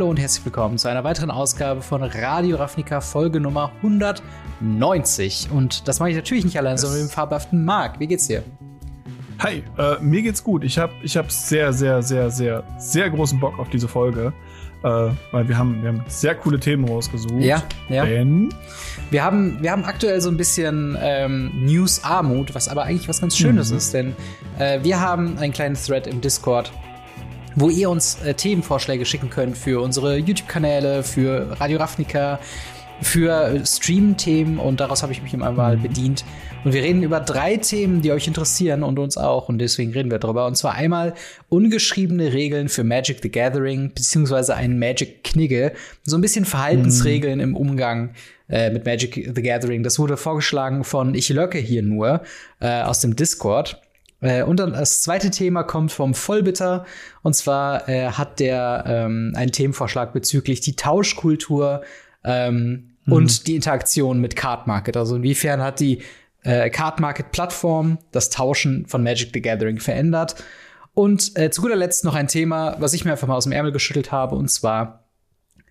Hallo 0.00 0.08
und 0.08 0.18
herzlich 0.18 0.46
willkommen 0.46 0.78
zu 0.78 0.88
einer 0.88 1.04
weiteren 1.04 1.30
Ausgabe 1.30 1.82
von 1.82 2.02
Radio 2.02 2.56
Ravnica 2.56 3.02
Folge 3.02 3.38
Nummer 3.38 3.70
190. 3.82 5.50
Und 5.52 5.86
das 5.88 6.00
mache 6.00 6.08
ich 6.08 6.16
natürlich 6.16 6.46
nicht 6.46 6.56
allein, 6.56 6.78
sondern 6.78 7.02
mit 7.02 7.10
dem 7.10 7.12
fabelhaften 7.12 7.66
Marc. 7.66 8.00
Wie 8.00 8.06
geht's 8.06 8.26
dir? 8.26 8.42
Hi, 9.40 9.62
äh, 9.76 9.96
mir 10.00 10.22
geht's 10.22 10.42
gut. 10.42 10.64
Ich 10.64 10.78
habe 10.78 10.94
ich 11.02 11.18
hab 11.18 11.30
sehr, 11.30 11.74
sehr, 11.74 12.02
sehr, 12.02 12.30
sehr, 12.30 12.64
sehr 12.78 13.10
großen 13.10 13.38
Bock 13.38 13.58
auf 13.58 13.68
diese 13.68 13.88
Folge. 13.88 14.32
Äh, 14.82 15.10
weil 15.32 15.46
wir 15.46 15.58
haben, 15.58 15.82
wir 15.82 15.90
haben 15.90 16.02
sehr 16.08 16.34
coole 16.34 16.58
Themen 16.58 16.88
rausgesucht. 16.88 17.34
Ja, 17.34 17.62
ja. 17.90 18.06
Denn 18.06 18.48
Wir 19.10 19.22
haben, 19.22 19.58
wir 19.60 19.70
haben 19.70 19.84
aktuell 19.84 20.22
so 20.22 20.30
ein 20.30 20.38
bisschen 20.38 20.96
ähm, 20.98 21.50
News-Armut, 21.66 22.54
was 22.54 22.68
aber 22.68 22.84
eigentlich 22.84 23.06
was 23.06 23.20
ganz 23.20 23.36
Schönes 23.36 23.70
Mhm. 23.70 23.76
ist, 23.76 23.92
denn 23.92 24.16
äh, 24.58 24.82
wir 24.82 24.98
haben 24.98 25.36
einen 25.36 25.52
kleinen 25.52 25.74
Thread 25.74 26.06
im 26.06 26.22
Discord, 26.22 26.72
wo 27.56 27.68
ihr 27.70 27.90
uns 27.90 28.20
äh, 28.22 28.34
Themenvorschläge 28.34 29.04
schicken 29.04 29.30
könnt 29.30 29.56
für 29.56 29.82
unsere 29.82 30.16
YouTube-Kanäle, 30.16 31.02
für 31.02 31.60
Radio 31.60 31.78
Ravnica, 31.78 32.38
für 33.02 33.32
äh, 33.32 33.66
Stream-Themen 33.66 34.58
und 34.58 34.80
daraus 34.80 35.02
habe 35.02 35.12
ich 35.12 35.22
mich 35.22 35.34
immer 35.34 35.50
mal 35.52 35.76
bedient. 35.76 36.24
Und 36.64 36.74
wir 36.74 36.82
reden 36.82 37.02
über 37.02 37.20
drei 37.20 37.56
Themen, 37.56 38.02
die 38.02 38.12
euch 38.12 38.26
interessieren 38.26 38.82
und 38.82 38.98
uns 38.98 39.16
auch 39.16 39.48
und 39.48 39.58
deswegen 39.58 39.92
reden 39.92 40.10
wir 40.10 40.18
drüber. 40.18 40.46
Und 40.46 40.56
zwar 40.56 40.74
einmal 40.74 41.14
ungeschriebene 41.48 42.32
Regeln 42.32 42.68
für 42.68 42.84
Magic 42.84 43.20
the 43.22 43.30
Gathering, 43.30 43.92
beziehungsweise 43.94 44.54
ein 44.54 44.78
Magic-Knigge. 44.78 45.72
So 46.04 46.16
ein 46.16 46.20
bisschen 46.20 46.44
Verhaltensregeln 46.44 47.40
im 47.40 47.56
Umgang 47.56 48.10
äh, 48.48 48.70
mit 48.70 48.84
Magic 48.84 49.32
the 49.34 49.42
Gathering. 49.42 49.82
Das 49.82 49.98
wurde 49.98 50.16
vorgeschlagen 50.16 50.84
von 50.84 51.14
Ich 51.14 51.30
lurke 51.30 51.58
hier 51.58 51.82
nur 51.82 52.22
äh, 52.60 52.82
aus 52.82 53.00
dem 53.00 53.16
Discord. 53.16 53.80
Äh, 54.20 54.42
und 54.42 54.58
dann 54.58 54.72
das 54.72 55.02
zweite 55.02 55.30
Thema 55.30 55.62
kommt 55.62 55.92
vom 55.92 56.14
Vollbitter. 56.14 56.84
Und 57.22 57.34
zwar 57.34 57.88
äh, 57.88 58.10
hat 58.10 58.40
der 58.40 58.84
ähm, 58.86 59.32
einen 59.36 59.52
Themenvorschlag 59.52 60.12
bezüglich 60.12 60.60
die 60.60 60.76
Tauschkultur 60.76 61.82
ähm, 62.24 62.96
und 63.06 63.46
die 63.46 63.56
Interaktion 63.56 64.20
mit 64.20 64.36
Card 64.36 64.66
Market. 64.66 64.96
Also 64.96 65.16
inwiefern 65.16 65.62
hat 65.62 65.80
die 65.80 66.02
äh, 66.42 66.70
Card 66.70 67.00
Market 67.00 67.32
Plattform 67.32 67.98
das 68.12 68.30
Tauschen 68.30 68.86
von 68.86 69.02
Magic 69.02 69.30
the 69.32 69.42
Gathering 69.42 69.78
verändert. 69.78 70.36
Und 70.94 71.36
äh, 71.38 71.50
zu 71.50 71.62
guter 71.62 71.76
Letzt 71.76 72.04
noch 72.04 72.14
ein 72.14 72.28
Thema, 72.28 72.76
was 72.78 72.92
ich 72.92 73.04
mir 73.04 73.12
einfach 73.12 73.28
mal 73.28 73.36
aus 73.36 73.44
dem 73.44 73.52
Ärmel 73.52 73.72
geschüttelt 73.72 74.12
habe, 74.12 74.36
und 74.36 74.50
zwar 74.50 75.04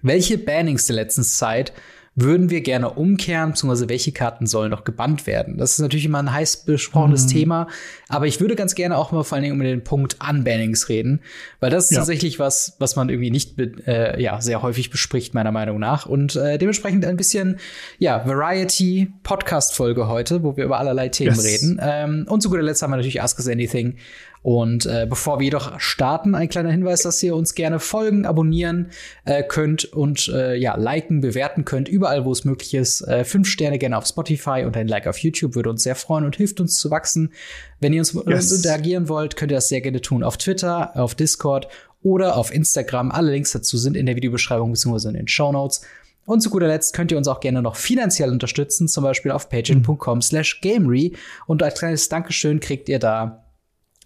welche 0.02 0.38
Bannings 0.38 0.86
der 0.86 0.96
letzten 0.96 1.24
Zeit 1.24 1.74
würden 2.22 2.50
wir 2.50 2.62
gerne 2.62 2.90
umkehren, 2.92 3.52
beziehungsweise 3.52 3.90
welche 3.90 4.12
Karten 4.12 4.46
sollen 4.48 4.72
noch 4.72 4.84
gebannt 4.84 5.28
werden? 5.28 5.58
Das 5.58 5.74
ist 5.74 5.80
natürlich 5.80 6.06
immer 6.06 6.20
ein 6.20 6.32
heiß 6.34 6.58
besprochenes 6.66 7.28
Thema, 7.28 7.68
aber 8.08 8.28
ich 8.28 8.40
würde 8.42 8.56
ganz 8.56 8.76
gerne 8.76 8.98
auch 8.98 9.12
mal 9.12 9.24
vor 9.24 9.36
allen 9.36 9.44
Dingen 9.44 9.56
über 9.56 9.64
den 9.66 9.84
Punkt 9.84 10.18
Unbannings 10.28 10.90
reden, 10.90 11.22
weil 11.60 11.70
das 11.70 11.86
ist 11.86 11.92
Ja. 11.92 11.98
tatsächlich 11.98 12.40
was, 12.40 12.76
was 12.80 12.96
man 12.96 13.10
irgendwie 13.10 13.32
nicht 13.32 13.60
äh, 13.60 14.22
ja, 14.22 14.42
sehr 14.42 14.62
häufig 14.62 14.90
bespricht, 14.90 15.34
meiner 15.34 15.52
Meinung 15.52 15.80
nach. 15.80 16.06
Und 16.06 16.36
äh, 16.36 16.58
dementsprechend 16.58 17.06
ein 17.06 17.18
bisschen, 17.18 17.58
ja, 18.00 18.26
Variety-Podcast-Folge 18.28 20.08
heute, 20.08 20.44
wo 20.44 20.56
wir 20.58 20.66
über 20.66 20.80
allerlei 20.80 21.10
Themen 21.10 21.36
Yes. 21.36 21.46
reden. 21.46 21.80
Ähm, 21.82 22.26
und 22.30 22.42
zu 22.42 22.50
guter 22.50 22.62
Letzt 22.62 22.82
haben 22.82 22.92
wir 22.92 22.98
natürlich 22.98 23.22
Ask 23.22 23.38
Us 23.40 23.48
Anything. 23.48 23.96
Und 24.42 24.86
äh, 24.86 25.06
bevor 25.10 25.40
wir 25.40 25.46
jedoch 25.46 25.80
starten, 25.80 26.34
ein 26.34 26.48
kleiner 26.48 26.72
Hinweis, 26.72 27.02
dass 27.02 27.22
ihr 27.22 27.36
uns 27.36 27.56
gerne 27.56 27.80
folgen, 27.80 28.26
abonnieren 28.26 28.92
äh, 29.26 29.44
könnt 29.44 29.86
und 29.86 30.30
äh, 30.30 30.56
ja, 30.56 30.76
liken, 30.78 31.22
bewerten 31.22 31.66
könnt, 31.66 31.90
überall, 31.90 32.24
wo 32.24 32.32
es 32.32 32.46
möglich 32.46 32.74
ist. 32.74 33.02
Äh, 33.02 33.26
fünf 33.26 33.48
Sterne 33.50 33.78
gerne 33.80 33.98
auf 33.98 34.06
Spotify 34.06 34.64
und 34.66 34.78
ein 34.78 34.88
Like 34.88 35.08
auf 35.08 35.18
YouTube 35.18 35.56
würde 35.56 35.70
uns 35.70 35.84
sehr 35.84 35.96
freuen 35.96 36.24
und 36.26 36.38
hilft 36.38 36.62
uns 36.62 36.76
zu 36.76 36.90
wachsen. 36.90 37.34
Wenn 37.80 37.94
ihr 37.94 38.00
uns 38.00 38.14
Yes. 38.28 38.52
interagieren 38.52 39.10
wollt, 39.10 39.36
könnt 39.36 39.52
ihr 39.52 39.58
das 39.58 39.68
sehr 39.70 39.82
gerne 39.82 40.02
tun 40.02 40.24
auf 40.24 40.38
Twitter, 40.38 40.96
auf 40.96 41.16
Discord 41.16 41.68
oder 42.02 42.38
auf 42.38 42.54
Instagram. 42.54 43.12
Alle 43.12 43.32
Links 43.32 43.52
dazu 43.52 43.78
sind 43.78 43.98
in 43.98 44.06
der 44.06 44.16
Videobeschreibung 44.16 44.72
bzw. 44.72 45.10
in 45.10 45.16
den 45.16 45.28
Show 45.28 45.52
Notes. 45.52 45.82
Und 46.26 46.42
zu 46.42 46.50
guter 46.50 46.68
Letzt 46.68 46.94
könnt 46.94 47.12
ihr 47.12 47.18
uns 47.18 47.28
auch 47.28 47.40
gerne 47.40 47.62
noch 47.62 47.76
finanziell 47.76 48.32
unterstützen, 48.32 48.88
zum 48.88 49.04
Beispiel 49.04 49.32
auf 49.32 49.50
patreon.com 49.50 50.22
slash 50.22 50.62
gamery. 50.62 51.14
Und 51.48 51.64
als 51.64 51.80
kleines 51.80 52.08
Dankeschön 52.08 52.60
kriegt 52.60 52.88
ihr 52.88 53.00
da 53.00 53.49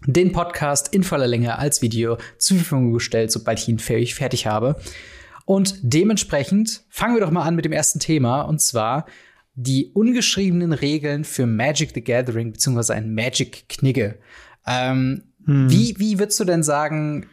den 0.06 0.31
Podcast 0.31 0.94
in 0.94 1.03
voller 1.03 1.28
Länge 1.28 1.58
als 1.58 1.81
Video 1.81 2.18
zur 2.38 2.58
Verfügung 2.58 2.94
gestellt, 2.94 3.31
sobald 3.31 3.59
ich 3.59 3.68
ihn 3.68 3.80
fertig 3.80 4.46
habe. 4.46 4.75
Und 5.46 5.75
dementsprechend 5.81 6.84
fangen 6.90 7.16
wir 7.16 7.22
doch 7.22 7.31
mal 7.31 7.44
an 7.44 7.56
mit 7.56 7.66
dem 7.66 7.74
ersten 7.74 8.00
Thema, 8.00 8.42
und 8.42 8.62
zwar 8.62 9.06
die 9.56 9.92
ungeschriebenen 9.94 10.74
Regeln 10.74 11.24
für 11.24 11.46
Magic 11.46 11.92
the 11.94 12.03
Gathering, 12.03 12.53
beziehungsweise 12.53 12.96
ein 12.96 13.13
Magic-Knigge. 13.13 14.18
Ähm, 14.66 15.24
wie, 15.46 15.96
wie 16.00 16.19
würdest 16.19 16.40
du 16.40 16.46
denn 16.46 16.63
sagen, 16.63 17.28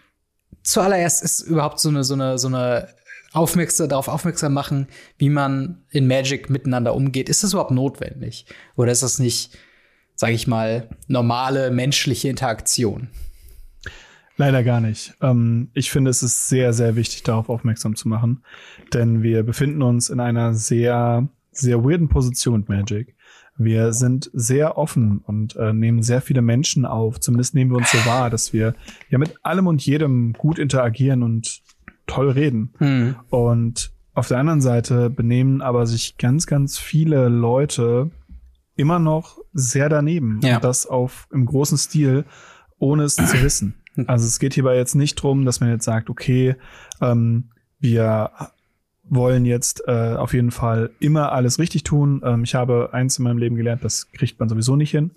zuallererst 0.63 1.23
ist 1.23 1.41
überhaupt 1.41 1.81
so 1.81 1.89
eine, 1.89 2.05
so 2.05 2.15
eine, 2.15 2.39
so 2.39 2.49
eine 2.49 2.89
aufmerksam, 3.33 3.89
darauf 3.89 4.09
aufmerksam 4.09 4.53
machen, 4.53 4.89
wie 5.19 5.31
man 5.31 5.85
in 5.91 6.07
Magic 6.07 6.51
miteinander 6.51 6.95
umgeht. 6.95 7.29
Ist 7.29 7.45
das 7.45 7.53
überhaupt 7.53 7.71
notwendig? 7.71 8.47
Oder 8.77 8.93
ist 8.93 9.03
das 9.03 9.19
nicht, 9.19 9.57
sage 10.21 10.35
ich 10.35 10.47
mal, 10.47 10.87
normale 11.09 11.71
menschliche 11.71 12.29
Interaktion? 12.29 13.09
leider 14.37 14.63
gar 14.63 14.81
nicht. 14.81 15.15
Ähm, 15.23 15.69
ich 15.73 15.91
finde, 15.91 16.11
es 16.11 16.23
ist 16.23 16.49
sehr, 16.49 16.75
sehr 16.75 16.95
wichtig, 16.97 17.23
darauf 17.23 17.49
aufmerksam 17.49 17.97
zu 17.97 18.07
machen. 18.09 18.43
Denn 18.93 19.23
wir 19.23 19.43
befinden 19.43 19.83
uns 19.83 20.11
in 20.11 20.21
einer 20.21 20.53
sehr, 20.53 21.27
sehr 21.53 21.83
weirden 21.85 22.09
Position 22.09 22.61
mit 22.61 22.69
Magic. 22.69 23.15
Wir 23.57 23.95
sind 23.95 24.31
sehr 24.35 24.77
offen 24.77 25.23
und 25.27 25.57
äh, 25.57 25.73
nehmen 25.73 26.03
sehr 26.03 26.21
viele 26.21 26.43
Menschen 26.43 26.85
auf. 26.85 27.19
Zumindest 27.21 27.55
nehmen 27.55 27.71
wir 27.71 27.79
uns 27.79 27.91
so 27.91 27.99
wahr, 28.07 28.29
dass 28.29 28.53
wir 28.53 28.75
ja 29.09 29.19
mit 29.19 29.35
allem 29.43 29.67
und 29.67 29.85
jedem 29.85 30.35
gut 30.35 30.59
interagieren 30.59 31.23
und 31.23 31.63
toll 32.07 32.31
reden. 32.31 32.75
Hm. 32.79 33.17
Und 33.31 33.91
auf 34.13 34.29
der 34.29 34.39
anderen 34.39 34.61
Seite 34.61 35.09
benehmen 35.09 35.63
aber 35.63 35.87
sich 35.87 36.19
ganz, 36.19 36.47
ganz 36.47 36.79
viele 36.79 37.29
Leute 37.29 38.11
immer 38.77 38.99
noch 38.99 39.40
sehr 39.53 39.89
daneben. 39.89 40.41
Ja. 40.43 40.57
Und 40.57 40.65
das 40.65 40.87
auf 40.87 41.27
im 41.33 41.47
großen 41.47 41.79
Stil, 41.79 42.25
ohne 42.79 43.05
es 43.05 43.17
zu 43.17 43.43
wissen. 43.43 43.75
Also 44.07 44.25
es 44.25 44.39
geht 44.39 44.55
hierbei 44.55 44.77
jetzt 44.77 44.95
nicht 44.95 45.17
drum, 45.17 45.45
dass 45.45 45.61
man 45.61 45.69
jetzt 45.69 45.85
sagt, 45.85 46.09
okay, 46.09 46.55
ähm, 47.03 47.51
wir 47.81 48.31
wollen 49.03 49.45
jetzt 49.45 49.83
äh, 49.87 50.15
auf 50.15 50.33
jeden 50.33 50.53
Fall 50.53 50.91
immer 51.01 51.33
alles 51.33 51.59
richtig 51.59 51.83
tun. 51.83 52.23
Ähm, 52.25 52.45
ich 52.45 52.55
habe 52.55 52.91
eins 52.93 53.19
in 53.19 53.25
meinem 53.25 53.37
Leben 53.39 53.57
gelernt, 53.57 53.85
das 53.85 54.11
kriegt 54.13 54.39
man 54.39 54.49
sowieso 54.49 54.77
nicht 54.77 54.93
hin. 54.93 55.11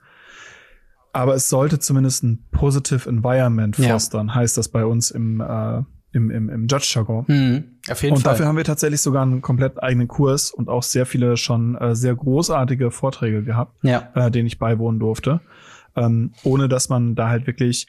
Aber 1.14 1.36
es 1.36 1.48
sollte 1.48 1.78
zumindest 1.80 2.24
ein 2.24 2.44
positive 2.52 3.08
Environment 3.08 3.78
Ja. 3.78 3.90
fostern, 3.94 4.34
heißt 4.34 4.58
das 4.58 4.68
bei 4.70 4.84
uns 4.86 5.12
im, 5.12 5.40
äh, 5.40 5.84
im, 6.12 6.32
im, 6.32 6.50
im 6.50 6.68
Judge-Jargon. 6.68 7.28
Hm. 7.28 7.64
Auf 7.90 8.02
jeden 8.02 8.16
Und 8.16 8.22
Fall. 8.22 8.32
dafür 8.32 8.48
haben 8.48 8.58
wir 8.58 8.64
tatsächlich 8.64 9.02
sogar 9.02 9.24
einen 9.24 9.42
komplett 9.42 9.82
eigenen 9.84 10.08
Kurs 10.08 10.52
und 10.52 10.70
auch 10.70 10.84
sehr 10.84 11.06
viele 11.06 11.36
schon 11.36 11.76
äh, 11.76 11.96
sehr 11.96 12.16
großartige 12.16 12.92
Vorträge 12.92 13.44
gehabt, 13.44 13.78
ja. 13.84 14.10
äh, 14.16 14.32
denen 14.32 14.48
ich 14.48 14.58
beiwohnen 14.58 15.00
durfte. 15.00 15.42
Ähm, 15.96 16.34
ohne 16.44 16.70
dass 16.70 16.90
man 16.90 17.16
da 17.16 17.30
halt 17.30 17.46
wirklich, 17.46 17.88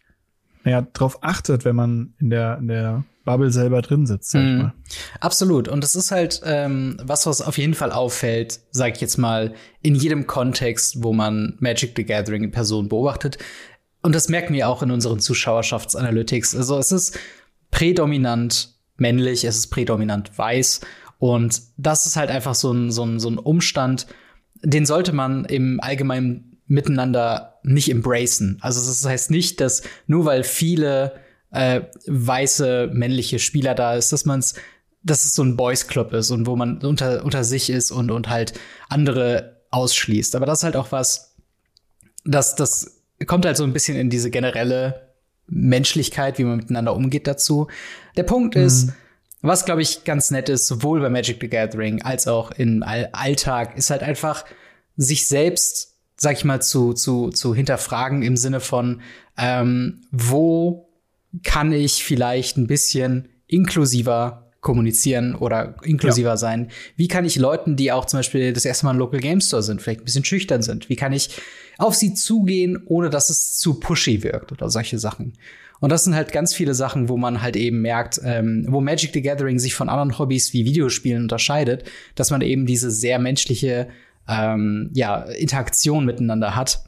naja, 0.65 0.87
drauf 0.93 1.19
achtet, 1.23 1.65
wenn 1.65 1.77
man 1.77 2.15
in 2.19 2.31
der, 2.31 2.59
in 2.59 2.69
der 2.69 3.05
Bubble 3.25 3.51
selber 3.51 3.81
drin 3.83 4.07
sitzt, 4.07 4.33
sag 4.33 4.43
ich 4.43 4.59
mal. 4.59 4.75
Absolut. 5.21 5.69
Und 5.69 5.83
es 5.83 5.95
ist 5.95 6.11
halt 6.11 6.43
ähm, 6.45 6.99
was, 7.03 7.27
was 7.27 7.41
auf 7.41 7.57
jeden 7.57 7.75
Fall 7.75 7.93
auffällt, 7.93 8.61
sag 8.71 8.97
ich 8.97 9.01
jetzt 9.01 9.17
mal, 9.17 9.55
in 9.81 9.95
jedem 9.95 10.27
Kontext, 10.27 11.03
wo 11.03 11.13
man 11.13 11.57
Magic 11.61 11.93
the 11.97 12.05
Gathering 12.05 12.45
in 12.45 12.51
Person 12.51 12.89
beobachtet. 12.89 13.39
Und 14.03 14.15
das 14.15 14.29
merken 14.29 14.53
wir 14.53 14.69
auch 14.69 14.83
in 14.83 14.91
unseren 14.91 15.21
Zuschauerschaftsanalytics. 15.21 16.55
Also 16.55 16.79
es 16.79 16.93
ist 16.93 17.19
prädominant 17.71 18.74
männlich, 18.97 19.45
es 19.45 19.57
ist 19.57 19.67
prädominant 19.69 20.37
weiß. 20.37 20.81
Und 21.19 21.63
das 21.77 22.07
ist 22.07 22.17
halt 22.17 22.31
einfach 22.31 22.55
so 22.55 22.73
ein, 22.73 22.91
so 22.91 23.05
ein, 23.05 23.21
so 23.21 23.31
ein 23.31 23.39
Umstand, 23.39 24.07
den 24.63 24.87
sollte 24.87 25.13
man 25.13 25.45
im 25.45 25.81
allgemeinen 25.81 26.59
Miteinander 26.67 27.61
nicht 27.63 27.91
embracen. 27.91 28.59
Also 28.61 28.81
das 28.81 29.05
heißt 29.05 29.31
nicht, 29.31 29.61
dass 29.61 29.83
nur 30.07 30.25
weil 30.25 30.45
viele 30.45 31.13
äh, 31.51 31.83
weiße 32.07 32.91
männliche 32.93 33.39
Spieler 33.39 33.75
da 33.75 33.95
ist, 33.95 34.13
dass 34.13 34.25
man's, 34.25 34.55
dass 35.03 35.25
es 35.25 35.35
so 35.35 35.43
ein 35.43 35.57
Boys 35.57 35.87
Club 35.87 36.13
ist 36.13 36.31
und 36.31 36.47
wo 36.47 36.57
man 36.57 36.79
unter, 36.83 37.25
unter 37.25 37.45
sich 37.45 37.71
ist 37.71 37.91
und, 37.91 38.11
und 38.11 38.29
halt 38.29 38.55
andere 38.89 39.63
ausschließt. 39.71 40.35
Aber 40.37 40.47
das 40.47 40.61
ist 40.61 40.65
halt 40.65 40.77
auch 40.77 40.93
was, 40.93 41.37
das, 42.25 42.57
das 42.57 43.03
kommt 43.27 43.45
halt 43.47 43.57
so 43.57 43.65
ein 43.65 43.73
bisschen 43.73 43.97
in 43.97 44.11
diese 44.11 44.31
generelle 44.31 45.14
Menschlichkeit, 45.47 46.39
wie 46.39 46.45
man 46.45 46.59
miteinander 46.59 46.95
umgeht 46.95 47.27
dazu. 47.27 47.69
Der 48.17 48.23
Punkt 48.23 48.57
ist, 48.57 48.93
was 49.43 49.65
glaube 49.65 49.83
ich 49.83 50.05
ganz 50.05 50.31
nett 50.31 50.49
ist, 50.49 50.67
sowohl 50.67 51.01
bei 51.01 51.11
Magic 51.11 51.39
the 51.41 51.49
Gathering 51.49 52.03
als 52.03 52.27
auch 52.27 52.51
im 52.53 52.83
All 52.83 53.11
Alltag, 53.13 53.77
ist 53.77 53.91
halt 53.91 54.03
einfach 54.03 54.45
sich 54.97 55.27
selbst, 55.27 55.97
sag 56.17 56.37
ich 56.37 56.45
mal, 56.45 56.63
zu, 56.63 56.93
zu, 56.95 57.31
zu 57.31 57.55
hinterfragen 57.55 58.23
im 58.23 58.37
Sinne 58.37 58.61
von, 58.61 59.03
ähm, 59.37 60.03
wo 60.11 60.89
kann 61.43 61.73
ich 61.73 62.05
vielleicht 62.05 62.57
ein 62.57 62.67
bisschen 62.67 63.29
inklusiver 63.47 64.44
kommunizieren 64.65 65.37
oder 65.37 65.77
inklusiver 65.85 66.37
sein? 66.37 66.71
Wie 66.97 67.07
kann 67.07 67.25
ich 67.25 67.37
Leuten, 67.37 67.77
die 67.77 67.93
auch 67.93 68.07
zum 68.07 68.19
Beispiel 68.19 68.53
das 68.53 68.65
erste 68.65 68.87
Mal 68.87 68.93
im 68.93 68.99
Local 68.99 69.21
Game 69.21 69.41
Store 69.41 69.63
sind, 69.63 69.81
vielleicht 69.81 70.01
ein 70.01 70.05
bisschen 70.05 70.25
schüchtern 70.25 70.63
sind, 70.63 70.89
wie 70.89 70.97
kann 70.97 71.13
ich 71.13 71.31
auf 71.79 71.95
sie 71.95 72.15
zugehen, 72.15 72.83
ohne 72.87 73.11
dass 73.11 73.31
es 73.31 73.59
zu 73.59 73.79
pushy 73.79 74.25
wirkt 74.25 74.51
oder 74.51 74.69
solche 74.71 74.99
Sachen? 74.99 75.35
Und 75.81 75.91
das 75.91 76.05
sind 76.05 76.15
halt 76.15 76.33
ganz 76.33 76.55
viele 76.55 76.75
Sachen, 76.75 77.09
wo 77.09 77.17
man 77.17 77.43
halt 77.43 77.57
eben 77.57 77.83
merkt, 77.83 78.21
ähm, 78.25 78.65
wo 78.69 78.81
Magic 78.81 79.13
the 79.13 79.23
Gathering 79.23 79.59
sich 79.59 79.75
von 79.75 79.89
anderen 79.89 80.19
Hobbys 80.19 80.53
wie 80.53 80.65
Videospielen 80.65 81.23
unterscheidet, 81.23 81.85
dass 82.15 82.31
man 82.31 82.41
eben 82.41 82.65
diese 82.65 82.91
sehr 82.91 83.19
menschliche 83.19 83.89
ähm, 84.27 84.91
ja, 84.95 85.23
Interaktion 85.25 86.07
miteinander 86.07 86.57
hat, 86.57 86.85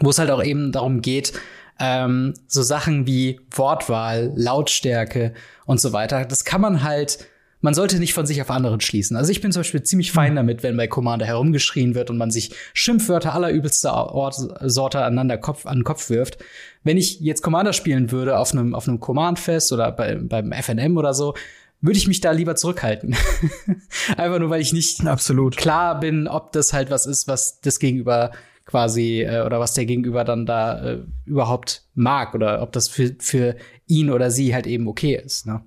wo 0.00 0.10
es 0.10 0.18
halt 0.18 0.30
auch 0.30 0.42
eben 0.42 0.72
darum 0.72 1.00
geht, 1.00 1.32
ähm, 1.78 2.34
so 2.46 2.62
Sachen 2.62 3.06
wie 3.06 3.40
Wortwahl, 3.50 4.32
Lautstärke 4.34 5.34
und 5.66 5.80
so 5.80 5.92
weiter. 5.92 6.24
Das 6.24 6.44
kann 6.44 6.60
man 6.60 6.82
halt 6.82 7.18
man 7.60 7.74
sollte 7.74 7.98
nicht 7.98 8.14
von 8.14 8.26
sich 8.26 8.40
auf 8.40 8.50
anderen 8.50 8.80
schließen. 8.80 9.16
Also 9.16 9.32
ich 9.32 9.40
bin 9.40 9.52
zum 9.52 9.60
Beispiel 9.60 9.82
ziemlich 9.82 10.12
fein 10.12 10.30
hm. 10.30 10.36
damit, 10.36 10.62
wenn 10.62 10.76
bei 10.76 10.86
Commander 10.86 11.26
herumgeschrien 11.26 11.94
wird 11.94 12.10
und 12.10 12.16
man 12.16 12.30
sich 12.30 12.54
Schimpfwörter 12.72 13.34
allerübelster 13.34 13.92
Ort, 13.92 14.36
Sorte 14.62 15.00
aneinander 15.00 15.38
Kopf, 15.38 15.66
an 15.66 15.78
den 15.78 15.84
Kopf 15.84 16.10
wirft. 16.10 16.38
Wenn 16.84 16.96
ich 16.96 17.20
jetzt 17.20 17.42
Commander 17.42 17.72
spielen 17.72 18.10
würde 18.10 18.38
auf 18.38 18.52
einem, 18.52 18.74
auf 18.74 18.86
einem 18.86 19.00
Command-Fest 19.00 19.72
oder 19.72 19.90
bei, 19.92 20.14
beim 20.14 20.52
FNM 20.52 20.96
oder 20.96 21.14
so, 21.14 21.34
würde 21.80 21.98
ich 21.98 22.08
mich 22.08 22.20
da 22.20 22.32
lieber 22.32 22.56
zurückhalten. 22.56 23.16
Einfach 24.16 24.38
nur, 24.38 24.50
weil 24.50 24.60
ich 24.60 24.72
nicht 24.72 25.06
Absolut. 25.06 25.56
klar 25.56 25.98
bin, 26.00 26.26
ob 26.26 26.52
das 26.52 26.72
halt 26.72 26.90
was 26.90 27.06
ist, 27.06 27.28
was 27.28 27.60
das 27.60 27.78
Gegenüber 27.78 28.32
quasi 28.68 29.22
äh, 29.22 29.44
oder 29.44 29.58
was 29.58 29.74
der 29.74 29.86
Gegenüber 29.86 30.22
dann 30.22 30.46
da 30.46 30.80
äh, 30.80 30.98
überhaupt 31.24 31.88
mag 31.94 32.34
oder 32.34 32.62
ob 32.62 32.70
das 32.72 32.88
für, 32.88 33.16
für 33.18 33.56
ihn 33.86 34.10
oder 34.10 34.30
sie 34.30 34.54
halt 34.54 34.68
eben 34.68 34.86
okay 34.86 35.16
ist. 35.16 35.46
Ne? 35.46 35.62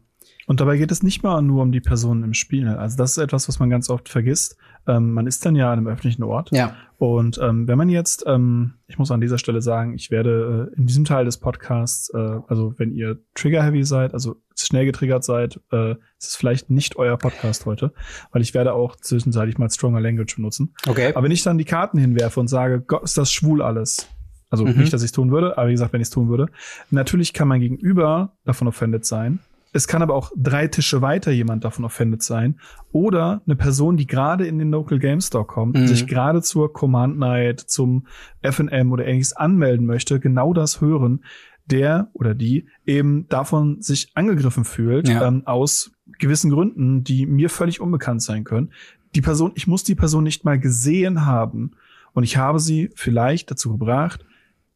Und 0.48 0.60
dabei 0.60 0.78
geht 0.78 0.92
es 0.92 1.04
nicht 1.04 1.24
mal 1.24 1.42
nur 1.42 1.64
um 1.64 1.72
die 1.72 1.82
Personen 1.82 2.24
im 2.24 2.34
Spiel. 2.34 2.68
Also 2.68 2.98
das 2.98 3.12
ist 3.12 3.18
etwas, 3.18 3.48
was 3.48 3.60
man 3.60 3.70
ganz 3.70 3.90
oft 3.90 4.08
vergisst. 4.08 4.58
Ähm, 4.88 5.14
man 5.14 5.28
ist 5.28 5.46
dann 5.46 5.56
ja 5.56 5.72
an 5.72 5.80
einem 5.80 5.88
öffentlichen 5.88 6.24
Ort. 6.24 6.52
Ja. 6.52 6.76
Und 6.98 7.40
ähm, 7.42 7.68
wenn 7.68 7.78
man 7.78 7.90
jetzt, 7.90 8.24
ähm, 8.28 8.74
ich 8.88 8.98
muss 8.98 9.12
an 9.12 9.22
dieser 9.22 9.38
Stelle 9.38 9.62
sagen, 9.62 9.94
ich 9.94 10.12
werde 10.12 10.70
äh, 10.72 10.78
in 10.78 10.86
diesem 10.86 11.06
Teil 11.06 11.26
des 11.26 11.38
Podcasts, 11.38 12.12
äh, 12.14 12.40
also 12.48 12.74
wenn 12.78 12.92
ihr 12.92 13.20
Trigger-heavy 13.34 13.84
seid, 13.84 14.14
also 14.14 14.36
schnell 14.66 14.86
getriggert 14.86 15.24
seid, 15.24 15.60
äh, 15.72 15.92
ist 15.92 16.30
es 16.30 16.36
vielleicht 16.36 16.70
nicht 16.70 16.96
euer 16.96 17.18
Podcast 17.18 17.66
heute, 17.66 17.94
weil 18.32 18.42
ich 18.42 18.54
werde 18.54 18.74
auch 18.74 18.96
zwischenzeitlich 18.96 19.58
mal 19.58 19.70
Stronger 19.70 20.02
Language 20.02 20.36
benutzen. 20.36 20.74
Okay. 20.88 21.14
Aber 21.14 21.24
wenn 21.24 21.32
ich 21.32 21.44
dann 21.44 21.58
die 21.58 21.66
Karten 21.66 21.98
hinwerfe 21.98 22.40
und 22.40 22.48
sage, 22.48 22.82
Gott, 22.82 23.04
ist 23.04 23.18
das 23.18 23.32
schwul 23.32 23.62
alles. 23.62 24.08
Also 24.50 24.66
mhm. 24.66 24.78
nicht, 24.78 24.92
dass 24.92 25.02
ich 25.02 25.08
es 25.08 25.12
tun 25.14 25.32
würde, 25.32 25.58
aber 25.58 25.70
wie 25.70 25.74
gesagt, 25.74 25.94
wenn 25.94 26.02
ich 26.02 26.08
es 26.08 26.12
tun 26.12 26.30
würde. 26.30 26.48
Natürlich 26.90 27.34
kann 27.34 27.48
mein 27.48 27.62
Gegenüber 27.62 28.34
davon 28.44 28.68
offended 28.68 29.06
sein 29.06 29.40
es 29.74 29.88
kann 29.88 30.02
aber 30.02 30.16
auch 30.16 30.32
drei 30.36 30.68
Tische 30.68 31.02
weiter 31.02 31.32
jemand 31.32 31.64
davon 31.64 31.86
offended 31.86 32.22
sein. 32.22 32.60
Oder 32.92 33.42
eine 33.46 33.56
Person, 33.56 33.96
die 33.96 34.08
gerade 34.08 34.46
in 34.46 34.60
den 34.60 34.72
Local 34.72 35.00
Game 35.00 35.22
Store 35.22 35.46
kommt, 35.46 35.78
mhm. 35.78 35.88
sich 35.88 36.08
gerade 36.08 36.42
zur 36.42 36.74
Command 36.74 37.18
Night, 37.18 37.62
zum 37.62 38.06
FNM 38.42 38.92
oder 38.92 39.06
ähnliches 39.06 39.34
anmelden 39.34 39.86
möchte, 39.86 40.20
genau 40.20 40.54
das 40.54 40.82
hören, 40.82 41.24
der 41.72 42.10
oder 42.14 42.36
die 42.36 42.68
eben 42.86 43.28
davon 43.30 43.82
sich 43.82 44.12
angegriffen 44.16 44.66
fühlt, 44.66 45.08
ja. 45.08 45.28
ähm, 45.28 45.44
aus 45.46 45.92
gewissen 46.20 46.52
Gründen, 46.52 47.04
die 47.04 47.26
mir 47.26 47.50
völlig 47.50 47.80
unbekannt 47.82 48.22
sein 48.22 48.44
können. 48.44 48.72
Die 49.16 49.22
Person, 49.22 49.52
ich 49.56 49.68
muss 49.68 49.84
die 49.84 49.96
Person 49.96 50.24
nicht 50.24 50.46
mal 50.46 50.60
gesehen 50.60 51.26
haben 51.26 51.72
und 52.14 52.24
ich 52.24 52.38
habe 52.38 52.60
sie 52.60 52.90
vielleicht 52.96 53.50
dazu 53.52 53.72
gebracht, 53.72 54.26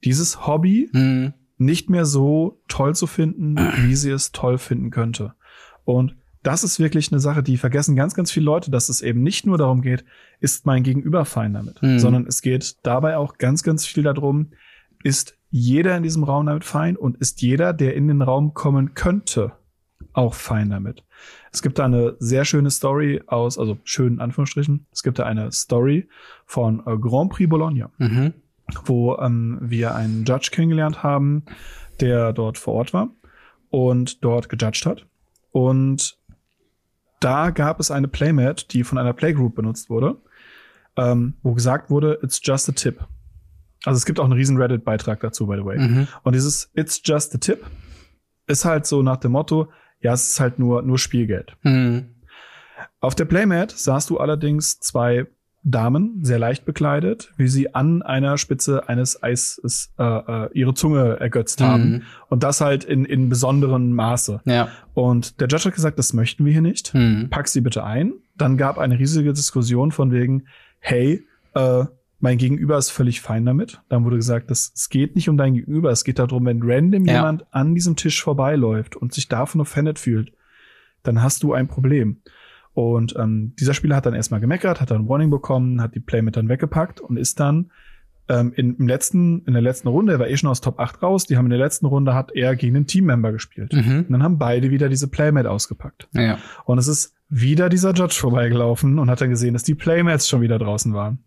dieses 0.04 0.48
Hobby 0.48 0.90
mhm 0.92 1.34
nicht 1.58 1.90
mehr 1.90 2.06
so 2.06 2.62
toll 2.68 2.96
zu 2.96 3.08
finden, 3.08 3.56
wie 3.84 3.96
sie 3.96 4.12
es 4.12 4.32
toll 4.32 4.58
finden 4.58 4.92
könnte. 4.92 5.34
Und 5.84 6.16
das 6.44 6.64
ist 6.64 6.80
wirklich 6.80 7.12
eine 7.12 7.20
Sache, 7.20 7.42
die 7.42 7.58
vergessen 7.58 7.96
ganz, 7.96 8.14
ganz 8.14 8.32
viele 8.32 8.46
Leute, 8.46 8.70
dass 8.70 8.90
es 8.90 9.02
eben 9.02 9.24
nicht 9.24 9.48
nur 9.48 9.58
darum 9.58 9.82
geht, 9.82 10.06
ist 10.40 10.66
mein 10.66 10.84
Gegenüber 10.84 11.26
fein 11.26 11.54
damit, 11.54 11.82
mhm. 11.82 12.00
sondern 12.00 12.28
es 12.28 12.42
geht 12.42 12.78
dabei 12.84 13.18
auch 13.18 13.38
ganz, 13.38 13.64
ganz 13.64 13.86
viel 13.86 14.04
darum, 14.04 14.52
ist 15.06 15.38
jeder 15.52 15.96
in 15.96 16.04
diesem 16.04 16.24
Raum 16.24 16.46
damit 16.46 16.66
fein 16.66 16.98
und 16.98 17.18
ist 17.18 17.42
jeder, 17.42 17.72
der 17.72 17.96
in 17.96 18.08
den 18.08 18.22
Raum 18.22 18.54
kommen 18.54 18.94
könnte, 18.94 19.54
auch 20.14 20.34
fein 20.34 20.70
damit. 20.70 21.04
Es 21.52 21.62
gibt 21.62 21.80
da 21.80 21.86
eine 21.86 22.16
sehr 22.20 22.44
schöne 22.44 22.72
Story 22.72 23.22
aus, 23.28 23.58
also 23.58 23.78
schönen 23.84 24.20
Anführungsstrichen, 24.20 24.86
es 24.92 25.04
gibt 25.04 25.20
da 25.20 25.24
eine 25.26 25.52
Story 25.52 26.10
von 26.46 26.82
äh, 26.86 26.98
Grand 26.98 27.32
Prix 27.32 27.50
Bologna. 27.50 27.90
Mhm 27.98 28.34
wo 28.86 29.18
ähm, 29.18 29.60
wir 29.62 29.96
einen 29.96 30.26
Judge 30.26 30.50
kennengelernt 30.52 31.04
haben, 31.04 31.44
der 32.00 32.34
dort 32.34 32.58
vor 32.58 32.74
Ort 32.74 32.94
war 32.94 33.10
und 33.70 34.24
dort 34.24 34.50
gejudged 34.50 34.86
hat. 34.86 35.06
Und 35.52 36.18
da 37.20 37.52
gab 37.52 37.80
es 37.80 37.92
eine 37.92 38.08
Playmat, 38.08 38.74
die 38.74 38.84
von 38.84 38.98
einer 38.98 39.14
Playgroup 39.14 39.56
benutzt 39.56 39.90
wurde, 39.90 40.18
ähm, 40.98 41.36
wo 41.44 41.54
gesagt 41.54 41.90
wurde, 41.90 42.20
it's 42.22 42.40
just 42.44 42.70
a 42.70 42.72
tip. 42.72 43.06
Also 43.86 43.98
es 43.98 44.06
gibt 44.06 44.20
auch 44.20 44.26
einen 44.26 44.34
riesen 44.34 44.58
Reddit-Beitrag 44.58 45.20
dazu, 45.20 45.48
by 45.48 45.56
the 45.58 45.66
way. 45.66 45.78
Mhm. 45.78 46.08
Und 46.24 46.34
dieses 46.34 46.70
It's 46.74 47.02
just 47.04 47.34
a 47.36 47.38
tip 47.38 47.66
ist 48.48 48.66
halt 48.66 48.86
so 48.86 49.02
nach 49.02 49.18
dem 49.18 49.32
Motto, 49.32 49.70
ja, 50.02 50.14
es 50.14 50.30
ist 50.32 50.40
halt 50.40 50.60
nur, 50.60 50.82
nur 50.82 51.00
Spielgeld. 51.00 51.56
Mhm. 51.64 52.16
Auf 53.00 53.16
der 53.16 53.26
Playmat 53.26 53.72
sahst 53.72 54.10
du 54.10 54.18
allerdings 54.18 54.80
zwei 54.80 55.28
Damen, 55.68 56.20
sehr 56.24 56.38
leicht 56.38 56.64
bekleidet, 56.64 57.34
wie 57.38 57.48
sie 57.48 57.74
an 57.74 58.04
einer 58.04 58.38
Spitze 58.38 58.88
eines 58.88 59.24
Eises 59.24 59.92
äh, 59.98 60.04
äh, 60.04 60.50
ihre 60.54 60.76
Zunge 60.76 61.20
ergötzt 61.20 61.60
haben. 61.60 61.90
Mhm. 61.90 62.02
Und 62.30 62.44
das 62.44 62.62
halt 62.62 62.84
in, 62.84 63.04
in 63.04 63.30
besonderem 63.30 63.92
Maße. 63.92 64.42
Ja. 64.46 64.70
Und 64.94 65.40
der 65.42 65.48
Judge 65.48 65.66
hat 65.66 65.74
gesagt, 65.74 65.98
das 65.98 66.14
möchten 66.14 66.46
wir 66.46 66.52
hier 66.52 66.62
nicht. 66.62 66.94
Mhm. 66.94 67.30
Pack 67.32 67.48
sie 67.48 67.62
bitte 67.62 67.84
ein. 67.84 68.14
Dann 68.38 68.58
gab 68.58 68.78
eine 68.78 69.00
riesige 69.00 69.34
Diskussion 69.34 69.92
von 69.92 70.12
wegen, 70.12 70.46
hey, 70.80 71.26
äh, 71.56 71.86
mein 72.20 72.38
Gegenüber 72.38 72.78
ist 72.78 72.90
völlig 72.90 73.22
fein 73.22 73.46
damit. 73.46 73.82
Dann 73.90 74.06
wurde 74.06 74.16
gesagt, 74.16 74.50
dass 74.50 74.72
es 74.74 74.90
geht 74.90 75.16
nicht 75.16 75.30
um 75.30 75.38
dein 75.38 75.54
Gegenüber, 75.54 75.92
es 75.92 76.04
geht 76.04 76.20
darum, 76.20 76.46
wenn 76.46 76.62
random 76.64 77.06
ja. 77.06 77.16
jemand 77.16 77.46
an 77.54 77.76
diesem 77.76 77.96
Tisch 77.96 78.24
vorbeiläuft 78.24 78.96
und 78.96 79.14
sich 79.14 79.28
davon 79.28 79.62
offended 79.62 80.00
fühlt, 80.00 80.32
dann 81.04 81.22
hast 81.22 81.44
du 81.44 81.54
ein 81.54 81.68
Problem. 81.68 82.22
Und 82.74 83.16
ähm, 83.18 83.54
dieser 83.60 83.74
Spieler 83.74 83.96
hat 83.96 84.06
dann 84.06 84.14
erstmal 84.14 84.42
gemeckert, 84.42 84.82
hat 84.82 84.92
dann 84.92 85.08
Warning 85.08 85.30
bekommen, 85.30 85.82
hat 85.82 85.96
die 85.96 86.02
Playmat 86.02 86.36
dann 86.36 86.50
weggepackt 86.50 87.00
und 87.00 87.18
ist 87.18 87.40
dann 87.40 87.72
ähm, 88.28 88.54
in, 88.56 88.76
im 88.78 88.88
letzten, 88.88 89.44
in 89.46 89.54
der 89.54 89.62
letzten 89.62 89.88
Runde, 89.88 90.14
er 90.14 90.20
war 90.20 90.28
eh 90.28 90.36
schon 90.36 90.50
aus 90.50 90.62
Top 90.62 90.80
8 90.80 91.02
raus, 91.02 91.26
die 91.26 91.38
haben 91.38 91.46
in 91.46 91.52
der 91.52 91.60
letzten 91.60 91.86
Runde 91.86 92.14
hat 92.14 92.32
er 92.34 92.56
gegen 92.56 92.76
einen 92.76 92.88
Teammember 92.88 93.32
gespielt. 93.32 93.74
Mhm. 93.74 94.00
Und 94.00 94.12
dann 94.12 94.24
haben 94.24 94.38
beide 94.38 94.72
wieder 94.72 94.90
diese 94.90 95.08
Playmat 95.08 95.46
ausgepackt. 95.46 96.08
Ja. 96.14 96.38
Und 96.66 96.80
es 96.80 96.88
ist 96.88 97.14
wieder 97.30 97.70
dieser 97.70 97.94
Judge 97.94 98.16
vorbeigelaufen 98.20 99.00
und 99.00 99.10
hat 99.10 99.22
dann 99.22 99.30
gesehen, 99.30 99.54
dass 99.54 99.64
die 99.64 99.76
Playmats 99.76 100.28
schon 100.28 100.42
wieder 100.42 100.58
draußen 100.58 100.94
waren. 100.94 101.20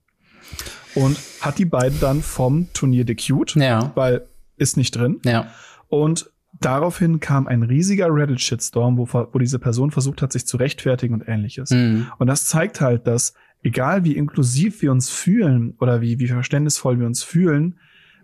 Und 0.94 1.18
hat 1.40 1.58
die 1.58 1.64
beiden 1.64 2.00
dann 2.00 2.22
vom 2.22 2.72
Turnier 2.72 3.04
decute, 3.04 3.60
ja. 3.60 3.92
weil 3.94 4.26
ist 4.56 4.76
nicht 4.76 4.96
drin. 4.96 5.20
Ja. 5.24 5.52
Und 5.88 6.30
Daraufhin 6.60 7.20
kam 7.20 7.46
ein 7.46 7.62
riesiger 7.62 8.08
Reddit-Shitstorm, 8.12 8.98
wo, 8.98 9.06
wo 9.06 9.38
diese 9.38 9.58
Person 9.58 9.90
versucht 9.90 10.22
hat, 10.22 10.32
sich 10.32 10.46
zu 10.46 10.56
rechtfertigen 10.56 11.14
und 11.14 11.28
ähnliches. 11.28 11.70
Mhm. 11.70 12.08
Und 12.18 12.26
das 12.26 12.46
zeigt 12.46 12.80
halt, 12.80 13.06
dass 13.06 13.34
egal 13.62 14.04
wie 14.04 14.16
inklusiv 14.16 14.82
wir 14.82 14.90
uns 14.90 15.08
fühlen 15.08 15.74
oder 15.78 16.00
wie, 16.00 16.18
wie 16.18 16.26
verständnisvoll 16.26 16.98
wir 16.98 17.06
uns 17.06 17.22
fühlen, 17.22 17.78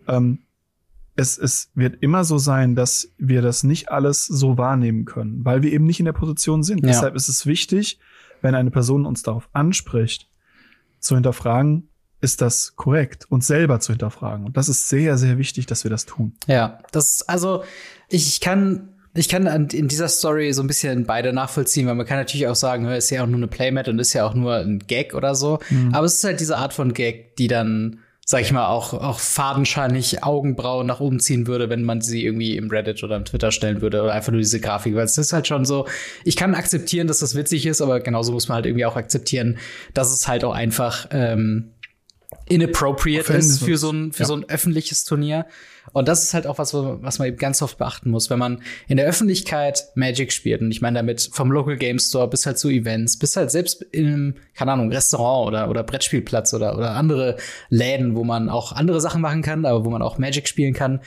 ähm, 0.09 0.41
es, 1.17 1.39
es 1.39 1.71
wird 1.75 2.03
immer 2.03 2.25
so 2.25 2.39
sein, 2.39 2.75
dass 2.75 3.13
wir 3.19 3.41
das 3.41 3.63
nicht 3.63 3.91
alles 3.91 4.27
so 4.27 4.59
wahrnehmen 4.59 5.05
können, 5.05 5.45
weil 5.45 5.63
wir 5.63 5.71
eben 5.71 5.85
nicht 5.85 6.01
in 6.01 6.07
der 6.07 6.13
Position 6.13 6.65
sind. 6.65 6.81
Ja. 6.81 6.89
Deshalb 6.89 7.15
ist 7.15 7.29
es 7.29 7.47
wichtig, 7.47 8.01
wenn 8.43 8.57
eine 8.57 8.73
Person 8.73 9.07
uns 9.07 9.23
darauf 9.23 9.49
anspricht, 9.53 10.29
zu 10.99 11.15
hinterfragen, 11.15 11.89
ist 12.25 12.41
das 12.41 12.75
korrekt, 12.75 13.27
uns 13.31 13.47
selber 13.47 13.79
zu 13.79 13.93
hinterfragen. 13.93 14.45
Und 14.47 14.57
das 14.57 14.69
ist 14.69 14.89
sehr, 14.89 15.17
sehr 15.17 15.39
wichtig, 15.39 15.67
dass 15.67 15.85
wir 15.85 15.91
das 15.91 16.07
tun. 16.07 16.33
Ja, 16.49 16.81
das, 16.91 17.23
also, 17.29 17.63
ich 18.09 18.41
kann 18.41 18.89
ich 19.17 19.29
kann 19.29 19.47
in 19.71 19.89
dieser 19.89 20.09
Story 20.09 20.53
so 20.53 20.63
ein 20.63 20.67
bisschen 20.67 21.05
beide 21.05 21.33
nachvollziehen, 21.33 21.87
weil 21.87 21.95
man 21.95 22.05
kann 22.05 22.19
natürlich 22.19 22.49
auch 22.49 22.57
sagen, 22.57 22.87
ist 22.89 23.11
ja 23.11 23.23
auch 23.23 23.29
nur 23.29 23.37
eine 23.37 23.47
Playmat 23.47 23.89
und 23.89 24.01
ist 24.01 24.13
ja 24.13 24.27
auch 24.27 24.35
nur 24.35 24.57
ein 24.57 24.81
Gag 24.81 25.15
oder 25.15 25.37
so. 25.37 25.61
Mhm. 25.71 25.95
Aber 25.95 26.05
es 26.05 26.15
ist 26.15 26.25
halt 26.25 26.41
diese 26.41 26.59
Art 26.59 26.73
von 26.73 26.93
Gag, 26.95 27.37
die 27.37 27.47
dann, 27.47 28.01
sag 28.27 28.41
ich 28.41 28.51
mal, 28.51 28.67
auch, 28.67 28.93
auch 28.93 29.21
fadenscheinig 29.21 30.25
Augenbrauen 30.25 30.89
nach 30.89 30.99
oben 30.99 31.21
ziehen 31.21 31.47
würde, 31.47 31.71
wenn 31.71 31.85
man 31.85 32.01
sie 32.01 32.25
irgendwie 32.25 32.57
im 32.57 32.69
Reddit 32.71 33.05
oder 33.05 33.17
im 33.17 33.25
Twitter 33.25 33.53
stellen 33.53 33.83
würde 33.83 34.03
oder 34.03 34.13
einfach 34.13 34.33
nur 34.33 34.41
diese 34.41 34.59
Grafik. 34.59 34.97
Weil 34.97 35.05
es 35.05 35.17
ist 35.17 35.33
halt 35.33 35.47
schon 35.47 35.65
so, 35.65 35.87
ich 36.25 36.35
kann 36.35 36.57
akzeptieren, 36.57 37.07
dass 37.07 37.21
das 37.21 37.37
witzig 37.37 37.67
ist, 37.67 37.81
aber 37.81 38.01
genauso 38.01 38.33
muss 38.33 38.49
man 38.49 38.57
halt 38.57 38.67
irgendwie 38.67 38.87
auch 38.87 38.97
akzeptieren, 38.97 39.59
dass 39.93 40.13
es 40.13 40.27
halt 40.27 40.43
auch 40.43 40.55
einfach 40.55 41.07
ähm, 41.13 41.71
inappropriate 42.47 43.33
ist 43.33 43.65
für 43.65 43.79
so 43.79 43.91
ein 43.91 44.13
für 44.13 44.23
ja. 44.23 44.27
so 44.27 44.35
ein 44.35 44.49
öffentliches 44.49 45.05
Turnier. 45.05 45.47
Und 45.93 46.09
das 46.09 46.23
ist 46.23 46.35
halt 46.35 46.47
auch 46.47 46.59
was, 46.59 46.75
was 46.75 47.19
man 47.19 47.29
eben 47.29 47.37
ganz 47.37 47.63
oft 47.63 47.79
beachten 47.79 48.11
muss, 48.11 48.31
wenn 48.31 48.39
man 48.39 48.63
in 48.89 48.97
der 48.97 49.07
Öffentlichkeit 49.07 49.85
Magic 49.95 50.33
spielt. 50.33 50.61
Und 50.61 50.71
ich 50.71 50.81
meine 50.81 50.99
damit 50.99 51.29
vom 51.33 51.51
Local 51.51 51.77
Game 51.77 51.99
Store 51.99 52.29
bis 52.29 52.47
halt 52.47 52.59
zu 52.59 52.69
Events, 52.69 53.19
bis 53.19 53.37
halt 53.37 53.51
selbst 53.51 53.83
im, 53.93 54.35
keine 54.55 54.73
Ahnung, 54.73 54.91
Restaurant 54.93 55.49
oder, 55.49 55.71
oder 55.71 55.83
Brettspielplatz 55.83 56.55
oder, 56.55 56.77
oder 56.77 56.93
andere 56.93 57.37
Läden, 57.69 58.17
wo 58.17 58.25
man 58.25 58.49
auch 58.49 58.73
andere 58.73 59.01
Sachen 59.01 59.21
machen 59.21 59.43
kann, 59.43 59.65
aber 59.65 59.85
wo 59.85 59.91
man 59.91 60.03
auch 60.03 60.19
Magic 60.19 60.49
spielen 60.49 60.75
kann. 60.75 61.01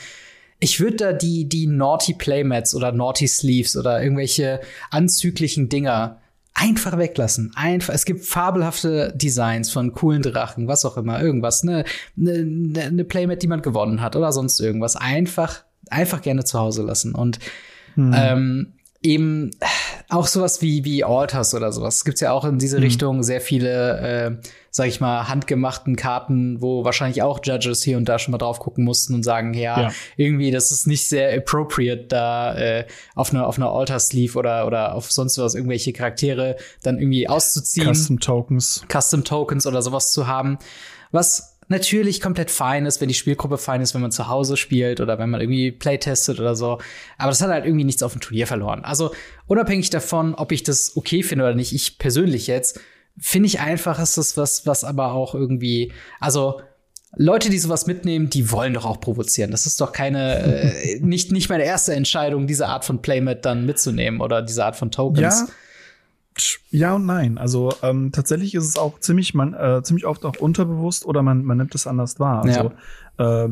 Ich 0.59 0.79
würde 0.79 0.97
da 0.97 1.13
die, 1.13 1.47
die 1.47 1.67
Naughty 1.67 2.13
Playmats 2.13 2.73
oder 2.73 2.91
Naughty 2.91 3.27
Sleeves 3.27 3.77
oder 3.77 4.01
irgendwelche 4.01 4.61
anzüglichen 4.89 5.69
Dinger 5.69 6.19
einfach 6.57 6.97
weglassen. 6.97 7.51
Einfach. 7.55 7.93
Es 7.93 8.05
gibt 8.05 8.25
fabelhafte 8.25 9.13
Designs 9.15 9.71
von 9.71 9.93
coolen 9.93 10.21
Drachen, 10.21 10.67
was 10.67 10.83
auch 10.85 10.97
immer, 10.97 11.21
irgendwas, 11.21 11.63
ne, 11.63 11.85
ne, 12.15 12.43
ne, 12.43 13.03
Playmat, 13.05 13.43
die 13.43 13.47
man 13.47 13.61
gewonnen 13.61 14.01
hat 14.01 14.15
oder 14.15 14.31
sonst 14.31 14.59
irgendwas. 14.59 14.95
Einfach 14.95 15.63
einfach 15.89 16.21
gerne 16.21 16.43
zu 16.43 16.59
Hause 16.59 16.83
lassen. 16.83 17.15
Und 17.15 17.39
hm. 17.95 18.13
ähm, 18.15 18.73
eben 19.01 19.51
auch 20.09 20.27
sowas 20.27 20.61
wie, 20.61 20.85
wie 20.85 21.03
Alters 21.03 21.53
oder 21.53 21.71
sowas. 21.71 21.97
Es 21.97 22.05
gibt 22.05 22.19
ja 22.21 22.31
auch 22.31 22.45
in 22.45 22.59
diese 22.59 22.77
mhm. 22.77 22.83
Richtung 22.83 23.23
sehr 23.23 23.41
viele, 23.41 23.99
äh, 23.99 24.47
sag 24.71 24.87
ich 24.87 25.01
mal, 25.01 25.27
handgemachten 25.27 25.95
Karten, 25.95 26.61
wo 26.61 26.85
wahrscheinlich 26.85 27.21
auch 27.21 27.39
Judges 27.43 27.83
hier 27.83 27.97
und 27.97 28.07
da 28.07 28.17
schon 28.19 28.31
mal 28.31 28.37
drauf 28.37 28.59
gucken 28.59 28.83
mussten 28.83 29.13
und 29.13 29.23
sagen, 29.23 29.53
ja, 29.53 29.81
ja. 29.81 29.91
irgendwie, 30.15 30.51
das 30.51 30.71
ist 30.71 30.87
nicht 30.87 31.07
sehr 31.07 31.35
appropriate, 31.37 32.05
da 32.07 32.55
äh, 32.57 32.85
auf 33.15 33.33
einer 33.33 33.47
auf 33.47 33.57
einer 33.57 33.71
Alter-Sleeve 33.71 34.37
oder, 34.37 34.65
oder 34.65 34.95
auf 34.95 35.11
sonst 35.11 35.37
was 35.37 35.55
irgendwelche 35.55 35.93
Charaktere 35.93 36.55
dann 36.83 36.99
irgendwie 36.99 37.27
auszuziehen. 37.27 37.93
Custom 37.93 38.19
Tokens. 38.19 38.85
Custom 38.91 39.23
Tokens 39.23 39.67
oder 39.67 39.81
sowas 39.81 40.11
zu 40.11 40.27
haben. 40.27 40.57
Was 41.11 41.56
natürlich 41.67 42.21
komplett 42.21 42.51
fein 42.51 42.85
ist, 42.85 43.01
wenn 43.01 43.07
die 43.07 43.13
Spielgruppe 43.13 43.57
fein 43.57 43.81
ist, 43.81 43.93
wenn 43.93 44.01
man 44.01 44.11
zu 44.11 44.27
Hause 44.27 44.57
spielt 44.57 45.01
oder 45.01 45.19
wenn 45.19 45.29
man 45.29 45.41
irgendwie 45.41 45.71
playtestet 45.71 46.39
oder 46.39 46.55
so. 46.55 46.79
Aber 47.17 47.29
das 47.29 47.41
hat 47.41 47.49
halt 47.49 47.65
irgendwie 47.65 47.83
nichts 47.83 48.03
auf 48.03 48.13
dem 48.13 48.21
Turnier 48.21 48.47
verloren. 48.47 48.83
Also 48.83 49.11
unabhängig 49.47 49.89
davon, 49.89 50.33
ob 50.35 50.51
ich 50.51 50.63
das 50.63 50.95
okay 50.95 51.23
finde 51.23 51.45
oder 51.45 51.55
nicht, 51.55 51.73
ich 51.73 51.97
persönlich 51.97 52.47
jetzt, 52.47 52.79
finde 53.19 53.47
ich 53.47 53.59
einfach, 53.59 53.99
ist 53.99 54.17
das 54.17 54.37
was, 54.37 54.65
was 54.65 54.83
aber 54.83 55.13
auch 55.13 55.35
irgendwie, 55.35 55.91
also 56.19 56.61
Leute, 57.15 57.49
die 57.49 57.57
sowas 57.57 57.87
mitnehmen, 57.87 58.29
die 58.29 58.51
wollen 58.51 58.73
doch 58.73 58.85
auch 58.85 58.99
provozieren. 58.99 59.51
Das 59.51 59.65
ist 59.65 59.81
doch 59.81 59.91
keine, 59.91 60.37
äh, 60.39 60.99
nicht, 61.01 61.31
nicht 61.31 61.49
meine 61.49 61.63
erste 61.63 61.93
Entscheidung, 61.93 62.47
diese 62.47 62.67
Art 62.67 62.85
von 62.85 63.01
Playmat 63.01 63.43
dann 63.45 63.65
mitzunehmen 63.65 64.21
oder 64.21 64.41
diese 64.41 64.63
Art 64.63 64.75
von 64.75 64.91
Tokens. 64.91 65.39
Ja 65.39 65.47
ja 66.69 66.95
und 66.95 67.05
nein. 67.05 67.37
Also 67.37 67.71
ähm, 67.81 68.11
tatsächlich 68.11 68.55
ist 68.55 68.65
es 68.65 68.77
auch 68.77 68.99
ziemlich, 68.99 69.33
man, 69.33 69.53
äh, 69.53 69.81
ziemlich 69.83 70.05
oft 70.05 70.25
auch 70.25 70.37
unterbewusst 70.37 71.05
oder 71.05 71.23
man, 71.23 71.43
man 71.43 71.57
nimmt 71.57 71.75
es 71.75 71.87
anders 71.87 72.19
wahr. 72.19 72.43
Also 72.43 72.71
ja. 73.19 73.45
äh, 73.45 73.49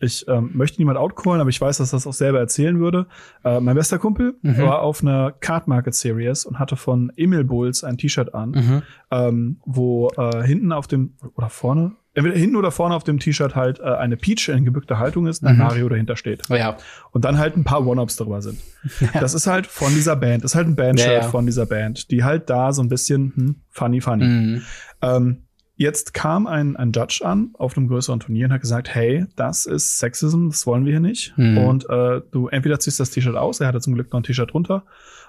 ich 0.00 0.26
ähm, 0.28 0.50
möchte 0.54 0.80
niemand 0.80 0.98
outcallen, 0.98 1.40
aber 1.40 1.50
ich 1.50 1.60
weiß, 1.60 1.78
dass 1.78 1.90
das 1.90 2.06
auch 2.06 2.12
selber 2.12 2.38
erzählen 2.38 2.78
würde. 2.78 3.06
Äh, 3.44 3.60
mein 3.60 3.74
bester 3.74 3.98
Kumpel 3.98 4.36
mhm. 4.42 4.58
war 4.58 4.82
auf 4.82 5.02
einer 5.02 5.32
Card 5.32 5.66
Market 5.66 5.94
Series 5.94 6.44
und 6.44 6.58
hatte 6.58 6.76
von 6.76 7.12
Emil 7.16 7.44
Bulls 7.44 7.84
ein 7.84 7.98
T-Shirt 7.98 8.34
an, 8.34 8.50
mhm. 8.50 8.82
ähm, 9.10 9.60
wo 9.64 10.08
äh, 10.16 10.42
hinten 10.44 10.72
auf 10.72 10.86
dem 10.86 11.14
oder 11.34 11.48
vorne 11.48 11.96
entweder 12.18 12.36
hinten 12.36 12.56
oder 12.56 12.72
vorne 12.72 12.94
auf 12.94 13.04
dem 13.04 13.20
T-Shirt 13.20 13.54
halt 13.54 13.78
äh, 13.78 13.84
eine 13.84 14.16
Peach 14.16 14.48
in 14.48 14.64
gebückter 14.64 14.98
Haltung 14.98 15.26
ist, 15.28 15.44
ein 15.44 15.54
mhm. 15.54 15.62
Mario 15.62 15.88
dahinter 15.88 16.16
steht. 16.16 16.42
Oh 16.50 16.54
ja. 16.54 16.76
Und 17.12 17.24
dann 17.24 17.38
halt 17.38 17.56
ein 17.56 17.62
paar 17.62 17.86
One-Ups 17.86 18.16
darüber 18.16 18.42
sind. 18.42 18.58
Ja. 19.00 19.08
Das 19.20 19.34
ist 19.34 19.46
halt 19.46 19.66
von 19.66 19.94
dieser 19.94 20.16
Band, 20.16 20.44
ist 20.44 20.54
halt 20.54 20.66
ein 20.66 20.76
Bandshirt 20.76 21.22
ja. 21.22 21.28
von 21.28 21.46
dieser 21.46 21.66
Band, 21.66 22.10
die 22.10 22.24
halt 22.24 22.50
da 22.50 22.72
so 22.72 22.82
ein 22.82 22.88
bisschen 22.88 23.32
hm, 23.34 23.56
funny, 23.70 24.00
funny. 24.00 24.24
Mhm. 24.24 24.62
Ähm, 25.02 25.42
jetzt 25.76 26.12
kam 26.12 26.46
ein, 26.46 26.76
ein 26.76 26.92
Judge 26.92 27.20
an 27.24 27.50
auf 27.54 27.76
einem 27.76 27.88
größeren 27.88 28.20
Turnier 28.20 28.46
und 28.46 28.52
hat 28.52 28.62
gesagt, 28.62 28.92
hey, 28.94 29.26
das 29.36 29.66
ist 29.66 29.98
Sexism, 29.98 30.48
das 30.48 30.66
wollen 30.66 30.84
wir 30.84 30.92
hier 30.92 31.00
nicht. 31.00 31.34
Mhm. 31.36 31.58
Und 31.58 31.90
äh, 31.90 32.20
du 32.32 32.48
entweder 32.48 32.80
ziehst 32.80 32.98
das 32.98 33.10
T-Shirt 33.10 33.36
aus, 33.36 33.60
er 33.60 33.68
hatte 33.68 33.80
zum 33.80 33.94
Glück 33.94 34.12
noch 34.12 34.20
ein 34.20 34.24
T-Shirt 34.24 34.52
drunter, 34.52 34.84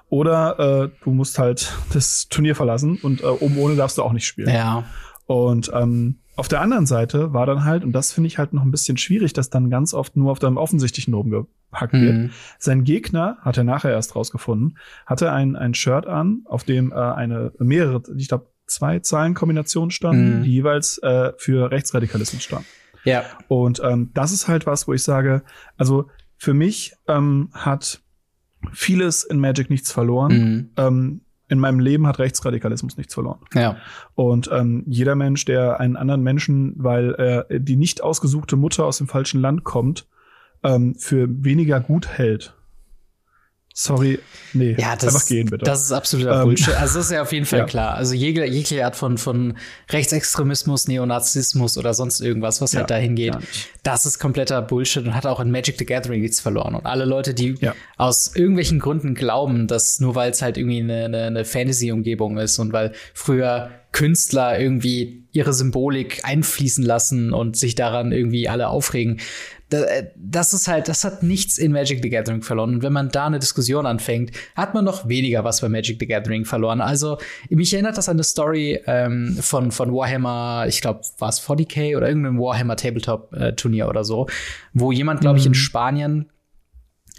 oder 0.09 0.59
äh, 0.59 0.89
du 1.03 1.11
musst 1.11 1.37
halt 1.37 1.71
das 1.93 2.27
Turnier 2.29 2.55
verlassen 2.55 2.97
und 3.01 3.21
äh, 3.21 3.27
oben 3.27 3.57
ohne 3.57 3.75
darfst 3.75 3.97
du 3.97 4.03
auch 4.03 4.13
nicht 4.13 4.25
spielen. 4.25 4.49
Ja. 4.49 4.85
Und 5.27 5.71
ähm, 5.73 6.19
auf 6.39 6.47
der 6.47 6.61
anderen 6.61 6.85
Seite 6.85 7.33
war 7.33 7.45
dann 7.45 7.65
halt, 7.65 7.83
und 7.83 7.91
das 7.91 8.13
finde 8.13 8.27
ich 8.27 8.37
halt 8.37 8.53
noch 8.53 8.63
ein 8.63 8.71
bisschen 8.71 8.95
schwierig, 8.95 9.33
dass 9.33 9.49
dann 9.49 9.69
ganz 9.69 9.93
oft 9.93 10.15
nur 10.15 10.31
auf 10.31 10.39
deinem 10.39 10.55
offensichtlichen 10.55 11.13
oben 11.13 11.31
gehackt 11.71 11.93
mhm. 11.93 12.01
wird. 12.01 12.31
Sein 12.57 12.85
Gegner, 12.85 13.37
hat 13.41 13.57
er 13.57 13.65
nachher 13.65 13.91
erst 13.91 14.15
rausgefunden, 14.15 14.77
hatte 15.05 15.33
ein, 15.33 15.57
ein 15.57 15.73
Shirt 15.73 16.07
an, 16.07 16.43
auf 16.45 16.63
dem 16.63 16.93
äh, 16.93 16.95
eine 16.95 17.51
mehrere, 17.59 18.01
ich 18.15 18.29
glaube, 18.29 18.47
zwei 18.67 18.99
Zahlenkombinationen 18.99 19.91
standen, 19.91 20.39
mhm. 20.39 20.43
die 20.43 20.53
jeweils 20.53 20.97
äh, 20.99 21.33
für 21.37 21.71
Rechtsradikalismus 21.71 22.41
standen. 22.41 22.67
Ja. 23.03 23.23
Und 23.49 23.81
ähm, 23.83 24.11
das 24.13 24.31
ist 24.31 24.47
halt 24.47 24.65
was, 24.65 24.87
wo 24.87 24.93
ich 24.93 25.03
sage, 25.03 25.43
also 25.75 26.09
für 26.37 26.53
mich 26.53 26.93
ähm, 27.09 27.49
hat 27.51 28.01
vieles 28.71 29.25
in 29.25 29.39
Magic 29.39 29.69
nichts 29.69 29.91
verloren. 29.91 30.31
Mhm. 30.31 30.69
Ähm, 30.77 31.21
in 31.49 31.59
meinem 31.59 31.79
Leben 31.79 32.07
hat 32.07 32.19
Rechtsradikalismus 32.19 32.97
nichts 32.97 33.13
verloren. 33.13 33.39
Ja. 33.53 33.77
Und 34.15 34.49
ähm, 34.53 34.83
jeder 34.87 35.15
Mensch, 35.15 35.45
der 35.45 35.79
einen 35.79 35.97
anderen 35.97 36.21
Menschen, 36.21 36.73
weil 36.77 37.13
er 37.15 37.59
die 37.59 37.75
nicht 37.75 38.01
ausgesuchte 38.01 38.55
Mutter 38.55 38.85
aus 38.85 38.99
dem 38.99 39.07
falschen 39.07 39.41
Land 39.41 39.63
kommt, 39.63 40.07
ähm, 40.63 40.95
für 40.95 41.27
weniger 41.29 41.79
gut 41.79 42.07
hält, 42.07 42.53
Sorry, 43.73 44.19
nee, 44.53 44.75
ja, 44.77 44.95
das, 44.95 45.15
einfach 45.15 45.27
gehen 45.27 45.49
bitte. 45.49 45.63
Das 45.63 45.83
ist 45.83 45.91
absoluter 45.91 46.39
ähm, 46.39 46.43
Bullshit. 46.43 46.75
Also 46.75 46.97
das 46.97 47.05
ist 47.05 47.11
ja 47.11 47.21
auf 47.21 47.31
jeden 47.31 47.45
Fall 47.45 47.59
ja. 47.59 47.65
klar. 47.65 47.95
Also 47.95 48.13
jegliche, 48.13 48.51
jegliche 48.51 48.83
Art 48.83 48.95
von, 48.95 49.17
von 49.17 49.57
Rechtsextremismus, 49.89 50.87
Neonazismus 50.87 51.77
oder 51.77 51.93
sonst 51.93 52.19
irgendwas, 52.19 52.59
was 52.61 52.73
halt 52.73 52.73
ja, 52.73 52.79
halt 52.81 52.89
dahin 52.89 53.15
geht, 53.15 53.37
das 53.83 54.05
ist 54.05 54.19
kompletter 54.19 54.61
Bullshit 54.61 55.05
und 55.05 55.15
hat 55.15 55.25
auch 55.25 55.39
in 55.39 55.49
Magic 55.49 55.77
the 55.77 55.85
Gathering 55.85 56.21
nichts 56.21 56.41
verloren. 56.41 56.75
Und 56.75 56.85
alle 56.85 57.05
Leute, 57.05 57.33
die 57.33 57.55
ja. 57.61 57.73
aus 57.95 58.35
irgendwelchen 58.35 58.79
Gründen 58.79 59.15
glauben, 59.15 59.67
dass 59.67 59.99
nur 59.99 60.13
weil 60.15 60.31
es 60.31 60.41
halt 60.41 60.57
irgendwie 60.57 60.81
eine, 60.81 61.05
eine, 61.05 61.23
eine 61.23 61.45
Fantasy-Umgebung 61.45 62.37
ist 62.37 62.59
und 62.59 62.73
weil 62.73 62.91
früher 63.13 63.69
Künstler 63.91 64.59
irgendwie 64.59 65.23
ihre 65.31 65.53
Symbolik 65.53 66.21
einfließen 66.23 66.83
lassen 66.83 67.33
und 67.33 67.55
sich 67.55 67.75
daran 67.75 68.11
irgendwie 68.11 68.49
alle 68.49 68.67
aufregen, 68.67 69.19
das 69.69 70.53
ist 70.53 70.67
halt, 70.67 70.87
das 70.87 71.03
hat 71.03 71.21
nichts 71.21 71.57
in 71.57 71.71
Magic 71.71 72.01
the 72.01 72.09
Gathering 72.09 72.41
verloren. 72.41 72.75
Und 72.75 72.83
wenn 72.83 72.93
man 72.93 73.09
da 73.09 73.27
eine 73.27 73.39
Diskussion 73.39 73.85
anfängt, 73.85 74.31
hat 74.55 74.73
man 74.73 74.83
noch 74.83 75.07
weniger 75.07 75.43
was 75.43 75.61
bei 75.61 75.69
Magic 75.69 75.97
the 75.99 76.07
Gathering 76.07 76.45
verloren. 76.45 76.81
Also, 76.81 77.17
mich 77.49 77.73
erinnert 77.73 77.97
das 77.97 78.09
an 78.09 78.15
eine 78.15 78.23
Story 78.23 78.81
ähm, 78.87 79.37
von, 79.39 79.71
von 79.71 79.93
Warhammer, 79.93 80.65
ich 80.67 80.81
glaube, 80.81 81.01
war 81.19 81.29
es 81.29 81.41
40k 81.41 81.95
oder 81.95 82.07
irgendeinem 82.07 82.39
Warhammer 82.39 82.75
Tabletop-Turnier 82.75 83.85
äh, 83.85 83.89
oder 83.89 84.03
so, 84.03 84.27
wo 84.73 84.91
jemand, 84.91 85.21
glaube 85.21 85.37
ich, 85.37 85.45
in 85.45 85.51
mhm. 85.51 85.55
Spanien 85.55 86.29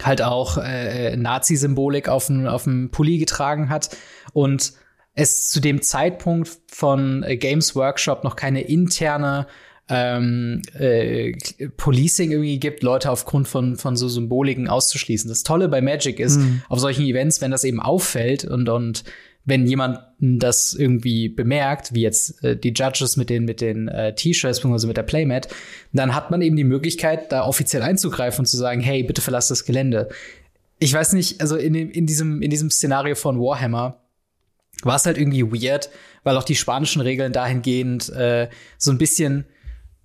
halt 0.01 0.21
auch 0.21 0.57
äh, 0.57 1.15
Nazi-Symbolik 1.15 2.09
auf 2.09 2.25
dem 2.27 2.89
Pulli 2.91 3.17
getragen 3.17 3.69
hat 3.69 3.95
und 4.33 4.73
es 5.13 5.49
zu 5.49 5.59
dem 5.59 5.81
Zeitpunkt 5.81 6.49
von 6.67 7.23
äh, 7.23 7.37
Games 7.37 7.75
Workshop 7.75 8.23
noch 8.23 8.35
keine 8.35 8.61
interne 8.61 9.47
ähm, 9.91 10.61
äh, 10.73 11.33
Policing 11.75 12.31
irgendwie 12.31 12.59
gibt, 12.59 12.81
Leute 12.81 13.11
aufgrund 13.11 13.49
von, 13.49 13.75
von 13.75 13.97
so 13.97 14.07
Symboliken 14.07 14.69
auszuschließen. 14.69 15.27
Das 15.27 15.43
Tolle 15.43 15.67
bei 15.67 15.81
Magic 15.81 16.19
ist, 16.19 16.37
mhm. 16.37 16.61
auf 16.69 16.79
solchen 16.79 17.05
Events, 17.05 17.41
wenn 17.41 17.51
das 17.51 17.65
eben 17.65 17.81
auffällt 17.81 18.45
und, 18.45 18.69
und 18.69 19.03
wenn 19.43 19.67
jemand 19.67 19.99
das 20.19 20.73
irgendwie 20.73 21.27
bemerkt, 21.27 21.93
wie 21.93 22.01
jetzt 22.01 22.41
äh, 22.43 22.55
die 22.55 22.71
Judges 22.73 23.17
mit 23.17 23.29
den, 23.29 23.43
mit 23.43 23.59
den 23.59 23.89
äh, 23.89 24.15
T-Shirts 24.15 24.61
bzw. 24.61 24.87
mit 24.87 24.95
der 24.95 25.03
Playmat, 25.03 25.49
dann 25.91 26.15
hat 26.15 26.31
man 26.31 26.41
eben 26.41 26.55
die 26.55 26.63
Möglichkeit, 26.63 27.31
da 27.31 27.43
offiziell 27.45 27.81
einzugreifen 27.81 28.43
und 28.43 28.45
zu 28.45 28.55
sagen, 28.55 28.79
hey, 28.79 29.03
bitte 29.03 29.21
verlass 29.21 29.49
das 29.49 29.65
Gelände. 29.65 30.07
Ich 30.79 30.93
weiß 30.93 31.13
nicht, 31.13 31.41
also 31.41 31.57
in, 31.57 31.75
in, 31.75 32.05
diesem, 32.05 32.41
in 32.41 32.49
diesem 32.49 32.69
Szenario 32.69 33.15
von 33.15 33.39
Warhammer 33.39 33.97
war 34.83 34.95
es 34.95 35.05
halt 35.05 35.17
irgendwie 35.17 35.43
weird, 35.43 35.89
weil 36.23 36.37
auch 36.37 36.43
die 36.43 36.55
spanischen 36.55 37.01
Regeln 37.01 37.33
dahingehend 37.33 38.09
äh, 38.09 38.47
so 38.77 38.91
ein 38.91 38.97
bisschen 38.97 39.45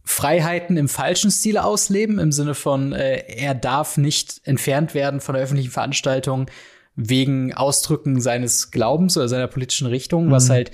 Freiheiten 0.09 0.77
im 0.77 0.89
falschen 0.89 1.33
Stile 1.33 1.65
ausleben, 1.65 2.21
im 2.21 2.31
Sinne 2.31 2.55
von, 2.55 2.93
äh, 2.93 3.25
er 3.27 3.57
darf 3.57 3.97
nicht 3.97 4.41
entfernt 4.45 4.95
werden 4.95 5.21
von 5.21 5.35
der 5.35 5.43
öffentlichen 5.43 5.73
Veranstaltung 5.73 6.47
wegen 6.95 7.53
Ausdrücken 7.53 8.21
seines 8.21 8.71
Glaubens 8.71 9.17
oder 9.17 9.29
seiner 9.29 9.49
politischen 9.49 9.89
Richtung, 9.89 10.27
mhm. 10.27 10.31
was 10.31 10.49
halt 10.49 10.71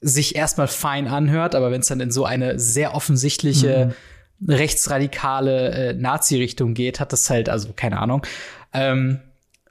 sich 0.00 0.36
erstmal 0.36 0.68
fein 0.68 1.08
anhört, 1.08 1.56
aber 1.56 1.72
wenn 1.72 1.80
es 1.80 1.88
dann 1.88 2.00
in 2.00 2.12
so 2.12 2.24
eine 2.24 2.60
sehr 2.60 2.94
offensichtliche 2.94 3.92
mhm. 4.38 4.54
rechtsradikale 4.54 5.70
äh, 5.70 5.92
Nazi-Richtung 5.92 6.72
geht, 6.72 7.00
hat 7.00 7.12
das 7.12 7.28
halt, 7.28 7.48
also 7.48 7.72
keine 7.74 7.98
Ahnung. 7.98 8.24
Ähm, 8.72 9.18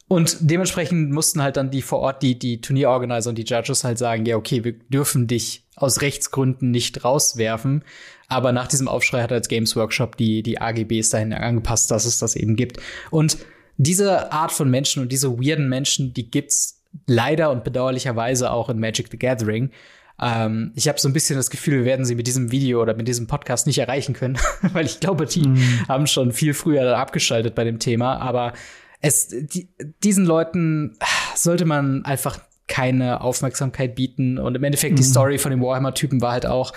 und 0.09 0.37
dementsprechend 0.41 1.11
mussten 1.11 1.41
halt 1.41 1.55
dann 1.55 1.69
die 1.69 1.83
vor 1.83 1.99
Ort, 1.99 2.23
die, 2.23 2.37
die 2.37 2.61
Turnierorganizer 2.61 3.29
und 3.29 3.37
die 3.37 3.43
Judges 3.43 3.83
halt 3.83 3.99
sagen, 3.99 4.25
ja, 4.25 4.37
okay, 4.37 4.63
wir 4.63 4.73
dürfen 4.73 5.27
dich 5.27 5.63
aus 5.75 6.01
Rechtsgründen 6.01 6.71
nicht 6.71 7.05
rauswerfen. 7.05 7.83
Aber 8.27 8.51
nach 8.51 8.67
diesem 8.67 8.87
Aufschrei 8.87 9.21
hat 9.21 9.31
als 9.31 9.47
Games 9.47 9.75
Workshop 9.75 10.17
die, 10.17 10.41
die 10.41 10.59
AGBs 10.59 11.11
dahin 11.11 11.31
angepasst, 11.31 11.91
dass 11.91 12.05
es 12.05 12.17
das 12.17 12.35
eben 12.35 12.55
gibt. 12.55 12.79
Und 13.11 13.37
diese 13.77 14.31
Art 14.31 14.51
von 14.51 14.69
Menschen 14.69 15.03
und 15.03 15.11
diese 15.11 15.37
weirden 15.37 15.69
Menschen, 15.69 16.11
die 16.11 16.29
gibt's 16.31 16.81
leider 17.05 17.51
und 17.51 17.63
bedauerlicherweise 17.63 18.51
auch 18.51 18.69
in 18.69 18.79
Magic 18.79 19.09
the 19.11 19.19
Gathering. 19.19 19.69
Ähm, 20.19 20.71
ich 20.73 20.87
habe 20.87 20.99
so 20.99 21.07
ein 21.07 21.13
bisschen 21.13 21.37
das 21.37 21.51
Gefühl, 21.51 21.79
wir 21.79 21.85
werden 21.85 22.03
sie 22.03 22.15
mit 22.15 22.25
diesem 22.25 22.51
Video 22.51 22.81
oder 22.81 22.95
mit 22.95 23.07
diesem 23.07 23.27
Podcast 23.27 23.67
nicht 23.67 23.77
erreichen 23.77 24.13
können, 24.13 24.39
weil 24.73 24.87
ich 24.87 24.99
glaube, 24.99 25.27
die 25.27 25.47
mm. 25.47 25.87
haben 25.87 26.07
schon 26.07 26.31
viel 26.31 26.55
früher 26.55 26.97
abgeschaltet 26.97 27.53
bei 27.53 27.63
dem 27.63 27.77
Thema. 27.77 28.17
Aber 28.17 28.53
es, 29.01 29.27
die, 29.29 29.69
diesen 30.03 30.25
Leuten 30.25 30.97
sollte 31.35 31.65
man 31.65 32.03
einfach 32.05 32.39
keine 32.67 33.21
Aufmerksamkeit 33.21 33.95
bieten. 33.95 34.37
Und 34.37 34.55
im 34.55 34.63
Endeffekt, 34.63 34.93
mm. 34.93 34.97
die 34.97 35.03
mhm. 35.03 35.07
Story 35.07 35.37
von 35.37 35.51
dem 35.51 35.61
Warhammer-Typen 35.61 36.21
war 36.21 36.33
halt 36.33 36.45
auch, 36.45 36.71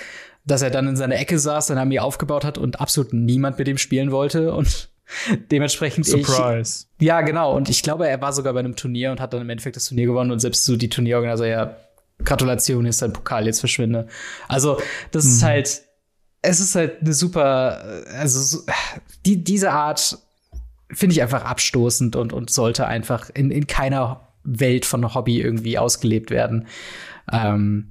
dass 0.44 0.62
er 0.62 0.70
dann 0.70 0.88
in 0.88 0.96
seiner 0.96 1.16
Ecke 1.16 1.38
saß, 1.38 1.68
seine 1.68 1.80
Armee 1.80 2.00
aufgebaut 2.00 2.44
hat 2.44 2.58
und 2.58 2.80
absolut 2.80 3.12
niemand 3.12 3.58
mit 3.58 3.68
ihm 3.68 3.78
spielen 3.78 4.10
wollte 4.10 4.52
und 4.52 4.90
dementsprechend 5.50 6.06
Surprise. 6.06 6.86
Ich, 6.98 7.06
ja, 7.06 7.20
genau. 7.20 7.54
Und 7.54 7.68
ich 7.68 7.82
glaube, 7.82 8.08
er 8.08 8.20
war 8.20 8.32
sogar 8.32 8.52
bei 8.54 8.60
einem 8.60 8.74
Turnier 8.74 9.12
und 9.12 9.20
hat 9.20 9.32
dann 9.32 9.42
im 9.42 9.50
Endeffekt 9.50 9.76
das 9.76 9.84
Turnier 9.84 10.06
gewonnen 10.06 10.32
und 10.32 10.40
selbst 10.40 10.64
so 10.64 10.76
die 10.76 10.88
Turnierorganisator, 10.88 11.50
ja, 11.50 11.76
Gratulation, 12.24 12.86
ist 12.86 13.02
dein 13.02 13.12
Pokal, 13.12 13.46
jetzt 13.46 13.60
verschwinde. 13.60 14.06
Also, 14.48 14.80
das 15.10 15.24
mhm. 15.24 15.30
ist 15.30 15.42
halt, 15.42 15.82
es 16.40 16.60
ist 16.60 16.74
halt 16.74 17.00
eine 17.00 17.12
super, 17.12 18.02
also, 18.16 18.62
die, 19.26 19.42
diese 19.44 19.72
Art 19.72 20.18
finde 20.92 21.14
ich 21.14 21.22
einfach 21.22 21.44
abstoßend 21.44 22.16
und, 22.16 22.32
und 22.32 22.50
sollte 22.50 22.86
einfach 22.86 23.30
in, 23.34 23.50
in 23.50 23.66
keiner 23.66 24.28
Welt 24.44 24.84
von 24.84 25.14
Hobby 25.14 25.40
irgendwie 25.40 25.78
ausgelebt 25.78 26.30
werden. 26.30 26.66
Ähm, 27.32 27.88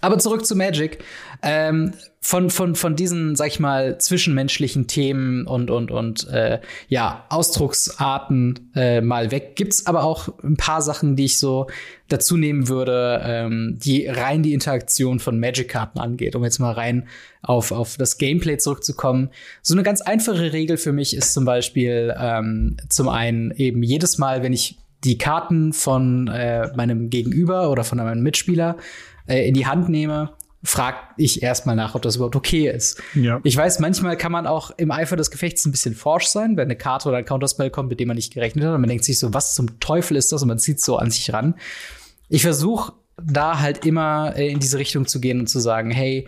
aber 0.00 0.18
zurück 0.18 0.46
zu 0.46 0.56
Magic. 0.56 1.04
Ähm, 1.42 1.92
von, 2.20 2.50
von, 2.50 2.74
von 2.74 2.96
diesen, 2.96 3.36
sag 3.36 3.46
ich 3.46 3.60
mal, 3.60 3.98
zwischenmenschlichen 3.98 4.88
Themen 4.88 5.46
und, 5.46 5.70
und, 5.70 5.90
und 5.90 6.28
äh, 6.28 6.60
ja, 6.88 7.24
Ausdrucksarten 7.28 8.70
äh, 8.74 9.00
mal 9.00 9.30
weg. 9.30 9.54
Gibt's 9.54 9.86
aber 9.86 10.02
auch 10.02 10.28
ein 10.42 10.56
paar 10.56 10.82
Sachen, 10.82 11.14
die 11.14 11.26
ich 11.26 11.38
so 11.38 11.68
dazu 12.08 12.36
nehmen 12.36 12.68
würde, 12.68 13.22
ähm, 13.24 13.78
die 13.80 14.08
rein 14.08 14.42
die 14.42 14.52
Interaktion 14.52 15.20
von 15.20 15.38
Magic-Karten 15.38 16.00
angeht, 16.00 16.34
um 16.34 16.42
jetzt 16.42 16.58
mal 16.58 16.72
rein 16.72 17.06
auf, 17.40 17.70
auf 17.70 17.96
das 17.96 18.18
Gameplay 18.18 18.58
zurückzukommen. 18.58 19.30
So 19.62 19.74
eine 19.74 19.84
ganz 19.84 20.00
einfache 20.00 20.52
Regel 20.52 20.76
für 20.76 20.92
mich 20.92 21.16
ist 21.16 21.32
zum 21.32 21.44
Beispiel 21.44 22.14
ähm, 22.18 22.76
zum 22.88 23.08
einen 23.08 23.52
eben 23.52 23.82
jedes 23.82 24.18
Mal, 24.18 24.42
wenn 24.42 24.52
ich 24.52 24.76
die 25.04 25.18
Karten 25.18 25.72
von 25.72 26.26
äh, 26.28 26.68
meinem 26.74 27.10
Gegenüber 27.10 27.70
oder 27.70 27.84
von 27.84 27.98
meinem 27.98 28.22
Mitspieler 28.22 28.76
äh, 29.28 29.46
in 29.46 29.54
die 29.54 29.66
Hand 29.66 29.88
nehme, 29.88 30.32
frage 30.64 30.98
ich 31.16 31.42
erstmal 31.42 31.76
nach, 31.76 31.94
ob 31.94 32.02
das 32.02 32.16
überhaupt 32.16 32.34
okay 32.34 32.68
ist. 32.68 33.00
Ja. 33.14 33.40
Ich 33.44 33.56
weiß, 33.56 33.78
manchmal 33.78 34.16
kann 34.16 34.32
man 34.32 34.46
auch 34.46 34.72
im 34.76 34.90
Eifer 34.90 35.16
des 35.16 35.30
Gefechts 35.30 35.64
ein 35.64 35.70
bisschen 35.70 35.94
forsch 35.94 36.26
sein, 36.26 36.56
wenn 36.56 36.64
eine 36.64 36.76
Karte 36.76 37.08
oder 37.08 37.18
ein 37.18 37.24
Counterspell 37.24 37.70
kommt, 37.70 37.90
mit 37.90 38.00
dem 38.00 38.08
man 38.08 38.16
nicht 38.16 38.34
gerechnet 38.34 38.64
hat. 38.64 38.74
Und 38.74 38.80
man 38.80 38.88
denkt 38.88 39.04
sich 39.04 39.18
so, 39.18 39.32
was 39.32 39.54
zum 39.54 39.78
Teufel 39.78 40.16
ist 40.16 40.32
das? 40.32 40.42
Und 40.42 40.48
man 40.48 40.58
zieht 40.58 40.80
so 40.80 40.96
an 40.96 41.10
sich 41.10 41.32
ran. 41.32 41.54
Ich 42.28 42.42
versuche 42.42 42.92
da 43.22 43.60
halt 43.60 43.86
immer 43.86 44.34
äh, 44.36 44.48
in 44.48 44.58
diese 44.58 44.78
Richtung 44.78 45.06
zu 45.06 45.20
gehen 45.20 45.40
und 45.40 45.46
zu 45.48 45.60
sagen, 45.60 45.90
hey, 45.90 46.26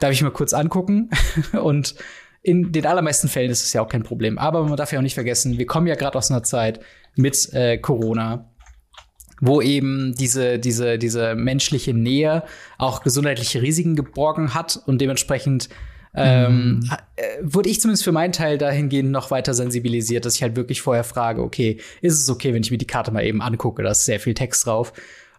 darf 0.00 0.12
ich 0.12 0.22
mal 0.22 0.30
kurz 0.30 0.52
angucken? 0.52 1.10
und 1.62 1.94
in 2.42 2.72
den 2.72 2.86
allermeisten 2.86 3.28
Fällen 3.28 3.50
ist 3.50 3.64
es 3.64 3.72
ja 3.72 3.82
auch 3.82 3.88
kein 3.88 4.02
Problem. 4.02 4.38
Aber 4.38 4.64
man 4.64 4.76
darf 4.76 4.92
ja 4.92 4.98
auch 4.98 5.02
nicht 5.02 5.14
vergessen, 5.14 5.58
wir 5.58 5.66
kommen 5.66 5.86
ja 5.86 5.94
gerade 5.94 6.18
aus 6.18 6.30
einer 6.30 6.42
Zeit 6.42 6.80
mit 7.14 7.52
äh, 7.52 7.78
Corona, 7.78 8.50
wo 9.40 9.60
eben 9.60 10.14
diese, 10.14 10.58
diese, 10.58 10.98
diese 10.98 11.34
menschliche 11.34 11.94
Nähe 11.94 12.42
auch 12.76 13.02
gesundheitliche 13.02 13.62
Risiken 13.62 13.96
geborgen 13.96 14.54
hat 14.54 14.80
und 14.86 15.00
dementsprechend 15.00 15.68
ähm, 16.14 16.80
Mhm. 16.80 16.90
äh, 17.16 17.22
wurde 17.42 17.68
ich 17.68 17.80
zumindest 17.80 18.02
für 18.02 18.12
meinen 18.12 18.32
Teil 18.32 18.58
dahingehend 18.58 19.10
noch 19.10 19.30
weiter 19.30 19.54
sensibilisiert, 19.54 20.24
dass 20.24 20.34
ich 20.36 20.42
halt 20.42 20.56
wirklich 20.56 20.80
vorher 20.80 21.04
frage, 21.04 21.42
okay, 21.42 21.78
ist 22.00 22.14
es 22.14 22.28
okay, 22.30 22.54
wenn 22.54 22.62
ich 22.62 22.70
mir 22.70 22.78
die 22.78 22.86
Karte 22.86 23.12
mal 23.12 23.24
eben 23.24 23.42
angucke, 23.42 23.82
da 23.82 23.90
ist 23.90 24.04
sehr 24.04 24.18
viel 24.18 24.34
Text 24.34 24.66
drauf. 24.66 24.92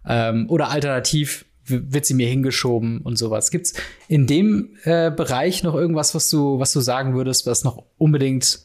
Ähm, 0.08 0.46
oder 0.50 0.70
alternativ 0.70 1.46
wird 1.66 2.06
sie 2.06 2.14
mir 2.14 2.28
hingeschoben 2.28 3.02
und 3.02 3.18
sowas. 3.18 3.52
Gibt's 3.52 3.74
in 4.08 4.28
dem 4.28 4.78
äh, 4.84 5.12
Bereich 5.12 5.64
noch 5.64 5.76
irgendwas, 5.76 6.16
was 6.16 6.30
du, 6.30 6.60
was 6.60 6.72
du 6.72 6.80
sagen 6.80 7.16
würdest, 7.16 7.46
was 7.46 7.64
noch 7.64 7.84
unbedingt 7.98 8.60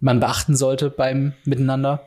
man 0.00 0.20
beachten 0.20 0.54
sollte 0.54 0.90
beim 0.90 1.32
Miteinander? 1.44 2.06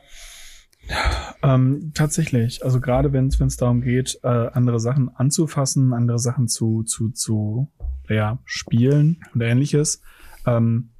Ähm, 1.42 1.92
tatsächlich. 1.94 2.64
Also 2.64 2.80
gerade 2.80 3.12
wenn 3.12 3.26
es 3.28 3.56
darum 3.56 3.80
geht, 3.80 4.18
äh, 4.22 4.28
andere 4.28 4.80
Sachen 4.80 5.08
anzufassen, 5.14 5.92
andere 5.92 6.18
Sachen 6.18 6.48
zu, 6.48 6.82
zu, 6.82 7.10
zu 7.10 7.70
ja, 8.08 8.38
spielen 8.44 9.20
und 9.34 9.40
ähnliches. 9.42 10.02
Ähm, 10.46 10.90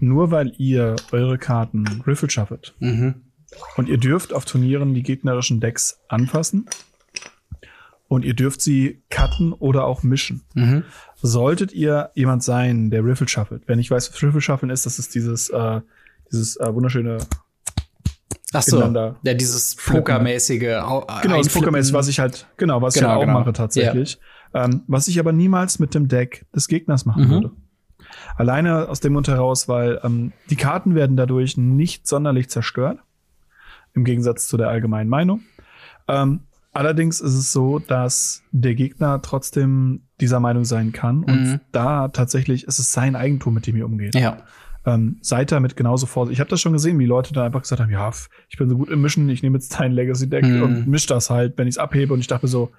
nur 0.00 0.30
weil 0.30 0.52
ihr 0.58 0.94
eure 1.10 1.38
Karten 1.38 1.84
Riffle 2.06 2.30
schaffet 2.30 2.74
Mhm. 2.78 3.16
und 3.76 3.88
ihr 3.88 3.98
dürft 3.98 4.32
auf 4.32 4.44
Turnieren 4.44 4.94
die 4.94 5.02
gegnerischen 5.02 5.58
Decks 5.60 5.98
anfassen 6.08 6.66
und 8.06 8.24
ihr 8.24 8.34
dürft 8.34 8.60
sie 8.60 9.02
cutten 9.10 9.52
oder 9.52 9.84
auch 9.84 10.04
mischen. 10.04 10.42
Mhm. 10.54 10.84
Solltet 11.20 11.72
ihr 11.72 12.10
jemand 12.14 12.44
sein, 12.44 12.90
der 12.90 13.04
Riffle 13.04 13.26
shuffelt, 13.26 13.64
wenn 13.66 13.80
ich 13.80 13.90
weiß, 13.90 14.12
was 14.12 14.22
Riffle 14.22 14.40
Shuffeln 14.40 14.70
ist, 14.70 14.86
das 14.86 15.00
ist 15.00 15.14
dieses, 15.16 15.48
äh, 15.50 15.80
dieses 16.30 16.56
äh, 16.58 16.72
wunderschöne 16.72 17.18
Ach 18.52 18.62
so, 18.62 18.76
Ineinander 18.76 19.16
ja, 19.22 19.34
dieses. 19.34 19.76
Pokermäßige. 19.76 20.62
au- 20.82 21.00
Genau, 21.00 21.06
das 21.06 21.22
Einflippen. 21.46 21.52
Pokermäßig, 21.52 21.92
was 21.94 22.08
ich 22.08 22.18
halt, 22.20 22.46
genau, 22.56 22.80
was 22.80 22.94
ich 22.96 23.00
Genau, 23.00 23.12
halt 23.12 23.20
auch 23.22 23.26
genau. 23.26 23.40
mache 23.40 23.52
tatsächlich. 23.52 24.18
Ähm, 24.54 24.82
was 24.86 25.06
ich 25.08 25.20
aber 25.20 25.32
niemals 25.32 25.78
mit 25.78 25.94
dem 25.94 26.08
Deck 26.08 26.46
des 26.54 26.68
Gegners 26.68 27.04
machen 27.04 27.24
Mhm. 27.26 27.30
würde. 27.30 27.50
Alleine 28.36 28.88
aus 28.88 29.00
dem 29.00 29.12
Grund 29.14 29.28
heraus, 29.28 29.68
weil 29.68 30.00
ähm, 30.02 30.32
die 30.48 30.56
Karten 30.56 30.94
werden 30.94 31.16
dadurch 31.16 31.56
nicht 31.58 32.06
sonderlich 32.06 32.48
zerstört. 32.48 32.98
Im 33.94 34.04
Gegensatz 34.04 34.48
zu 34.48 34.56
der 34.56 34.68
allgemeinen 34.68 35.10
Meinung. 35.10 35.42
Ähm, 36.06 36.40
allerdings 36.72 37.20
ist 37.20 37.34
es 37.34 37.52
so, 37.52 37.78
dass 37.78 38.42
der 38.52 38.74
Gegner 38.74 39.20
trotzdem 39.20 40.02
dieser 40.20 40.40
Meinung 40.40 40.64
sein 40.64 40.92
kann. 40.92 41.22
Und 41.24 41.42
Mhm. 41.42 41.60
da 41.72 42.08
tatsächlich 42.08 42.64
ist 42.64 42.78
es 42.78 42.92
sein 42.92 43.16
Eigentum, 43.16 43.52
mit 43.54 43.66
dem 43.66 43.76
ihr 43.76 43.84
umgeht 43.84 44.14
Ja. 44.14 44.38
Ähm, 44.86 45.18
seid 45.20 45.52
damit 45.52 45.76
genauso 45.76 46.06
vorsichtig. 46.06 46.36
Ich 46.36 46.40
habe 46.40 46.50
das 46.50 46.60
schon 46.60 46.72
gesehen, 46.72 46.98
wie 46.98 47.06
Leute 47.06 47.32
dann 47.34 47.44
einfach 47.44 47.62
gesagt 47.62 47.80
haben, 47.80 47.90
ja, 47.90 48.10
ich 48.48 48.56
bin 48.56 48.68
so 48.68 48.76
gut 48.76 48.88
im 48.90 49.00
Mischen, 49.02 49.28
ich 49.28 49.42
nehme 49.42 49.56
jetzt 49.58 49.78
dein 49.78 49.92
Legacy-Deck 49.92 50.44
Mhm. 50.44 50.62
und 50.62 50.86
misch 50.86 51.06
das 51.06 51.30
halt, 51.30 51.58
wenn 51.58 51.66
ich 51.68 51.74
es 51.74 51.78
abhebe. 51.78 52.14
Und 52.14 52.20
ich 52.20 52.26
dachte 52.26 52.46
so, 52.48 52.70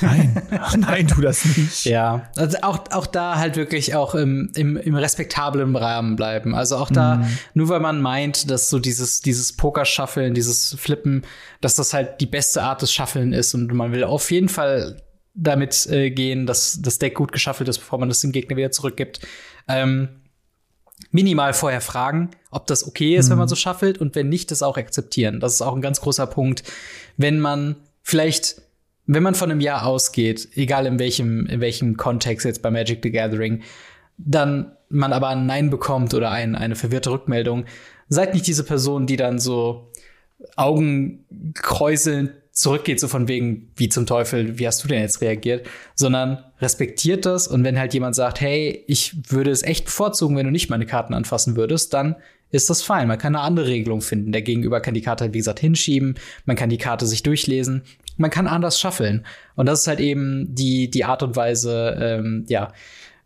nein, 0.00 0.42
nein, 0.78 1.06
tu 1.08 1.20
das 1.20 1.44
nicht. 1.44 1.84
Ja, 1.84 2.30
also 2.36 2.58
auch, 2.62 2.84
auch 2.92 3.06
da 3.06 3.36
halt 3.36 3.56
wirklich 3.56 3.94
auch 3.94 4.14
im, 4.14 4.50
im, 4.54 4.76
im 4.76 4.94
respektablen 4.94 5.76
Rahmen 5.76 6.16
bleiben. 6.16 6.54
Also 6.54 6.76
auch 6.76 6.90
da, 6.90 7.16
Mhm. 7.16 7.26
nur 7.54 7.68
weil 7.68 7.80
man 7.80 8.00
meint, 8.00 8.50
dass 8.50 8.70
so 8.70 8.78
dieses, 8.78 9.20
dieses 9.20 9.54
Poker-Shuffeln, 9.54 10.32
dieses 10.34 10.74
Flippen, 10.78 11.22
dass 11.60 11.74
das 11.74 11.92
halt 11.92 12.20
die 12.20 12.26
beste 12.26 12.62
Art 12.62 12.80
des 12.82 12.92
Shuffeln 12.92 13.32
ist 13.32 13.54
und 13.54 13.72
man 13.74 13.92
will 13.92 14.04
auf 14.04 14.30
jeden 14.30 14.48
Fall 14.48 15.02
damit 15.34 15.86
äh, 15.90 16.10
gehen, 16.10 16.46
dass 16.46 16.80
das 16.82 16.98
Deck 16.98 17.14
gut 17.14 17.30
geschaffelt 17.32 17.68
ist, 17.68 17.78
bevor 17.78 17.98
man 17.98 18.08
das 18.08 18.20
dem 18.20 18.32
Gegner 18.32 18.56
wieder 18.56 18.70
zurückgibt. 18.72 19.20
Ähm, 19.68 20.08
minimal 21.10 21.54
vorher 21.54 21.80
fragen, 21.80 22.30
ob 22.50 22.66
das 22.66 22.86
okay 22.86 23.16
ist, 23.16 23.30
wenn 23.30 23.38
man 23.38 23.48
so 23.48 23.56
schaffelt 23.56 23.98
und 23.98 24.14
wenn 24.14 24.28
nicht, 24.28 24.50
das 24.50 24.62
auch 24.62 24.76
akzeptieren. 24.76 25.40
Das 25.40 25.54
ist 25.54 25.62
auch 25.62 25.74
ein 25.74 25.82
ganz 25.82 26.00
großer 26.00 26.26
Punkt. 26.26 26.62
Wenn 27.16 27.40
man 27.40 27.76
vielleicht, 28.02 28.62
wenn 29.06 29.22
man 29.22 29.34
von 29.34 29.50
einem 29.50 29.60
Jahr 29.60 29.86
ausgeht, 29.86 30.48
egal 30.54 30.86
in 30.86 30.98
welchem, 30.98 31.46
in 31.46 31.60
welchem 31.60 31.96
Kontext 31.96 32.44
jetzt 32.46 32.62
bei 32.62 32.70
Magic 32.70 33.00
the 33.02 33.10
Gathering, 33.10 33.62
dann 34.18 34.72
man 34.88 35.12
aber 35.12 35.28
ein 35.28 35.46
Nein 35.46 35.70
bekommt 35.70 36.14
oder 36.14 36.30
ein, 36.30 36.54
eine 36.54 36.76
verwirrte 36.76 37.10
Rückmeldung, 37.10 37.64
seid 38.08 38.34
nicht 38.34 38.46
diese 38.46 38.64
Person, 38.64 39.06
die 39.06 39.16
dann 39.16 39.38
so 39.38 39.90
Augen 40.56 41.24
kräuselnd 41.54 42.32
zurückgeht, 42.52 43.00
so 43.00 43.08
von 43.08 43.28
wegen, 43.28 43.70
wie 43.76 43.88
zum 43.88 44.06
Teufel, 44.06 44.58
wie 44.58 44.66
hast 44.66 44.82
du 44.82 44.88
denn 44.88 45.00
jetzt 45.00 45.20
reagiert, 45.20 45.66
sondern 45.94 46.44
respektiert 46.60 47.26
das 47.26 47.48
und 47.48 47.64
wenn 47.64 47.78
halt 47.78 47.94
jemand 47.94 48.14
sagt, 48.14 48.40
hey, 48.40 48.84
ich 48.86 49.16
würde 49.28 49.50
es 49.50 49.62
echt 49.62 49.86
bevorzugen, 49.86 50.36
wenn 50.36 50.46
du 50.46 50.52
nicht 50.52 50.70
meine 50.70 50.86
Karten 50.86 51.14
anfassen 51.14 51.56
würdest, 51.56 51.94
dann 51.94 52.16
ist 52.50 52.68
das 52.68 52.82
fein. 52.82 53.08
Man 53.08 53.18
kann 53.18 53.34
eine 53.36 53.44
andere 53.44 53.68
Regelung 53.68 54.00
finden. 54.00 54.32
Der 54.32 54.42
Gegenüber 54.42 54.80
kann 54.80 54.94
die 54.94 55.02
Karte 55.02 55.32
wie 55.32 55.38
gesagt, 55.38 55.60
hinschieben, 55.60 56.16
man 56.44 56.56
kann 56.56 56.68
die 56.68 56.78
Karte 56.78 57.06
sich 57.06 57.22
durchlesen, 57.22 57.82
man 58.16 58.30
kann 58.30 58.46
anders 58.46 58.78
schaffeln. 58.78 59.24
Und 59.56 59.66
das 59.66 59.82
ist 59.82 59.86
halt 59.86 60.00
eben 60.00 60.54
die, 60.54 60.90
die 60.90 61.04
Art 61.04 61.22
und 61.22 61.36
Weise, 61.36 61.96
ähm, 62.00 62.44
ja, 62.48 62.72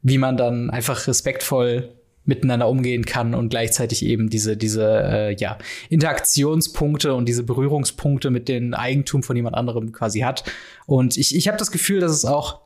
wie 0.03 0.18
man 0.18 0.37
dann 0.37 0.70
einfach 0.70 1.07
respektvoll 1.07 1.94
miteinander 2.27 2.68
umgehen 2.68 3.05
kann 3.05 3.35
und 3.35 3.51
gleichzeitig 3.51 4.05
eben 4.05 4.31
diese, 4.31 4.57
diese 4.57 5.03
äh, 5.05 5.37
ja, 5.37 5.59
Interaktionspunkte 5.90 7.14
und 7.14 7.27
diese 7.27 7.42
Berührungspunkte 7.42 8.31
mit 8.31 8.49
dem 8.49 8.73
Eigentum 8.73 9.23
von 9.23 9.37
jemand 9.37 9.57
anderem 9.57 9.92
quasi 9.92 10.20
hat. 10.20 10.44
Und 10.87 11.16
ich, 11.18 11.35
ich 11.35 11.49
habe 11.49 11.59
das 11.59 11.70
Gefühl, 11.70 12.01
dass 12.01 12.12
es 12.12 12.25
auch 12.25 12.61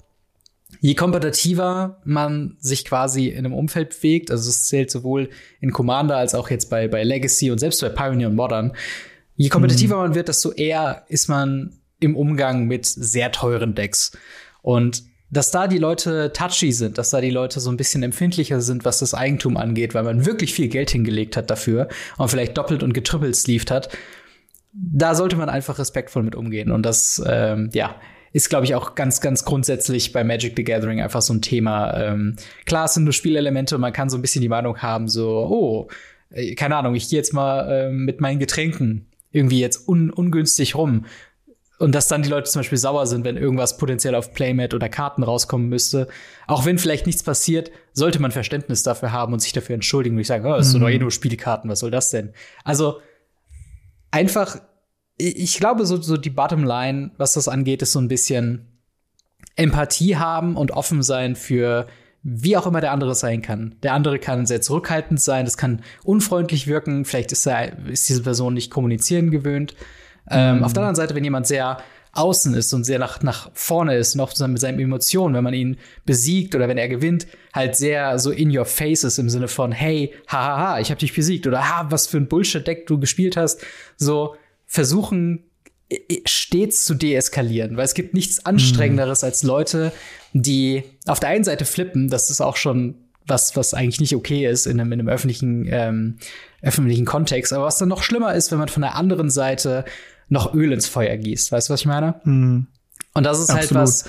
je 0.81 0.95
kompetitiver 0.95 2.01
man 2.05 2.57
sich 2.59 2.85
quasi 2.85 3.29
in 3.29 3.39
einem 3.39 3.55
Umfeld 3.55 3.91
bewegt, 3.91 4.31
also 4.31 4.49
es 4.49 4.69
zählt 4.69 4.91
sowohl 4.91 5.31
in 5.61 5.73
Commander 5.73 6.17
als 6.17 6.35
auch 6.35 6.51
jetzt 6.51 6.71
bei, 6.71 6.89
bei 6.89 7.03
Legacy 7.03 7.51
und 7.51 7.59
selbst 7.59 7.81
bei 7.81 7.89
Pioneer 7.89 8.29
und 8.29 8.37
Modern, 8.37 8.73
je 9.35 9.49
kompetitiver 9.49 9.97
man 9.97 10.15
wird, 10.15 10.29
desto 10.29 10.53
eher 10.53 11.05
ist 11.09 11.29
man 11.29 11.79
im 12.01 12.17
Umgang 12.17 12.67
mit 12.67 12.87
sehr 12.87 13.33
teuren 13.33 13.75
Decks. 13.75 14.13
Und 14.63 15.05
dass 15.31 15.51
da 15.51 15.67
die 15.69 15.79
Leute 15.79 16.33
touchy 16.33 16.73
sind, 16.73 16.97
dass 16.97 17.11
da 17.11 17.21
die 17.21 17.31
Leute 17.31 17.61
so 17.61 17.71
ein 17.71 17.77
bisschen 17.77 18.03
empfindlicher 18.03 18.61
sind, 18.61 18.85
was 18.85 18.99
das 19.01 19.15
Eigentum 19.15 19.57
angeht, 19.57 19.95
weil 19.95 20.05
man 20.05 20.25
wirklich 20.25 20.55
viel 20.55 20.69
Geld 20.69 20.91
hingelegt 20.91 21.37
hat 21.37 21.51
dafür 21.51 21.89
und 22.17 22.31
vielleicht 22.31 22.57
doppelt 22.57 22.83
und 22.83 22.95
getrippelt 22.95 23.37
sleeved 23.37 23.71
hat, 23.71 23.91
da 24.73 25.15
sollte 25.15 25.37
man 25.37 25.49
einfach 25.49 25.79
respektvoll 25.79 26.23
mit 26.23 26.35
umgehen. 26.35 26.71
Und 26.71 26.85
das, 26.85 27.23
ähm, 27.27 27.71
ja, 27.73 27.97
ist, 28.33 28.51
glaube 28.51 28.65
ich, 28.65 28.75
auch 28.75 28.95
ganz, 28.95 29.21
ganz 29.21 29.45
grundsätzlich 29.45 30.13
bei 30.13 30.25
Magic 30.25 30.55
the 30.57 30.65
Gathering 30.65 31.01
einfach 31.01 31.23
so 31.23 31.33
ein 31.33 31.43
Thema. 31.43 31.95
Ähm, 31.95 32.37
klar, 32.67 32.87
es 32.87 32.95
sind 32.95 33.05
nur 33.05 33.13
Spielelemente 33.13 33.75
und 33.75 33.81
man 33.81 33.93
kann 33.93 34.11
so 34.11 34.19
ein 34.19 34.23
bisschen 34.23 34.43
die 34.43 34.49
Meinung 34.49 34.79
haben, 34.79 35.09
so, 35.09 35.29
oh, 35.29 35.89
äh, 36.31 36.55
keine 36.55 36.77
Ahnung, 36.77 36.95
ich 36.95 37.09
gehe 37.09 37.19
jetzt 37.19 37.33
mal 37.33 37.69
ähm, 37.71 38.05
mit 38.05 38.21
meinen 38.21 38.39
Getränken 38.39 39.07
irgendwie 39.31 39.61
jetzt 39.61 39.89
un 39.89 40.11
ungünstig 40.11 40.75
rum. 40.75 41.07
Und 41.79 41.95
dass 41.95 42.09
dann 42.09 42.23
die 42.23 42.29
Leute 42.29 42.51
zum 42.51 42.61
Beispiel 42.61 42.79
sauer 42.79 43.07
sind, 43.07 43.25
wenn 43.25 43.37
irgendwas 43.37 43.77
potenziell 43.77 44.17
auf 44.17 44.33
Playmat 44.33 44.75
oder 44.75 44.89
Karten 44.89 45.23
rauskommen 45.23 45.69
müsste. 45.69 46.09
Auch 46.49 46.65
wenn 46.65 46.77
vielleicht 46.77 47.07
nichts 47.07 47.23
passiert, 47.23 47.71
sollte 47.93 48.21
man 48.21 48.33
Verständnis 48.33 48.83
dafür 48.83 49.13
haben 49.13 49.33
und 49.33 49.39
sich 49.39 49.53
dafür 49.53 49.75
entschuldigen 49.75 50.17
und 50.17 50.19
nicht 50.19 50.27
sagen, 50.27 50.45
oh, 50.45 50.57
das 50.57 50.73
sind 50.73 50.81
doch 50.81 50.89
eh 50.89 50.99
nur 50.99 51.13
Spielkarten, 51.13 51.71
was 51.71 51.79
soll 51.79 51.93
das 51.93 52.11
denn? 52.11 52.33
Also 52.65 53.01
einfach, 54.11 54.61
ich 55.19 55.59
glaube, 55.59 55.85
so, 55.85 56.01
so 56.01 56.17
die 56.17 56.31
Bottomline, 56.31 57.11
was 57.17 57.33
das 57.33 57.49
angeht, 57.49 57.83
ist 57.83 57.93
so 57.93 58.01
ein 58.01 58.09
bisschen 58.09 58.67
Empathie 59.57 60.17
haben 60.17 60.57
und 60.57 60.71
offen 60.71 61.03
sein 61.03 61.35
für 61.37 61.87
wie 62.23 62.57
auch 62.57 62.67
immer 62.67 62.81
der 62.81 62.93
andere 62.93 63.15
sein 63.15 63.43
kann. 63.43 63.77
Der 63.83 63.95
andere 63.95 64.19
kann 64.19 64.47
sehr 64.47 64.61
zurückhaltend 64.61 65.21
sein, 65.21 65.45
das 65.45 65.57
kann 65.57 65.83
unfreundlich 66.05 66.67
wirken, 66.67 67.05
vielleicht 67.05 67.33
ist, 67.33 67.47
er, 67.47 67.87
ist 67.89 68.09
diese 68.09 68.23
Person 68.23 68.55
nicht 68.55 68.71
kommunizieren 68.71 69.31
gewöhnt. 69.31 69.75
Ähm, 70.31 70.63
auf 70.63 70.73
der 70.73 70.83
anderen 70.83 70.97
Seite, 70.97 71.15
wenn 71.15 71.25
jemand 71.25 71.47
sehr 71.47 71.79
außen 72.13 72.55
ist 72.55 72.73
und 72.73 72.85
sehr 72.85 72.99
nach, 72.99 73.23
nach 73.23 73.51
vorne 73.55 73.97
ist 73.97 74.15
und 74.15 74.21
auch 74.21 74.37
mit 74.49 74.59
seinen 74.59 74.81
Emotionen, 74.81 75.35
wenn 75.35 75.45
man 75.45 75.55
ihn 75.55 75.79
besiegt 76.05 76.55
oder 76.55 76.69
wenn 76.69 76.79
er 76.79 76.89
gewinnt, 76.89 77.27
halt 77.55 77.77
sehr 77.77 78.19
so 78.19 78.31
in 78.31 78.57
your 78.57 78.65
faces 78.65 79.19
im 79.19 79.31
Sinne 79.31 79.49
von, 79.49 79.73
hey, 79.73 80.13
hahaha, 80.27 80.81
ich 80.81 80.91
habe 80.91 80.99
dich 80.99 81.15
besiegt 81.15 81.47
oder 81.47 81.69
ha, 81.69 81.87
was 81.91 82.07
für 82.07 82.19
ein 82.19 82.29
Bullshit-Deck 82.29 82.87
du 82.87 82.99
gespielt 82.99 83.37
hast. 83.37 83.65
So 83.97 84.35
versuchen 84.69 85.51
stets 86.27 86.85
zu 86.85 86.95
deeskalieren, 86.95 87.77
weil 87.77 87.85
es 87.87 87.95
gibt 87.95 88.13
nichts 88.15 88.45
anstrengenderes 88.45 89.25
als 89.25 89.43
Leute, 89.43 89.91
die 90.35 90.85
auf 91.07 91.19
der 91.19 91.31
einen 91.31 91.45
Seite 91.45 91.65
flippen, 91.65 92.09
das 92.09 92.29
ist 92.29 92.43
auch 92.43 92.57
schon 92.57 92.95
was, 93.27 93.57
was 93.57 93.75
eigentlich 93.75 94.01
nicht 94.01 94.15
okay 94.15 94.47
ist 94.47 94.67
in 94.67 94.81
einem, 94.81 94.93
in 94.93 95.01
einem 95.01 95.09
öffentlichen, 95.09 95.67
ähm, 95.71 96.19
öffentlichen 96.63 97.05
Kontext, 97.05 97.53
aber 97.53 97.65
was 97.65 97.79
dann 97.79 97.89
noch 97.89 98.03
schlimmer 98.03 98.35
ist, 98.35 98.51
wenn 98.51 98.59
man 98.59 98.69
von 98.69 98.83
der 98.83 98.97
anderen 98.97 99.31
Seite 99.31 99.85
noch 100.29 100.55
Öl 100.55 100.73
ins 100.73 100.87
Feuer 100.87 101.17
gießt. 101.17 101.53
Weißt 101.53 101.69
du, 101.69 101.73
was 101.73 101.81
ich 101.81 101.87
meine? 101.87 102.21
Mhm. 102.25 102.67
Und 103.15 103.25
das 103.25 103.39
ist 103.39 103.49
halt 103.49 103.65
Absolut. 103.65 103.79
halt 103.79 103.89
was, 103.89 104.05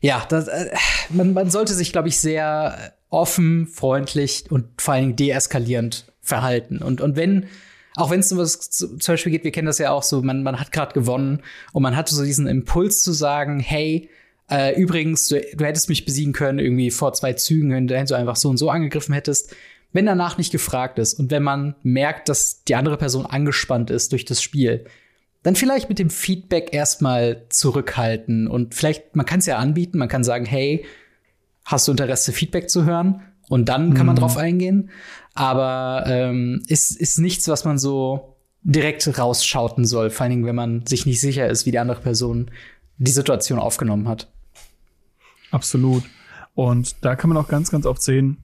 ja, 0.00 0.26
das, 0.28 0.48
äh, 0.48 0.70
man, 1.08 1.32
man 1.32 1.50
sollte 1.50 1.74
sich, 1.74 1.92
glaube 1.92 2.08
ich, 2.08 2.18
sehr 2.18 2.92
offen, 3.08 3.66
freundlich 3.66 4.44
und 4.50 4.80
vor 4.80 4.94
allen 4.94 5.04
Dingen 5.04 5.16
deeskalierend 5.16 6.12
verhalten. 6.20 6.78
Und, 6.78 7.00
und 7.00 7.16
wenn, 7.16 7.46
auch 7.98 8.10
wenn 8.10 8.20
es 8.20 8.30
um 8.30 8.38
was 8.38 8.70
zum 8.70 8.98
Beispiel 9.06 9.32
geht, 9.32 9.44
wir 9.44 9.50
kennen 9.50 9.66
das 9.66 9.78
ja 9.78 9.90
auch 9.90 10.02
so, 10.02 10.22
man, 10.22 10.42
man 10.42 10.60
hat 10.60 10.72
gerade 10.72 10.94
gewonnen 10.94 11.42
und 11.72 11.82
man 11.82 11.96
hatte 11.96 12.14
so 12.14 12.24
diesen 12.24 12.46
Impuls 12.46 13.02
zu 13.02 13.12
sagen, 13.12 13.58
hey, 13.60 14.08
äh, 14.50 14.80
übrigens, 14.80 15.28
du, 15.28 15.40
du 15.40 15.64
hättest 15.64 15.88
mich 15.88 16.04
besiegen 16.04 16.32
können, 16.32 16.58
irgendwie 16.58 16.90
vor 16.90 17.12
zwei 17.12 17.32
Zügen, 17.32 17.72
wenn 17.72 17.86
du 17.86 18.16
einfach 18.16 18.36
so 18.36 18.48
und 18.48 18.56
so 18.56 18.70
angegriffen 18.70 19.12
hättest. 19.12 19.54
Wenn 19.92 20.06
danach 20.06 20.38
nicht 20.38 20.52
gefragt 20.52 20.98
ist 20.98 21.14
und 21.14 21.30
wenn 21.30 21.42
man 21.42 21.74
merkt, 21.82 22.28
dass 22.28 22.62
die 22.64 22.74
andere 22.74 22.98
Person 22.98 23.26
angespannt 23.26 23.90
ist 23.90 24.12
durch 24.12 24.24
das 24.24 24.42
Spiel, 24.42 24.84
dann 25.42 25.56
vielleicht 25.56 25.88
mit 25.88 25.98
dem 25.98 26.10
Feedback 26.10 26.72
erstmal 26.72 27.46
zurückhalten 27.48 28.48
und 28.48 28.74
vielleicht, 28.74 29.16
man 29.16 29.26
kann 29.26 29.40
es 29.40 29.46
ja 29.46 29.56
anbieten, 29.56 29.98
man 29.98 30.08
kann 30.08 30.24
sagen, 30.24 30.44
hey, 30.44 30.84
hast 31.64 31.88
du 31.88 31.92
Interesse, 31.92 32.32
Feedback 32.32 32.70
zu 32.70 32.84
hören? 32.84 33.22
Und 33.48 33.68
dann 33.68 33.94
kann 33.94 34.06
man 34.06 34.16
mhm. 34.16 34.20
drauf 34.20 34.36
eingehen. 34.36 34.90
Aber 35.34 36.04
ähm, 36.06 36.62
ist, 36.66 36.90
ist 36.90 37.18
nichts, 37.18 37.48
was 37.48 37.64
man 37.64 37.78
so 37.78 38.36
direkt 38.62 39.18
rausschauten 39.18 39.84
soll, 39.84 40.10
vor 40.10 40.24
allen 40.24 40.30
Dingen, 40.30 40.46
wenn 40.46 40.56
man 40.56 40.86
sich 40.86 41.06
nicht 41.06 41.20
sicher 41.20 41.48
ist, 41.48 41.64
wie 41.64 41.70
die 41.70 41.78
andere 41.78 42.00
Person 42.00 42.50
die 42.98 43.10
Situation 43.10 43.58
aufgenommen 43.58 44.08
hat. 44.08 44.28
Absolut. 45.50 46.02
Und 46.54 47.04
da 47.04 47.14
kann 47.14 47.28
man 47.28 47.36
auch 47.36 47.48
ganz, 47.48 47.70
ganz 47.70 47.86
oft 47.86 48.02
sehen, 48.02 48.38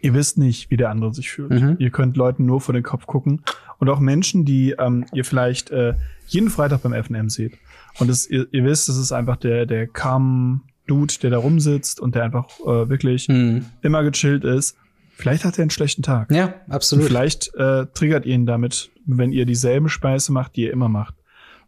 ihr 0.00 0.14
wisst 0.14 0.38
nicht, 0.38 0.70
wie 0.70 0.76
der 0.76 0.90
andere 0.90 1.14
sich 1.14 1.30
fühlt. 1.30 1.50
Mhm. 1.50 1.76
Ihr 1.78 1.90
könnt 1.90 2.16
Leuten 2.16 2.46
nur 2.46 2.60
vor 2.60 2.72
den 2.72 2.82
Kopf 2.82 3.06
gucken. 3.06 3.42
Und 3.78 3.88
auch 3.88 4.00
Menschen, 4.00 4.44
die 4.44 4.74
ähm, 4.78 5.04
ihr 5.12 5.24
vielleicht 5.24 5.70
äh, 5.70 5.94
jeden 6.26 6.50
Freitag 6.50 6.82
beim 6.82 6.92
FNM 6.94 7.28
seht. 7.28 7.58
Und 7.98 8.08
das, 8.08 8.26
ihr, 8.28 8.46
ihr 8.52 8.64
wisst, 8.64 8.88
das 8.88 8.96
ist 8.96 9.12
einfach 9.12 9.36
der, 9.36 9.66
der 9.66 9.86
calm 9.86 10.62
Dude, 10.86 11.14
der 11.22 11.30
da 11.30 11.38
rumsitzt 11.38 12.00
und 12.00 12.14
der 12.14 12.24
einfach 12.24 12.48
äh, 12.60 12.88
wirklich 12.88 13.28
mhm. 13.28 13.66
immer 13.82 14.02
gechillt 14.02 14.44
ist. 14.44 14.76
Vielleicht 15.16 15.44
hat 15.44 15.58
er 15.58 15.62
einen 15.62 15.70
schlechten 15.70 16.02
Tag. 16.02 16.30
Ja, 16.32 16.54
absolut. 16.68 17.04
Und 17.04 17.08
vielleicht 17.08 17.54
äh, 17.54 17.86
triggert 17.94 18.26
ihr 18.26 18.34
ihn 18.34 18.46
damit, 18.46 18.90
wenn 19.06 19.32
ihr 19.32 19.46
dieselbe 19.46 19.88
Speise 19.88 20.32
macht, 20.32 20.56
die 20.56 20.62
ihr 20.62 20.72
immer 20.72 20.88
macht. 20.88 21.14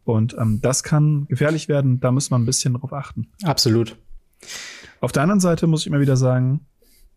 Und 0.05 0.37
ähm, 0.38 0.61
das 0.62 0.83
kann 0.83 1.26
gefährlich 1.29 1.68
werden. 1.68 2.00
Da 2.00 2.11
muss 2.11 2.31
man 2.31 2.42
ein 2.42 2.46
bisschen 2.46 2.74
drauf 2.74 2.92
achten. 2.92 3.29
Absolut. 3.42 3.96
Auf 5.00 5.12
der 5.12 5.22
anderen 5.22 5.40
Seite 5.40 5.66
muss 5.66 5.83
ich 5.83 5.87
immer 5.87 6.00
wieder 6.00 6.16
sagen, 6.16 6.61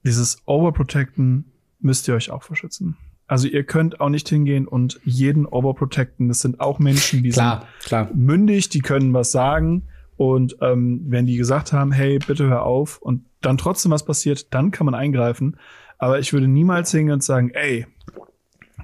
dieses 0.03 0.37
Overprotecten 0.45 1.51
müsst 1.79 2.07
ihr 2.07 2.15
euch 2.15 2.31
auch 2.31 2.43
verschützen. 2.43 2.97
Also 3.27 3.47
ihr 3.47 3.63
könnt 3.63 4.01
auch 4.01 4.09
nicht 4.09 4.27
hingehen 4.27 4.67
und 4.67 4.99
jeden 5.03 5.45
overprotecten. 5.45 6.27
Das 6.27 6.39
sind 6.39 6.59
auch 6.59 6.79
Menschen, 6.79 7.21
die 7.21 7.29
klar, 7.29 7.67
sind 7.79 7.85
klar. 7.85 8.09
mündig, 8.13 8.69
die 8.69 8.79
können 8.79 9.13
was 9.13 9.31
sagen. 9.31 9.83
Und 10.19 10.57
ähm, 10.59 11.05
wenn 11.07 11.25
die 11.25 11.37
gesagt 11.37 11.71
haben, 11.71 11.93
hey, 11.93 12.19
bitte 12.19 12.45
hör 12.49 12.63
auf 12.63 12.97
und 12.97 13.23
dann 13.39 13.57
trotzdem 13.57 13.93
was 13.93 14.03
passiert, 14.03 14.53
dann 14.53 14.69
kann 14.69 14.83
man 14.83 14.93
eingreifen. 14.93 15.55
Aber 15.97 16.19
ich 16.19 16.33
würde 16.33 16.45
niemals 16.45 16.91
hingehen 16.91 17.13
und 17.13 17.23
sagen, 17.23 17.51
ey, 17.51 17.87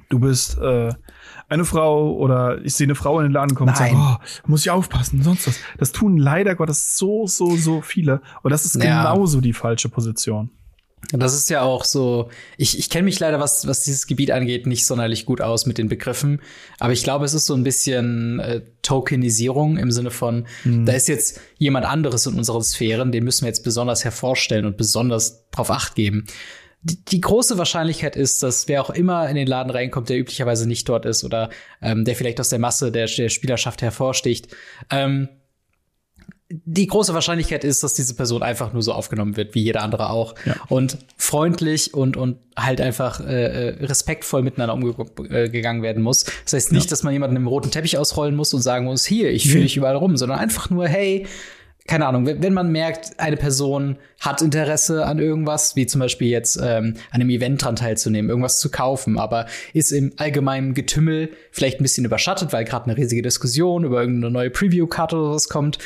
du 0.07 0.19
bist 0.19 0.57
äh, 0.59 0.93
eine 1.49 1.65
Frau 1.65 2.13
oder 2.13 2.63
ich 2.63 2.75
sehe 2.75 2.87
eine 2.87 2.95
Frau 2.95 3.19
in 3.19 3.25
den 3.25 3.33
Laden 3.33 3.53
kommen 3.53 3.73
Nein. 3.77 3.95
und 3.95 3.99
sage, 3.99 4.17
oh, 4.17 4.47
muss 4.47 4.61
ich 4.61 4.71
aufpassen, 4.71 5.23
sonst 5.23 5.45
was. 5.45 5.59
Das 5.77 5.91
tun 5.91 6.15
leider 6.15 6.55
Gottes 6.55 6.95
so, 6.97 7.27
so, 7.27 7.57
so 7.57 7.81
viele. 7.81 8.21
Und 8.41 8.51
das 8.51 8.63
ist 8.63 8.81
ja. 8.81 9.03
genauso 9.03 9.41
die 9.41 9.51
falsche 9.51 9.89
Position. 9.89 10.51
Das 11.11 11.33
ist 11.33 11.49
ja 11.49 11.61
auch 11.61 11.83
so, 11.83 12.29
ich, 12.57 12.79
ich 12.79 12.89
kenne 12.89 13.03
mich 13.05 13.19
leider, 13.19 13.39
was, 13.39 13.67
was 13.67 13.83
dieses 13.83 14.07
Gebiet 14.07 14.31
angeht, 14.31 14.65
nicht 14.65 14.85
sonderlich 14.85 15.25
gut 15.25 15.41
aus 15.41 15.65
mit 15.65 15.77
den 15.77 15.89
Begriffen. 15.89 16.41
Aber 16.79 16.93
ich 16.93 17.03
glaube, 17.03 17.25
es 17.25 17.33
ist 17.33 17.45
so 17.45 17.53
ein 17.53 17.63
bisschen 17.63 18.39
äh, 18.39 18.61
Tokenisierung 18.81 19.77
im 19.77 19.91
Sinne 19.91 20.11
von, 20.11 20.47
mhm. 20.63 20.85
da 20.85 20.93
ist 20.93 21.07
jetzt 21.07 21.41
jemand 21.57 21.85
anderes 21.85 22.25
in 22.25 22.35
unseren 22.35 22.63
Sphären, 22.63 23.11
den 23.11 23.23
müssen 23.23 23.43
wir 23.43 23.49
jetzt 23.49 23.63
besonders 23.63 24.03
hervorstellen 24.03 24.65
und 24.65 24.77
besonders 24.77 25.47
drauf 25.51 25.71
acht 25.71 25.95
geben. 25.95 26.25
Die, 26.81 27.03
die 27.03 27.21
große 27.21 27.57
Wahrscheinlichkeit 27.57 28.15
ist, 28.15 28.43
dass 28.43 28.67
wer 28.67 28.81
auch 28.81 28.91
immer 28.91 29.27
in 29.27 29.35
den 29.35 29.47
Laden 29.47 29.71
reinkommt, 29.71 30.09
der 30.09 30.19
üblicherweise 30.19 30.67
nicht 30.67 30.87
dort 30.87 31.05
ist 31.05 31.23
oder 31.23 31.49
ähm, 31.81 32.05
der 32.05 32.15
vielleicht 32.15 32.39
aus 32.39 32.49
der 32.49 32.59
Masse 32.59 32.91
der, 32.91 33.07
der 33.07 33.29
Spielerschaft 33.29 33.81
hervorsticht, 33.81 34.55
ähm, 34.91 35.29
die 36.49 36.85
große 36.85 37.13
Wahrscheinlichkeit 37.13 37.63
ist, 37.63 37.81
dass 37.83 37.95
diese 37.95 38.13
Person 38.13 38.43
einfach 38.43 38.71
nur 38.71 38.83
so 38.83 38.93
aufgenommen 38.93 39.35
wird, 39.35 39.55
wie 39.55 39.63
jeder 39.63 39.81
andere 39.81 40.11
auch. 40.11 40.35
Ja. 40.45 40.55
Und 40.69 40.97
freundlich 41.17 41.93
und, 41.93 42.17
und 42.17 42.37
halt 42.55 42.81
einfach 42.81 43.19
äh, 43.19 43.69
äh 43.69 43.85
respektvoll 43.85 44.43
miteinander 44.43 44.75
umgegangen 44.75 45.81
äh, 45.81 45.85
werden 45.85 46.03
muss. 46.03 46.25
Das 46.43 46.53
heißt 46.53 46.71
nicht, 46.71 46.85
ja. 46.85 46.89
dass 46.91 47.01
man 47.01 47.13
jemanden 47.13 47.35
im 47.35 47.47
roten 47.47 47.71
Teppich 47.71 47.97
ausrollen 47.97 48.35
muss 48.35 48.53
und 48.53 48.61
sagen 48.61 48.85
muss, 48.85 49.05
hier, 49.05 49.31
ich 49.31 49.49
fühle 49.49 49.63
dich 49.63 49.75
überall 49.75 49.95
rum, 49.95 50.17
sondern 50.17 50.37
einfach 50.37 50.69
nur, 50.69 50.87
hey, 50.87 51.25
keine 51.87 52.07
Ahnung, 52.07 52.25
wenn 52.25 52.53
man 52.53 52.71
merkt, 52.71 53.19
eine 53.19 53.37
Person 53.37 53.97
hat 54.19 54.41
Interesse 54.41 55.05
an 55.05 55.19
irgendwas, 55.19 55.75
wie 55.75 55.85
zum 55.85 55.99
Beispiel 55.99 56.29
jetzt 56.29 56.57
ähm, 56.57 56.95
an 57.11 57.21
einem 57.21 57.29
Event 57.29 57.63
dran 57.63 57.75
teilzunehmen, 57.75 58.29
irgendwas 58.29 58.59
zu 58.59 58.71
kaufen, 58.71 59.19
aber 59.19 59.45
ist 59.71 59.91
im 59.91 60.11
allgemeinen 60.17 60.73
Getümmel 60.73 61.29
vielleicht 61.51 61.79
ein 61.79 61.83
bisschen 61.83 62.03
überschattet, 62.05 62.53
weil 62.53 62.65
gerade 62.65 62.85
eine 62.85 62.97
riesige 62.97 63.21
Diskussion 63.21 63.83
über 63.83 63.99
irgendeine 64.01 64.33
neue 64.33 64.49
Preview-Karte 64.49 65.15
oder 65.15 65.31
was 65.31 65.47
kommt, 65.47 65.77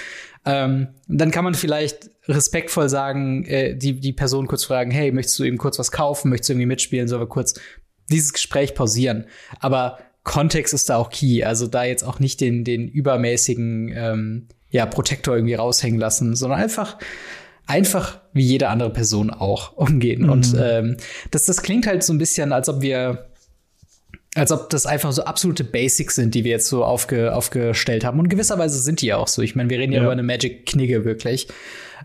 ähm, 0.49 0.87
dann 1.07 1.31
kann 1.31 1.43
man 1.43 1.53
vielleicht 1.53 2.09
respektvoll 2.27 2.89
sagen, 2.89 3.45
äh, 3.45 3.75
die, 3.75 3.99
die 3.99 4.13
Person 4.13 4.47
kurz 4.47 4.63
fragen, 4.63 4.91
hey, 4.91 5.11
möchtest 5.11 5.37
du 5.39 5.43
eben 5.43 5.57
kurz 5.57 5.77
was 5.79 5.91
kaufen, 5.91 6.29
möchtest 6.29 6.49
du 6.49 6.53
irgendwie 6.53 6.67
mitspielen, 6.67 7.07
sollen 7.07 7.21
wir 7.21 7.27
kurz 7.27 7.53
dieses 8.09 8.33
Gespräch 8.33 8.73
pausieren. 8.75 9.25
Aber 9.59 9.99
Kontext 10.23 10.73
ist 10.73 10.89
da 10.89 10.97
auch 10.97 11.09
key. 11.09 11.43
Also 11.43 11.67
da 11.67 11.83
jetzt 11.83 12.03
auch 12.03 12.19
nicht 12.19 12.41
den, 12.41 12.63
den 12.63 12.87
übermäßigen 12.87 13.93
ähm, 13.95 14.47
ja, 14.69 14.85
Protektor 14.85 15.35
irgendwie 15.35 15.55
raushängen 15.55 15.99
lassen, 15.99 16.35
sondern 16.35 16.59
einfach, 16.59 16.97
einfach 17.65 18.21
wie 18.33 18.43
jede 18.45 18.69
andere 18.69 18.91
Person 18.91 19.29
auch 19.29 19.73
umgehen. 19.73 20.23
Mhm. 20.23 20.29
Und 20.29 20.55
ähm, 20.59 20.97
das, 21.31 21.45
das 21.45 21.61
klingt 21.61 21.87
halt 21.87 22.03
so 22.03 22.13
ein 22.13 22.17
bisschen, 22.17 22.51
als 22.53 22.69
ob 22.69 22.81
wir 22.81 23.28
als 24.39 24.51
ob 24.51 24.69
das 24.69 24.85
einfach 24.85 25.11
so 25.11 25.23
absolute 25.23 25.63
Basics 25.63 26.15
sind, 26.15 26.35
die 26.35 26.43
wir 26.43 26.51
jetzt 26.51 26.67
so 26.67 26.83
aufge, 26.83 27.35
aufgestellt 27.35 28.05
haben. 28.05 28.19
Und 28.19 28.29
gewisserweise 28.29 28.79
sind 28.79 29.01
die 29.01 29.07
ja 29.07 29.17
auch 29.17 29.27
so. 29.27 29.41
Ich 29.41 29.55
meine, 29.55 29.69
wir 29.69 29.79
reden 29.79 29.91
ja, 29.91 29.99
ja. 29.99 30.03
über 30.03 30.11
eine 30.11 30.23
Magic-Knigge 30.23 31.05
wirklich. 31.05 31.47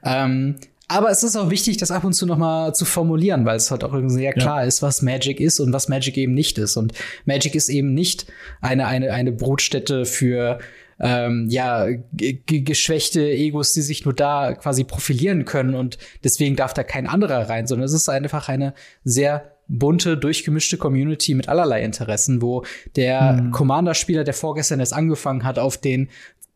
Ähm, 0.05 0.57
aber 0.87 1.11
es 1.11 1.23
ist 1.23 1.37
auch 1.37 1.51
wichtig, 1.51 1.79
das 1.79 1.91
ab 1.91 2.05
und 2.05 2.13
zu 2.13 2.27
noch 2.27 2.37
mal 2.37 2.75
zu 2.75 2.85
formulieren, 2.85 3.47
weil 3.47 3.57
es 3.57 3.71
halt 3.71 3.85
auch 3.85 3.95
irgendwie 3.95 4.17
sehr 4.17 4.33
klar 4.33 4.61
ja. 4.61 4.69
ist, 4.69 4.83
was 4.83 5.01
Magic 5.01 5.41
ist 5.41 5.59
und 5.61 5.73
was 5.73 5.89
Magic 5.89 6.17
eben 6.17 6.35
nicht 6.35 6.59
ist. 6.59 6.77
Und 6.77 6.93
Magic 7.25 7.55
ist 7.55 7.69
eben 7.69 7.95
nicht 7.95 8.27
eine, 8.61 8.87
eine, 8.87 9.13
eine 9.13 9.33
Brutstätte 9.33 10.05
für 10.05 10.59
ähm, 11.01 11.49
ja, 11.51 11.89
geschwächte 12.13 13.29
Egos, 13.29 13.73
die 13.73 13.83
sich 13.83 14.05
nur 14.05 14.15
da 14.15 14.55
quasi 14.55 14.85
profilieren 14.85 15.45
können 15.45 15.75
und 15.75 15.99
deswegen 16.23 16.55
darf 16.55 16.75
da 16.75 16.85
kein 16.85 17.09
anderer 17.09 17.49
rein, 17.49 17.67
sondern 17.67 17.87
es 17.87 17.93
ist 17.93 18.09
einfach 18.09 18.49
eine 18.49 18.75
sehr 19.03 19.54
bunte, 19.69 20.17
durchgemischte 20.17 20.77
Community 20.77 21.35
mit 21.35 21.49
allerlei 21.49 21.83
Interessen, 21.83 22.43
wo 22.43 22.65
der 22.97 23.35
mhm. 23.35 23.51
Commander-Spieler, 23.51 24.25
der 24.25 24.35
vorgestern 24.35 24.81
erst 24.81 24.93
angefangen 24.93 25.45
hat, 25.45 25.59
auf 25.59 25.77
den 25.79 26.09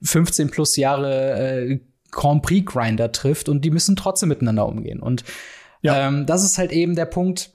15 0.02 0.50
plus 0.50 0.76
Jahre 0.76 1.70
äh, 1.70 1.80
Grand 2.10 2.42
Prix 2.42 2.70
Grinder 2.70 3.12
trifft 3.12 3.48
und 3.48 3.64
die 3.64 3.70
müssen 3.70 3.96
trotzdem 3.96 4.28
miteinander 4.28 4.66
umgehen. 4.66 5.00
Und 5.00 5.24
ja. 5.82 6.08
ähm, 6.08 6.26
das 6.26 6.44
ist 6.44 6.58
halt 6.58 6.72
eben 6.72 6.94
der 6.94 7.06
Punkt, 7.06 7.52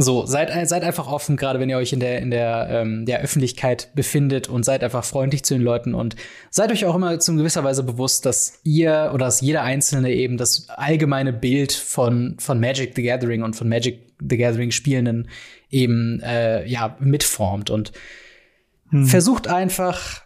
so, 0.00 0.26
seid, 0.26 0.68
seid 0.68 0.84
einfach 0.84 1.08
offen, 1.08 1.36
gerade 1.36 1.58
wenn 1.58 1.68
ihr 1.68 1.76
euch 1.76 1.92
in 1.92 1.98
der, 1.98 2.20
in 2.20 2.30
der, 2.30 2.68
ähm, 2.70 3.04
der 3.04 3.20
Öffentlichkeit 3.20 3.88
befindet 3.96 4.48
und 4.48 4.64
seid 4.64 4.84
einfach 4.84 5.04
freundlich 5.04 5.42
zu 5.42 5.54
den 5.54 5.62
Leuten 5.62 5.92
und 5.92 6.14
seid 6.50 6.70
euch 6.70 6.84
auch 6.84 6.94
immer 6.94 7.18
zu 7.18 7.34
gewisser 7.34 7.64
Weise 7.64 7.82
bewusst, 7.82 8.24
dass 8.24 8.60
ihr 8.62 9.10
oder 9.12 9.24
dass 9.24 9.40
jeder 9.40 9.62
Einzelne 9.62 10.12
eben 10.12 10.36
das 10.36 10.68
allgemeine 10.68 11.32
Bild 11.32 11.72
von, 11.72 12.36
von 12.38 12.60
Magic 12.60 12.92
the 12.94 13.02
Gathering 13.02 13.42
und 13.42 13.56
von 13.56 13.68
Magic 13.68 14.07
the 14.20 14.36
Gathering 14.36 14.70
Spielenden 14.70 15.28
eben 15.70 16.20
äh, 16.20 16.66
ja, 16.66 16.96
mitformt 17.00 17.70
und 17.70 17.92
hm. 18.90 19.06
versucht 19.06 19.48
einfach 19.48 20.22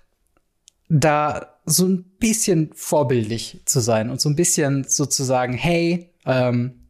da 0.89 1.53
so 1.65 1.87
ein 1.87 2.05
bisschen 2.19 2.71
vorbildlich 2.75 3.61
zu 3.65 3.81
sein 3.81 4.11
und 4.11 4.21
so 4.21 4.29
ein 4.29 4.37
bisschen 4.37 4.85
sozusagen, 4.85 5.55
hey, 5.55 6.11
ähm, 6.27 6.83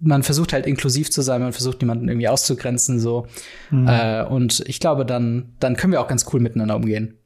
man 0.00 0.22
versucht 0.22 0.52
halt 0.52 0.66
inklusiv 0.66 1.10
zu 1.10 1.22
sein, 1.22 1.40
man 1.40 1.52
versucht 1.52 1.80
niemanden 1.80 2.08
irgendwie 2.08 2.28
auszugrenzen 2.28 3.00
so. 3.00 3.26
Mhm. 3.70 3.88
Äh, 3.88 4.24
und 4.24 4.62
ich 4.66 4.80
glaube, 4.80 5.06
dann, 5.06 5.54
dann 5.60 5.76
können 5.76 5.92
wir 5.92 6.00
auch 6.00 6.08
ganz 6.08 6.26
cool 6.32 6.40
miteinander 6.40 6.76
umgehen. 6.76 7.16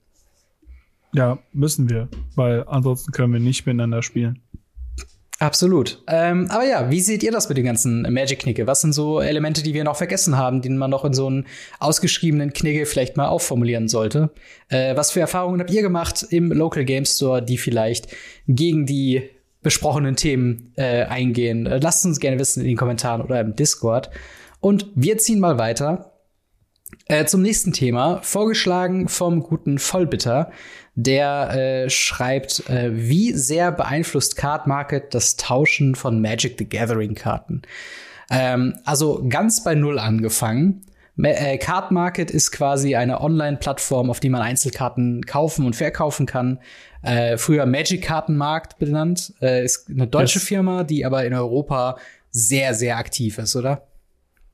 Ja, 1.12 1.38
müssen 1.52 1.88
wir, 1.88 2.08
weil 2.34 2.64
ansonsten 2.68 3.12
können 3.12 3.32
wir 3.32 3.40
nicht 3.40 3.66
miteinander 3.66 4.02
spielen. 4.02 4.40
Absolut. 5.40 6.02
Ähm, 6.08 6.48
aber 6.50 6.64
ja, 6.64 6.90
wie 6.90 7.00
seht 7.00 7.22
ihr 7.22 7.30
das 7.30 7.48
mit 7.48 7.56
den 7.56 7.64
ganzen 7.64 8.02
Magic-Knigge? 8.02 8.66
Was 8.66 8.80
sind 8.80 8.92
so 8.92 9.20
Elemente, 9.20 9.62
die 9.62 9.72
wir 9.72 9.84
noch 9.84 9.94
vergessen 9.96 10.36
haben, 10.36 10.62
die 10.62 10.68
man 10.68 10.90
noch 10.90 11.04
in 11.04 11.14
so 11.14 11.28
einen 11.28 11.46
ausgeschriebenen 11.78 12.52
Knigge 12.52 12.86
vielleicht 12.86 13.16
mal 13.16 13.28
aufformulieren 13.28 13.86
sollte? 13.86 14.30
Äh, 14.68 14.96
was 14.96 15.12
für 15.12 15.20
Erfahrungen 15.20 15.60
habt 15.60 15.70
ihr 15.70 15.82
gemacht 15.82 16.26
im 16.30 16.50
Local 16.50 16.84
Game 16.84 17.04
Store, 17.04 17.40
die 17.40 17.56
vielleicht 17.56 18.08
gegen 18.48 18.84
die 18.84 19.30
besprochenen 19.62 20.16
Themen 20.16 20.72
äh, 20.76 21.04
eingehen? 21.04 21.66
Äh, 21.66 21.78
lasst 21.78 22.04
uns 22.04 22.18
gerne 22.18 22.40
wissen 22.40 22.62
in 22.62 22.66
den 22.66 22.76
Kommentaren 22.76 23.22
oder 23.22 23.40
im 23.40 23.54
Discord. 23.54 24.10
Und 24.58 24.88
wir 24.96 25.18
ziehen 25.18 25.38
mal 25.38 25.56
weiter 25.56 26.18
äh, 27.06 27.26
zum 27.26 27.42
nächsten 27.42 27.72
Thema, 27.72 28.20
vorgeschlagen 28.22 29.08
vom 29.08 29.40
guten 29.44 29.78
Vollbitter. 29.78 30.50
Der 31.00 31.84
äh, 31.84 31.90
schreibt, 31.90 32.68
äh, 32.68 32.90
wie 32.92 33.32
sehr 33.32 33.70
beeinflusst 33.70 34.34
Card 34.34 34.66
Market 34.66 35.14
das 35.14 35.36
Tauschen 35.36 35.94
von 35.94 36.20
Magic 36.20 36.56
the 36.58 36.68
Gathering 36.68 37.14
Karten? 37.14 37.62
Ähm, 38.30 38.74
also 38.84 39.24
ganz 39.28 39.62
bei 39.62 39.76
Null 39.76 40.00
angefangen. 40.00 40.82
Äh, 41.16 41.58
Card 41.58 41.92
Market 41.92 42.32
ist 42.32 42.50
quasi 42.50 42.96
eine 42.96 43.20
Online-Plattform, 43.20 44.10
auf 44.10 44.18
die 44.18 44.28
man 44.28 44.42
Einzelkarten 44.42 45.24
kaufen 45.24 45.66
und 45.66 45.76
verkaufen 45.76 46.26
kann. 46.26 46.58
Äh, 47.02 47.36
früher 47.36 47.64
Magic 47.64 48.02
Kartenmarkt 48.02 48.80
benannt. 48.80 49.34
Äh, 49.40 49.64
ist 49.64 49.88
eine 49.88 50.08
deutsche 50.08 50.40
yes. 50.40 50.48
Firma, 50.48 50.82
die 50.82 51.06
aber 51.06 51.24
in 51.24 51.32
Europa 51.32 51.98
sehr, 52.32 52.74
sehr 52.74 52.96
aktiv 52.96 53.38
ist, 53.38 53.54
oder? 53.54 53.86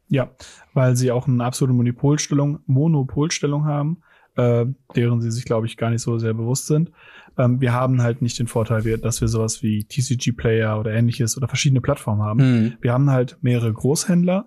Ja, 0.08 0.28
weil 0.74 0.94
sie 0.94 1.10
auch 1.10 1.26
eine 1.26 1.42
absolute 1.42 1.74
Monopolstellung, 1.74 2.60
Monopolstellung 2.66 3.64
haben, 3.64 4.02
äh, 4.36 4.66
deren 4.96 5.20
sie 5.20 5.30
sich, 5.30 5.44
glaube 5.44 5.66
ich, 5.66 5.76
gar 5.76 5.90
nicht 5.90 6.02
so 6.02 6.18
sehr 6.18 6.34
bewusst 6.34 6.66
sind. 6.66 6.90
Ähm, 7.36 7.60
wir 7.60 7.72
haben 7.72 8.02
halt 8.02 8.22
nicht 8.22 8.38
den 8.38 8.46
Vorteil, 8.46 8.98
dass 8.98 9.20
wir 9.20 9.28
sowas 9.28 9.62
wie 9.62 9.84
TCG-Player 9.84 10.78
oder 10.78 10.92
ähnliches 10.92 11.36
oder 11.36 11.48
verschiedene 11.48 11.80
Plattformen 11.80 12.22
haben. 12.22 12.40
Mhm. 12.40 12.74
Wir 12.80 12.92
haben 12.92 13.10
halt 13.10 13.38
mehrere 13.42 13.72
Großhändler 13.72 14.46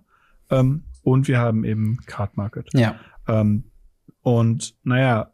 ähm, 0.49 0.83
und 1.03 1.27
wir 1.27 1.39
haben 1.39 1.63
eben 1.63 1.97
Card 2.05 2.37
Market. 2.37 2.69
Ja. 2.73 2.95
Ähm, 3.27 3.65
und 4.21 4.75
naja, 4.83 5.31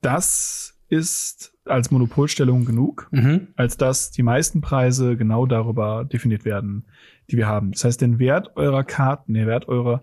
das 0.00 0.78
ist 0.88 1.54
als 1.64 1.90
Monopolstellung 1.90 2.64
genug, 2.64 3.08
mhm. 3.12 3.48
als 3.56 3.76
dass 3.76 4.10
die 4.10 4.22
meisten 4.22 4.60
Preise 4.60 5.16
genau 5.16 5.46
darüber 5.46 6.04
definiert 6.04 6.44
werden, 6.44 6.86
die 7.30 7.36
wir 7.36 7.46
haben. 7.46 7.72
Das 7.72 7.84
heißt, 7.84 8.00
den 8.00 8.18
Wert 8.18 8.56
eurer 8.56 8.84
Karten, 8.84 9.34
den 9.34 9.46
Wert 9.46 9.68
eurer 9.68 10.02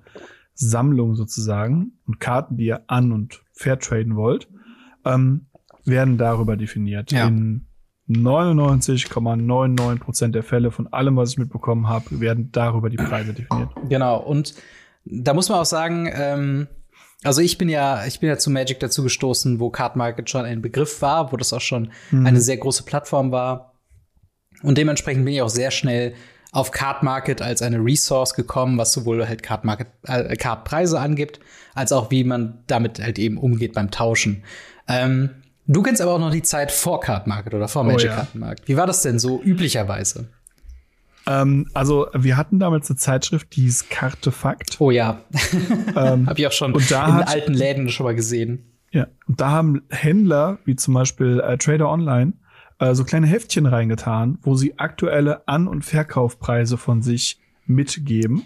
Sammlung 0.53 1.15
sozusagen 1.15 1.93
und 2.07 2.19
Karten, 2.19 2.57
die 2.57 2.65
ihr 2.65 2.83
an- 2.87 3.11
und 3.11 3.43
vertraden 3.59 4.15
wollt, 4.15 4.47
ähm, 5.05 5.47
werden 5.83 6.17
darüber 6.17 6.55
definiert. 6.55 7.11
Ja. 7.11 7.27
In 7.27 7.67
99,99 8.07 9.99
Prozent 9.99 10.35
der 10.35 10.43
Fälle 10.43 10.71
von 10.71 10.87
allem, 10.87 11.17
was 11.17 11.31
ich 11.31 11.37
mitbekommen 11.37 11.87
habe, 11.87 12.21
werden 12.21 12.51
darüber 12.51 12.89
die 12.89 12.97
Preise 12.97 13.33
definiert. 13.33 13.69
Genau. 13.89 14.17
Und 14.17 14.55
da 15.05 15.33
muss 15.33 15.49
man 15.49 15.59
auch 15.59 15.65
sagen, 15.65 16.09
ähm, 16.11 16.67
also 17.23 17.41
ich 17.41 17.57
bin 17.57 17.67
ja, 17.67 18.05
ich 18.05 18.21
bin 18.21 18.29
ja 18.29 18.37
zu 18.37 18.49
Magic 18.49 18.79
dazu 18.79 19.03
gestoßen, 19.03 19.59
wo 19.59 19.69
Card 19.69 19.97
Market 19.97 20.29
schon 20.29 20.45
ein 20.45 20.61
Begriff 20.61 21.01
war, 21.01 21.31
wo 21.31 21.37
das 21.37 21.51
auch 21.51 21.61
schon 21.61 21.91
mhm. 22.11 22.25
eine 22.25 22.39
sehr 22.39 22.57
große 22.57 22.83
Plattform 22.83 23.31
war. 23.31 23.73
Und 24.63 24.77
dementsprechend 24.77 25.25
bin 25.25 25.33
ich 25.33 25.41
auch 25.41 25.49
sehr 25.49 25.71
schnell 25.71 26.13
auf 26.51 26.71
Card 26.71 27.03
Market 27.03 27.41
als 27.41 27.61
eine 27.61 27.77
Resource 27.77 28.33
gekommen, 28.33 28.77
was 28.77 28.91
sowohl 28.91 29.27
halt 29.27 29.43
Card 29.43 29.65
Market 29.65 29.87
äh, 30.03 30.35
Card 30.35 30.63
Preise 30.63 30.99
angibt, 30.99 31.39
als 31.75 31.91
auch 31.91 32.09
wie 32.11 32.23
man 32.23 32.59
damit 32.67 32.99
halt 32.99 33.19
eben 33.19 33.37
umgeht 33.37 33.73
beim 33.73 33.91
Tauschen. 33.91 34.43
Ähm, 34.87 35.29
du 35.67 35.83
kennst 35.83 36.01
aber 36.01 36.13
auch 36.13 36.19
noch 36.19 36.31
die 36.31 36.41
Zeit 36.41 36.71
vor 36.71 36.99
Card 37.01 37.27
Market 37.27 37.53
oder 37.53 37.67
vor 37.67 37.83
oh 37.83 37.85
Magic 37.85 38.09
oh, 38.09 38.09
ja. 38.09 38.15
Card 38.15 38.35
Market. 38.35 38.67
Wie 38.67 38.77
war 38.77 38.87
das 38.87 39.03
denn 39.03 39.19
so 39.19 39.41
üblicherweise? 39.41 40.27
Ähm, 41.27 41.69
also 41.73 42.07
wir 42.17 42.37
hatten 42.37 42.57
damals 42.57 42.89
eine 42.89 42.97
Zeitschrift, 42.97 43.55
die 43.55 43.61
hieß 43.61 43.89
Kartefakt. 43.89 44.77
Oh 44.79 44.89
ja, 44.89 45.21
ähm, 45.95 46.27
habe 46.27 46.39
ich 46.39 46.47
auch 46.47 46.51
schon 46.51 46.73
und 46.73 46.89
da 46.89 47.05
in 47.05 47.13
hat, 47.13 47.27
alten 47.27 47.53
Läden 47.53 47.89
schon 47.89 48.05
mal 48.05 48.15
gesehen. 48.15 48.65
Ja, 48.91 49.07
und 49.27 49.39
da 49.39 49.51
haben 49.51 49.83
Händler 49.91 50.57
wie 50.65 50.75
zum 50.75 50.95
Beispiel 50.95 51.39
äh, 51.41 51.57
Trader 51.57 51.89
Online 51.89 52.33
äh, 52.79 52.95
so 52.95 53.03
kleine 53.03 53.27
Heftchen 53.27 53.65
reingetan, 53.65 54.39
wo 54.41 54.55
sie 54.55 54.79
aktuelle 54.79 55.47
An- 55.47 55.67
und 55.67 55.85
Verkaufpreise 55.85 56.77
von 56.77 57.01
sich 57.01 57.39
mitgeben. 57.65 58.43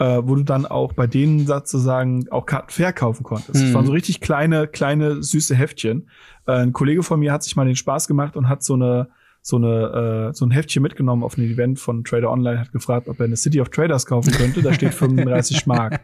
Äh, 0.00 0.20
wo 0.22 0.36
du 0.36 0.44
dann 0.44 0.64
auch 0.64 0.92
bei 0.92 1.08
denen 1.08 1.44
sozusagen 1.44 2.28
auch 2.30 2.46
Karten 2.46 2.70
verkaufen 2.70 3.24
konntest. 3.24 3.56
Mhm. 3.56 3.64
Das 3.64 3.74
waren 3.74 3.86
so 3.86 3.90
richtig 3.90 4.20
kleine, 4.20 4.68
kleine, 4.68 5.24
süße 5.24 5.56
Heftchen. 5.56 6.08
Äh, 6.46 6.52
ein 6.52 6.72
Kollege 6.72 7.02
von 7.02 7.18
mir 7.18 7.32
hat 7.32 7.42
sich 7.42 7.56
mal 7.56 7.66
den 7.66 7.74
Spaß 7.74 8.06
gemacht 8.06 8.36
und 8.36 8.48
hat 8.48 8.62
so 8.62 8.74
eine 8.74 9.08
so 9.42 9.56
eine 9.56 10.28
äh, 10.30 10.34
so 10.34 10.46
ein 10.46 10.52
Heftchen 10.52 10.84
mitgenommen 10.84 11.24
auf 11.24 11.36
ein 11.36 11.42
Event 11.42 11.80
von 11.80 12.04
Trader 12.04 12.30
Online, 12.30 12.60
hat 12.60 12.70
gefragt, 12.70 13.08
ob 13.08 13.18
er 13.18 13.24
eine 13.24 13.36
City 13.36 13.60
of 13.60 13.70
Traders 13.70 14.06
kaufen 14.06 14.32
könnte. 14.32 14.62
Da 14.62 14.72
steht 14.72 14.94
35 14.94 15.66
Mark. 15.66 16.00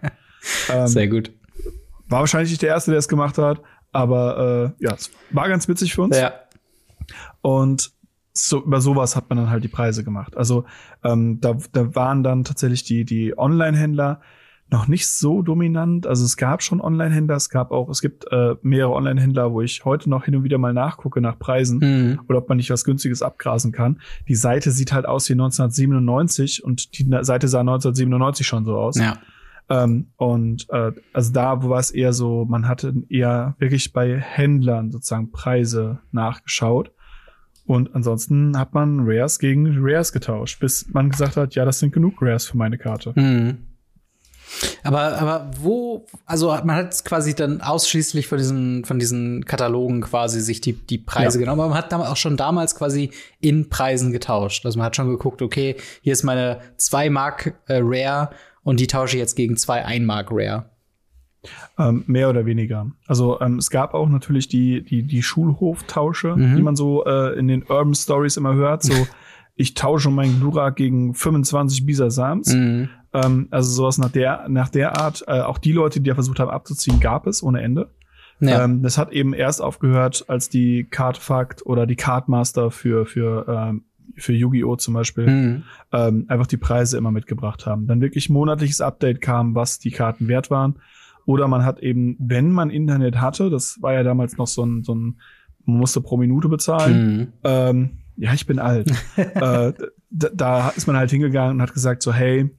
Ähm, 0.72 0.86
Sehr 0.88 1.06
gut. 1.06 1.30
War 2.08 2.20
wahrscheinlich 2.20 2.50
nicht 2.50 2.62
der 2.62 2.70
erste, 2.70 2.90
der 2.90 2.98
es 2.98 3.06
gemacht 3.06 3.38
hat, 3.38 3.60
aber 3.92 4.74
äh, 4.80 4.84
ja, 4.84 4.94
es 4.94 5.12
war 5.30 5.48
ganz 5.48 5.68
witzig 5.68 5.94
für 5.94 6.02
uns. 6.02 6.18
Ja. 6.18 6.32
Und 7.40 7.92
so, 8.32 8.64
über 8.64 8.80
sowas 8.80 9.14
hat 9.14 9.28
man 9.30 9.38
dann 9.38 9.50
halt 9.50 9.62
die 9.62 9.68
Preise 9.68 10.02
gemacht. 10.02 10.36
Also 10.36 10.64
ähm, 11.04 11.40
da, 11.40 11.56
da 11.72 11.94
waren 11.94 12.22
dann 12.24 12.44
tatsächlich 12.44 12.82
die, 12.82 13.04
die 13.04 13.38
Online-Händler 13.38 14.20
noch 14.70 14.88
nicht 14.88 15.06
so 15.06 15.42
dominant. 15.42 16.06
Also 16.06 16.24
es 16.24 16.36
gab 16.36 16.62
schon 16.62 16.80
Online-Händler, 16.80 17.36
es 17.36 17.48
gab 17.48 17.70
auch, 17.70 17.88
es 17.90 18.00
gibt 18.00 18.24
äh, 18.32 18.56
mehrere 18.62 18.92
Online-Händler, 18.92 19.52
wo 19.52 19.60
ich 19.60 19.84
heute 19.84 20.10
noch 20.10 20.24
hin 20.24 20.34
und 20.34 20.42
wieder 20.42 20.58
mal 20.58 20.72
nachgucke 20.72 21.20
nach 21.20 21.38
Preisen 21.38 21.78
mhm. 21.78 22.20
oder 22.28 22.38
ob 22.38 22.48
man 22.48 22.56
nicht 22.56 22.70
was 22.70 22.84
Günstiges 22.84 23.22
abgrasen 23.22 23.70
kann. 23.70 24.00
Die 24.26 24.34
Seite 24.34 24.72
sieht 24.72 24.92
halt 24.92 25.06
aus 25.06 25.28
wie 25.28 25.34
1997 25.34 26.64
und 26.64 26.98
die 26.98 27.04
Seite 27.20 27.46
sah 27.46 27.60
1997 27.60 28.46
schon 28.46 28.64
so 28.64 28.76
aus. 28.76 28.98
Ja. 28.98 29.18
Ähm, 29.68 30.08
und 30.16 30.66
äh, 30.70 30.92
also 31.12 31.32
da 31.32 31.62
war 31.62 31.78
es 31.78 31.90
eher 31.90 32.12
so, 32.12 32.44
man 32.44 32.68
hatte 32.68 32.94
eher 33.08 33.54
wirklich 33.58 33.92
bei 33.92 34.18
Händlern 34.18 34.90
sozusagen 34.92 35.30
Preise 35.30 36.00
nachgeschaut. 36.12 36.90
Und 37.66 37.94
ansonsten 37.94 38.58
hat 38.58 38.74
man 38.74 39.00
Rares 39.04 39.38
gegen 39.38 39.76
Rares 39.78 40.12
getauscht, 40.12 40.60
bis 40.60 40.86
man 40.92 41.08
gesagt 41.08 41.36
hat, 41.36 41.54
ja, 41.54 41.64
das 41.64 41.78
sind 41.78 41.94
genug 41.94 42.20
Rares 42.20 42.46
für 42.46 42.58
meine 42.58 42.76
Karte. 42.76 43.12
Mhm. 43.14 43.68
Aber, 44.82 45.18
aber 45.18 45.50
wo, 45.60 46.06
also 46.26 46.48
man 46.48 46.76
hat 46.76 47.04
quasi 47.04 47.34
dann 47.34 47.60
ausschließlich 47.60 48.26
von 48.26 48.38
diesen, 48.38 48.84
von 48.84 48.98
diesen 48.98 49.44
Katalogen 49.44 50.02
quasi 50.02 50.40
sich 50.40 50.60
die, 50.60 50.74
die 50.74 50.98
Preise 50.98 51.38
ja. 51.38 51.44
genommen, 51.44 51.60
aber 51.60 51.70
man 51.70 51.78
hat 51.78 51.92
auch 51.92 52.16
schon 52.16 52.36
damals 52.36 52.74
quasi 52.74 53.10
in 53.40 53.68
Preisen 53.68 54.12
getauscht. 54.12 54.64
Also 54.66 54.78
man 54.78 54.86
hat 54.86 54.96
schon 54.96 55.08
geguckt, 55.08 55.42
okay, 55.42 55.76
hier 56.02 56.12
ist 56.12 56.22
meine 56.22 56.60
2 56.76 57.10
Mark 57.10 57.54
äh, 57.66 57.80
Rare 57.82 58.30
und 58.64 58.80
die 58.80 58.86
tausche 58.86 59.16
ich 59.16 59.20
jetzt 59.20 59.36
gegen 59.36 59.56
2 59.56 59.84
1 59.84 60.04
Mark 60.04 60.28
Rare. 60.30 60.70
Ähm, 61.78 62.04
mehr 62.06 62.30
oder 62.30 62.46
weniger. 62.46 62.90
Also 63.06 63.40
ähm, 63.40 63.58
es 63.58 63.70
gab 63.70 63.94
auch 63.94 64.08
natürlich 64.08 64.48
die, 64.48 64.82
die, 64.82 65.02
die 65.02 65.22
Schulhoftausche, 65.22 66.34
mhm. 66.36 66.56
die 66.56 66.62
man 66.62 66.76
so 66.76 67.04
äh, 67.04 67.38
in 67.38 67.48
den 67.48 67.62
Urban 67.64 67.94
Stories 67.94 68.36
immer 68.36 68.54
hört. 68.54 68.82
So, 68.82 68.94
ich 69.54 69.74
tausche 69.74 70.10
mein 70.10 70.40
Glurak 70.40 70.76
gegen 70.76 71.14
25 71.14 71.84
Bisasams. 71.84 72.54
Mhm. 72.54 72.88
Ähm, 73.12 73.48
also 73.50 73.70
sowas 73.70 73.98
nach 73.98 74.10
der, 74.10 74.46
nach 74.48 74.68
der 74.70 74.98
Art. 74.98 75.24
Äh, 75.26 75.40
auch 75.40 75.58
die 75.58 75.72
Leute, 75.72 76.00
die 76.00 76.08
ja 76.08 76.14
versucht 76.14 76.40
haben 76.40 76.50
abzuziehen, 76.50 77.00
gab 77.00 77.26
es 77.26 77.42
ohne 77.42 77.60
Ende. 77.60 77.90
Ja. 78.40 78.64
Ähm, 78.64 78.82
das 78.82 78.98
hat 78.98 79.12
eben 79.12 79.32
erst 79.32 79.62
aufgehört, 79.62 80.24
als 80.28 80.48
die 80.48 80.84
Cardfact 80.84 81.64
oder 81.66 81.86
die 81.86 81.96
Cardmaster 81.96 82.70
für, 82.70 83.06
für, 83.06 83.46
ähm, 83.48 83.84
für 84.16 84.32
Yu-Gi-Oh! 84.32 84.76
zum 84.76 84.94
Beispiel 84.94 85.26
mhm. 85.26 85.62
ähm, 85.92 86.24
einfach 86.28 86.46
die 86.46 86.56
Preise 86.56 86.96
immer 86.98 87.10
mitgebracht 87.10 87.66
haben. 87.66 87.86
Dann 87.86 88.00
wirklich 88.00 88.30
monatliches 88.30 88.80
Update 88.80 89.20
kam, 89.20 89.54
was 89.54 89.78
die 89.78 89.90
Karten 89.90 90.28
wert 90.28 90.50
waren. 90.50 90.76
Oder 91.26 91.48
man 91.48 91.64
hat 91.64 91.80
eben, 91.80 92.16
wenn 92.18 92.50
man 92.50 92.70
Internet 92.70 93.20
hatte, 93.20 93.50
das 93.50 93.78
war 93.80 93.94
ja 93.94 94.02
damals 94.02 94.36
noch 94.36 94.46
so 94.46 94.64
ein, 94.64 94.82
so 94.82 94.94
ein 94.94 95.20
man 95.64 95.78
musste 95.78 96.00
pro 96.00 96.16
Minute 96.16 96.48
bezahlen. 96.48 97.16
Mhm. 97.16 97.32
Ähm, 97.42 97.90
ja, 98.16 98.32
ich 98.34 98.46
bin 98.46 98.58
alt. 98.58 98.90
äh, 99.16 99.72
da, 100.10 100.28
da 100.32 100.68
ist 100.70 100.86
man 100.86 100.96
halt 100.96 101.10
hingegangen 101.10 101.56
und 101.56 101.62
hat 101.62 101.72
gesagt 101.72 102.02
so, 102.02 102.12
hey, 102.12 102.50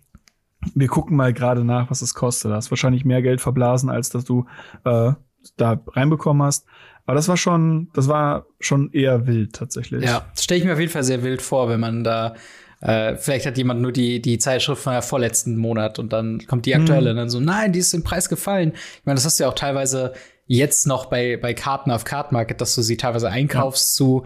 wir 0.73 0.87
gucken 0.87 1.15
mal 1.15 1.33
gerade 1.33 1.63
nach, 1.63 1.91
was 1.91 2.01
es 2.01 2.13
kostet. 2.13 2.51
Da 2.51 2.55
hast 2.55 2.71
wahrscheinlich 2.71 3.05
mehr 3.05 3.21
Geld 3.21 3.41
verblasen, 3.41 3.89
als 3.89 4.09
dass 4.09 4.25
du 4.25 4.45
äh, 4.83 5.13
da 5.57 5.83
reinbekommen 5.87 6.43
hast. 6.43 6.65
Aber 7.05 7.15
das 7.15 7.27
war 7.27 7.37
schon, 7.37 7.89
das 7.93 8.07
war 8.07 8.47
schon 8.59 8.91
eher 8.91 9.27
wild 9.27 9.53
tatsächlich. 9.53 10.03
Ja, 10.03 10.25
das 10.33 10.43
stelle 10.43 10.59
ich 10.59 10.65
mir 10.65 10.73
auf 10.73 10.79
jeden 10.79 10.91
Fall 10.91 11.03
sehr 11.03 11.23
wild 11.23 11.41
vor, 11.41 11.69
wenn 11.69 11.79
man 11.79 12.03
da 12.03 12.35
äh, 12.81 13.15
vielleicht 13.15 13.45
hat 13.45 13.57
jemand 13.57 13.81
nur 13.81 13.91
die, 13.91 14.21
die 14.21 14.37
Zeitschrift 14.37 14.81
von 14.81 14.93
der 14.93 15.01
vorletzten 15.01 15.57
Monat 15.57 15.97
und 15.97 16.13
dann 16.13 16.45
kommt 16.45 16.65
die 16.65 16.75
aktuelle 16.75 17.05
mhm. 17.05 17.09
und 17.11 17.15
dann 17.17 17.29
so, 17.29 17.39
nein, 17.39 17.71
die 17.71 17.79
ist 17.79 17.93
im 17.93 18.03
Preis 18.03 18.29
gefallen. 18.29 18.73
Ich 18.73 19.05
meine, 19.05 19.15
das 19.15 19.25
hast 19.25 19.39
du 19.39 19.43
ja 19.43 19.49
auch 19.49 19.55
teilweise 19.55 20.13
jetzt 20.47 20.85
noch 20.85 21.05
bei, 21.07 21.37
bei 21.37 21.53
Karten 21.53 21.89
auf 21.89 22.03
Card 22.03 22.31
Market, 22.31 22.61
dass 22.61 22.75
du 22.75 22.81
sie 22.81 22.97
teilweise 22.97 23.29
einkaufst 23.29 23.99
ja. 23.99 24.05
zu 24.05 24.25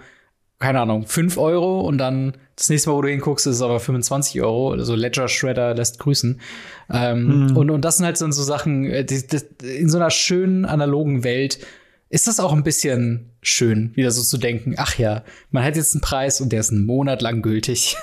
keine 0.59 0.81
Ahnung, 0.81 1.07
5 1.07 1.37
Euro 1.37 1.79
und 1.81 1.97
dann 1.97 2.33
das 2.57 2.69
nächste 2.69 2.89
Mal, 2.89 2.97
wo 2.97 3.01
du 3.01 3.07
hinguckst, 3.07 3.47
ist 3.47 3.55
es 3.55 3.61
aber 3.61 3.79
25 3.79 4.41
Euro. 4.41 4.71
Also 4.71 4.93
Ledger 4.93 5.29
Shredder 5.29 5.73
lässt 5.73 5.99
grüßen. 5.99 6.41
Ähm, 6.91 7.47
mhm. 7.47 7.57
und, 7.57 7.69
und 7.69 7.85
das 7.85 7.97
sind 7.97 8.05
halt 8.05 8.17
so, 8.17 8.29
so 8.29 8.43
Sachen, 8.43 8.85
äh, 8.85 9.05
die, 9.05 9.25
die, 9.25 9.65
in 9.65 9.89
so 9.89 9.97
einer 9.97 10.09
schönen 10.09 10.65
analogen 10.65 11.23
Welt 11.23 11.59
ist 12.10 12.28
das 12.28 12.39
auch 12.39 12.54
ein 12.54 12.63
bisschen 12.63 13.32
schön, 13.41 13.95
wieder 13.95 14.12
so 14.12 14.24
zu 14.24 14.38
denken, 14.38 14.76
ach 14.78 14.98
ja, 14.98 15.24
man 15.52 15.63
hat 15.63 15.76
jetzt 15.76 15.93
einen 15.93 16.02
Preis 16.02 16.41
und 16.41 16.52
der 16.52 16.62
ist 16.62 16.72
einen 16.72 16.86
Monat 16.86 17.22
lang 17.22 17.41
gültig. 17.41 17.95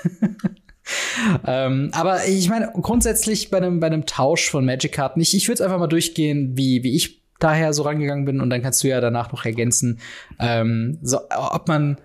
ähm, 1.47 1.91
aber 1.93 2.27
ich 2.27 2.49
meine, 2.49 2.71
grundsätzlich 2.81 3.51
bei 3.51 3.59
einem, 3.59 3.81
bei 3.81 3.89
einem 3.89 4.07
Tausch 4.07 4.49
von 4.49 4.65
Magic-Karten, 4.65 5.21
ich, 5.21 5.35
ich 5.35 5.49
würde 5.49 5.55
es 5.55 5.61
einfach 5.61 5.79
mal 5.79 5.89
durchgehen, 5.89 6.57
wie, 6.57 6.85
wie 6.85 6.95
ich 6.95 7.23
daher 7.39 7.73
so 7.73 7.83
rangegangen 7.83 8.25
bin 8.25 8.41
und 8.41 8.49
dann 8.49 8.63
kannst 8.63 8.83
du 8.83 8.89
ja 8.89 9.01
danach 9.01 9.33
noch 9.33 9.45
ergänzen, 9.45 9.99
ähm, 10.39 10.99
so, 11.03 11.19
ob 11.31 11.69
man 11.69 11.99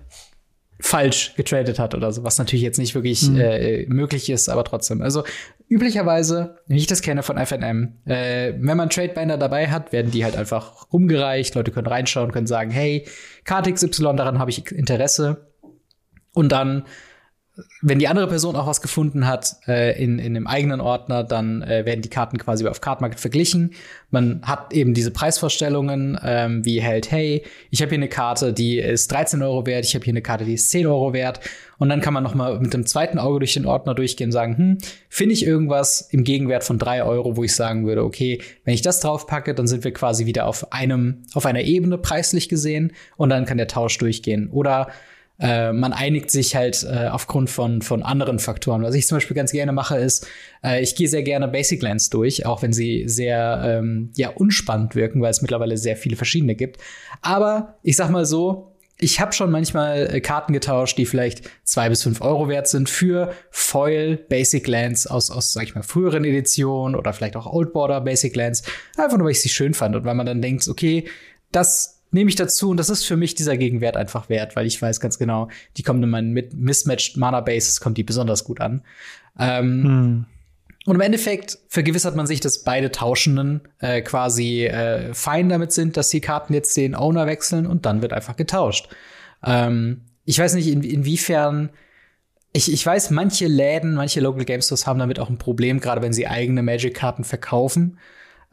falsch 0.81 1.33
getradet 1.35 1.79
hat 1.79 1.95
oder 1.95 2.11
so, 2.11 2.23
was 2.23 2.37
natürlich 2.37 2.63
jetzt 2.63 2.79
nicht 2.79 2.95
wirklich 2.95 3.29
mhm. 3.29 3.39
äh, 3.39 3.85
möglich 3.87 4.29
ist, 4.29 4.49
aber 4.49 4.63
trotzdem. 4.63 5.01
Also 5.01 5.23
üblicherweise, 5.69 6.57
wie 6.67 6.77
ich 6.77 6.87
das 6.87 7.01
kenne 7.01 7.23
von 7.23 7.37
FNM, 7.37 7.93
äh, 8.05 8.53
wenn 8.57 8.77
man 8.77 8.89
Tradebinder 8.89 9.37
dabei 9.37 9.67
hat, 9.69 9.93
werden 9.93 10.11
die 10.11 10.25
halt 10.25 10.35
einfach 10.35 10.91
rumgereicht, 10.91 11.55
Leute 11.55 11.71
können 11.71 11.87
reinschauen, 11.87 12.31
können 12.31 12.47
sagen, 12.47 12.71
hey, 12.71 13.07
Karte 13.43 13.71
XY, 13.71 14.15
daran 14.15 14.39
habe 14.39 14.49
ich 14.49 14.71
Interesse. 14.71 15.51
Und 16.33 16.51
dann 16.51 16.83
wenn 17.81 17.99
die 17.99 18.07
andere 18.07 18.27
Person 18.27 18.55
auch 18.55 18.67
was 18.67 18.81
gefunden 18.81 19.27
hat 19.27 19.57
äh, 19.67 20.01
in, 20.01 20.19
in 20.19 20.35
einem 20.37 20.47
eigenen 20.47 20.79
Ordner, 20.79 21.23
dann 21.23 21.61
äh, 21.61 21.85
werden 21.85 22.01
die 22.01 22.09
Karten 22.09 22.37
quasi 22.37 22.65
auf 22.65 22.79
Cardmarket 22.79 23.19
verglichen. 23.19 23.73
Man 24.09 24.41
hat 24.43 24.73
eben 24.73 24.93
diese 24.93 25.11
Preisvorstellungen, 25.11 26.17
ähm, 26.23 26.63
wie 26.63 26.81
hält, 26.81 27.11
hey, 27.11 27.43
ich 27.69 27.81
habe 27.81 27.89
hier 27.89 27.99
eine 27.99 28.07
Karte, 28.07 28.53
die 28.53 28.79
ist 28.79 29.11
13 29.11 29.41
Euro 29.41 29.65
wert, 29.65 29.85
ich 29.85 29.95
habe 29.95 30.05
hier 30.05 30.13
eine 30.13 30.21
Karte, 30.21 30.45
die 30.45 30.53
ist 30.53 30.69
10 30.69 30.87
Euro 30.87 31.13
wert. 31.13 31.41
Und 31.77 31.89
dann 31.89 31.99
kann 31.99 32.13
man 32.13 32.23
noch 32.23 32.35
mal 32.35 32.59
mit 32.59 32.73
dem 32.73 32.85
zweiten 32.85 33.17
Auge 33.17 33.39
durch 33.39 33.55
den 33.55 33.65
Ordner 33.65 33.95
durchgehen 33.95 34.27
und 34.27 34.33
sagen, 34.33 34.57
hm, 34.57 34.77
finde 35.09 35.33
ich 35.33 35.45
irgendwas 35.45 36.01
im 36.11 36.23
Gegenwert 36.23 36.63
von 36.63 36.77
3 36.77 37.03
Euro, 37.03 37.35
wo 37.35 37.43
ich 37.43 37.55
sagen 37.55 37.85
würde, 37.85 38.03
okay, 38.03 38.39
wenn 38.63 38.75
ich 38.75 38.83
das 38.83 38.99
drauf 38.99 39.27
packe, 39.27 39.55
dann 39.55 39.67
sind 39.67 39.83
wir 39.83 39.91
quasi 39.91 40.25
wieder 40.25 40.45
auf 40.45 40.71
einem, 40.71 41.23
auf 41.33 41.45
einer 41.45 41.61
Ebene 41.61 41.97
preislich 41.97 42.47
gesehen 42.47 42.93
und 43.17 43.29
dann 43.29 43.45
kann 43.45 43.57
der 43.57 43.67
Tausch 43.67 43.97
durchgehen. 43.97 44.49
Oder 44.51 44.87
äh, 45.41 45.73
man 45.73 45.91
einigt 45.91 46.29
sich 46.29 46.55
halt 46.55 46.83
äh, 46.83 47.07
aufgrund 47.07 47.49
von, 47.49 47.81
von 47.81 48.03
anderen 48.03 48.37
Faktoren. 48.37 48.83
Was 48.83 48.93
ich 48.93 49.07
zum 49.07 49.17
Beispiel 49.17 49.35
ganz 49.35 49.51
gerne 49.51 49.71
mache, 49.71 49.97
ist, 49.97 50.27
äh, 50.63 50.81
ich 50.81 50.95
gehe 50.95 51.07
sehr 51.07 51.23
gerne 51.23 51.47
Basic 51.47 51.81
Lands 51.81 52.09
durch, 52.11 52.45
auch 52.45 52.61
wenn 52.61 52.73
sie 52.73 53.03
sehr 53.07 53.61
ähm, 53.65 54.11
ja, 54.15 54.29
unspannend 54.29 54.95
wirken, 54.95 55.21
weil 55.21 55.31
es 55.31 55.41
mittlerweile 55.41 55.77
sehr 55.77 55.97
viele 55.97 56.15
verschiedene 56.15 56.55
gibt. 56.55 56.79
Aber 57.21 57.79
ich 57.81 57.95
sag 57.95 58.11
mal 58.11 58.25
so, 58.25 58.71
ich 58.99 59.19
habe 59.19 59.33
schon 59.33 59.49
manchmal 59.49 60.13
äh, 60.13 60.21
Karten 60.21 60.53
getauscht, 60.53 60.99
die 60.99 61.07
vielleicht 61.07 61.49
zwei 61.63 61.89
bis 61.89 62.03
fünf 62.03 62.21
Euro 62.21 62.47
wert 62.47 62.67
sind 62.67 62.87
für 62.87 63.33
Foil 63.49 64.17
Basic 64.29 64.67
Lands 64.67 65.07
aus, 65.07 65.31
aus 65.31 65.53
sag 65.53 65.63
ich 65.63 65.73
mal, 65.73 65.81
früheren 65.81 66.23
Editionen 66.23 66.95
oder 66.95 67.11
vielleicht 67.13 67.35
auch 67.35 67.51
Old 67.51 67.73
Border 67.73 68.01
Basic 68.01 68.35
Lands. 68.35 68.61
Einfach 68.95 69.17
nur, 69.17 69.25
weil 69.25 69.31
ich 69.31 69.41
sie 69.41 69.49
schön 69.49 69.73
fand 69.73 69.95
und 69.95 70.05
weil 70.05 70.13
man 70.13 70.27
dann 70.27 70.41
denkt, 70.41 70.67
okay, 70.67 71.05
das 71.51 72.00
nehme 72.11 72.29
ich 72.29 72.35
dazu 72.35 72.69
und 72.69 72.77
das 72.77 72.89
ist 72.89 73.05
für 73.05 73.17
mich 73.17 73.35
dieser 73.35 73.57
Gegenwert 73.57 73.97
einfach 73.97 74.29
wert, 74.29 74.55
weil 74.55 74.65
ich 74.65 74.81
weiß 74.81 74.99
ganz 74.99 75.17
genau, 75.17 75.49
die 75.77 75.83
kommen 75.83 76.03
in 76.03 76.09
meinen 76.09 76.33
Mismatched 76.53 77.17
Mana 77.17 77.41
Bases, 77.41 77.81
kommt 77.81 77.97
die 77.97 78.03
besonders 78.03 78.43
gut 78.43 78.61
an. 78.61 78.83
Ähm, 79.39 79.83
hm. 79.83 80.25
Und 80.85 80.95
im 80.95 81.01
Endeffekt 81.01 81.59
vergewissert 81.67 82.15
man 82.15 82.25
sich, 82.25 82.39
dass 82.39 82.63
beide 82.63 82.91
Tauschenden 82.91 83.61
äh, 83.79 84.01
quasi 84.01 84.65
äh, 84.65 85.13
fein 85.13 85.47
damit 85.47 85.71
sind, 85.71 85.95
dass 85.95 86.09
die 86.09 86.21
Karten 86.21 86.53
jetzt 86.53 86.75
den 86.75 86.95
Owner 86.95 87.27
wechseln 87.27 87.67
und 87.67 87.85
dann 87.85 88.01
wird 88.01 88.13
einfach 88.13 88.35
getauscht. 88.35 88.89
Ähm, 89.43 90.01
ich 90.25 90.39
weiß 90.39 90.55
nicht, 90.55 90.67
in, 90.67 90.83
inwiefern 90.83 91.69
ich, 92.53 92.71
ich 92.71 92.85
weiß, 92.85 93.11
manche 93.11 93.47
Läden, 93.47 93.93
manche 93.93 94.19
Local 94.19 94.43
Game 94.43 94.61
Stores 94.61 94.85
haben 94.85 94.99
damit 94.99 95.19
auch 95.19 95.29
ein 95.29 95.37
Problem, 95.37 95.79
gerade 95.79 96.01
wenn 96.01 96.13
sie 96.13 96.27
eigene 96.27 96.61
Magic-Karten 96.61 97.23
verkaufen. 97.23 97.97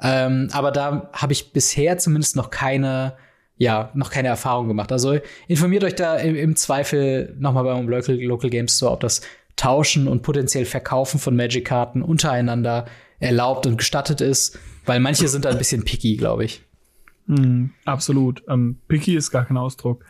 Ähm, 0.00 0.48
aber 0.52 0.70
da 0.70 1.10
habe 1.12 1.32
ich 1.32 1.52
bisher 1.52 1.98
zumindest 1.98 2.36
noch 2.36 2.50
keine 2.50 3.16
ja, 3.58 3.90
noch 3.94 4.10
keine 4.10 4.28
Erfahrung 4.28 4.68
gemacht. 4.68 4.92
Also 4.92 5.18
informiert 5.48 5.84
euch 5.84 5.96
da 5.96 6.16
im, 6.16 6.36
im 6.36 6.56
Zweifel 6.56 7.36
nochmal 7.38 7.64
beim 7.64 7.88
Local, 7.88 8.16
Local 8.16 8.48
Game 8.48 8.68
Store, 8.68 8.92
ob 8.92 9.00
das 9.00 9.20
Tauschen 9.56 10.06
und 10.06 10.22
potenziell 10.22 10.64
Verkaufen 10.64 11.18
von 11.18 11.34
Magic-Karten 11.36 12.02
untereinander 12.02 12.86
erlaubt 13.18 13.66
und 13.66 13.76
gestattet 13.76 14.20
ist, 14.20 14.58
weil 14.86 15.00
manche 15.00 15.26
sind 15.26 15.44
da 15.44 15.50
ein 15.50 15.58
bisschen 15.58 15.84
picky, 15.84 16.16
glaube 16.16 16.44
ich. 16.44 16.62
Mm, 17.26 17.66
absolut. 17.84 18.42
Ähm, 18.48 18.78
picky 18.86 19.16
ist 19.16 19.32
gar 19.32 19.44
kein 19.44 19.56
Ausdruck. 19.56 20.04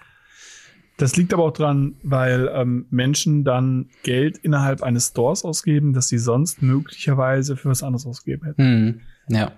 Das 0.98 1.16
liegt 1.16 1.32
aber 1.32 1.44
auch 1.44 1.52
dran, 1.52 1.94
weil 2.02 2.50
ähm, 2.52 2.86
Menschen 2.90 3.44
dann 3.44 3.88
Geld 4.02 4.36
innerhalb 4.38 4.82
eines 4.82 5.08
Stores 5.08 5.44
ausgeben, 5.44 5.94
das 5.94 6.08
sie 6.08 6.18
sonst 6.18 6.60
möglicherweise 6.60 7.56
für 7.56 7.70
was 7.70 7.82
anderes 7.82 8.04
ausgeben 8.04 8.44
hätten. 8.44 9.00
Mm, 9.28 9.34
ja. 9.34 9.52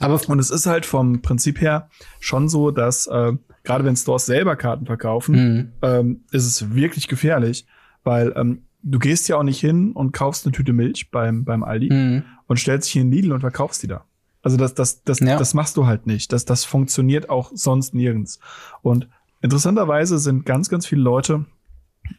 Aber 0.00 0.20
und 0.28 0.38
es 0.38 0.50
ist 0.50 0.66
halt 0.66 0.86
vom 0.86 1.22
Prinzip 1.22 1.60
her 1.60 1.88
schon 2.20 2.48
so, 2.48 2.70
dass 2.70 3.06
äh, 3.06 3.32
gerade 3.62 3.84
wenn 3.84 3.96
Stores 3.96 4.26
selber 4.26 4.56
Karten 4.56 4.86
verkaufen, 4.86 5.34
mhm. 5.34 5.72
ähm, 5.82 6.24
ist 6.32 6.46
es 6.46 6.74
wirklich 6.74 7.06
gefährlich, 7.08 7.66
weil 8.02 8.32
ähm, 8.36 8.64
du 8.82 8.98
gehst 8.98 9.28
ja 9.28 9.36
auch 9.36 9.42
nicht 9.42 9.60
hin 9.60 9.92
und 9.92 10.12
kaufst 10.12 10.46
eine 10.46 10.52
Tüte 10.52 10.72
Milch 10.72 11.10
beim 11.10 11.44
beim 11.44 11.62
Aldi 11.62 11.92
mhm. 11.92 12.22
und 12.46 12.58
stellst 12.58 12.88
dich 12.88 12.92
hier 12.94 13.02
in 13.02 13.12
Lidl 13.12 13.32
und 13.32 13.40
verkaufst 13.40 13.82
die 13.82 13.88
da. 13.88 14.04
Also 14.42 14.56
das 14.56 14.74
das 14.74 15.02
das 15.04 15.20
ja. 15.20 15.38
das 15.38 15.54
machst 15.54 15.76
du 15.76 15.86
halt 15.86 16.06
nicht. 16.06 16.32
Das 16.32 16.44
das 16.44 16.64
funktioniert 16.64 17.30
auch 17.30 17.50
sonst 17.54 17.94
nirgends. 17.94 18.40
Und 18.82 19.08
interessanterweise 19.40 20.18
sind 20.18 20.44
ganz 20.44 20.68
ganz 20.68 20.86
viele 20.86 21.02
Leute 21.02 21.46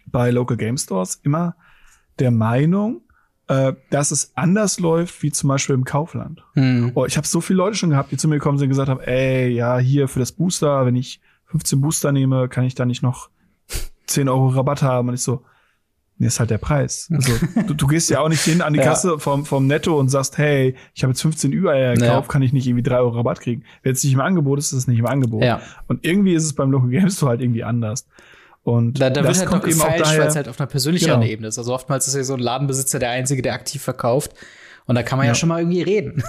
bei 0.07 0.31
Local 0.31 0.57
Game 0.57 0.77
Stores 0.77 1.19
immer 1.23 1.55
der 2.19 2.31
Meinung, 2.31 3.01
äh, 3.47 3.73
dass 3.89 4.11
es 4.11 4.31
anders 4.35 4.79
läuft 4.79 5.21
wie 5.21 5.31
zum 5.31 5.49
Beispiel 5.49 5.75
im 5.75 5.83
Kaufland. 5.83 6.43
Hm. 6.53 6.91
Oh, 6.95 7.05
ich 7.05 7.17
habe 7.17 7.27
so 7.27 7.41
viele 7.41 7.57
Leute 7.57 7.77
schon 7.77 7.91
gehabt, 7.91 8.11
die 8.11 8.17
zu 8.17 8.27
mir 8.27 8.35
gekommen 8.35 8.57
sind 8.57 8.65
und 8.65 8.69
gesagt 8.69 8.89
haben, 8.89 9.01
ey, 9.01 9.49
ja, 9.49 9.77
hier 9.77 10.07
für 10.07 10.19
das 10.19 10.31
Booster, 10.31 10.85
wenn 10.85 10.95
ich 10.95 11.21
15 11.47 11.79
Booster 11.79 12.11
nehme, 12.11 12.49
kann 12.49 12.63
ich 12.63 12.75
da 12.75 12.85
nicht 12.85 13.03
noch 13.03 13.29
10 14.07 14.29
Euro 14.29 14.47
Rabatt 14.47 14.81
haben? 14.81 15.09
Und 15.09 15.13
ich 15.13 15.21
so, 15.21 15.43
nee, 16.17 16.27
ist 16.27 16.39
halt 16.39 16.49
der 16.49 16.57
Preis. 16.57 17.09
Also, 17.13 17.33
du, 17.67 17.73
du 17.73 17.87
gehst 17.87 18.09
ja 18.09 18.19
auch 18.19 18.29
nicht 18.29 18.41
hin 18.41 18.61
an 18.61 18.73
die 18.73 18.79
ja. 18.81 18.85
Kasse 18.85 19.19
vom, 19.19 19.45
vom 19.45 19.67
Netto 19.67 19.99
und 19.99 20.09
sagst, 20.09 20.37
hey, 20.37 20.75
ich 20.93 21.03
habe 21.03 21.11
jetzt 21.11 21.21
15 21.21 21.53
Ü-Eier 21.53 21.93
gekauft, 21.93 22.27
ja. 22.27 22.31
kann 22.31 22.41
ich 22.41 22.53
nicht 22.53 22.65
irgendwie 22.67 22.83
3 22.83 22.97
Euro 22.97 23.09
Rabatt 23.09 23.41
kriegen? 23.41 23.63
Wenn 23.83 23.93
es 23.93 24.03
nicht 24.03 24.13
im 24.13 24.21
Angebot 24.21 24.59
ist, 24.59 24.71
ist 24.71 24.79
es 24.79 24.87
nicht 24.87 24.99
im 24.99 25.05
Angebot. 25.05 25.43
Ja. 25.43 25.61
Und 25.87 26.05
irgendwie 26.05 26.33
ist 26.33 26.45
es 26.45 26.53
beim 26.53 26.71
Local 26.71 26.89
Game 26.89 27.09
Store 27.09 27.29
halt 27.29 27.41
irgendwie 27.41 27.63
anders. 27.63 28.07
Und 28.65 28.99
da, 28.99 29.11
da 29.11 29.23
wird 29.23 29.37
halt 29.37 29.51
noch 29.51 29.61
gefälscht, 29.61 30.17
weil 30.17 30.27
es 30.27 30.35
halt 30.35 30.49
auf 30.49 30.59
einer 30.59 30.65
persönlicheren 30.65 31.21
genau. 31.21 31.31
Ebene 31.31 31.49
ist. 31.49 31.59
Also 31.59 31.71
oftmals 31.71 32.07
ist 32.07 32.15
ja 32.15 32.23
so 32.23 32.33
ein 32.33 32.39
Ladenbesitzer 32.39 32.97
der 32.97 33.11
Einzige, 33.11 33.43
der 33.43 33.53
aktiv 33.53 33.83
verkauft. 33.83 34.31
Und 34.87 34.95
da 34.95 35.03
kann 35.03 35.19
man 35.19 35.27
ja, 35.27 35.33
ja 35.33 35.35
schon 35.35 35.49
mal 35.49 35.59
irgendwie 35.59 35.83
reden. 35.83 36.23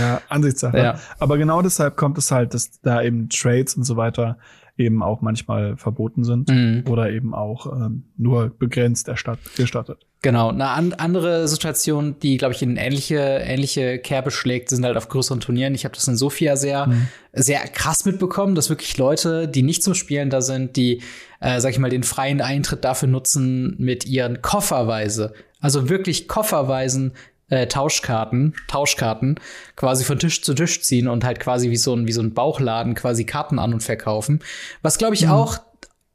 ja, 0.00 0.20
Ansichtssache. 0.28 0.76
Ja. 0.76 0.98
Aber 1.20 1.38
genau 1.38 1.62
deshalb 1.62 1.96
kommt 1.96 2.18
es 2.18 2.32
halt, 2.32 2.54
dass 2.54 2.80
da 2.80 3.02
eben 3.02 3.28
Trades 3.28 3.76
und 3.76 3.84
so 3.84 3.96
weiter 3.96 4.36
eben 4.76 5.02
auch 5.02 5.20
manchmal 5.20 5.76
verboten 5.76 6.24
sind 6.24 6.48
mhm. 6.48 6.84
oder 6.88 7.10
eben 7.10 7.34
auch 7.34 7.66
ähm, 7.66 8.04
nur 8.16 8.50
begrenzt 8.50 9.10
gestattet. 9.56 10.06
Genau. 10.22 10.48
Eine 10.50 10.68
an 10.68 10.92
andere 10.94 11.48
Situation, 11.48 12.16
die, 12.22 12.36
glaube 12.36 12.54
ich, 12.54 12.62
in 12.62 12.76
ähnliche, 12.76 13.18
ähnliche 13.18 13.98
Kerbe 13.98 14.30
schlägt, 14.30 14.70
sind 14.70 14.84
halt 14.84 14.96
auf 14.96 15.08
größeren 15.08 15.40
Turnieren. 15.40 15.74
Ich 15.74 15.84
habe 15.84 15.94
das 15.94 16.06
in 16.08 16.16
Sofia 16.16 16.56
sehr, 16.56 16.86
mhm. 16.86 17.08
sehr 17.32 17.60
krass 17.68 18.04
mitbekommen, 18.04 18.54
dass 18.54 18.70
wirklich 18.70 18.96
Leute, 18.96 19.48
die 19.48 19.62
nicht 19.62 19.82
zum 19.82 19.94
Spielen 19.94 20.30
da 20.30 20.40
sind, 20.40 20.76
die, 20.76 21.02
äh, 21.40 21.60
sag 21.60 21.70
ich 21.70 21.78
mal, 21.78 21.90
den 21.90 22.04
freien 22.04 22.40
Eintritt 22.40 22.84
dafür 22.84 23.08
nutzen, 23.08 23.74
mit 23.78 24.06
ihren 24.06 24.42
Kofferweise, 24.42 25.34
also 25.60 25.88
wirklich 25.88 26.28
Kofferweisen 26.28 27.12
äh, 27.52 27.66
Tauschkarten, 27.66 28.54
Tauschkarten 28.66 29.38
quasi 29.76 30.04
von 30.04 30.18
Tisch 30.18 30.42
zu 30.42 30.54
Tisch 30.54 30.80
ziehen 30.80 31.06
und 31.06 31.22
halt 31.22 31.38
quasi 31.38 31.68
wie 31.68 31.76
so 31.76 31.94
ein, 31.94 32.06
wie 32.06 32.12
so 32.12 32.22
ein 32.22 32.32
Bauchladen 32.32 32.94
quasi 32.94 33.24
Karten 33.24 33.58
an 33.58 33.74
und 33.74 33.82
verkaufen. 33.82 34.40
Was 34.80 34.96
glaube 34.96 35.14
ich 35.14 35.26
mhm. 35.26 35.32
auch 35.32 35.58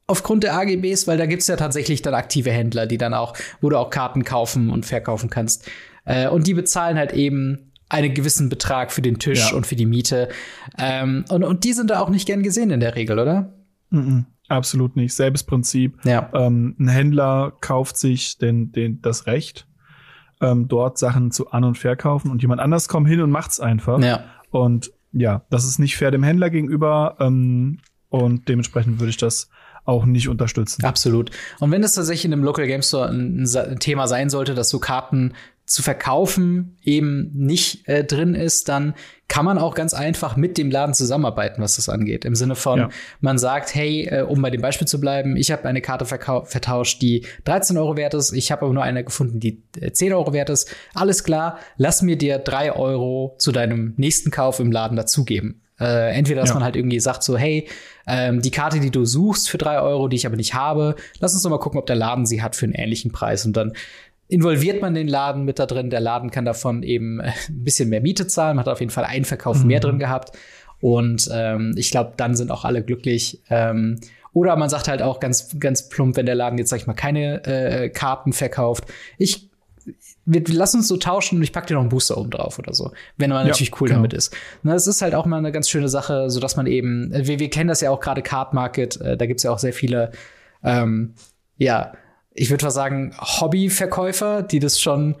aufgrund 0.08 0.42
der 0.42 0.58
AGBs, 0.58 1.06
weil 1.06 1.16
da 1.16 1.26
gibt's 1.26 1.46
ja 1.46 1.54
tatsächlich 1.54 2.02
dann 2.02 2.14
aktive 2.14 2.50
Händler, 2.50 2.86
die 2.86 2.98
dann 2.98 3.14
auch, 3.14 3.34
wo 3.60 3.68
du 3.68 3.76
auch 3.76 3.90
Karten 3.90 4.24
kaufen 4.24 4.70
und 4.70 4.84
verkaufen 4.84 5.30
kannst. 5.30 5.70
Äh, 6.04 6.28
und 6.28 6.48
die 6.48 6.54
bezahlen 6.54 6.98
halt 6.98 7.12
eben 7.12 7.70
einen 7.88 8.14
gewissen 8.14 8.48
Betrag 8.48 8.90
für 8.90 9.02
den 9.02 9.20
Tisch 9.20 9.50
ja. 9.50 9.56
und 9.56 9.64
für 9.64 9.76
die 9.76 9.86
Miete. 9.86 10.30
Ähm, 10.76 11.24
und, 11.28 11.44
und 11.44 11.62
die 11.62 11.72
sind 11.72 11.90
da 11.90 12.00
auch 12.00 12.10
nicht 12.10 12.26
gern 12.26 12.42
gesehen 12.42 12.70
in 12.70 12.80
der 12.80 12.96
Regel, 12.96 13.20
oder? 13.20 13.54
Mhm. 13.90 14.26
Absolut 14.48 14.96
nicht. 14.96 15.14
Selbes 15.14 15.44
Prinzip. 15.44 15.98
Ja. 16.04 16.30
Ähm, 16.34 16.74
ein 16.80 16.88
Händler 16.88 17.52
kauft 17.60 17.96
sich 17.96 18.38
den, 18.38 18.72
den, 18.72 19.00
das 19.02 19.26
Recht 19.26 19.67
ähm, 20.40 20.68
dort 20.68 20.98
Sachen 20.98 21.30
zu 21.30 21.50
an- 21.50 21.64
und 21.64 21.78
verkaufen 21.78 22.30
und 22.30 22.42
jemand 22.42 22.60
anders 22.60 22.88
kommt 22.88 23.08
hin 23.08 23.20
und 23.20 23.30
macht's 23.30 23.60
einfach. 23.60 24.00
Ja. 24.00 24.24
Und 24.50 24.92
ja, 25.12 25.42
das 25.50 25.64
ist 25.64 25.78
nicht 25.78 25.96
fair 25.96 26.10
dem 26.10 26.22
Händler 26.22 26.50
gegenüber 26.50 27.16
ähm, 27.20 27.78
und 28.08 28.48
dementsprechend 28.48 29.00
würde 29.00 29.10
ich 29.10 29.16
das 29.16 29.48
auch 29.84 30.04
nicht 30.04 30.28
unterstützen. 30.28 30.84
Absolut. 30.84 31.30
Und 31.60 31.70
wenn 31.70 31.82
es 31.82 31.94
tatsächlich 31.94 32.26
in 32.26 32.32
einem 32.32 32.44
Local 32.44 32.66
Game 32.66 32.82
Store 32.82 33.08
ein, 33.08 33.46
ein 33.46 33.78
Thema 33.78 34.06
sein 34.06 34.28
sollte, 34.28 34.54
dass 34.54 34.68
so 34.68 34.78
Karten 34.78 35.32
zu 35.68 35.82
verkaufen 35.82 36.78
eben 36.82 37.30
nicht 37.34 37.86
äh, 37.86 38.02
drin 38.02 38.34
ist, 38.34 38.68
dann 38.68 38.94
kann 39.28 39.44
man 39.44 39.58
auch 39.58 39.74
ganz 39.74 39.92
einfach 39.92 40.36
mit 40.36 40.56
dem 40.56 40.70
Laden 40.70 40.94
zusammenarbeiten, 40.94 41.60
was 41.62 41.76
das 41.76 41.90
angeht. 41.90 42.24
Im 42.24 42.34
Sinne 42.34 42.54
von, 42.54 42.78
ja. 42.78 42.88
man 43.20 43.36
sagt, 43.36 43.74
hey, 43.74 44.06
äh, 44.06 44.22
um 44.22 44.40
bei 44.40 44.48
dem 44.48 44.62
Beispiel 44.62 44.88
zu 44.88 44.98
bleiben, 44.98 45.36
ich 45.36 45.50
habe 45.52 45.66
eine 45.66 45.82
Karte 45.82 46.06
vertauscht, 46.06 47.02
die 47.02 47.26
13 47.44 47.76
Euro 47.76 47.98
wert 47.98 48.14
ist, 48.14 48.32
ich 48.32 48.50
habe 48.50 48.62
aber 48.62 48.72
nur 48.72 48.82
eine 48.82 49.04
gefunden, 49.04 49.40
die 49.40 49.62
äh, 49.78 49.92
10 49.92 50.14
Euro 50.14 50.32
wert 50.32 50.48
ist. 50.48 50.74
Alles 50.94 51.22
klar, 51.22 51.58
lass 51.76 52.00
mir 52.00 52.16
dir 52.16 52.38
drei 52.38 52.72
Euro 52.72 53.36
zu 53.38 53.52
deinem 53.52 53.92
nächsten 53.98 54.30
Kauf 54.30 54.60
im 54.60 54.72
Laden 54.72 54.96
dazugeben. 54.96 55.60
Äh, 55.80 56.16
entweder, 56.16 56.40
dass 56.40 56.50
ja. 56.50 56.54
man 56.54 56.64
halt 56.64 56.74
irgendwie 56.74 56.98
sagt 56.98 57.22
so, 57.22 57.36
hey, 57.36 57.68
ähm, 58.06 58.42
die 58.42 58.50
Karte, 58.50 58.80
die 58.80 58.90
du 58.90 59.04
suchst 59.04 59.48
für 59.48 59.58
drei 59.58 59.80
Euro, 59.80 60.08
die 60.08 60.16
ich 60.16 60.26
aber 60.26 60.36
nicht 60.36 60.54
habe, 60.54 60.96
lass 61.20 61.34
uns 61.34 61.42
doch 61.42 61.50
mal 61.50 61.58
gucken, 61.58 61.78
ob 61.78 61.86
der 61.86 61.94
Laden 61.94 62.26
sie 62.26 62.42
hat 62.42 62.56
für 62.56 62.64
einen 62.64 62.74
ähnlichen 62.74 63.12
Preis. 63.12 63.46
Und 63.46 63.56
dann 63.56 63.74
involviert 64.28 64.82
man 64.82 64.94
den 64.94 65.08
Laden 65.08 65.44
mit 65.44 65.58
da 65.58 65.66
drin. 65.66 65.90
Der 65.90 66.00
Laden 66.00 66.30
kann 66.30 66.44
davon 66.44 66.82
eben 66.82 67.20
äh, 67.20 67.32
ein 67.48 67.64
bisschen 67.64 67.88
mehr 67.88 68.00
Miete 68.00 68.26
zahlen. 68.26 68.56
Man 68.56 68.64
hat 68.64 68.72
auf 68.72 68.80
jeden 68.80 68.92
Fall 68.92 69.04
einen 69.04 69.24
Verkauf 69.24 69.60
mhm. 69.60 69.66
mehr 69.66 69.80
drin 69.80 69.98
gehabt. 69.98 70.36
Und 70.80 71.28
ähm, 71.32 71.74
ich 71.76 71.90
glaube, 71.90 72.12
dann 72.16 72.36
sind 72.36 72.50
auch 72.50 72.64
alle 72.64 72.84
glücklich. 72.84 73.42
Ähm, 73.50 73.98
oder 74.32 74.54
man 74.56 74.68
sagt 74.68 74.86
halt 74.86 75.02
auch 75.02 75.18
ganz, 75.18 75.58
ganz 75.58 75.88
plump, 75.88 76.16
wenn 76.16 76.26
der 76.26 76.34
Laden 76.34 76.58
jetzt, 76.58 76.70
sag 76.70 76.76
ich 76.76 76.86
mal, 76.86 76.94
keine 76.94 77.44
äh, 77.44 77.88
Karten 77.88 78.32
verkauft. 78.32 78.84
Ich 79.16 79.48
wir, 80.24 80.42
lassen 80.48 80.78
uns 80.78 80.88
so 80.88 80.96
tauschen 80.96 81.38
und 81.38 81.42
ich 81.42 81.52
pack 81.52 81.66
dir 81.66 81.74
noch 81.74 81.80
einen 81.80 81.88
Booster 81.88 82.18
oben 82.18 82.30
drauf 82.30 82.58
oder 82.58 82.74
so, 82.74 82.92
wenn 83.16 83.30
man 83.30 83.40
ja, 83.40 83.48
natürlich 83.48 83.80
cool 83.80 83.88
genau. 83.88 84.00
damit 84.00 84.12
ist. 84.12 84.36
Na, 84.62 84.74
das 84.74 84.86
ist 84.86 85.00
halt 85.00 85.14
auch 85.14 85.24
mal 85.24 85.38
eine 85.38 85.52
ganz 85.52 85.70
schöne 85.70 85.88
Sache, 85.88 86.28
so 86.28 86.40
dass 86.40 86.56
man 86.56 86.66
eben, 86.66 87.10
wir, 87.12 87.38
wir 87.38 87.50
kennen 87.50 87.68
das 87.68 87.80
ja 87.80 87.90
auch 87.90 88.00
gerade 88.00 88.22
Card 88.22 88.52
Market, 88.52 89.00
äh, 89.00 89.16
da 89.16 89.26
gibt's 89.26 89.42
ja 89.42 89.50
auch 89.50 89.58
sehr 89.58 89.72
viele, 89.72 90.12
ähm, 90.62 91.14
ja, 91.56 91.92
ich 92.38 92.50
würde 92.50 92.64
mal 92.64 92.70
sagen, 92.70 93.14
Hobbyverkäufer, 93.18 94.42
die 94.42 94.60
das 94.60 94.80
schon 94.80 95.16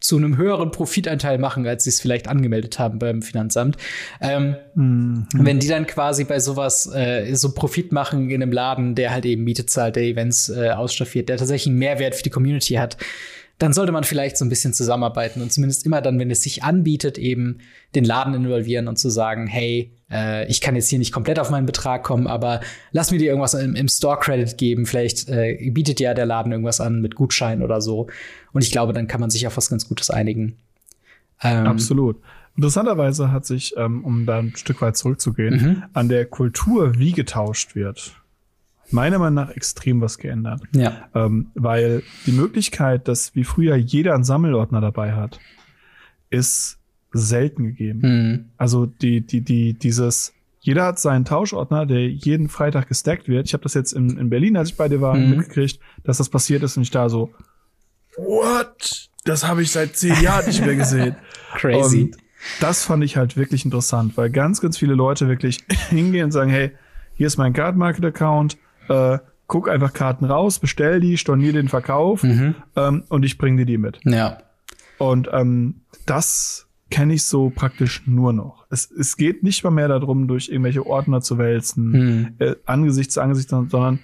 zu 0.00 0.16
einem 0.16 0.38
höheren 0.38 0.70
Profitanteil 0.70 1.36
machen, 1.36 1.66
als 1.66 1.84
sie 1.84 1.90
es 1.90 2.00
vielleicht 2.00 2.26
angemeldet 2.26 2.78
haben 2.78 2.98
beim 2.98 3.20
Finanzamt. 3.20 3.76
Ähm, 4.20 4.56
mhm. 4.74 5.26
Wenn 5.34 5.58
die 5.58 5.68
dann 5.68 5.86
quasi 5.86 6.24
bei 6.24 6.40
sowas 6.40 6.90
äh, 6.94 7.34
so 7.34 7.52
Profit 7.52 7.92
machen 7.92 8.30
in 8.30 8.42
einem 8.42 8.52
Laden, 8.52 8.94
der 8.94 9.10
halt 9.10 9.26
eben 9.26 9.44
Miete 9.44 9.66
zahlt, 9.66 9.96
der 9.96 10.04
Events 10.04 10.48
äh, 10.48 10.70
ausstaffiert, 10.70 11.28
der 11.28 11.36
tatsächlich 11.36 11.66
einen 11.66 11.78
Mehrwert 11.78 12.14
für 12.14 12.22
die 12.22 12.30
Community 12.30 12.74
hat, 12.74 12.96
dann 13.58 13.72
sollte 13.72 13.90
man 13.90 14.04
vielleicht 14.04 14.36
so 14.36 14.44
ein 14.44 14.48
bisschen 14.48 14.72
zusammenarbeiten 14.72 15.42
und 15.42 15.52
zumindest 15.52 15.84
immer 15.84 16.00
dann, 16.00 16.18
wenn 16.18 16.30
es 16.30 16.42
sich 16.42 16.62
anbietet, 16.62 17.18
eben 17.18 17.58
den 17.94 18.04
Laden 18.04 18.34
involvieren 18.34 18.86
und 18.86 18.98
zu 18.98 19.10
sagen, 19.10 19.48
hey, 19.48 19.92
äh, 20.10 20.46
ich 20.48 20.60
kann 20.60 20.76
jetzt 20.76 20.88
hier 20.88 21.00
nicht 21.00 21.12
komplett 21.12 21.40
auf 21.40 21.50
meinen 21.50 21.66
Betrag 21.66 22.04
kommen, 22.04 22.28
aber 22.28 22.60
lass 22.92 23.10
mir 23.10 23.18
dir 23.18 23.26
irgendwas 23.26 23.54
im, 23.54 23.74
im 23.74 23.88
Store-Credit 23.88 24.56
geben. 24.58 24.86
Vielleicht 24.86 25.28
äh, 25.28 25.70
bietet 25.72 25.98
ja 25.98 26.14
der 26.14 26.26
Laden 26.26 26.52
irgendwas 26.52 26.80
an 26.80 27.00
mit 27.00 27.16
Gutschein 27.16 27.62
oder 27.62 27.80
so. 27.80 28.06
Und 28.52 28.62
ich 28.62 28.70
glaube, 28.70 28.92
dann 28.92 29.08
kann 29.08 29.20
man 29.20 29.30
sich 29.30 29.46
auf 29.46 29.56
was 29.56 29.70
ganz 29.70 29.88
Gutes 29.88 30.10
einigen. 30.10 30.56
Ähm, 31.42 31.66
Absolut. 31.66 32.20
Interessanterweise 32.56 33.32
hat 33.32 33.44
sich, 33.46 33.74
ähm, 33.76 34.04
um 34.04 34.26
da 34.26 34.38
ein 34.38 34.54
Stück 34.56 34.80
weit 34.82 34.96
zurückzugehen, 34.96 35.54
mhm. 35.54 35.82
an 35.92 36.08
der 36.08 36.26
Kultur, 36.26 36.98
wie 36.98 37.12
getauscht 37.12 37.74
wird, 37.74 38.16
meiner 38.90 39.18
Meinung 39.18 39.34
nach 39.34 39.50
extrem 39.50 40.00
was 40.00 40.18
geändert. 40.18 40.62
Ja. 40.72 41.08
Ähm, 41.14 41.50
weil 41.54 42.02
die 42.26 42.32
Möglichkeit, 42.32 43.08
dass 43.08 43.34
wie 43.34 43.44
früher 43.44 43.76
jeder 43.76 44.14
einen 44.14 44.24
Sammelordner 44.24 44.80
dabei 44.80 45.12
hat, 45.12 45.40
ist 46.30 46.78
selten 47.12 47.64
gegeben. 47.64 48.00
Mhm. 48.02 48.44
Also 48.56 48.86
die, 48.86 49.20
die, 49.20 49.40
die, 49.40 49.74
dieses, 49.74 50.34
jeder 50.60 50.84
hat 50.84 50.98
seinen 50.98 51.24
Tauschordner, 51.24 51.86
der 51.86 52.08
jeden 52.08 52.48
Freitag 52.48 52.88
gestackt 52.88 53.28
wird. 53.28 53.46
Ich 53.46 53.54
habe 53.54 53.62
das 53.62 53.74
jetzt 53.74 53.92
in, 53.92 54.18
in 54.18 54.30
Berlin, 54.30 54.56
als 54.56 54.70
ich 54.70 54.76
bei 54.76 54.88
dir 54.88 55.00
war, 55.00 55.14
mhm. 55.14 55.30
mitgekriegt, 55.30 55.80
dass 56.04 56.18
das 56.18 56.28
passiert 56.28 56.62
ist 56.62 56.76
und 56.76 56.82
ich 56.82 56.90
da 56.90 57.08
so, 57.08 57.32
what? 58.16 59.08
Das 59.24 59.46
habe 59.46 59.62
ich 59.62 59.70
seit 59.70 59.96
zehn 59.96 60.20
Jahren 60.22 60.46
nicht 60.46 60.64
mehr 60.64 60.76
gesehen. 60.76 61.16
Crazy. 61.54 62.02
Und 62.02 62.16
das 62.60 62.84
fand 62.84 63.04
ich 63.04 63.16
halt 63.16 63.36
wirklich 63.36 63.64
interessant, 63.64 64.16
weil 64.16 64.30
ganz, 64.30 64.60
ganz 64.60 64.78
viele 64.78 64.94
Leute 64.94 65.28
wirklich 65.28 65.58
hingehen 65.90 66.26
und 66.26 66.32
sagen, 66.32 66.50
hey, 66.50 66.72
hier 67.14 67.26
ist 67.26 67.36
mein 67.36 67.52
Card 67.52 67.76
Market 67.76 68.04
Account, 68.04 68.56
äh, 68.88 69.18
guck 69.46 69.68
einfach 69.68 69.92
Karten 69.92 70.24
raus, 70.24 70.58
bestell 70.58 71.00
die, 71.00 71.16
stornier 71.16 71.52
den 71.52 71.68
Verkauf 71.68 72.22
mhm. 72.22 72.54
ähm, 72.76 73.04
und 73.08 73.24
ich 73.24 73.38
bring 73.38 73.56
dir 73.56 73.66
die 73.66 73.78
mit. 73.78 73.98
Ja. 74.04 74.38
Und 74.98 75.28
ähm, 75.32 75.82
das 76.06 76.66
kenne 76.90 77.14
ich 77.14 77.24
so 77.24 77.50
praktisch 77.50 78.02
nur 78.06 78.32
noch. 78.32 78.66
Es, 78.70 78.90
es 78.90 79.16
geht 79.16 79.42
nicht 79.42 79.64
mal 79.64 79.70
mehr 79.70 79.88
darum, 79.88 80.28
durch 80.28 80.48
irgendwelche 80.48 80.86
Ordner 80.86 81.20
zu 81.20 81.38
wälzen, 81.38 81.90
mhm. 81.90 82.34
äh, 82.38 82.54
Angesicht 82.66 83.12
zu 83.12 83.20
Angesicht, 83.20 83.48
sondern 83.48 84.00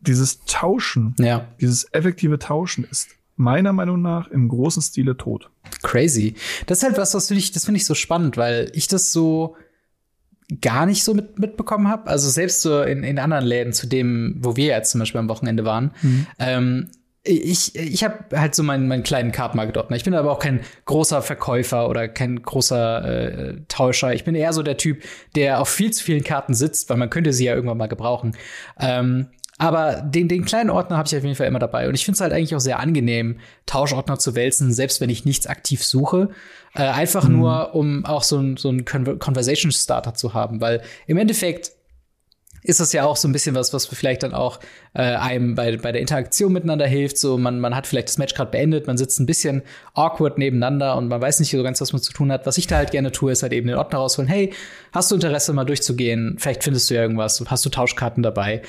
dieses 0.00 0.44
Tauschen, 0.44 1.14
ja. 1.18 1.46
dieses 1.60 1.92
effektive 1.92 2.38
Tauschen 2.38 2.84
ist 2.84 3.10
meiner 3.36 3.72
Meinung 3.72 4.02
nach 4.02 4.28
im 4.28 4.48
großen 4.48 4.82
Stile 4.82 5.16
tot. 5.16 5.50
Crazy. 5.82 6.34
Das 6.66 6.78
ist 6.78 6.84
halt 6.84 6.98
was, 6.98 7.14
was 7.14 7.28
finde 7.28 7.40
ich, 7.40 7.52
das 7.52 7.64
finde 7.64 7.78
ich 7.78 7.86
so 7.86 7.94
spannend, 7.94 8.36
weil 8.36 8.70
ich 8.74 8.88
das 8.88 9.12
so 9.12 9.56
gar 10.60 10.86
nicht 10.86 11.04
so 11.04 11.14
mit, 11.14 11.38
mitbekommen 11.38 11.88
habe. 11.88 12.08
Also 12.08 12.28
selbst 12.28 12.62
so 12.62 12.82
in, 12.82 13.04
in 13.04 13.18
anderen 13.18 13.44
Läden, 13.44 13.72
zu 13.72 13.86
dem, 13.86 14.36
wo 14.40 14.56
wir 14.56 14.66
jetzt 14.66 14.90
zum 14.90 14.98
Beispiel 14.98 15.20
am 15.20 15.28
Wochenende 15.28 15.64
waren, 15.64 15.92
mhm. 16.02 16.26
ähm, 16.38 16.90
ich, 17.24 17.76
ich 17.76 18.02
habe 18.02 18.36
halt 18.36 18.54
so 18.54 18.64
meinen, 18.64 18.88
meinen 18.88 19.04
kleinen 19.04 19.30
Card 19.30 19.54
Market 19.54 19.76
Ordner. 19.76 19.96
Ich 19.96 20.02
bin 20.02 20.14
aber 20.14 20.32
auch 20.32 20.40
kein 20.40 20.60
großer 20.86 21.22
Verkäufer 21.22 21.88
oder 21.88 22.08
kein 22.08 22.42
großer 22.42 23.04
äh, 23.04 23.56
Tauscher. 23.68 24.12
Ich 24.12 24.24
bin 24.24 24.34
eher 24.34 24.52
so 24.52 24.64
der 24.64 24.76
Typ, 24.76 25.02
der 25.36 25.60
auf 25.60 25.68
viel 25.68 25.92
zu 25.92 26.02
vielen 26.02 26.24
Karten 26.24 26.54
sitzt, 26.54 26.90
weil 26.90 26.96
man 26.96 27.10
könnte 27.10 27.32
sie 27.32 27.44
ja 27.44 27.54
irgendwann 27.54 27.78
mal 27.78 27.86
gebrauchen. 27.86 28.36
Ähm, 28.80 29.28
aber 29.62 30.02
den, 30.02 30.26
den 30.26 30.44
kleinen 30.44 30.70
Ordner 30.70 30.96
habe 30.96 31.06
ich 31.06 31.16
auf 31.16 31.22
jeden 31.22 31.36
Fall 31.36 31.46
immer 31.46 31.60
dabei. 31.60 31.86
Und 31.86 31.94
ich 31.94 32.04
finde 32.04 32.16
es 32.16 32.20
halt 32.20 32.32
eigentlich 32.32 32.56
auch 32.56 32.60
sehr 32.60 32.80
angenehm, 32.80 33.38
Tauschordner 33.66 34.18
zu 34.18 34.34
wälzen, 34.34 34.72
selbst 34.72 35.00
wenn 35.00 35.08
ich 35.08 35.24
nichts 35.24 35.46
aktiv 35.46 35.84
suche. 35.84 36.30
Äh, 36.74 36.82
einfach 36.82 37.28
mhm. 37.28 37.36
nur, 37.36 37.72
um 37.76 38.04
auch 38.04 38.24
so 38.24 38.38
ein, 38.38 38.56
so 38.56 38.70
ein 38.70 38.84
Conversation 38.84 39.70
Starter 39.70 40.14
zu 40.14 40.34
haben. 40.34 40.60
Weil 40.60 40.82
im 41.06 41.16
Endeffekt 41.16 41.70
ist 42.64 42.80
das 42.80 42.92
ja 42.92 43.04
auch 43.04 43.16
so 43.16 43.28
ein 43.28 43.32
bisschen 43.32 43.54
was, 43.54 43.72
was 43.72 43.86
vielleicht 43.86 44.24
dann 44.24 44.34
auch 44.34 44.58
äh, 44.94 45.02
einem 45.02 45.54
bei, 45.54 45.76
bei 45.76 45.92
der 45.92 46.00
Interaktion 46.00 46.52
miteinander 46.52 46.88
hilft. 46.88 47.18
So, 47.18 47.38
man, 47.38 47.60
man 47.60 47.76
hat 47.76 47.86
vielleicht 47.86 48.08
das 48.08 48.18
Match 48.18 48.34
gerade 48.34 48.50
beendet, 48.50 48.88
man 48.88 48.98
sitzt 48.98 49.20
ein 49.20 49.26
bisschen 49.26 49.62
awkward 49.94 50.38
nebeneinander 50.38 50.96
und 50.96 51.06
man 51.06 51.20
weiß 51.20 51.38
nicht 51.38 51.52
so 51.52 51.62
ganz, 51.62 51.80
was 51.80 51.92
man 51.92 52.02
zu 52.02 52.12
tun 52.12 52.32
hat. 52.32 52.46
Was 52.46 52.58
ich 52.58 52.66
da 52.66 52.78
halt 52.78 52.90
gerne 52.90 53.12
tue, 53.12 53.30
ist 53.30 53.44
halt 53.44 53.52
eben 53.52 53.68
den 53.68 53.76
Ordner 53.76 54.00
rausholen. 54.00 54.28
Hey, 54.28 54.52
hast 54.90 55.08
du 55.12 55.14
Interesse, 55.14 55.52
mal 55.52 55.64
durchzugehen? 55.64 56.34
Vielleicht 56.40 56.64
findest 56.64 56.90
du 56.90 56.94
ja 56.94 57.02
irgendwas. 57.02 57.40
Hast 57.46 57.64
du 57.64 57.70
Tauschkarten 57.70 58.24
dabei? 58.24 58.62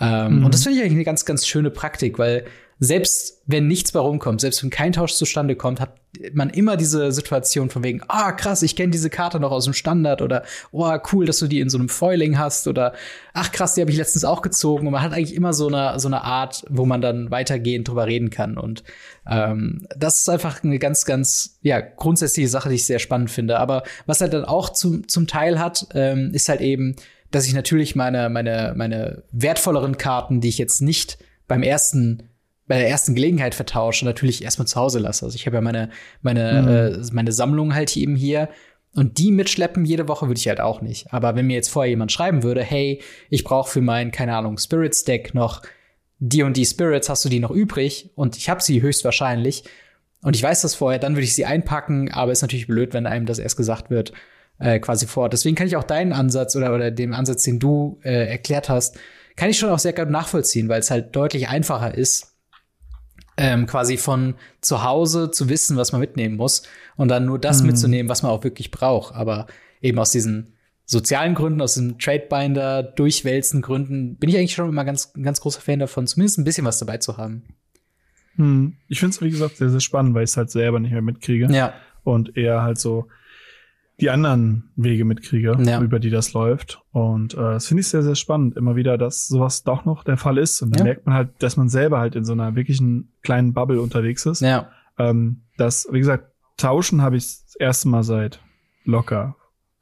Ähm, 0.00 0.38
mhm. 0.38 0.44
Und 0.44 0.54
das 0.54 0.62
finde 0.62 0.78
ich 0.78 0.82
eigentlich 0.82 0.96
eine 0.96 1.04
ganz, 1.04 1.24
ganz 1.24 1.46
schöne 1.46 1.70
Praktik, 1.70 2.18
weil 2.18 2.44
selbst 2.78 3.42
wenn 3.46 3.66
nichts 3.68 3.92
bei 3.92 4.00
rumkommt, 4.00 4.40
selbst 4.40 4.62
wenn 4.62 4.70
kein 4.70 4.92
Tausch 4.92 5.14
zustande 5.14 5.56
kommt, 5.56 5.80
hat 5.80 5.94
man 6.34 6.50
immer 6.50 6.76
diese 6.76 7.10
Situation 7.10 7.70
von 7.70 7.82
wegen, 7.82 8.02
ah, 8.08 8.32
krass, 8.32 8.62
ich 8.62 8.76
kenne 8.76 8.90
diese 8.90 9.08
Karte 9.08 9.40
noch 9.40 9.50
aus 9.50 9.64
dem 9.64 9.72
Standard 9.72 10.20
oder 10.20 10.42
oh, 10.72 10.94
cool, 11.12 11.24
dass 11.24 11.38
du 11.38 11.46
die 11.46 11.60
in 11.60 11.70
so 11.70 11.78
einem 11.78 11.88
Foiling 11.88 12.38
hast 12.38 12.68
oder 12.68 12.92
ach 13.32 13.52
krass, 13.52 13.74
die 13.74 13.80
habe 13.80 13.90
ich 13.90 13.96
letztens 13.96 14.24
auch 14.24 14.42
gezogen. 14.42 14.86
Und 14.86 14.92
man 14.92 15.02
hat 15.02 15.12
eigentlich 15.12 15.34
immer 15.34 15.54
so 15.54 15.68
eine, 15.68 15.98
so 15.98 16.08
eine 16.08 16.22
Art, 16.22 16.64
wo 16.68 16.84
man 16.84 17.00
dann 17.00 17.30
weitergehend 17.30 17.88
drüber 17.88 18.06
reden 18.06 18.28
kann. 18.28 18.58
Und 18.58 18.84
ähm, 19.26 19.86
das 19.96 20.18
ist 20.18 20.28
einfach 20.28 20.62
eine 20.62 20.78
ganz, 20.78 21.06
ganz, 21.06 21.58
ja, 21.62 21.80
grundsätzliche 21.80 22.48
Sache, 22.48 22.68
die 22.68 22.74
ich 22.74 22.84
sehr 22.84 22.98
spannend 22.98 23.30
finde. 23.30 23.58
Aber 23.58 23.84
was 24.04 24.20
halt 24.20 24.34
dann 24.34 24.44
auch 24.44 24.70
zum, 24.70 25.08
zum 25.08 25.26
Teil 25.26 25.58
hat, 25.58 25.86
ähm, 25.94 26.30
ist 26.34 26.48
halt 26.48 26.60
eben, 26.60 26.96
dass 27.36 27.46
ich 27.46 27.52
natürlich 27.52 27.94
meine, 27.94 28.30
meine, 28.30 28.72
meine 28.76 29.22
wertvolleren 29.30 29.98
Karten, 29.98 30.40
die 30.40 30.48
ich 30.48 30.56
jetzt 30.56 30.80
nicht 30.80 31.18
beim 31.46 31.62
ersten 31.62 32.30
bei 32.66 32.78
der 32.78 32.88
ersten 32.88 33.14
Gelegenheit 33.14 33.54
vertausche, 33.54 34.04
natürlich 34.06 34.42
erstmal 34.42 34.66
zu 34.66 34.80
Hause 34.80 34.98
lasse. 34.98 35.26
Also 35.26 35.36
ich 35.36 35.46
habe 35.46 35.56
ja 35.56 35.60
meine, 35.60 35.90
meine, 36.22 36.62
mhm. 36.62 37.02
äh, 37.02 37.06
meine 37.12 37.30
Sammlung 37.30 37.74
halt 37.74 37.96
eben 37.96 38.16
hier. 38.16 38.48
Und 38.94 39.18
die 39.18 39.30
mitschleppen 39.30 39.84
jede 39.84 40.08
Woche 40.08 40.26
würde 40.26 40.38
ich 40.38 40.48
halt 40.48 40.60
auch 40.60 40.80
nicht. 40.80 41.12
Aber 41.12 41.36
wenn 41.36 41.46
mir 41.46 41.54
jetzt 41.54 41.68
vorher 41.68 41.90
jemand 41.90 42.10
schreiben 42.10 42.42
würde, 42.42 42.62
hey, 42.64 43.02
ich 43.28 43.44
brauche 43.44 43.70
für 43.70 43.82
mein, 43.82 44.10
keine 44.10 44.34
Ahnung, 44.34 44.58
Spirits 44.58 45.04
Deck 45.04 45.34
noch 45.34 45.62
die 46.18 46.42
und 46.42 46.56
die 46.56 46.64
Spirits, 46.64 47.10
hast 47.10 47.24
du 47.24 47.28
die 47.28 47.38
noch 47.38 47.50
übrig? 47.50 48.10
Und 48.16 48.36
ich 48.36 48.48
habe 48.48 48.62
sie 48.62 48.80
höchstwahrscheinlich. 48.80 49.62
Und 50.22 50.34
ich 50.34 50.42
weiß 50.42 50.62
das 50.62 50.74
vorher, 50.74 50.98
dann 50.98 51.14
würde 51.14 51.24
ich 51.24 51.34
sie 51.34 51.44
einpacken, 51.44 52.10
aber 52.10 52.32
ist 52.32 52.42
natürlich 52.42 52.66
blöd, 52.66 52.94
wenn 52.94 53.06
einem 53.06 53.26
das 53.26 53.38
erst 53.38 53.58
gesagt 53.58 53.90
wird 53.90 54.12
äh, 54.58 54.78
quasi 54.78 55.06
vor. 55.06 55.28
Deswegen 55.28 55.56
kann 55.56 55.66
ich 55.66 55.76
auch 55.76 55.84
deinen 55.84 56.12
Ansatz 56.12 56.56
oder, 56.56 56.74
oder 56.74 56.90
den 56.90 57.14
Ansatz, 57.14 57.42
den 57.42 57.58
du 57.58 58.00
äh, 58.02 58.28
erklärt 58.28 58.68
hast, 58.68 58.98
kann 59.36 59.50
ich 59.50 59.58
schon 59.58 59.70
auch 59.70 59.78
sehr 59.78 59.92
gut 59.92 60.10
nachvollziehen, 60.10 60.68
weil 60.68 60.80
es 60.80 60.90
halt 60.90 61.14
deutlich 61.14 61.48
einfacher 61.48 61.94
ist, 61.94 62.34
ähm, 63.36 63.66
quasi 63.66 63.98
von 63.98 64.34
zu 64.62 64.82
Hause 64.82 65.30
zu 65.30 65.48
wissen, 65.48 65.76
was 65.76 65.92
man 65.92 66.00
mitnehmen 66.00 66.36
muss 66.36 66.62
und 66.96 67.08
dann 67.08 67.26
nur 67.26 67.38
das 67.38 67.60
mhm. 67.60 67.68
mitzunehmen, 67.68 68.08
was 68.08 68.22
man 68.22 68.32
auch 68.32 68.44
wirklich 68.44 68.70
braucht. 68.70 69.14
Aber 69.14 69.46
eben 69.82 69.98
aus 69.98 70.10
diesen 70.10 70.54
sozialen 70.86 71.34
Gründen, 71.34 71.60
aus 71.60 71.74
dem 71.74 71.98
Tradebinder, 71.98 72.82
durchwälzen 72.82 73.60
Gründen, 73.60 74.16
bin 74.16 74.30
ich 74.30 74.38
eigentlich 74.38 74.54
schon 74.54 74.68
immer 74.68 74.84
ganz, 74.84 75.12
ganz 75.14 75.40
großer 75.40 75.60
Fan 75.60 75.80
davon, 75.80 76.06
zumindest 76.06 76.38
ein 76.38 76.44
bisschen 76.44 76.64
was 76.64 76.78
dabei 76.78 76.96
zu 76.98 77.18
haben. 77.18 77.42
Hm. 78.36 78.76
Ich 78.88 79.00
finde 79.00 79.14
es, 79.14 79.20
wie 79.20 79.30
gesagt, 79.30 79.56
sehr, 79.56 79.70
sehr 79.70 79.80
spannend, 79.80 80.14
weil 80.14 80.24
ich 80.24 80.30
es 80.30 80.36
halt 80.36 80.50
selber 80.50 80.80
nicht 80.80 80.92
mehr 80.92 81.02
mitkriege. 81.02 81.52
Ja. 81.52 81.74
Und 82.04 82.36
eher 82.36 82.62
halt 82.62 82.78
so 82.78 83.08
die 84.00 84.10
anderen 84.10 84.70
Wege 84.76 85.04
mitkriege, 85.04 85.56
ja. 85.58 85.80
über 85.80 85.98
die 85.98 86.10
das 86.10 86.34
läuft. 86.34 86.82
Und 86.92 87.34
äh, 87.34 87.36
das 87.36 87.66
finde 87.66 87.80
ich 87.80 87.88
sehr, 87.88 88.02
sehr 88.02 88.14
spannend, 88.14 88.56
immer 88.56 88.76
wieder, 88.76 88.98
dass 88.98 89.26
sowas 89.26 89.62
doch 89.62 89.84
noch 89.84 90.04
der 90.04 90.18
Fall 90.18 90.36
ist. 90.36 90.60
Und 90.60 90.72
dann 90.72 90.80
ja. 90.80 90.92
merkt 90.92 91.06
man 91.06 91.14
halt, 91.14 91.30
dass 91.38 91.56
man 91.56 91.68
selber 91.68 91.98
halt 91.98 92.14
in 92.14 92.24
so 92.24 92.32
einer 92.32 92.54
wirklichen 92.54 93.12
kleinen 93.22 93.54
Bubble 93.54 93.80
unterwegs 93.80 94.26
ist. 94.26 94.40
Ja. 94.40 94.68
Ähm, 94.98 95.42
das, 95.56 95.88
wie 95.90 95.98
gesagt, 95.98 96.30
tauschen 96.58 97.00
habe 97.00 97.16
ich 97.16 97.24
das 97.24 97.56
erste 97.58 97.88
Mal 97.88 98.02
seit 98.02 98.40
locker 98.84 99.36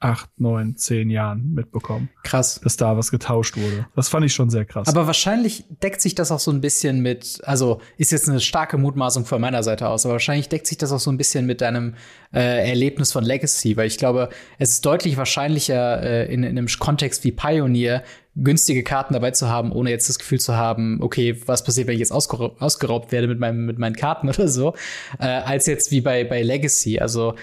acht, 0.05 0.29
neun, 0.37 0.77
zehn 0.77 1.09
Jahren 1.09 1.53
mitbekommen. 1.53 2.09
Krass. 2.23 2.61
Dass 2.63 2.77
da 2.77 2.95
was 2.95 3.09
getauscht 3.09 3.57
wurde. 3.57 3.87
Das 3.95 4.07
fand 4.07 4.23
ich 4.23 4.33
schon 4.33 4.51
sehr 4.51 4.63
krass. 4.63 4.87
Aber 4.87 5.07
wahrscheinlich 5.07 5.65
deckt 5.81 5.99
sich 5.99 6.13
das 6.13 6.31
auch 6.31 6.39
so 6.39 6.51
ein 6.51 6.61
bisschen 6.61 7.01
mit, 7.01 7.41
also 7.43 7.81
ist 7.97 8.11
jetzt 8.11 8.29
eine 8.29 8.39
starke 8.39 8.77
Mutmaßung 8.77 9.25
von 9.25 9.41
meiner 9.41 9.63
Seite 9.63 9.89
aus, 9.89 10.05
aber 10.05 10.13
wahrscheinlich 10.13 10.47
deckt 10.47 10.67
sich 10.67 10.77
das 10.77 10.91
auch 10.91 10.99
so 10.99 11.11
ein 11.11 11.17
bisschen 11.17 11.47
mit 11.47 11.61
deinem 11.61 11.95
äh, 12.33 12.69
Erlebnis 12.69 13.11
von 13.11 13.23
Legacy, 13.23 13.77
weil 13.77 13.87
ich 13.87 13.97
glaube, 13.97 14.29
es 14.59 14.69
ist 14.69 14.85
deutlich 14.85 15.17
wahrscheinlicher 15.17 16.03
äh, 16.03 16.31
in, 16.31 16.43
in 16.43 16.57
einem 16.57 16.67
Kontext 16.67 17.23
wie 17.23 17.31
Pioneer 17.31 18.03
günstige 18.35 18.83
Karten 18.83 19.13
dabei 19.13 19.31
zu 19.31 19.47
haben, 19.47 19.71
ohne 19.71 19.89
jetzt 19.89 20.09
das 20.09 20.19
Gefühl 20.19 20.39
zu 20.39 20.55
haben, 20.55 21.01
okay, 21.01 21.41
was 21.45 21.63
passiert, 21.63 21.87
wenn 21.87 21.93
ich 21.93 22.01
jetzt 22.01 22.11
ausgeraubt, 22.11 22.61
ausgeraubt 22.61 23.11
werde 23.11 23.27
mit, 23.27 23.39
meinem, 23.39 23.65
mit 23.65 23.79
meinen 23.79 23.95
Karten 23.95 24.29
oder 24.29 24.47
so, 24.47 24.75
äh, 25.19 25.25
als 25.25 25.65
jetzt 25.65 25.91
wie 25.91 26.01
bei, 26.01 26.23
bei 26.25 26.41
Legacy. 26.41 26.99
Also 26.99 27.35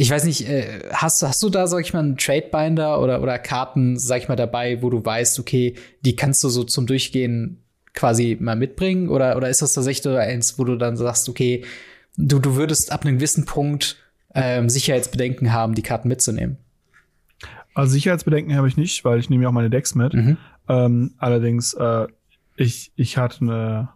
ich 0.00 0.10
weiß 0.10 0.24
nicht, 0.24 0.48
äh, 0.48 0.80
hast, 0.94 1.22
hast 1.22 1.42
du 1.42 1.50
da, 1.50 1.66
sag 1.66 1.80
ich 1.80 1.92
mal, 1.92 1.98
einen 1.98 2.16
Trade-Binder 2.16 3.02
oder, 3.02 3.20
oder 3.20 3.38
Karten, 3.38 3.98
sag 3.98 4.22
ich 4.22 4.28
mal, 4.28 4.36
dabei, 4.36 4.80
wo 4.80 4.88
du 4.88 5.04
weißt, 5.04 5.38
okay, 5.38 5.74
die 6.00 6.16
kannst 6.16 6.42
du 6.42 6.48
so 6.48 6.64
zum 6.64 6.86
Durchgehen 6.86 7.62
quasi 7.92 8.38
mal 8.40 8.56
mitbringen? 8.56 9.10
Oder, 9.10 9.36
oder 9.36 9.50
ist 9.50 9.60
das 9.60 9.74
tatsächlich 9.74 10.02
so 10.02 10.14
eins, 10.14 10.58
wo 10.58 10.64
du 10.64 10.76
dann 10.76 10.96
sagst, 10.96 11.28
okay, 11.28 11.66
du, 12.16 12.38
du 12.38 12.56
würdest 12.56 12.92
ab 12.92 13.04
einem 13.04 13.16
gewissen 13.16 13.44
Punkt 13.44 13.96
ähm, 14.34 14.70
Sicherheitsbedenken 14.70 15.52
haben, 15.52 15.74
die 15.74 15.82
Karten 15.82 16.08
mitzunehmen? 16.08 16.56
Also 17.74 17.92
Sicherheitsbedenken 17.92 18.56
habe 18.56 18.68
ich 18.68 18.78
nicht, 18.78 19.04
weil 19.04 19.18
ich 19.18 19.28
nehme 19.28 19.42
ja 19.42 19.50
auch 19.50 19.54
meine 19.54 19.68
Decks 19.68 19.94
mit. 19.94 20.14
Mhm. 20.14 20.38
Ähm, 20.66 21.14
allerdings, 21.18 21.74
äh, 21.74 22.06
ich, 22.56 22.90
ich 22.96 23.18
hatte 23.18 23.42
eine, 23.42 23.90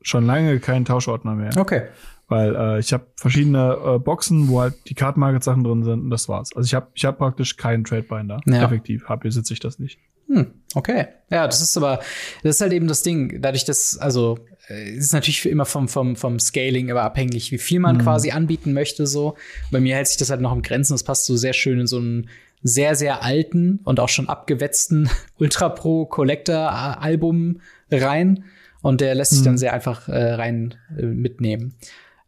schon 0.00 0.24
lange 0.24 0.60
keinen 0.60 0.86
Tauschordner 0.86 1.34
mehr. 1.34 1.54
Okay. 1.58 1.88
Weil 2.28 2.56
äh, 2.56 2.78
ich 2.80 2.92
habe 2.92 3.06
verschiedene 3.16 3.76
äh, 3.84 3.98
Boxen, 3.98 4.48
wo 4.48 4.60
halt 4.60 4.74
die 4.88 4.94
Card 4.94 5.16
Market 5.16 5.44
Sachen 5.44 5.62
drin 5.64 5.84
sind 5.84 6.00
und 6.00 6.10
das 6.10 6.28
war's. 6.28 6.50
Also 6.56 6.66
ich 6.66 6.74
habe 6.74 6.88
ich 6.94 7.04
hab 7.04 7.18
praktisch 7.18 7.56
keinen 7.56 7.84
Trade 7.84 8.02
Binder. 8.04 8.40
Ja. 8.46 8.64
Effektiv. 8.64 9.04
Hab 9.08 9.20
besitze 9.20 9.52
ich 9.52 9.60
das 9.60 9.78
nicht. 9.78 9.98
Hm, 10.28 10.46
okay. 10.74 11.06
Ja, 11.30 11.46
das 11.46 11.60
ist 11.60 11.76
aber, 11.76 11.98
das 12.42 12.56
ist 12.56 12.60
halt 12.62 12.72
eben 12.72 12.88
das 12.88 13.02
Ding. 13.02 13.42
Dadurch, 13.42 13.66
dass, 13.66 13.98
also, 13.98 14.38
äh, 14.68 14.92
es 14.96 15.04
ist 15.06 15.12
natürlich 15.12 15.44
immer 15.44 15.66
vom, 15.66 15.86
vom, 15.86 16.16
vom 16.16 16.38
Scaling 16.38 16.88
immer 16.88 17.02
abhängig, 17.02 17.52
wie 17.52 17.58
viel 17.58 17.78
man 17.78 17.98
Mhm. 17.98 18.00
quasi 18.02 18.30
anbieten 18.30 18.72
möchte, 18.72 19.06
so. 19.06 19.36
Bei 19.70 19.80
mir 19.80 19.96
hält 19.96 20.08
sich 20.08 20.16
das 20.16 20.30
halt 20.30 20.40
noch 20.40 20.54
im 20.54 20.62
Grenzen. 20.62 20.94
Das 20.94 21.04
passt 21.04 21.26
so 21.26 21.36
sehr 21.36 21.52
schön 21.52 21.78
in 21.80 21.86
so 21.86 21.98
einen 21.98 22.30
sehr, 22.62 22.94
sehr 22.94 23.22
alten 23.22 23.80
und 23.84 24.00
auch 24.00 24.08
schon 24.08 24.30
abgewetzten 24.30 25.10
Ultra 25.38 25.68
Pro 25.68 26.06
Collector 26.06 26.72
Album 26.72 27.60
rein. 27.90 28.44
Und 28.80 29.02
der 29.02 29.14
lässt 29.14 29.32
sich 29.32 29.40
Mhm. 29.40 29.44
dann 29.44 29.58
sehr 29.58 29.74
einfach 29.74 30.08
äh, 30.08 30.32
rein 30.32 30.74
äh, 30.98 31.02
mitnehmen. 31.04 31.74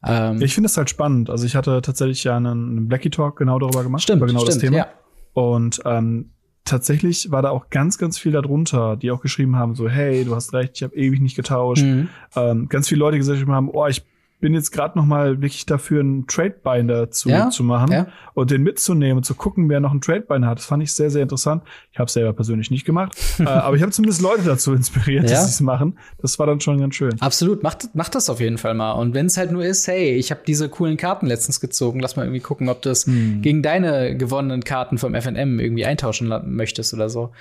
Ähm, 0.05 0.40
Ich 0.42 0.55
finde 0.55 0.66
es 0.66 0.76
halt 0.76 0.90
spannend. 0.90 1.30
Also 1.30 1.47
ich 1.47 1.57
hatte 1.57 1.80
tatsächlich 1.82 2.24
ja 2.24 2.36
einen, 2.36 2.47
einen 2.47 2.88
Blackie 2.88 3.11
Talk 3.11 3.36
genau 3.38 3.59
darüber 3.59 3.82
gemacht. 3.82 4.03
stimmt, 4.03 4.18
über 4.18 4.26
genau 4.26 4.40
stimmt, 4.40 4.57
das 4.57 4.59
Thema. 4.62 4.76
ja. 4.76 4.88
Und 5.32 5.80
ähm, 5.84 6.30
tatsächlich 6.64 7.30
war 7.30 7.42
da 7.42 7.51
auch 7.51 7.70
ganz, 7.70 7.99
ganz 7.99 8.18
viel 8.18 8.32
darunter, 8.32 8.97
die 8.97 9.11
auch 9.11 9.20
geschrieben 9.20 9.57
haben, 9.57 9.74
so, 9.74 9.88
hey, 9.88 10.24
du 10.24 10.34
hast 10.34 10.53
recht, 10.53 10.72
ich 10.76 10.82
habe 10.82 10.94
ewig 10.97 11.20
nicht 11.20 11.36
getauscht. 11.36 11.82
Mhm. 11.82 12.09
Ähm, 12.34 12.68
ganz 12.68 12.88
viele 12.88 13.01
Leute 13.01 13.18
gesagt 13.18 13.47
haben, 13.47 13.70
oh, 13.70 13.86
ich 13.86 14.03
bin 14.41 14.53
jetzt 14.55 14.70
gerade 14.70 14.99
noch 14.99 15.07
mal 15.07 15.41
wirklich 15.41 15.64
dafür, 15.66 16.01
einen 16.01 16.26
Trade 16.26 16.57
Binder 16.62 17.11
zu, 17.11 17.28
Ja, 17.30 17.49
zu 17.51 17.64
machen 17.64 17.91
ja. 17.93 18.07
und 18.34 18.51
den 18.51 18.62
mitzunehmen 18.62 19.16
und 19.18 19.24
zu 19.24 19.34
gucken, 19.34 19.68
wer 19.70 19.80
noch 19.80 19.93
einen 19.93 20.01
Trade 20.03 20.20
Binder 20.22 20.49
hat. 20.49 20.59
Das 20.59 20.66
fand 20.66 20.82
ich 20.82 20.93
sehr, 20.93 21.09
sehr 21.11 21.22
interessant. 21.22 21.62
Ich 21.93 21.99
habe 21.99 22.11
selber 22.11 22.32
persönlich 22.34 22.70
nicht 22.70 22.84
gemacht, 22.84 23.16
äh, 23.39 23.45
aber 23.45 23.76
ich 23.76 23.82
habe 23.82 23.93
zumindest 23.93 24.20
Leute 24.20 24.43
dazu 24.45 24.74
inspiriert, 24.74 25.24
Ja. 25.24 25.30
dass 25.30 25.45
sie 25.47 25.51
es 25.51 25.61
machen. 25.61 25.99
Das 26.20 26.39
war 26.39 26.47
dann 26.47 26.61
schon 26.61 26.78
ganz 26.78 26.95
schön. 26.95 27.20
Absolut, 27.20 27.62
macht, 27.62 27.95
macht 27.95 28.14
das 28.14 28.28
auf 28.28 28.41
jeden 28.41 28.59
Fall 28.59 28.74
mal. 28.74 28.93
Und 28.93 29.14
wenn 29.14 29.26
es 29.26 29.37
halt 29.39 29.53
nur 29.53 29.64
ist, 29.64 29.89
hey, 29.89 30.12
ich 30.16 30.30
habe 30.30 30.43
diese 30.47 30.68
coolen 30.68 30.97
Karten 30.99 31.26
letztens 31.26 31.61
gezogen, 31.61 32.01
lass 32.01 32.16
mal 32.16 32.24
irgendwie 32.24 32.41
gucken, 32.41 32.68
ob 32.68 32.82
du 32.82 32.91
das 32.91 33.07
Hm. 33.07 33.41
gegen 33.43 33.62
deine 33.62 34.16
gewonnenen 34.16 34.64
Karten 34.64 34.99
vom 34.99 35.14
FNM 35.14 35.59
irgendwie 35.61 35.87
eintauschen 35.87 36.32
möchtest 36.47 36.93
oder 36.93 37.09
so. 37.09 37.32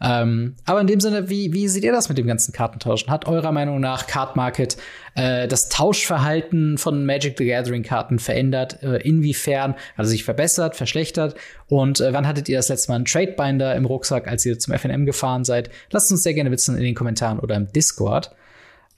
Ähm, 0.00 0.54
aber 0.64 0.80
in 0.80 0.86
dem 0.86 1.00
Sinne, 1.00 1.30
wie, 1.30 1.52
wie 1.52 1.68
seht 1.68 1.84
ihr 1.84 1.92
das 1.92 2.08
mit 2.08 2.18
dem 2.18 2.26
ganzen 2.26 2.52
Kartentauschen? 2.52 3.10
Hat 3.10 3.26
eurer 3.26 3.52
Meinung 3.52 3.80
nach 3.80 4.06
Card 4.06 4.36
Market 4.36 4.76
äh, 5.14 5.46
das 5.48 5.68
Tauschverhalten 5.68 6.78
von 6.78 7.06
Magic 7.06 7.36
the 7.38 7.46
Gathering 7.46 7.82
Karten 7.82 8.18
verändert? 8.18 8.82
Äh, 8.82 8.96
inwiefern? 9.02 9.74
Hat 9.96 10.04
es 10.04 10.10
sich 10.10 10.24
verbessert, 10.24 10.76
verschlechtert? 10.76 11.36
Und 11.68 12.00
äh, 12.00 12.12
wann 12.12 12.26
hattet 12.26 12.48
ihr 12.48 12.56
das 12.56 12.68
letzte 12.68 12.90
Mal 12.90 12.96
einen 12.96 13.04
Trade 13.04 13.32
Binder 13.36 13.74
im 13.74 13.86
Rucksack, 13.86 14.28
als 14.28 14.44
ihr 14.44 14.58
zum 14.58 14.74
FNM 14.74 15.06
gefahren 15.06 15.44
seid? 15.44 15.70
Lasst 15.90 16.10
uns 16.10 16.22
sehr 16.22 16.34
gerne 16.34 16.50
wissen 16.50 16.76
in 16.76 16.82
den 16.82 16.94
Kommentaren 16.94 17.38
oder 17.38 17.54
im 17.54 17.72
Discord. 17.72 18.34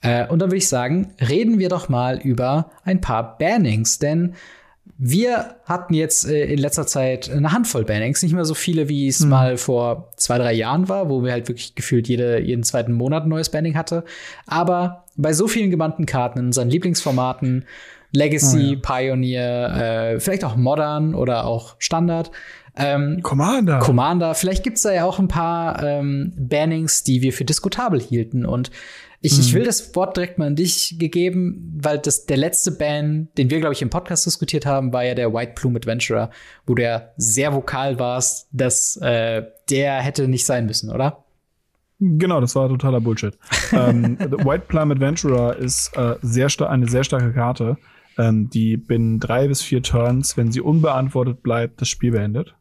Äh, 0.01 0.27
und 0.27 0.39
dann 0.39 0.49
würde 0.49 0.57
ich 0.57 0.67
sagen, 0.67 1.13
reden 1.19 1.59
wir 1.59 1.69
doch 1.69 1.89
mal 1.89 2.19
über 2.19 2.71
ein 2.83 3.01
paar 3.01 3.37
Bannings, 3.37 3.99
denn 3.99 4.35
wir 4.97 5.55
hatten 5.65 5.93
jetzt 5.93 6.27
äh, 6.27 6.45
in 6.45 6.59
letzter 6.59 6.87
Zeit 6.87 7.29
eine 7.29 7.51
Handvoll 7.51 7.85
Bannings, 7.85 8.23
nicht 8.23 8.33
mehr 8.33 8.45
so 8.45 8.53
viele, 8.53 8.89
wie 8.89 9.07
es 9.07 9.21
mal 9.21 9.57
vor 9.57 10.09
zwei, 10.15 10.37
drei 10.37 10.53
Jahren 10.53 10.89
war, 10.89 11.09
wo 11.09 11.23
wir 11.23 11.31
halt 11.31 11.47
wirklich 11.47 11.75
gefühlt 11.75 12.07
jede, 12.07 12.39
jeden 12.39 12.63
zweiten 12.63 12.93
Monat 12.93 13.23
ein 13.23 13.29
neues 13.29 13.49
Banning 13.49 13.75
hatte. 13.75 14.03
Aber 14.45 15.05
bei 15.15 15.33
so 15.33 15.47
vielen 15.47 15.71
gebannten 15.71 16.05
Karten 16.05 16.39
in 16.39 16.45
unseren 16.47 16.69
Lieblingsformaten, 16.69 17.65
Legacy, 18.11 18.77
Pioneer, 18.77 20.13
äh, 20.15 20.19
vielleicht 20.19 20.43
auch 20.43 20.55
Modern 20.55 21.13
oder 21.13 21.45
auch 21.45 21.75
Standard, 21.79 22.31
ähm, 22.77 23.21
Commander. 23.23 23.79
Commander. 23.79 24.35
Vielleicht 24.35 24.63
gibt's 24.63 24.83
da 24.83 24.93
ja 24.93 25.03
auch 25.03 25.19
ein 25.19 25.27
paar 25.27 25.83
ähm, 25.83 26.33
Bannings, 26.37 27.03
die 27.03 27.21
wir 27.21 27.33
für 27.33 27.43
diskutabel 27.43 27.99
hielten. 27.99 28.45
Und 28.45 28.71
ich, 29.19 29.39
ich 29.39 29.53
will 29.53 29.63
das 29.63 29.95
Wort 29.95 30.15
direkt 30.15 30.37
mal 30.37 30.47
an 30.47 30.55
dich 30.55 30.97
gegeben, 30.99 31.75
weil 31.81 31.97
das 31.97 32.27
der 32.27 32.37
letzte 32.37 32.71
Ban, 32.71 33.29
den 33.37 33.49
wir, 33.49 33.59
glaube 33.59 33.73
ich, 33.73 33.81
im 33.81 33.89
Podcast 33.89 34.25
diskutiert 34.25 34.65
haben, 34.65 34.93
war 34.93 35.03
ja 35.03 35.15
der 35.15 35.33
White 35.33 35.53
Plume 35.55 35.77
Adventurer, 35.77 36.29
wo 36.67 36.75
du 36.75 36.83
ja 36.83 37.09
sehr 37.17 37.53
vokal 37.53 37.97
warst, 37.99 38.47
dass 38.51 38.95
äh, 38.97 39.43
der 39.69 40.01
hätte 40.01 40.27
nicht 40.27 40.45
sein 40.45 40.67
müssen, 40.67 40.91
oder? 40.91 41.23
Genau, 41.99 42.39
das 42.39 42.55
war 42.55 42.69
totaler 42.69 43.01
Bullshit. 43.01 43.37
ähm, 43.71 44.19
White 44.19 44.65
Plum 44.67 44.91
Adventurer 44.91 45.55
ist 45.57 45.97
äh, 45.97 46.15
sehr 46.21 46.47
eine 46.69 46.87
sehr 46.87 47.03
starke 47.03 47.33
Karte, 47.33 47.77
ähm, 48.19 48.49
die 48.51 48.77
binnen 48.77 49.19
drei 49.19 49.47
bis 49.47 49.63
vier 49.63 49.81
Turns, 49.81 50.37
wenn 50.37 50.51
sie 50.51 50.61
unbeantwortet 50.61 51.41
bleibt, 51.41 51.81
das 51.81 51.89
Spiel 51.89 52.11
beendet. 52.11 52.55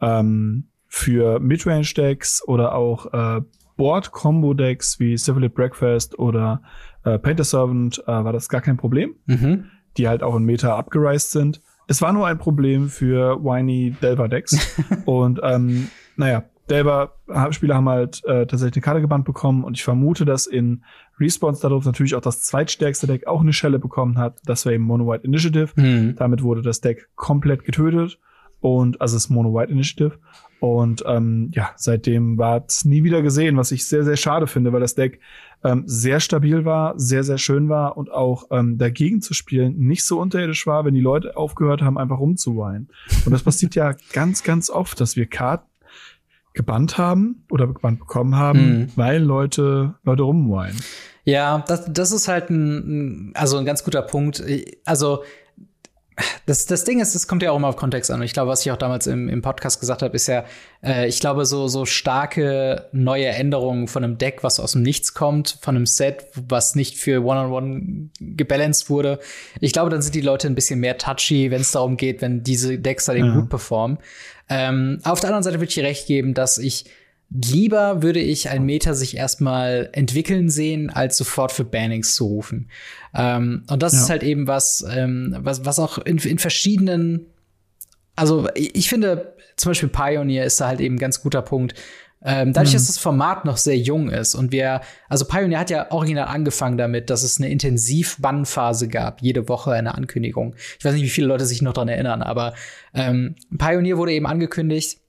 Ähm, 0.00 0.64
für 0.88 1.38
Midrange-Decks 1.38 2.46
oder 2.46 2.74
auch 2.74 3.12
äh, 3.12 3.42
Board-Combo-Decks 3.76 5.00
wie 5.00 5.16
Syphilid 5.16 5.54
Breakfast 5.54 6.18
oder 6.18 6.62
äh, 7.04 7.18
Painter 7.18 7.44
Servant 7.44 8.02
äh, 8.06 8.10
war 8.12 8.32
das 8.32 8.48
gar 8.48 8.60
kein 8.60 8.76
Problem, 8.76 9.14
Mhm. 9.26 9.64
die 9.96 10.08
halt 10.08 10.22
auch 10.22 10.36
in 10.36 10.44
Meta 10.44 10.76
abgereist 10.76 11.30
sind. 11.32 11.60
Es 11.86 12.00
war 12.00 12.12
nur 12.12 12.26
ein 12.26 12.38
Problem 12.38 12.88
für 12.88 13.42
whiny 13.44 13.94
Delver-Decks. 14.00 14.80
und 15.04 15.40
ähm, 15.42 15.88
naja, 16.16 16.44
Delver-Spieler 16.70 17.74
haben 17.74 17.88
halt 17.88 18.24
äh, 18.24 18.46
tatsächlich 18.46 18.76
eine 18.76 18.82
Karte 18.82 19.00
gebannt 19.02 19.24
bekommen 19.26 19.64
und 19.64 19.76
ich 19.76 19.84
vermute, 19.84 20.24
dass 20.24 20.46
in 20.46 20.82
Response 21.20 21.60
darauf 21.60 21.84
natürlich 21.84 22.14
auch 22.14 22.20
das 22.22 22.40
zweitstärkste 22.42 23.06
Deck 23.06 23.26
auch 23.26 23.42
eine 23.42 23.52
Schelle 23.52 23.78
bekommen 23.78 24.18
hat. 24.18 24.38
Das 24.46 24.64
war 24.64 24.72
eben 24.72 24.84
Mono 24.84 25.06
White 25.06 25.24
Initiative. 25.24 25.68
Mhm. 25.76 26.14
Damit 26.16 26.42
wurde 26.42 26.62
das 26.62 26.80
Deck 26.80 27.08
komplett 27.16 27.64
getötet 27.64 28.18
und 28.60 29.00
also 29.02 29.16
das 29.16 29.28
Mono 29.28 29.52
White 29.54 29.70
Initiative. 29.70 30.18
Und 30.64 31.04
ähm, 31.06 31.50
ja, 31.52 31.72
seitdem 31.76 32.38
war 32.38 32.64
es 32.66 32.86
nie 32.86 33.04
wieder 33.04 33.20
gesehen, 33.20 33.58
was 33.58 33.70
ich 33.70 33.86
sehr, 33.86 34.02
sehr 34.02 34.16
schade 34.16 34.46
finde, 34.46 34.72
weil 34.72 34.80
das 34.80 34.94
Deck 34.94 35.20
ähm, 35.62 35.82
sehr 35.84 36.20
stabil 36.20 36.64
war, 36.64 36.98
sehr, 36.98 37.22
sehr 37.22 37.36
schön 37.36 37.68
war 37.68 37.98
und 37.98 38.10
auch 38.10 38.44
ähm, 38.50 38.78
dagegen 38.78 39.20
zu 39.20 39.34
spielen 39.34 39.76
nicht 39.78 40.06
so 40.06 40.18
unterirdisch 40.18 40.66
war, 40.66 40.86
wenn 40.86 40.94
die 40.94 41.02
Leute 41.02 41.36
aufgehört 41.36 41.82
haben, 41.82 41.98
einfach 41.98 42.18
rumzuweinen. 42.18 42.88
Und 43.26 43.32
das 43.32 43.42
passiert 43.42 43.74
ja 43.74 43.92
ganz, 44.14 44.42
ganz 44.42 44.70
oft, 44.70 44.98
dass 45.02 45.16
wir 45.16 45.26
Karten 45.26 45.66
gebannt 46.54 46.96
haben 46.96 47.44
oder 47.50 47.66
gebannt 47.66 47.98
bekommen 47.98 48.34
haben, 48.36 48.78
Mhm. 48.78 48.86
weil 48.96 49.22
Leute, 49.22 49.96
Leute 50.02 50.22
rumweinen. 50.22 50.80
Ja, 51.24 51.62
das, 51.66 51.92
das 51.92 52.10
ist 52.10 52.26
halt 52.28 52.48
ein, 52.48 52.76
ein- 52.76 53.32
also 53.34 53.58
ein 53.58 53.66
ganz 53.66 53.84
guter 53.84 54.00
Punkt. 54.02 54.42
Also 54.86 55.24
das, 56.46 56.66
das 56.66 56.84
Ding 56.84 57.00
ist, 57.00 57.14
es 57.14 57.26
kommt 57.26 57.42
ja 57.42 57.50
auch 57.50 57.56
immer 57.56 57.68
auf 57.68 57.76
Kontext 57.76 58.10
an. 58.10 58.20
Und 58.20 58.24
ich 58.26 58.32
glaube, 58.32 58.50
was 58.50 58.64
ich 58.64 58.70
auch 58.70 58.76
damals 58.76 59.06
im, 59.06 59.28
im 59.28 59.42
Podcast 59.42 59.80
gesagt 59.80 60.02
habe, 60.02 60.14
ist 60.14 60.26
ja, 60.28 60.44
äh, 60.82 61.08
ich 61.08 61.18
glaube, 61.20 61.44
so, 61.46 61.66
so 61.68 61.84
starke 61.86 62.88
neue 62.92 63.26
Änderungen 63.26 63.88
von 63.88 64.04
einem 64.04 64.18
Deck, 64.18 64.42
was 64.42 64.60
aus 64.60 64.72
dem 64.72 64.82
Nichts 64.82 65.14
kommt, 65.14 65.58
von 65.60 65.76
einem 65.76 65.86
Set, 65.86 66.26
was 66.48 66.74
nicht 66.74 66.98
für 66.98 67.24
One-on-One 67.24 68.10
gebalanced 68.20 68.90
wurde. 68.90 69.18
Ich 69.60 69.72
glaube, 69.72 69.90
dann 69.90 70.02
sind 70.02 70.14
die 70.14 70.20
Leute 70.20 70.46
ein 70.46 70.54
bisschen 70.54 70.80
mehr 70.80 70.98
touchy, 70.98 71.50
wenn 71.50 71.62
es 71.62 71.72
darum 71.72 71.96
geht, 71.96 72.22
wenn 72.22 72.42
diese 72.42 72.78
Decks 72.78 73.06
dann 73.06 73.16
eben 73.16 73.28
Ja. 73.28 73.34
gut 73.40 73.48
performen. 73.48 73.98
Ähm, 74.48 75.00
auf 75.04 75.20
der 75.20 75.30
anderen 75.30 75.42
Seite 75.42 75.56
würde 75.56 75.68
ich 75.68 75.74
dir 75.74 75.84
recht 75.84 76.06
geben, 76.06 76.34
dass 76.34 76.58
ich 76.58 76.84
Lieber 77.30 78.02
würde 78.02 78.20
ich 78.20 78.48
ein 78.50 78.64
Meta 78.64 78.94
sich 78.94 79.16
erstmal 79.16 79.88
entwickeln 79.92 80.48
sehen, 80.50 80.90
als 80.90 81.16
sofort 81.16 81.50
für 81.52 81.64
Bannings 81.64 82.14
zu 82.14 82.26
rufen. 82.26 82.70
Ähm, 83.14 83.64
und 83.68 83.82
das 83.82 83.94
Ja. 83.94 84.00
ist 84.02 84.10
halt 84.10 84.22
eben 84.22 84.46
was, 84.46 84.84
ähm, 84.88 85.36
was, 85.40 85.64
was 85.64 85.78
auch 85.78 85.98
in, 85.98 86.18
in 86.18 86.38
verschiedenen, 86.38 87.26
also 88.14 88.48
ich 88.54 88.74
ich 88.76 88.88
finde, 88.88 89.34
zum 89.56 89.70
Beispiel 89.70 89.88
Pioneer 89.88 90.44
ist 90.44 90.60
da 90.60 90.68
halt 90.68 90.80
eben 90.80 90.96
ein 90.96 91.00
ganz 91.00 91.22
guter 91.22 91.42
Punkt. 91.42 91.74
Ähm, 92.26 92.54
dadurch, 92.54 92.70
mhm. 92.72 92.76
dass 92.78 92.86
das 92.86 92.98
Format 92.98 93.44
noch 93.44 93.58
sehr 93.58 93.76
jung 93.76 94.08
ist 94.08 94.34
und 94.34 94.50
wir, 94.50 94.80
also 95.10 95.26
Pioneer 95.26 95.58
hat 95.58 95.68
ja 95.68 95.90
original 95.90 96.28
angefangen 96.28 96.78
damit, 96.78 97.10
dass 97.10 97.22
es 97.22 97.36
eine 97.36 97.50
Intensiv-Bannphase 97.50 98.88
gab, 98.88 99.20
jede 99.20 99.46
Woche 99.48 99.72
eine 99.72 99.94
Ankündigung. 99.94 100.54
Ich 100.78 100.84
weiß 100.84 100.94
nicht, 100.94 101.02
wie 101.02 101.10
viele 101.10 101.26
Leute 101.26 101.44
sich 101.44 101.60
noch 101.60 101.74
dran 101.74 101.88
erinnern, 101.88 102.22
aber 102.22 102.54
ähm, 102.94 103.34
Pioneer 103.58 103.98
wurde 103.98 104.12
eben 104.12 104.26
angekündigt. 104.26 105.00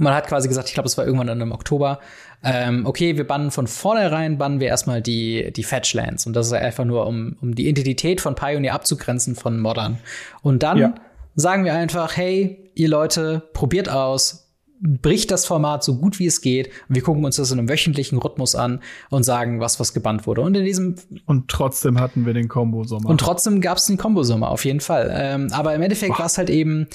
Man 0.00 0.14
hat 0.14 0.26
quasi 0.26 0.48
gesagt, 0.48 0.68
ich 0.68 0.74
glaube, 0.74 0.88
es 0.88 0.98
war 0.98 1.04
irgendwann 1.04 1.26
dann 1.26 1.40
im 1.40 1.52
Oktober, 1.52 2.00
ähm, 2.42 2.86
okay, 2.86 3.16
wir 3.16 3.26
bannen 3.26 3.50
von 3.50 3.66
vornherein, 3.66 4.38
bannen 4.38 4.60
wir 4.60 4.68
erstmal 4.68 5.02
die, 5.02 5.52
die 5.52 5.62
Fetchlands. 5.62 6.26
Und 6.26 6.34
das 6.34 6.46
ist 6.46 6.52
einfach 6.54 6.84
nur, 6.84 7.06
um, 7.06 7.36
um 7.40 7.54
die 7.54 7.68
Identität 7.68 8.20
von 8.20 8.34
Pioneer 8.34 8.74
abzugrenzen 8.74 9.36
von 9.36 9.60
Modern. 9.60 9.98
Und 10.42 10.62
dann 10.62 10.78
ja. 10.78 10.94
sagen 11.36 11.64
wir 11.64 11.74
einfach, 11.74 12.16
hey, 12.16 12.70
ihr 12.74 12.88
Leute, 12.88 13.48
probiert 13.52 13.90
aus, 13.90 14.50
bricht 14.80 15.30
das 15.30 15.44
Format 15.44 15.84
so 15.84 15.98
gut 15.98 16.18
wie 16.18 16.26
es 16.26 16.40
geht. 16.40 16.70
wir 16.88 17.02
gucken 17.02 17.24
uns 17.24 17.36
das 17.36 17.50
in 17.52 17.58
einem 17.58 17.68
wöchentlichen 17.68 18.18
Rhythmus 18.18 18.54
an 18.54 18.80
und 19.10 19.24
sagen, 19.24 19.60
was 19.60 19.78
was 19.78 19.92
gebannt 19.92 20.26
wurde. 20.26 20.40
Und 20.40 20.56
in 20.56 20.64
diesem 20.64 20.94
und 21.26 21.48
trotzdem 21.48 22.00
hatten 22.00 22.24
wir 22.24 22.32
den 22.32 22.48
Combo-Sommer. 22.48 23.08
Und 23.08 23.20
trotzdem 23.20 23.60
gab 23.60 23.76
es 23.76 23.86
den 23.86 23.98
Combo-Sommer 23.98 24.50
auf 24.50 24.64
jeden 24.64 24.80
Fall. 24.80 25.10
Ähm, 25.14 25.48
aber 25.52 25.74
im 25.74 25.82
Endeffekt 25.82 26.18
war 26.18 26.26
es 26.26 26.38
halt 26.38 26.48
eben 26.48 26.86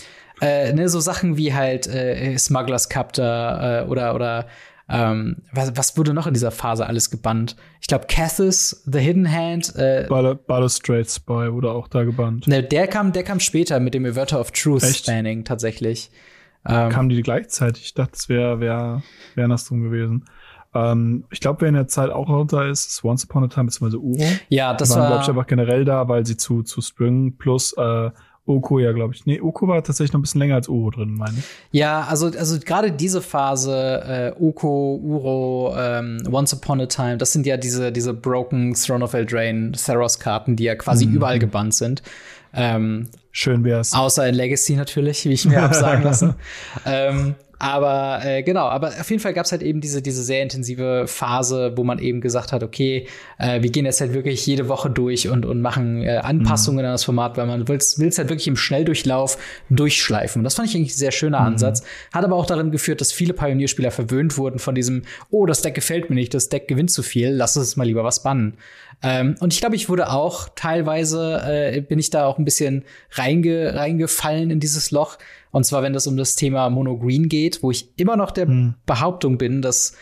äh, 0.42 0.74
ne, 0.74 0.90
so 0.90 1.00
Sachen 1.00 1.38
wie 1.38 1.54
halt 1.54 1.88
äh, 1.88 2.38
Smugglers 2.38 2.90
Captor 2.90 3.84
äh, 3.86 3.90
oder 3.90 4.16
oder 4.16 4.48
ähm, 4.88 5.38
was, 5.52 5.76
was 5.76 5.98
wurde 5.98 6.14
noch 6.14 6.28
in 6.28 6.34
dieser 6.34 6.52
Phase 6.52 6.86
alles 6.86 7.10
gebannt? 7.10 7.56
Ich 7.82 7.88
glaube, 7.88 8.06
Cathis, 8.08 8.84
The 8.86 9.00
Hidden 9.00 9.32
Hand. 9.32 9.76
Äh, 9.76 10.06
Balustrade 10.08 11.06
Spy 11.06 11.52
wurde 11.52 11.72
auch 11.72 11.88
da 11.88 12.04
gebannt. 12.04 12.48
Ne, 12.48 12.62
der 12.62 12.88
kam, 12.88 13.12
der 13.12 13.24
kam 13.24 13.40
später 13.40 13.80
mit 13.80 13.96
dem 13.96 14.06
Averter 14.06 14.40
of 14.40 14.52
Truth 14.52 14.84
Echt? 14.84 15.06
Spanning 15.06 15.44
tatsächlich. 15.44 16.12
Ähm, 16.68 16.90
Kamen 16.90 17.10
die 17.10 17.22
gleichzeitig? 17.22 17.86
Ich 17.86 17.94
dachte, 17.94 18.14
es 18.16 18.30
wäre 18.30 18.60
wär, 18.60 19.02
wär 19.34 19.44
andersrum 19.44 19.84
gewesen. 19.84 20.26
Ähm, 20.76 21.26
ich 21.32 21.40
glaube, 21.40 21.62
wer 21.62 21.70
in 21.70 21.76
der 21.76 21.88
Zeit 21.88 22.12
auch 22.12 22.30
runter 22.30 22.68
ist, 22.68 22.90
ist 22.90 23.04
Once 23.04 23.24
Upon 23.24 23.46
a 23.46 23.48
Time 23.48 23.66
bzw. 23.66 23.98
Uro. 23.98 24.24
Ja, 24.50 24.74
das 24.74 24.92
waren, 24.92 25.00
war. 25.00 25.08
glaube 25.08 25.24
ich, 25.24 25.30
einfach 25.30 25.48
generell 25.48 25.86
da, 25.86 26.08
weil 26.08 26.26
sie 26.26 26.38
zu, 26.38 26.62
zu 26.64 26.82
Spring 26.82 27.38
plus 27.38 27.74
äh, 27.74 28.12
Oko 28.48 28.80
ja, 28.80 28.92
glaube 28.92 29.16
ich. 29.16 29.26
Nee, 29.26 29.42
Oko 29.42 29.68
war 29.68 29.84
tatsächlich 29.84 30.14
noch 30.14 30.20
ein 30.20 30.22
bisschen 30.22 30.40
länger 30.40 30.56
als 30.56 30.70
Uro 30.70 30.92
drin, 30.92 31.16
meine 31.16 31.40
ich. 31.40 31.46
Ja, 31.72 32.02
also, 32.02 32.28
also 32.28 32.60
gerade 32.60 32.92
diese 32.92 33.22
Phase, 33.22 34.34
äh, 34.38 34.44
Oko, 34.44 35.00
Uro, 35.04 35.76
ähm, 35.78 36.22
Once 36.32 36.54
Upon 36.54 36.82
a 36.82 36.86
Time, 36.86 37.18
das 37.18 37.34
sind 37.34 37.48
ja 37.48 37.58
diese, 37.58 37.92
diese 37.92 38.14
Broken 38.14 38.76
Throne 38.76 39.04
of 39.04 39.14
Eldraine 39.14 39.72
Theros-Karten, 39.72 40.56
die 40.56 40.66
ja 40.66 40.76
quasi 40.76 41.08
mhm. 41.08 41.16
überall 41.16 41.40
gebannt 41.40 41.74
sind. 41.74 42.04
Ähm, 42.54 43.10
Schön 43.32 43.64
wär's. 43.66 43.94
Außer 43.94 44.28
in 44.30 44.36
Legacy 44.36 44.76
natürlich, 44.76 45.26
wie 45.26 45.34
ich 45.34 45.46
mir 45.46 45.62
habe 45.62 45.74
sagen 45.74 46.04
lassen. 46.04 46.36
ähm, 46.86 47.36
aber 47.60 48.20
äh, 48.24 48.44
genau, 48.44 48.66
aber 48.66 48.90
auf 48.90 49.10
jeden 49.10 49.22
Fall 49.22 49.34
gab 49.34 49.46
es 49.46 49.52
halt 49.52 49.62
eben 49.62 49.82
diese, 49.82 50.02
diese 50.02 50.24
sehr 50.24 50.44
intensive 50.44 51.06
Phase, 51.08 51.74
wo 51.76 51.84
man 51.84 52.00
eben 52.00 52.22
gesagt 52.22 52.52
hat, 52.52 52.64
okay, 52.64 53.08
äh, 53.38 53.62
wir 53.62 53.70
gehen 53.70 53.86
jetzt 53.86 54.02
halt 54.02 54.14
wirklich 54.14 54.46
jede 54.46 54.68
Woche 54.68 54.90
durch 54.90 55.30
und, 55.30 55.46
und 55.46 55.62
machen 55.62 56.02
äh, 56.02 56.18
Anpassungen 56.18 56.80
mhm. 56.80 56.88
an 56.88 56.92
das 56.94 57.04
Format, 57.04 57.38
weil 57.38 57.46
man 57.46 57.68
will 57.68 57.78
es 57.78 58.18
halt 58.18 58.30
wirklich 58.30 58.48
im 58.48 58.58
Schnelldurchlauf 58.58 59.38
durchschleifen. 59.70 60.42
Und 60.42 60.44
das 60.44 60.56
fand 60.56 60.70
ich 60.70 60.76
eigentlich 60.76 60.94
ein 60.94 60.98
sehr 60.98 61.12
schöner 61.12 61.40
mhm. 61.40 61.48
Ansatz. 61.48 61.84
Hat 62.14 62.26
aber 62.26 62.36
auch 62.36 62.46
darin 62.46 62.72
geführt, 62.72 63.02
dass 63.02 63.12
viele 63.12 63.34
Pionierspieler 63.34 63.92
verwöhnt 63.92 64.38
wurden 64.38 64.60
von 64.60 64.76
diesem, 64.76 65.04
oh, 65.30 65.46
das 65.46 65.62
Deck 65.62 65.76
gefällt 65.76 66.10
mir 66.10 66.16
nicht, 66.16 66.34
das 66.34 66.50
Deck 66.50 66.68
gewinnt 66.68 66.92
zu 66.92 67.04
viel, 67.04 67.30
lass 67.30 67.56
uns 67.56 67.76
mal 67.78 67.86
lieber 67.86 68.04
was 68.04 68.22
bannen. 68.24 68.58
Ähm, 69.06 69.36
und 69.40 69.54
ich 69.54 69.60
glaube, 69.60 69.76
ich 69.76 69.88
wurde 69.88 70.12
auch 70.12 70.50
teilweise, 70.56 71.42
äh, 71.46 71.82
bin 71.82 72.00
ich 72.00 72.10
da 72.10 72.26
auch 72.26 72.40
ein 72.40 72.46
bisschen 72.46 72.84
reinge, 73.12 73.76
reingefallen 73.76 74.50
in 74.50 74.60
dieses 74.60 74.90
Loch 74.90 75.18
und 75.56 75.64
zwar, 75.64 75.84
wenn 75.84 75.96
es 75.96 76.06
um 76.06 76.18
das 76.18 76.36
Thema 76.36 76.70
Mono 76.70 76.98
Green 76.98 77.30
geht, 77.30 77.64
wo 77.64 77.72
ich 77.72 77.88
immer 77.98 78.18
noch 78.18 78.32
der 78.32 78.48
hm. 78.48 78.74
Behauptung 78.86 79.38
bin, 79.38 79.62
dass 79.62 79.96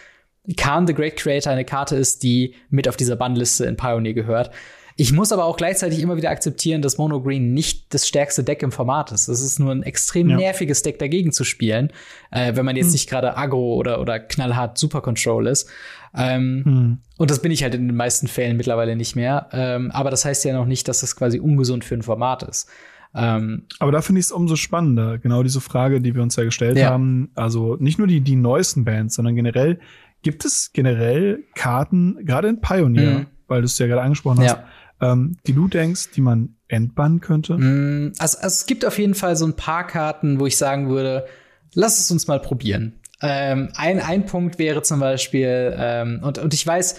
Khan 0.58 0.88
the 0.88 0.96
Great 0.96 1.16
Creator 1.16 1.52
eine 1.52 1.64
Karte 1.64 1.96
ist, 1.96 2.24
die 2.24 2.56
mit 2.72 2.88
auf 2.90 2.98
dieser 2.98 3.18
Bannliste 3.18 3.66
in 3.66 3.78
Pioneer 3.78 4.14
gehört. 4.14 4.50
Ich 4.96 5.12
muss 5.12 5.32
aber 5.32 5.46
auch 5.46 5.58
gleichzeitig 5.58 6.02
immer 6.02 6.18
wieder 6.18 6.30
akzeptieren, 6.30 6.82
dass 6.82 6.98
Mono 6.98 7.22
Green 7.22 7.54
nicht 7.54 7.94
das 7.94 8.08
stärkste 8.08 8.44
Deck 8.44 8.62
im 8.62 8.72
Format 8.72 9.12
ist. 9.12 9.28
Es 9.28 9.42
ist 9.42 9.60
nur 9.60 9.72
ein 9.72 9.84
extrem 9.84 10.30
ja. 10.30 10.38
nerviges 10.38 10.84
Deck 10.84 11.00
dagegen 11.00 11.32
zu 11.32 11.44
spielen, 11.44 11.92
äh, 12.32 12.56
wenn 12.56 12.66
man 12.66 12.76
jetzt 12.76 12.88
hm. 12.88 12.94
nicht 12.94 13.10
gerade 13.10 13.36
aggro 13.38 13.76
oder, 13.76 14.00
oder 14.00 14.20
knallhart 14.20 14.78
Super 14.78 15.02
Control 15.02 15.48
ist. 15.48 15.70
Ähm, 16.16 16.62
hm. 16.64 16.98
Und 17.18 17.32
das 17.32 17.42
bin 17.42 17.52
ich 17.52 17.64
halt 17.64 17.74
in 17.74 17.88
den 17.88 17.98
meisten 17.98 18.28
Fällen 18.28 18.58
mittlerweile 18.58 18.96
nicht 18.96 19.16
mehr. 19.16 19.50
Ähm, 19.52 19.92
aber 19.92 20.12
das 20.12 20.26
heißt 20.26 20.46
ja 20.46 20.54
noch 20.54 20.66
nicht, 20.66 20.88
dass 20.88 21.00
das 21.02 21.16
quasi 21.16 21.40
ungesund 21.40 21.84
für 21.84 21.96
ein 21.96 22.04
Format 22.04 22.44
ist. 22.44 22.70
Ähm, 23.16 23.64
Aber 23.80 23.92
da 23.92 24.02
finde 24.02 24.20
ich 24.20 24.26
es 24.26 24.32
umso 24.32 24.56
spannender, 24.56 25.20
genau 25.20 25.44
diese 25.44 25.62
Frage, 25.62 26.02
die 26.02 26.16
wir 26.16 26.24
uns 26.24 26.36
ja 26.36 26.44
gestellt 26.44 26.78
ja. 26.78 26.90
haben. 26.90 27.30
Also 27.36 27.78
nicht 27.80 28.00
nur 28.00 28.08
die, 28.08 28.22
die 28.22 28.36
neuesten 28.36 28.86
Bands, 28.86 29.16
sondern 29.16 29.36
generell, 29.36 29.80
gibt 30.24 30.46
es 30.46 30.72
generell 30.74 31.44
Karten, 31.54 32.26
gerade 32.26 32.48
in 32.48 32.62
Pioneer, 32.62 33.20
mhm. 33.20 33.26
weil 33.48 33.62
du 33.62 33.66
es 33.66 33.78
ja 33.78 33.88
gerade 33.88 34.02
angesprochen 34.02 34.40
hast, 34.40 34.58
ja. 34.58 34.64
Ähm, 35.04 35.38
die 35.46 35.54
du 35.54 35.68
denkst, 35.68 36.12
die 36.16 36.22
man 36.22 36.56
entbannen 36.68 37.20
könnte? 37.20 37.58
Mhm. 37.58 38.14
Also, 38.18 38.38
also 38.38 38.48
es 38.48 38.66
gibt 38.66 38.86
auf 38.86 38.98
jeden 38.98 39.16
Fall 39.16 39.36
so 39.36 39.46
ein 39.46 39.56
paar 39.56 39.86
Karten, 39.86 40.40
wo 40.40 40.46
ich 40.46 40.58
sagen 40.58 40.90
würde, 40.90 41.26
lass 41.74 42.00
es 42.00 42.10
uns 42.12 42.28
mal 42.28 42.40
probieren. 42.40 42.94
Ähm, 43.22 43.70
ein, 43.76 44.00
ein 44.00 44.26
Punkt 44.26 44.60
wäre 44.60 44.82
zum 44.82 45.00
Beispiel, 45.00 45.76
ähm, 45.78 46.20
und, 46.24 46.38
und 46.38 46.54
ich 46.54 46.66
weiß, 46.66 46.96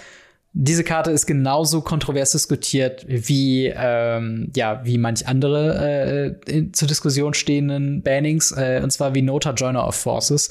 diese 0.57 0.85
Karte 0.85 1.11
ist 1.11 1.27
genauso 1.27 1.81
kontrovers 1.81 2.31
diskutiert 2.31 3.05
wie 3.09 3.67
ähm, 3.67 4.53
ja 4.55 4.83
wie 4.85 4.99
manch 4.99 5.27
andere 5.27 6.37
äh, 6.47 6.51
in, 6.51 6.73
zur 6.73 6.87
Diskussion 6.87 7.35
stehenden 7.35 8.03
Bannings 8.03 8.53
äh, 8.53 8.81
und 8.81 8.93
zwar 8.93 9.17
wie 9.17 9.23
Nota 9.23 9.51
Joiner 9.51 9.85
of 9.85 9.97
Forces 9.97 10.51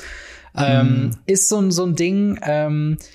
ähm, 0.57 1.07
mm. 1.07 1.11
ist 1.25 1.47
so, 1.47 1.71
so 1.71 1.85
ein 1.85 1.95
Ding 1.95 2.37
ähm, 2.43 2.97
äh, 2.99 3.05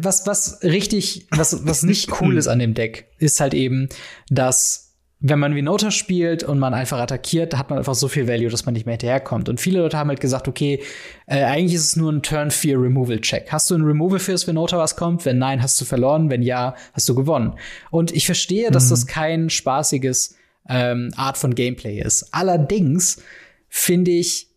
was 0.00 0.26
was 0.26 0.62
richtig 0.62 1.26
was 1.30 1.66
was 1.66 1.82
nicht 1.82 2.20
cool 2.20 2.36
ist 2.36 2.48
an 2.48 2.58
dem 2.60 2.74
Deck 2.74 3.08
ist 3.18 3.40
halt 3.40 3.54
eben 3.54 3.88
dass 4.28 4.90
wenn 5.22 5.38
man 5.38 5.54
wie 5.54 5.60
Nota 5.60 5.90
spielt 5.90 6.42
und 6.42 6.58
man 6.58 6.72
einfach 6.72 6.98
attackiert, 6.98 7.56
hat 7.56 7.68
man 7.68 7.78
einfach 7.78 7.94
so 7.94 8.08
viel 8.08 8.26
Value, 8.26 8.48
dass 8.48 8.64
man 8.64 8.72
nicht 8.72 8.86
mehr 8.86 8.94
hinterherkommt. 8.94 9.50
Und 9.50 9.60
viele 9.60 9.80
Leute 9.80 9.98
haben 9.98 10.08
halt 10.08 10.20
gesagt, 10.20 10.48
okay, 10.48 10.82
äh, 11.26 11.44
eigentlich 11.44 11.74
ist 11.74 11.84
es 11.84 11.96
nur 11.96 12.10
ein 12.10 12.22
Turn 12.22 12.50
4 12.50 12.80
Removal 12.80 13.20
Check. 13.20 13.52
Hast 13.52 13.70
du 13.70 13.74
einen 13.74 13.84
Removal 13.84 14.18
Fierce, 14.18 14.46
wenn 14.46 14.54
Nota 14.54 14.78
was 14.78 14.96
kommt? 14.96 15.26
Wenn 15.26 15.36
nein, 15.36 15.62
hast 15.62 15.78
du 15.78 15.84
verloren. 15.84 16.30
Wenn 16.30 16.40
ja, 16.40 16.74
hast 16.94 17.06
du 17.06 17.14
gewonnen. 17.14 17.52
Und 17.90 18.12
ich 18.12 18.24
verstehe, 18.24 18.70
dass 18.70 18.86
mhm. 18.86 18.90
das 18.90 19.06
kein 19.06 19.50
spaßiges 19.50 20.36
ähm, 20.70 21.10
Art 21.16 21.36
von 21.36 21.54
Gameplay 21.54 22.00
ist. 22.00 22.32
Allerdings 22.32 23.22
finde 23.68 24.12
ich, 24.12 24.48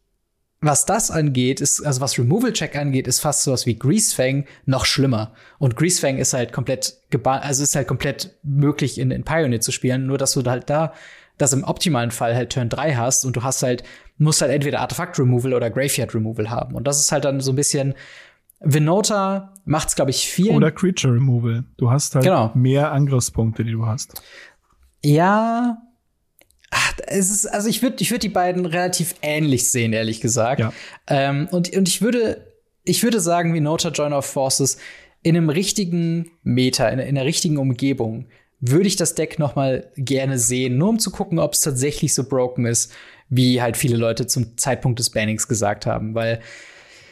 was 0.64 0.86
das 0.86 1.12
angeht, 1.12 1.62
ist, 1.62 1.86
also 1.86 2.02
was 2.02 2.18
Removal 2.18 2.54
Check 2.54 2.76
angeht, 2.76 3.08
ist 3.08 3.20
fast 3.20 3.44
sowas 3.44 3.66
wie 3.66 3.78
Greasefang 3.78 4.46
noch 4.66 4.86
schlimmer. 4.86 5.34
Und 5.60 5.76
Greasefang 5.76 6.18
ist 6.18 6.34
halt 6.34 6.54
komplett 6.54 6.98
also 7.24 7.64
ist 7.64 7.76
halt 7.76 7.88
komplett 7.88 8.38
möglich 8.44 8.98
in, 8.98 9.12
in 9.12 9.24
Pioneer 9.24 9.62
zu 9.62 9.72
spielen, 9.72 10.08
nur 10.08 10.18
dass 10.18 10.34
du 10.34 10.44
halt 10.44 10.70
da 10.70 10.94
das 11.38 11.52
im 11.52 11.64
optimalen 11.64 12.12
Fall 12.12 12.36
halt 12.36 12.52
Turn 12.54 12.70
3 12.70 12.96
hast 12.96 13.26
und 13.26 13.36
du 13.36 13.44
hast 13.44 13.64
halt, 13.64 13.84
musst 14.18 14.42
halt 14.42 14.52
entweder 14.52 14.82
Artefakt 14.82 15.20
Removal 15.20 15.54
oder 15.54 15.70
Graveyard 15.70 16.14
Removal 16.14 16.50
haben. 16.50 16.76
Und 16.76 16.88
das 16.88 17.00
ist 17.00 17.12
halt 17.12 17.26
dann 17.26 17.42
so 17.42 17.52
ein 17.52 17.56
bisschen, 17.56 17.96
Venota 18.60 19.54
macht's, 19.66 19.96
glaube 19.96 20.12
ich, 20.12 20.28
viel. 20.28 20.52
Oder 20.52 20.72
Creature 20.72 21.16
Removal. 21.16 21.66
Du 21.78 21.92
hast 21.92 22.16
halt 22.16 22.24
genau. 22.24 22.52
mehr 22.54 22.92
Angriffspunkte, 22.92 23.64
die 23.64 23.72
du 23.72 23.86
hast. 23.86 24.22
Ja, 25.04 25.82
es 27.08 27.30
ist, 27.30 27.46
also 27.46 27.70
ich 27.70 27.82
würde 27.82 27.98
ich 28.00 28.12
würd 28.12 28.24
die 28.24 28.30
beiden 28.30 28.66
relativ 28.66 29.16
ähnlich 29.22 29.68
sehen, 29.70 29.94
ehrlich 29.94 30.22
gesagt. 30.22 30.62
Ja. 30.62 30.74
Ähm, 31.08 31.48
und, 31.52 31.76
und 31.76 31.88
ich 31.88 32.02
würde, 32.02 32.54
ich 32.84 33.04
würde 33.04 33.20
sagen, 33.20 33.54
wie 33.54 33.60
Nota 33.60 33.90
Joiner 33.90 34.20
of 34.20 34.26
Forces 34.26 34.78
in 35.22 35.38
einem 35.38 35.50
richtigen 35.50 36.32
Meta, 36.44 36.90
in, 36.90 37.00
in 37.00 37.18
einer 37.18 37.26
richtigen 37.26 37.58
Umgebung, 37.58 38.26
würde 38.60 38.88
ich 38.88 38.96
das 38.96 39.16
Deck 39.16 39.40
noch 39.40 39.56
mal 39.56 39.92
gerne 39.98 40.38
sehen, 40.38 40.78
nur 40.78 40.90
um 40.90 41.00
zu 41.00 41.12
gucken, 41.12 41.40
ob 41.40 41.54
es 41.54 41.62
tatsächlich 41.62 42.14
so 42.14 42.24
broken 42.24 42.66
ist, 42.66 42.92
wie 43.30 43.62
halt 43.62 43.78
viele 43.78 43.98
Leute 43.98 44.28
zum 44.28 44.58
Zeitpunkt 44.58 45.00
des 45.00 45.10
Bannings 45.10 45.48
gesagt 45.48 45.86
haben, 45.86 46.16
weil 46.16 46.40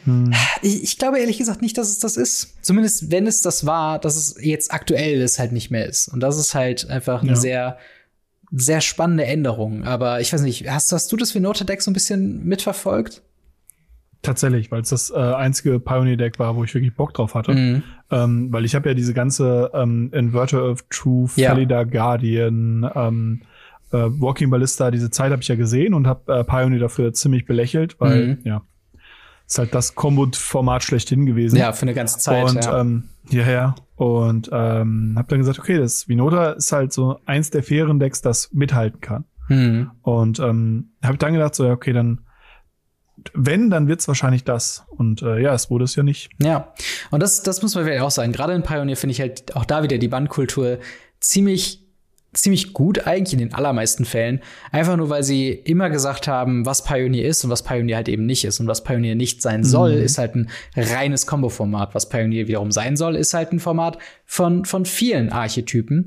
hm. 0.04 0.32
ich, 0.62 0.82
ich, 0.82 0.98
glaube 0.98 1.20
ehrlich 1.20 1.38
gesagt 1.38 1.62
nicht, 1.62 1.76
dass 1.78 1.88
es 1.88 1.98
das 1.98 2.16
ist. 2.16 2.56
Zumindest 2.62 3.10
wenn 3.10 3.26
es 3.26 3.42
das 3.42 3.66
war, 3.66 3.98
dass 3.98 4.16
es 4.16 4.36
jetzt 4.40 4.72
aktuell 4.72 5.20
es 5.20 5.38
halt 5.38 5.52
nicht 5.52 5.70
mehr 5.70 5.86
ist. 5.86 6.08
Und 6.08 6.20
das 6.20 6.38
ist 6.38 6.54
halt 6.54 6.88
einfach 6.88 7.22
eine 7.22 7.32
ja. 7.32 7.36
sehr 7.36 7.78
sehr 8.52 8.80
spannende 8.80 9.24
Änderung. 9.24 9.84
Aber 9.84 10.20
ich 10.20 10.32
weiß 10.32 10.42
nicht, 10.42 10.68
hast, 10.68 10.92
hast 10.92 11.10
du 11.10 11.16
das 11.16 11.34
Venota-Deck 11.34 11.82
so 11.82 11.90
ein 11.90 11.94
bisschen 11.94 12.44
mitverfolgt? 12.44 13.22
Tatsächlich, 14.20 14.70
weil 14.70 14.82
es 14.82 14.90
das 14.90 15.10
äh, 15.10 15.16
einzige 15.16 15.80
Pioneer-Deck 15.80 16.38
war, 16.38 16.54
wo 16.54 16.62
ich 16.62 16.72
wirklich 16.74 16.94
Bock 16.94 17.12
drauf 17.12 17.34
hatte. 17.34 17.54
Mhm. 17.54 17.82
Ähm, 18.10 18.52
weil 18.52 18.64
ich 18.64 18.74
habe 18.74 18.88
ja 18.88 18.94
diese 18.94 19.14
ganze 19.14 19.70
ähm, 19.74 20.10
Inverter 20.12 20.64
of 20.64 20.84
Truth, 20.90 21.36
ja. 21.36 21.54
Felida 21.54 21.82
Guardian, 21.82 22.88
ähm, 22.94 23.42
äh, 23.90 23.96
Walking 23.96 24.50
Ballista, 24.50 24.90
diese 24.90 25.10
Zeit 25.10 25.32
habe 25.32 25.42
ich 25.42 25.48
ja 25.48 25.56
gesehen 25.56 25.92
und 25.92 26.06
habe 26.06 26.32
äh, 26.32 26.44
Pioneer 26.44 26.78
dafür 26.78 27.12
ziemlich 27.12 27.46
belächelt, 27.46 27.96
weil, 27.98 28.26
mhm. 28.26 28.38
ja, 28.44 28.62
ist 29.52 29.58
halt 29.58 29.74
das 29.74 29.94
Combo-Format 29.94 30.82
schlechthin 30.82 31.26
gewesen. 31.26 31.56
Ja, 31.56 31.72
für 31.72 31.82
eine 31.82 31.92
ganze 31.92 32.18
Zeit. 32.18 32.48
Und 32.48 32.64
ja, 32.64 32.80
ähm, 32.80 33.08
ja, 33.28 33.50
ja. 33.50 33.74
Und 33.96 34.48
ähm, 34.50 35.14
habe 35.16 35.28
dann 35.28 35.38
gesagt, 35.40 35.58
okay, 35.58 35.76
das 35.78 36.08
Vinota 36.08 36.52
ist 36.52 36.72
halt 36.72 36.92
so 36.92 37.18
eins 37.26 37.50
der 37.50 37.62
fairen 37.62 38.00
Decks, 38.00 38.22
das 38.22 38.50
mithalten 38.52 39.00
kann. 39.00 39.24
Mhm. 39.48 39.90
Und 40.00 40.38
ähm, 40.40 40.92
habe 41.02 41.18
dann 41.18 41.34
gedacht, 41.34 41.54
so, 41.54 41.66
ja, 41.66 41.72
okay, 41.72 41.92
dann 41.92 42.22
wenn, 43.34 43.68
dann 43.68 43.88
wird's 43.88 44.08
wahrscheinlich 44.08 44.42
das. 44.42 44.84
Und 44.88 45.20
äh, 45.20 45.38
ja, 45.38 45.52
es 45.52 45.70
wurde 45.70 45.84
es 45.84 45.94
ja 45.96 46.02
nicht. 46.02 46.30
Ja, 46.40 46.72
und 47.10 47.22
das, 47.22 47.42
das 47.42 47.60
muss 47.60 47.74
man 47.74 47.84
vielleicht 47.84 48.02
auch 48.02 48.10
sagen. 48.10 48.32
Gerade 48.32 48.54
in 48.54 48.62
Pioneer 48.62 48.96
finde 48.96 49.12
ich 49.12 49.20
halt 49.20 49.54
auch 49.54 49.66
da 49.66 49.82
wieder 49.82 49.98
die 49.98 50.08
Bandkultur 50.08 50.78
ziemlich 51.20 51.81
ziemlich 52.34 52.72
gut 52.72 53.06
eigentlich 53.06 53.34
in 53.34 53.38
den 53.40 53.54
allermeisten 53.54 54.04
Fällen. 54.04 54.40
Einfach 54.70 54.96
nur, 54.96 55.10
weil 55.10 55.22
sie 55.22 55.50
immer 55.50 55.90
gesagt 55.90 56.28
haben, 56.28 56.64
was 56.64 56.82
Pioneer 56.82 57.28
ist 57.28 57.44
und 57.44 57.50
was 57.50 57.62
Pioneer 57.62 57.96
halt 57.96 58.08
eben 58.08 58.24
nicht 58.24 58.44
ist. 58.44 58.58
Und 58.58 58.68
was 58.68 58.84
Pioneer 58.84 59.14
nicht 59.14 59.42
sein 59.42 59.64
soll, 59.64 59.96
mhm. 59.96 60.02
ist 60.02 60.18
halt 60.18 60.34
ein 60.34 60.50
reines 60.74 61.26
Combo-Format. 61.26 61.94
Was 61.94 62.08
Pioneer 62.08 62.48
wiederum 62.48 62.72
sein 62.72 62.96
soll, 62.96 63.16
ist 63.16 63.34
halt 63.34 63.52
ein 63.52 63.60
Format 63.60 63.98
von, 64.24 64.64
von 64.64 64.86
vielen 64.86 65.30
Archetypen. 65.30 66.06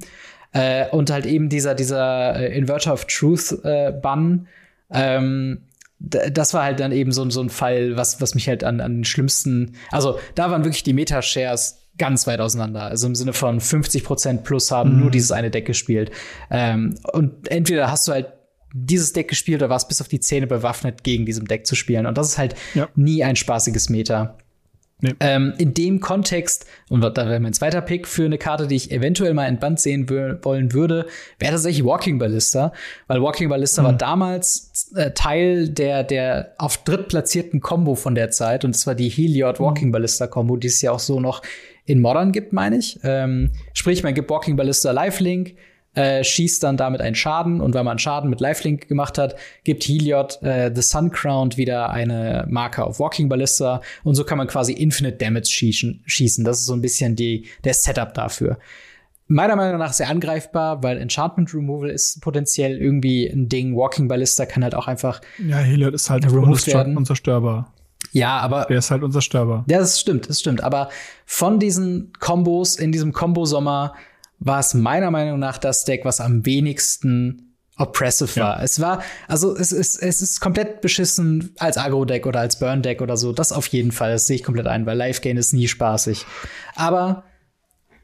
Äh, 0.52 0.90
und 0.90 1.12
halt 1.12 1.26
eben 1.26 1.50
dieser, 1.50 1.76
dieser 1.76 2.40
äh, 2.40 2.58
Inverter 2.58 2.94
of 2.94 3.06
Truth 3.06 3.60
äh, 3.64 3.92
Bann, 3.92 4.48
ähm, 4.90 5.62
das 6.00 6.54
war 6.54 6.64
halt 6.64 6.80
dann 6.80 6.92
eben 6.92 7.12
so, 7.12 7.28
so 7.30 7.42
ein 7.42 7.50
Fall, 7.50 7.98
was, 7.98 8.22
was 8.22 8.36
mich 8.36 8.48
halt 8.48 8.64
an, 8.64 8.82
an 8.82 8.98
den 8.98 9.06
schlimmsten, 9.06 9.76
also 9.92 10.20
da 10.36 10.52
waren 10.52 10.64
wirklich 10.64 10.84
die 10.84 10.94
Meta-Shares 10.94 11.85
ganz 11.98 12.28
weit 12.28 12.40
auseinander. 12.40 12.84
Also 12.84 13.08
im 13.08 13.16
Sinne 13.16 13.34
von 13.34 13.60
50 13.60 14.04
Prozent 14.04 14.44
plus 14.44 14.72
haben 14.72 14.96
mhm. 14.96 15.00
nur 15.02 15.12
dieses 15.12 15.32
eine 15.32 15.52
Deck 15.52 15.66
gespielt. 15.66 16.12
Ähm, 16.50 16.96
und 17.14 17.50
entweder 17.50 17.92
hast 17.92 18.08
du 18.08 18.12
halt 18.12 18.28
dieses 18.74 19.14
Deck 19.14 19.30
gespielt 19.30 19.62
oder 19.62 19.70
warst 19.70 19.88
bis 19.88 20.02
auf 20.02 20.10
die 20.10 20.20
Zähne 20.20 20.48
bewaffnet, 20.48 21.04
gegen 21.04 21.26
diesem 21.26 21.48
Deck 21.48 21.66
zu 21.66 21.76
spielen. 21.76 22.06
Und 22.06 22.18
das 22.18 22.30
ist 22.30 22.38
halt 22.38 22.56
ja. 22.74 22.90
nie 22.96 23.24
ein 23.24 23.38
spaßiges 23.38 23.90
Meta. 23.90 24.38
Nee. 25.02 25.14
Ähm, 25.20 25.54
in 25.58 25.74
dem 25.74 26.00
Kontext, 26.00 26.66
und 26.90 27.02
da 27.02 27.16
wäre 27.16 27.40
mein 27.42 27.54
zweiter 27.54 27.82
Pick 27.82 28.08
für 28.08 28.26
eine 28.26 28.38
Karte, 28.38 28.68
die 28.68 28.76
ich 28.76 28.92
eventuell 28.92 29.34
mal 29.34 29.48
in 29.48 29.60
Band 29.60 29.80
sehen 29.80 30.10
wollen 30.10 30.72
würde, 30.72 31.08
wäre 31.38 31.52
tatsächlich 31.52 31.84
Walking 31.84 32.18
Ballista, 32.18 32.72
weil 33.08 33.22
Walking 33.22 33.50
Ballista 33.50 33.82
mhm. 33.82 33.86
war 33.88 33.94
damals 33.94 34.94
äh, 34.96 35.12
Teil 35.12 35.68
der, 35.68 36.04
der 36.04 36.54
auf 36.58 36.78
drittplatzierten 36.78 37.60
Combo 37.60 37.96
von 37.96 38.16
der 38.16 38.32
Zeit, 38.32 38.64
und 38.64 38.74
das 38.74 38.88
war 38.88 38.96
die 38.96 39.10
Heliod 39.10 39.60
Walking 39.60 39.92
Ballista 39.92 40.28
Combo, 40.28 40.56
die 40.56 40.68
es 40.68 40.82
ja 40.82 40.92
auch 40.92 41.00
so 41.00 41.20
noch 41.20 41.42
in 41.86 42.02
Modern 42.02 42.32
gibt, 42.32 42.54
meine 42.54 42.78
ich. 42.78 43.00
Ähm, 43.04 43.52
sprich, 43.74 44.04
man 44.04 44.14
gibt 44.14 44.30
Walking 44.30 44.56
Ballista 44.56 44.92
Lifelink, 44.92 45.56
äh, 45.94 46.24
schießt 46.24 46.64
dann 46.64 46.78
damit 46.78 47.00
einen 47.00 47.16
Schaden 47.16 47.62
und 47.62 47.74
wenn 47.74 47.86
man 47.86 48.00
Schaden 48.00 48.30
mit 48.30 48.42
Lifelink 48.42 48.88
gemacht 48.88 49.18
hat, 49.18 49.36
gibt 49.64 49.84
Heliod 49.84 50.42
äh, 50.44 50.72
The 50.74 50.82
Sun 50.82 51.12
Crown 51.12 51.56
wieder 51.56 51.90
eine 51.90 52.46
Marke 52.50 52.84
auf 52.84 53.00
Walking 53.00 53.30
Ballista 53.30 53.82
und 54.04 54.16
so 54.16 54.24
kann 54.24 54.38
man 54.38 54.48
quasi 54.48 54.74
Infinite 54.74 55.18
Damage 55.18 55.48
schießen. 55.48 56.04
schießen. 56.06 56.44
Das 56.44 56.60
ist 56.60 56.66
so 56.66 56.74
ein 56.74 56.82
bisschen 56.82 57.16
die, 57.16 57.46
der 57.64 57.74
Setup 57.74 58.14
dafür. 58.14 58.58
Meiner 59.28 59.56
Meinung 59.56 59.80
nach 59.80 59.94
sehr 59.94 60.10
angreifbar, 60.10 60.84
weil 60.84 60.98
Enchantment 60.98 61.52
Removal 61.54 61.90
ist 61.90 62.22
potenziell 62.22 62.78
irgendwie 62.78 63.26
ein 63.28 63.50
Ding. 63.50 63.76
Walking 63.76 64.08
Ballista 64.08 64.46
kann 64.46 64.64
halt 64.64 64.76
auch 64.76 64.88
einfach. 64.88 65.20
Ja, 65.44 65.58
Heliod 65.58 65.96
ist 65.96 66.10
halt 66.12 66.26
unzerstörbar. 66.98 67.74
Ja, 68.12 68.40
aber. 68.40 68.66
Der 68.66 68.78
ist 68.78 68.92
halt 68.92 69.04
unzerstörbar. 69.04 69.66
Ja, 69.70 69.80
das 69.80 70.00
stimmt, 70.00 70.30
das 70.30 70.40
stimmt. 70.40 70.64
Aber 70.64 70.90
von 71.26 71.60
diesen 71.60 72.14
Kombos 72.20 72.76
in 72.76 72.92
diesem 72.92 73.14
Kombo-Sommer 73.14 73.94
war 74.40 74.60
es 74.60 74.74
meiner 74.74 75.12
Meinung 75.12 75.40
nach 75.40 75.58
das 75.58 75.86
Deck, 75.86 76.06
was 76.06 76.20
am 76.20 76.46
wenigsten 76.46 77.56
oppressive 77.78 78.40
war. 78.40 78.64
Es 78.64 78.80
war, 78.80 79.04
also 79.28 79.56
es 79.56 79.72
ist, 79.72 80.02
es 80.02 80.22
ist 80.22 80.40
komplett 80.40 80.82
beschissen 80.82 81.54
als 81.60 81.78
Agro-Deck 81.78 82.26
oder 82.26 82.40
als 82.40 82.60
Burn-Deck 82.60 83.02
oder 83.02 83.18
so. 83.18 83.34
Das 83.34 83.52
auf 83.52 83.68
jeden 83.68 83.92
Fall, 83.92 84.14
das 84.14 84.28
sehe 84.28 84.38
ich 84.38 84.44
komplett 84.44 84.68
ein, 84.68 84.86
weil 84.86 84.98
Life-Gain 84.98 85.38
ist 85.38 85.54
nie 85.54 85.68
spaßig. 85.68 86.26
Aber 86.76 87.24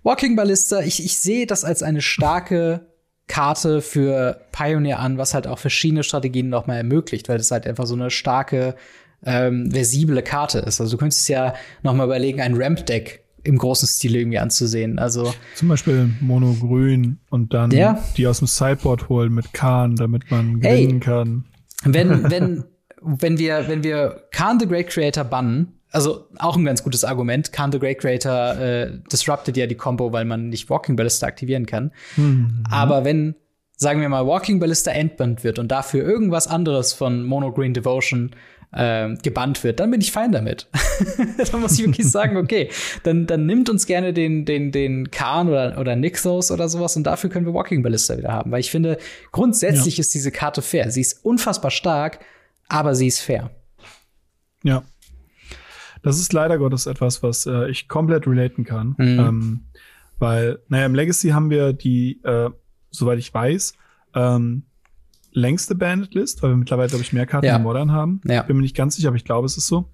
Walking 0.03 0.35
Ballista, 0.35 0.81
ich, 0.81 1.03
ich 1.03 1.17
sehe 1.19 1.45
das 1.45 1.63
als 1.63 1.83
eine 1.83 2.01
starke 2.01 2.87
Karte 3.27 3.81
für 3.81 4.41
Pioneer 4.51 4.99
an, 4.99 5.17
was 5.17 5.33
halt 5.33 5.47
auch 5.47 5.59
verschiedene 5.59 6.03
Strategien 6.03 6.49
noch 6.49 6.67
mal 6.67 6.75
ermöglicht, 6.75 7.29
weil 7.29 7.37
das 7.37 7.51
halt 7.51 7.65
einfach 7.65 7.85
so 7.85 7.93
eine 7.93 8.11
starke 8.11 8.75
ähm, 9.25 9.69
versible 9.71 10.21
Karte 10.21 10.59
ist. 10.59 10.81
Also 10.81 10.91
du 10.91 10.97
könntest 10.97 11.27
ja 11.29 11.53
noch 11.83 11.93
mal 11.93 12.05
überlegen, 12.05 12.41
ein 12.41 12.55
Ramp-Deck 12.55 13.23
im 13.43 13.57
großen 13.57 13.87
Stil 13.87 14.15
irgendwie 14.15 14.39
anzusehen. 14.39 14.99
Also 14.99 15.33
zum 15.55 15.67
Beispiel 15.67 16.11
Mono-Grün 16.21 17.19
und 17.29 17.53
dann 17.53 17.71
ja. 17.71 18.03
die 18.17 18.27
aus 18.27 18.39
dem 18.39 18.47
Sideboard 18.47 19.09
holen 19.09 19.33
mit 19.33 19.53
Khan, 19.53 19.95
damit 19.95 20.29
man 20.29 20.61
gewinnen 20.61 20.91
hey, 20.91 20.99
kann. 20.99 21.45
Wenn, 21.83 22.23
wenn, 22.29 22.63
wenn 23.01 23.37
wir, 23.37 23.67
wenn 23.67 23.83
wir 23.83 24.23
Khan 24.31 24.59
the 24.59 24.67
Great 24.67 24.89
Creator 24.89 25.23
bannen, 25.23 25.73
also 25.91 26.27
auch 26.39 26.55
ein 26.55 26.63
ganz 26.63 26.83
gutes 26.83 27.03
Argument. 27.03 27.51
Khan 27.51 27.71
the 27.71 27.79
Great 27.79 27.99
Creator 27.99 28.57
äh, 28.57 28.91
disrupted 29.11 29.57
ja 29.57 29.67
die 29.67 29.75
Combo, 29.75 30.13
weil 30.13 30.25
man 30.25 30.49
nicht 30.49 30.69
Walking 30.69 30.95
Ballista 30.95 31.27
aktivieren 31.27 31.65
kann. 31.65 31.91
Mhm. 32.15 32.63
Aber 32.69 33.03
wenn, 33.03 33.35
sagen 33.75 33.99
wir 33.99 34.07
mal, 34.07 34.25
Walking 34.25 34.59
Ballista 34.59 34.91
entbannt 34.91 35.43
wird 35.43 35.59
und 35.59 35.69
dafür 35.69 36.03
irgendwas 36.03 36.47
anderes 36.47 36.93
von 36.93 37.25
Mono 37.25 37.51
Green 37.51 37.73
Devotion 37.73 38.31
äh, 38.73 39.15
gebannt 39.21 39.63
wird, 39.63 39.79
dann 39.79 39.91
bin 39.91 40.01
ich 40.01 40.11
fein 40.11 40.31
damit. 40.31 40.67
dann 41.51 41.61
muss 41.61 41.79
ich 41.79 41.85
wirklich 41.85 42.09
sagen, 42.09 42.37
okay, 42.37 42.69
dann, 43.03 43.27
dann 43.27 43.45
nimmt 43.45 43.69
uns 43.69 43.85
gerne 43.85 44.13
den, 44.13 44.45
den, 44.45 44.71
den 44.71 45.11
Khan 45.11 45.49
oder, 45.49 45.77
oder 45.79 45.95
Nixos 45.95 46.51
oder 46.51 46.69
sowas 46.69 46.95
und 46.95 47.03
dafür 47.03 47.29
können 47.29 47.45
wir 47.45 47.53
Walking 47.53 47.83
Ballista 47.83 48.17
wieder 48.17 48.31
haben. 48.31 48.51
Weil 48.51 48.61
ich 48.61 48.71
finde, 48.71 48.97
grundsätzlich 49.31 49.97
ja. 49.97 50.01
ist 50.01 50.13
diese 50.13 50.31
Karte 50.31 50.61
fair. 50.61 50.91
Sie 50.91 51.01
ist 51.01 51.25
unfassbar 51.25 51.71
stark, 51.71 52.19
aber 52.67 52.95
sie 52.95 53.07
ist 53.07 53.19
fair. 53.19 53.51
Ja. 54.63 54.83
Das 56.03 56.19
ist 56.19 56.33
leider 56.33 56.57
Gottes 56.57 56.87
etwas, 56.87 57.21
was 57.21 57.45
äh, 57.45 57.69
ich 57.69 57.87
komplett 57.87 58.25
relaten 58.25 58.63
kann. 58.63 58.95
Mhm. 58.97 59.19
Ähm, 59.19 59.59
weil, 60.17 60.59
naja, 60.67 60.85
im 60.85 60.95
Legacy 60.95 61.29
haben 61.29 61.49
wir 61.49 61.73
die, 61.73 62.21
äh, 62.23 62.49
soweit 62.89 63.19
ich 63.19 63.33
weiß, 63.33 63.73
ähm, 64.15 64.63
längste 65.31 65.75
Bandit-List, 65.75 66.41
weil 66.43 66.51
wir 66.51 66.57
mittlerweile, 66.57 66.89
glaube 66.89 67.03
ich, 67.03 67.13
mehr 67.13 67.25
Karten 67.25 67.45
ja. 67.45 67.57
in 67.57 67.63
Modern 67.63 67.91
haben. 67.91 68.21
Ja. 68.25 68.43
Bin 68.43 68.57
mir 68.57 68.63
nicht 68.63 68.75
ganz 68.75 68.95
sicher, 68.95 69.09
aber 69.09 69.17
ich 69.17 69.25
glaube, 69.25 69.45
es 69.45 69.57
ist 69.57 69.67
so. 69.67 69.89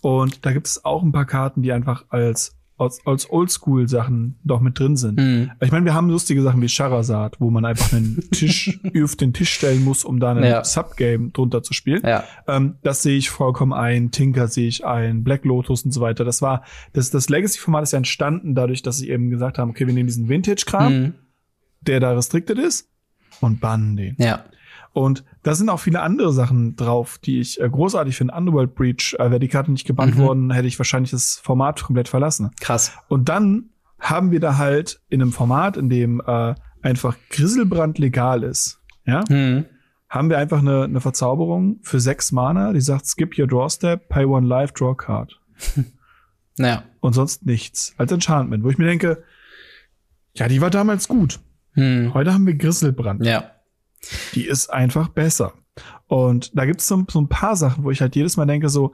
Und 0.00 0.44
da 0.44 0.52
gibt 0.52 0.66
es 0.66 0.84
auch 0.84 1.02
ein 1.02 1.12
paar 1.12 1.24
Karten, 1.24 1.62
die 1.62 1.72
einfach 1.72 2.04
als 2.10 2.56
als, 2.76 3.06
als 3.06 3.30
Oldschool-Sachen 3.30 4.36
doch 4.42 4.60
mit 4.60 4.78
drin 4.78 4.96
sind. 4.96 5.18
Mhm. 5.18 5.52
Ich 5.60 5.70
meine, 5.70 5.84
wir 5.84 5.94
haben 5.94 6.10
lustige 6.10 6.42
Sachen 6.42 6.60
wie 6.60 6.68
Charazard, 6.68 7.40
wo 7.40 7.50
man 7.50 7.64
einfach 7.64 7.92
einen 7.92 8.28
Tisch 8.32 8.80
auf 9.02 9.14
den 9.14 9.32
Tisch 9.32 9.52
stellen 9.52 9.84
muss, 9.84 10.04
um 10.04 10.18
da 10.18 10.32
ein 10.32 10.42
ja. 10.42 10.64
Subgame 10.64 11.30
drunter 11.30 11.62
zu 11.62 11.72
spielen. 11.72 12.02
Ja. 12.04 12.24
Ähm, 12.48 12.76
das 12.82 13.02
sehe 13.02 13.16
ich 13.16 13.30
vollkommen 13.30 13.72
ein. 13.72 14.10
Tinker 14.10 14.48
sehe 14.48 14.66
ich 14.66 14.84
ein. 14.84 15.22
Black 15.22 15.44
Lotus 15.44 15.84
und 15.84 15.92
so 15.92 16.00
weiter. 16.00 16.24
Das 16.24 16.42
war, 16.42 16.64
das, 16.92 17.10
das 17.10 17.28
Legacy-Format 17.28 17.84
ist 17.84 17.92
ja 17.92 17.98
entstanden 17.98 18.54
dadurch, 18.54 18.82
dass 18.82 18.98
sie 18.98 19.08
eben 19.08 19.30
gesagt 19.30 19.58
haben, 19.58 19.70
okay, 19.70 19.86
wir 19.86 19.94
nehmen 19.94 20.08
diesen 20.08 20.28
Vintage-Kram, 20.28 20.92
mhm. 20.92 21.14
der 21.80 22.00
da 22.00 22.12
restricted 22.12 22.58
ist 22.58 22.88
und 23.40 23.60
bannen 23.60 23.96
den. 23.96 24.16
Ja. 24.18 24.44
Und 24.94 25.24
da 25.42 25.56
sind 25.56 25.68
auch 25.68 25.80
viele 25.80 26.00
andere 26.00 26.32
Sachen 26.32 26.76
drauf, 26.76 27.18
die 27.18 27.40
ich 27.40 27.60
äh, 27.60 27.68
großartig 27.68 28.16
finde. 28.16 28.32
Underworld 28.32 28.76
Breach, 28.76 29.16
äh, 29.18 29.24
wäre 29.28 29.40
die 29.40 29.48
Karte 29.48 29.72
nicht 29.72 29.86
gebannt 29.86 30.16
mhm. 30.16 30.22
worden, 30.22 30.50
hätte 30.52 30.68
ich 30.68 30.78
wahrscheinlich 30.78 31.10
das 31.10 31.34
Format 31.34 31.82
komplett 31.82 32.08
verlassen. 32.08 32.52
Krass. 32.60 32.92
Und 33.08 33.28
dann 33.28 33.70
haben 33.98 34.30
wir 34.30 34.38
da 34.38 34.56
halt 34.56 35.00
in 35.08 35.20
einem 35.20 35.32
Format, 35.32 35.76
in 35.76 35.88
dem 35.88 36.22
äh, 36.24 36.54
einfach 36.80 37.16
Grisselbrand 37.30 37.98
legal 37.98 38.44
ist, 38.44 38.80
ja, 39.04 39.24
mhm. 39.28 39.64
haben 40.08 40.30
wir 40.30 40.38
einfach 40.38 40.60
eine, 40.60 40.84
eine 40.84 41.00
Verzauberung 41.00 41.80
für 41.82 41.98
sechs 41.98 42.30
Mana, 42.30 42.72
die 42.72 42.80
sagt, 42.80 43.06
skip 43.06 43.36
your 43.36 43.48
draw 43.48 43.68
step, 43.68 44.08
pay 44.08 44.24
one 44.24 44.46
life, 44.46 44.72
draw 44.74 44.94
card. 44.94 45.40
naja. 46.56 46.84
Und 47.00 47.14
sonst 47.14 47.44
nichts. 47.44 47.94
Als 47.98 48.12
Enchantment, 48.12 48.62
wo 48.62 48.70
ich 48.70 48.78
mir 48.78 48.86
denke, 48.86 49.24
ja, 50.36 50.46
die 50.46 50.60
war 50.60 50.70
damals 50.70 51.08
gut. 51.08 51.40
Mhm. 51.74 52.14
Heute 52.14 52.32
haben 52.32 52.46
wir 52.46 52.54
Grisselbrand. 52.54 53.26
Ja. 53.26 53.53
Die 54.34 54.46
ist 54.46 54.68
einfach 54.68 55.08
besser. 55.08 55.52
Und 56.06 56.56
da 56.56 56.64
gibt 56.66 56.80
es 56.80 56.86
so, 56.86 57.04
so, 57.10 57.20
ein 57.20 57.28
paar 57.28 57.56
Sachen, 57.56 57.84
wo 57.84 57.90
ich 57.90 58.00
halt 58.00 58.14
jedes 58.16 58.36
Mal 58.36 58.46
denke, 58.46 58.68
so, 58.68 58.92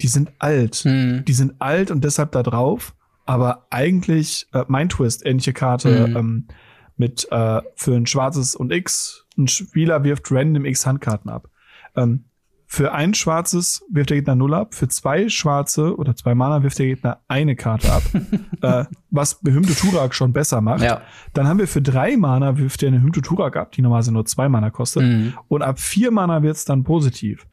die 0.00 0.08
sind 0.08 0.32
alt. 0.38 0.84
Mhm. 0.84 1.24
Die 1.26 1.32
sind 1.32 1.60
alt 1.60 1.90
und 1.90 2.04
deshalb 2.04 2.32
da 2.32 2.42
drauf. 2.42 2.94
Aber 3.24 3.66
eigentlich, 3.70 4.46
äh, 4.52 4.64
mein 4.68 4.88
Twist, 4.88 5.24
ähnliche 5.24 5.52
Karte, 5.52 6.08
mhm. 6.08 6.16
ähm, 6.16 6.48
mit 6.96 7.26
äh, 7.30 7.62
für 7.74 7.94
ein 7.94 8.06
schwarzes 8.06 8.54
und 8.54 8.72
X, 8.72 9.26
ein 9.38 9.48
Spieler 9.48 10.04
wirft 10.04 10.30
random 10.30 10.64
X 10.64 10.86
Handkarten 10.86 11.30
ab. 11.30 11.48
Ähm, 11.96 12.24
für 12.72 12.94
ein 12.94 13.12
schwarzes 13.12 13.84
wirft 13.90 14.08
der 14.08 14.16
Gegner 14.16 14.34
null 14.34 14.54
ab, 14.54 14.74
für 14.74 14.88
zwei 14.88 15.28
schwarze 15.28 15.94
oder 15.94 16.16
zwei 16.16 16.34
Mana 16.34 16.62
wirft 16.62 16.78
der 16.78 16.86
Gegner 16.86 17.20
eine 17.28 17.54
Karte 17.54 17.92
ab, 17.92 18.02
äh, 18.62 18.86
was 19.10 19.42
Behymte 19.42 19.74
Turak 19.74 20.14
schon 20.14 20.32
besser 20.32 20.62
macht. 20.62 20.80
Ja. 20.80 21.02
Dann 21.34 21.46
haben 21.46 21.58
wir 21.58 21.68
für 21.68 21.82
drei 21.82 22.16
Mana 22.16 22.56
wirft 22.56 22.82
er 22.82 22.88
eine 22.88 23.02
Hymte 23.02 23.20
Turak 23.20 23.58
ab, 23.58 23.72
die 23.72 23.82
normalerweise 23.82 24.12
nur 24.12 24.24
zwei 24.24 24.48
Mana 24.48 24.70
kostet. 24.70 25.02
Mhm. 25.02 25.34
Und 25.48 25.60
ab 25.60 25.80
vier 25.80 26.10
Mana 26.12 26.42
wird's 26.42 26.64
dann 26.64 26.82
positiv. 26.82 27.46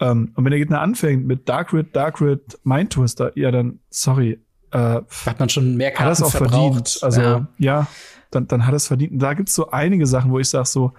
Ähm, 0.00 0.32
und 0.34 0.44
wenn 0.44 0.50
der 0.50 0.58
Gegner 0.58 0.82
anfängt 0.82 1.26
mit 1.26 1.48
Dark 1.48 1.72
Rid, 1.72 1.96
Dark 1.96 2.20
Rid, 2.20 2.58
Mind 2.62 2.90
Twister, 2.90 3.32
ja 3.38 3.50
dann, 3.50 3.78
sorry. 3.88 4.38
Äh, 4.70 5.00
hat 5.24 5.40
man 5.40 5.48
schon 5.48 5.78
mehr 5.78 5.92
Karten 5.92 6.04
hat 6.04 6.10
das 6.10 6.22
auch 6.22 6.30
verbraucht. 6.30 6.90
verdient. 6.90 6.98
Also 7.00 7.22
ja, 7.22 7.48
ja 7.56 7.86
dann, 8.30 8.46
dann 8.48 8.66
hat 8.66 8.74
es 8.74 8.86
verdient. 8.86 9.12
Und 9.12 9.20
da 9.20 9.32
gibt's 9.32 9.54
so 9.54 9.70
einige 9.70 10.06
Sachen, 10.06 10.30
wo 10.30 10.38
ich 10.38 10.50
sage 10.50 10.66
so, 10.66 10.92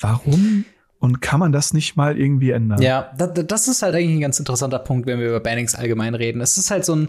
warum 0.00 0.64
und 1.04 1.20
kann 1.20 1.38
man 1.38 1.52
das 1.52 1.74
nicht 1.74 1.96
mal 1.96 2.18
irgendwie 2.18 2.52
ändern? 2.52 2.80
Ja, 2.80 3.12
das 3.14 3.68
ist 3.68 3.82
halt 3.82 3.94
eigentlich 3.94 4.16
ein 4.16 4.22
ganz 4.22 4.38
interessanter 4.38 4.78
Punkt, 4.78 5.06
wenn 5.06 5.18
wir 5.20 5.28
über 5.28 5.40
Bannings 5.40 5.74
allgemein 5.74 6.14
reden. 6.14 6.40
Es 6.40 6.56
ist 6.56 6.70
halt 6.70 6.86
so 6.86 6.96
ein, 6.96 7.08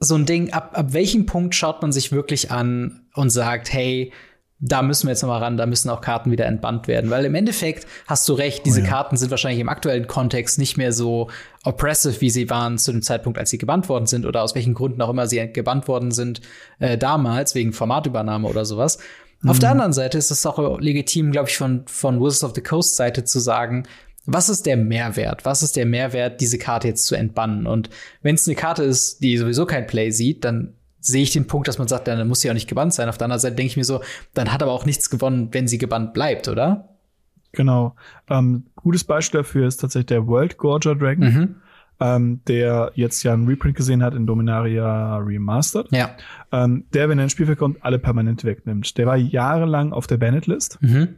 so 0.00 0.16
ein 0.16 0.26
Ding, 0.26 0.52
ab, 0.52 0.72
ab 0.74 0.92
welchem 0.92 1.24
Punkt 1.24 1.54
schaut 1.54 1.82
man 1.82 1.92
sich 1.92 2.10
wirklich 2.10 2.50
an 2.50 3.02
und 3.14 3.30
sagt, 3.30 3.72
hey, 3.72 4.12
da 4.58 4.82
müssen 4.82 5.06
wir 5.06 5.12
jetzt 5.12 5.22
nochmal 5.22 5.40
ran, 5.40 5.56
da 5.56 5.66
müssen 5.66 5.88
auch 5.88 6.00
Karten 6.00 6.32
wieder 6.32 6.46
entbannt 6.46 6.88
werden. 6.88 7.10
Weil 7.10 7.24
im 7.24 7.36
Endeffekt 7.36 7.86
hast 8.08 8.28
du 8.28 8.32
recht, 8.32 8.66
diese 8.66 8.80
oh 8.80 8.84
ja. 8.84 8.90
Karten 8.90 9.16
sind 9.16 9.30
wahrscheinlich 9.30 9.60
im 9.60 9.68
aktuellen 9.68 10.08
Kontext 10.08 10.58
nicht 10.58 10.76
mehr 10.76 10.92
so 10.92 11.30
oppressive, 11.62 12.20
wie 12.20 12.30
sie 12.30 12.50
waren 12.50 12.76
zu 12.76 12.90
dem 12.90 13.02
Zeitpunkt, 13.02 13.38
als 13.38 13.50
sie 13.50 13.58
gebannt 13.58 13.88
worden 13.88 14.06
sind 14.06 14.26
oder 14.26 14.42
aus 14.42 14.56
welchen 14.56 14.74
Gründen 14.74 15.00
auch 15.00 15.10
immer 15.10 15.28
sie 15.28 15.52
gebannt 15.52 15.86
worden 15.86 16.10
sind 16.10 16.40
äh, 16.80 16.98
damals, 16.98 17.54
wegen 17.54 17.72
Formatübernahme 17.72 18.48
oder 18.48 18.64
sowas. 18.64 18.98
Mhm. 19.42 19.50
Auf 19.50 19.58
der 19.58 19.70
mhm. 19.70 19.72
anderen 19.72 19.92
Seite 19.92 20.18
ist 20.18 20.30
es 20.30 20.46
auch 20.46 20.80
legitim, 20.80 21.32
glaube 21.32 21.48
ich, 21.48 21.56
von, 21.56 21.84
von 21.86 22.20
Wizards 22.20 22.44
of 22.44 22.52
the 22.54 22.62
Coast 22.62 22.96
Seite 22.96 23.24
zu 23.24 23.38
sagen, 23.40 23.84
was 24.24 24.48
ist 24.48 24.66
der 24.66 24.76
Mehrwert? 24.76 25.44
Was 25.44 25.62
ist 25.62 25.76
der 25.76 25.86
Mehrwert, 25.86 26.40
diese 26.40 26.58
Karte 26.58 26.88
jetzt 26.88 27.06
zu 27.06 27.16
entbannen? 27.16 27.66
Und 27.66 27.90
wenn 28.22 28.36
es 28.36 28.46
eine 28.46 28.54
Karte 28.54 28.84
ist, 28.84 29.22
die 29.22 29.36
sowieso 29.36 29.66
kein 29.66 29.86
Play 29.86 30.10
sieht, 30.10 30.44
dann 30.44 30.74
sehe 31.00 31.24
ich 31.24 31.32
den 31.32 31.48
Punkt, 31.48 31.66
dass 31.66 31.78
man 31.78 31.88
sagt, 31.88 32.06
dann 32.06 32.28
muss 32.28 32.40
sie 32.40 32.50
auch 32.50 32.54
nicht 32.54 32.68
gebannt 32.68 32.94
sein. 32.94 33.08
Auf 33.08 33.18
der 33.18 33.24
anderen 33.24 33.40
Seite 33.40 33.56
denke 33.56 33.70
ich 33.70 33.76
mir 33.76 33.84
so, 33.84 34.00
dann 34.34 34.52
hat 34.52 34.62
aber 34.62 34.70
auch 34.70 34.86
nichts 34.86 35.10
gewonnen, 35.10 35.48
wenn 35.50 35.66
sie 35.66 35.78
gebannt 35.78 36.14
bleibt, 36.14 36.46
oder? 36.46 36.88
Genau. 37.50 37.96
Ähm, 38.30 38.66
gutes 38.76 39.02
Beispiel 39.04 39.40
dafür 39.40 39.66
ist 39.66 39.78
tatsächlich 39.78 40.06
der 40.06 40.26
World 40.26 40.56
Gorger 40.56 40.94
Dragon, 40.94 41.24
mhm. 41.24 41.56
Ähm, 42.02 42.40
der 42.48 42.92
jetzt 42.94 43.22
ja 43.22 43.32
einen 43.32 43.46
Reprint 43.46 43.76
gesehen 43.76 44.02
hat 44.02 44.14
in 44.14 44.26
Dominaria 44.26 45.18
Remastered. 45.18 45.86
Ja. 45.92 46.10
Ähm, 46.50 46.84
der, 46.92 47.08
wenn 47.08 47.18
er 47.18 47.24
ins 47.24 47.32
Spielfeld 47.32 47.58
kommt, 47.58 47.84
alle 47.84 47.98
permanent 47.98 48.44
wegnimmt. 48.44 48.98
Der 48.98 49.06
war 49.06 49.16
jahrelang 49.16 49.92
auf 49.92 50.06
der 50.06 50.16
Banned-List. 50.16 50.78
Mhm. 50.80 51.16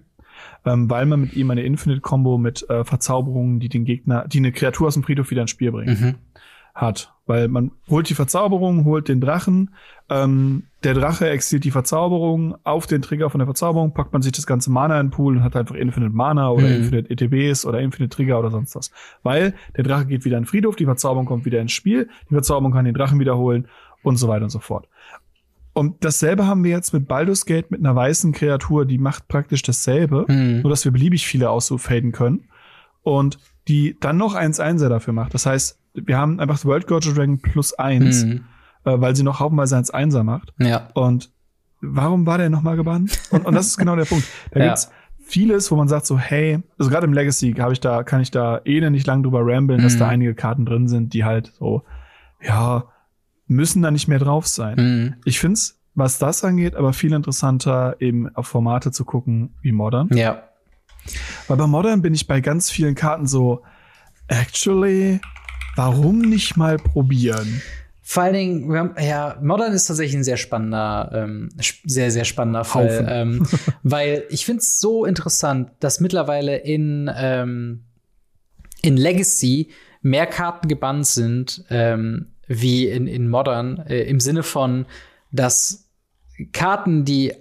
Ähm, 0.67 0.91
weil 0.91 1.07
man 1.07 1.21
mit 1.21 1.35
ihm 1.35 1.51
eine 1.51 1.63
Infinite-Combo 1.63 2.39
mit 2.39 2.69
äh, 2.69 2.85
Verzauberungen, 2.85 3.61
die 3.61 3.69
den 3.69 3.85
Gegner, 3.85 4.27
die 4.29 4.39
eine 4.39 4.53
Kreatur 4.53 4.89
aus 4.89 4.95
dem 4.95 5.03
Friedhof 5.03 5.31
wieder 5.31 5.43
ins 5.43 5.51
Spiel 5.51 5.73
bringen. 5.73 5.99
Mhm 6.01 6.15
hat. 6.75 7.13
Weil 7.27 7.49
man 7.49 7.71
holt 7.89 8.11
die 8.11 8.15
Verzauberung, 8.15 8.85
holt 8.85 9.09
den 9.09 9.21
Drachen, 9.21 9.71
ähm, 10.11 10.65
der 10.83 10.93
Drache 10.93 11.31
exiliert 11.31 11.65
die 11.65 11.71
Verzauberung, 11.71 12.57
auf 12.65 12.87
den 12.87 13.01
Trigger 13.01 13.31
von 13.31 13.39
der 13.39 13.47
Verzauberung 13.47 13.95
packt 13.95 14.13
man 14.13 14.21
sich 14.21 14.33
das 14.33 14.47
ganze 14.47 14.71
Mana 14.71 15.01
in 15.01 15.07
den 15.07 15.11
Pool 15.11 15.37
und 15.37 15.43
hat 15.43 15.57
einfach 15.57 15.75
Infinite 15.75 16.15
Mana 16.15 16.51
oder 16.51 16.67
mhm. 16.67 16.75
Infinite 16.75 17.11
ETBs 17.11 17.65
oder 17.65 17.81
Infinite 17.81 18.15
Trigger 18.15 18.39
oder 18.39 18.51
sonst 18.51 18.77
was. 18.77 18.91
Weil 19.23 19.55
der 19.77 19.85
Drache 19.85 20.05
geht 20.05 20.27
wieder 20.27 20.37
in 20.37 20.43
den 20.43 20.49
Friedhof, 20.49 20.77
die 20.77 20.85
Verzauberung 20.85 21.25
kommt 21.25 21.47
wieder 21.47 21.61
ins 21.61 21.73
Spiel, 21.73 22.11
die 22.29 22.35
Verzauberung 22.35 22.73
kann 22.73 22.85
den 22.85 22.95
Drachen 22.95 23.19
wiederholen 23.19 23.69
und 24.03 24.17
so 24.17 24.29
weiter 24.29 24.45
und 24.45 24.51
so 24.51 24.59
fort. 24.59 24.87
Und 25.73 26.05
dasselbe 26.05 26.47
haben 26.47 26.63
wir 26.63 26.71
jetzt 26.71 26.93
mit 26.93 27.09
Baldur's 27.09 27.47
Gate 27.47 27.71
mit 27.71 27.81
einer 27.81 27.97
weißen 27.97 28.33
Kreatur, 28.33 28.85
die 28.85 28.99
macht 28.99 29.27
praktisch 29.27 29.63
dasselbe, 29.63 30.27
mhm. 30.29 30.61
nur 30.61 30.71
dass 30.71 30.85
wir 30.85 30.93
beliebig 30.93 31.27
viele 31.27 31.49
ausfaden 31.49 32.13
können. 32.13 32.45
Und 33.03 33.39
die 33.69 33.97
dann 34.01 34.19
noch 34.19 34.35
1-1er 34.35 34.89
dafür 34.89 35.15
macht. 35.15 35.35
Das 35.35 35.47
heißt, 35.47 35.79
wir 35.95 36.19
haben 36.19 36.41
einfach 36.41 36.57
das 36.57 36.65
World 36.65 36.87
Gorger 36.87 37.13
Dragon 37.13 37.39
plus 37.39 37.73
eins, 37.75 38.25
mhm. 38.25 38.45
äh, 38.85 39.01
weil 39.01 39.17
sie 39.17 39.23
noch 39.23 39.41
haufenweise 39.41 39.77
eins 39.77 39.91
Einser 39.91 40.25
macht. 40.25 40.53
Ja. 40.59 40.89
Und 40.95 41.31
warum 41.81 42.27
war 42.27 42.39
der 42.39 42.51
nochmal 42.51 42.77
gebannt? 42.77 43.19
Und, 43.31 43.47
und 43.47 43.55
das 43.55 43.69
ist 43.69 43.77
genau 43.77 43.97
der 43.97 44.05
Punkt. 44.05 44.27
Da 44.51 44.61
ja. 44.61 44.67
gibt's 44.67 44.91
vieles, 45.21 45.71
wo 45.71 45.77
man 45.77 45.89
sagt 45.89 46.07
so, 46.07 46.19
hey, 46.19 46.61
also 46.79 46.91
gerade 46.91 47.07
im 47.07 47.13
Legacy 47.13 47.53
habe 47.55 47.73
ich 47.73 47.81
da, 47.81 48.03
kann 48.03 48.21
ich 48.21 48.31
da 48.31 48.61
eh 48.65 48.91
nicht 48.91 49.07
lang 49.07 49.23
drüber 49.23 49.41
ramblen, 49.43 49.81
mhm. 49.81 49.85
dass 49.85 49.97
da 49.97 50.07
mhm. 50.07 50.11
einige 50.11 50.35
Karten 50.35 50.67
drin 50.67 50.89
sind, 50.89 51.15
die 51.15 51.25
halt 51.25 51.53
so, 51.59 51.83
ja, 52.43 52.85
müssen 53.47 53.83
da 53.83 53.91
nicht 53.91 54.09
mehr 54.09 54.19
drauf 54.19 54.47
sein. 54.47 54.77
Mhm. 54.77 55.15
Ich 55.25 55.39
find's, 55.39 55.81
was 55.95 56.19
das 56.19 56.45
angeht, 56.45 56.75
aber 56.75 56.93
viel 56.93 57.13
interessanter, 57.13 57.97
eben 58.01 58.35
auf 58.35 58.49
Formate 58.49 58.91
zu 58.91 59.05
gucken 59.05 59.55
wie 59.63 59.73
Modern. 59.73 60.09
Ja. 60.13 60.43
Weil 61.47 61.57
bei 61.57 61.67
Modern 61.67 62.03
bin 62.03 62.15
ich 62.15 62.27
bei 62.27 62.41
ganz 62.41 62.71
vielen 62.71 62.95
Karten 62.95 63.27
so, 63.27 63.63
actually, 64.29 65.21
Warum 65.77 66.21
nicht 66.21 66.57
mal 66.57 66.77
probieren? 66.77 67.63
Vor 68.07 68.23
allen 68.23 68.35
Dingen, 68.35 68.77
haben, 68.77 68.95
ja, 69.03 69.39
Modern 69.41 69.73
ist 69.73 69.87
tatsächlich 69.87 70.17
ein 70.17 70.25
sehr 70.25 70.37
spannender, 70.37 71.11
ähm, 71.15 71.49
sehr, 71.85 72.11
sehr 72.11 72.25
spannender 72.25 72.65
Fall. 72.65 73.07
Ähm, 73.09 73.47
weil 73.83 74.25
ich 74.29 74.45
finde 74.45 74.61
es 74.61 74.79
so 74.79 75.07
interessant, 75.07 75.71
dass 75.81 76.01
mittlerweile 76.01 76.59
in, 76.59 77.11
ähm, 77.17 77.85
in 78.83 78.99
Legacy 78.99 79.71
mehr 80.03 80.27
Karten 80.27 80.69
gebannt 80.69 81.07
sind 81.07 81.65
ähm, 81.71 82.27
wie 82.47 82.89
in, 82.89 83.07
in 83.07 83.31
Modern, 83.31 83.79
äh, 83.79 84.03
im 84.03 84.21
Sinne 84.21 84.43
von, 84.43 84.85
dass 85.33 85.89
Karten, 86.53 87.07
die 87.07 87.33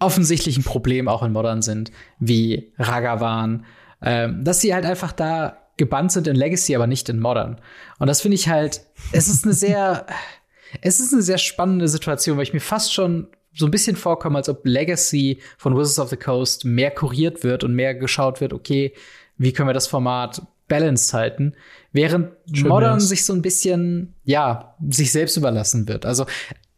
offensichtlich 0.00 0.56
ein 0.58 0.64
Problem 0.64 1.06
auch 1.06 1.22
in 1.22 1.32
Modern 1.32 1.62
sind, 1.62 1.92
wie 2.18 2.72
Ragavan, 2.78 3.64
ähm, 4.02 4.42
dass 4.44 4.60
sie 4.60 4.74
halt 4.74 4.84
einfach 4.84 5.12
da 5.12 5.63
gebannt 5.76 6.12
sind 6.12 6.26
in 6.26 6.36
Legacy, 6.36 6.74
aber 6.74 6.86
nicht 6.86 7.08
in 7.08 7.20
Modern. 7.20 7.60
Und 7.98 8.06
das 8.06 8.20
finde 8.20 8.36
ich 8.36 8.48
halt, 8.48 8.82
es 9.12 9.28
ist 9.28 9.44
eine 9.44 9.54
sehr, 9.54 10.06
es 10.82 11.00
ist 11.00 11.12
eine 11.12 11.22
sehr 11.22 11.38
spannende 11.38 11.88
Situation, 11.88 12.36
weil 12.36 12.44
ich 12.44 12.54
mir 12.54 12.60
fast 12.60 12.92
schon 12.92 13.28
so 13.56 13.66
ein 13.66 13.70
bisschen 13.70 13.96
vorkomme, 13.96 14.38
als 14.38 14.48
ob 14.48 14.64
Legacy 14.64 15.40
von 15.58 15.76
Wizards 15.76 16.00
of 16.00 16.08
the 16.10 16.16
Coast 16.16 16.64
mehr 16.64 16.90
kuriert 16.90 17.44
wird 17.44 17.62
und 17.62 17.74
mehr 17.74 17.94
geschaut 17.94 18.40
wird, 18.40 18.52
okay, 18.52 18.92
wie 19.36 19.52
können 19.52 19.68
wir 19.68 19.74
das 19.74 19.86
Format 19.86 20.42
balanced 20.66 21.12
halten, 21.12 21.54
während 21.92 22.32
Schön 22.52 22.68
Modern 22.68 22.94
wär's. 22.94 23.08
sich 23.08 23.24
so 23.24 23.32
ein 23.32 23.42
bisschen, 23.42 24.14
ja, 24.24 24.74
sich 24.88 25.12
selbst 25.12 25.36
überlassen 25.36 25.86
wird. 25.88 26.06
Also 26.06 26.26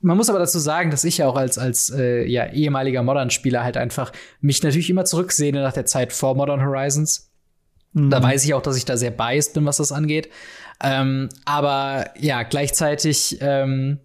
man 0.01 0.16
muss 0.16 0.28
aber 0.28 0.38
dazu 0.38 0.59
sagen, 0.59 0.90
dass 0.90 1.05
ich 1.05 1.18
ja 1.18 1.28
auch 1.28 1.36
als, 1.36 1.59
als 1.59 1.90
äh, 1.90 2.24
ja, 2.26 2.47
ehemaliger 2.47 3.03
Modern-Spieler 3.03 3.64
halt 3.64 3.76
einfach 3.76 4.12
mich 4.40 4.62
natürlich 4.62 4.90
immer 4.90 5.05
zurücksehne 5.05 5.62
nach 5.62 5.72
der 5.72 5.86
Zeit 5.86 6.12
vor 6.12 6.34
Modern 6.34 6.61
Horizons 6.61 7.25
Mhm. 7.97 8.11
Da 8.11 8.22
weiß 8.22 8.44
ich 8.44 8.53
auch, 8.53 8.61
dass 8.61 8.76
ich 8.76 8.84
da 8.84 8.97
sehr 8.97 9.11
biased 9.11 9.55
bin, 9.55 9.64
was 9.64 9.78
das 9.78 9.90
angeht. 9.90 10.28
Ähm, 10.82 11.30
aber 11.47 12.11
ja, 12.18 12.42
gleichzeitig, 12.42 13.38
ähm, 13.40 13.99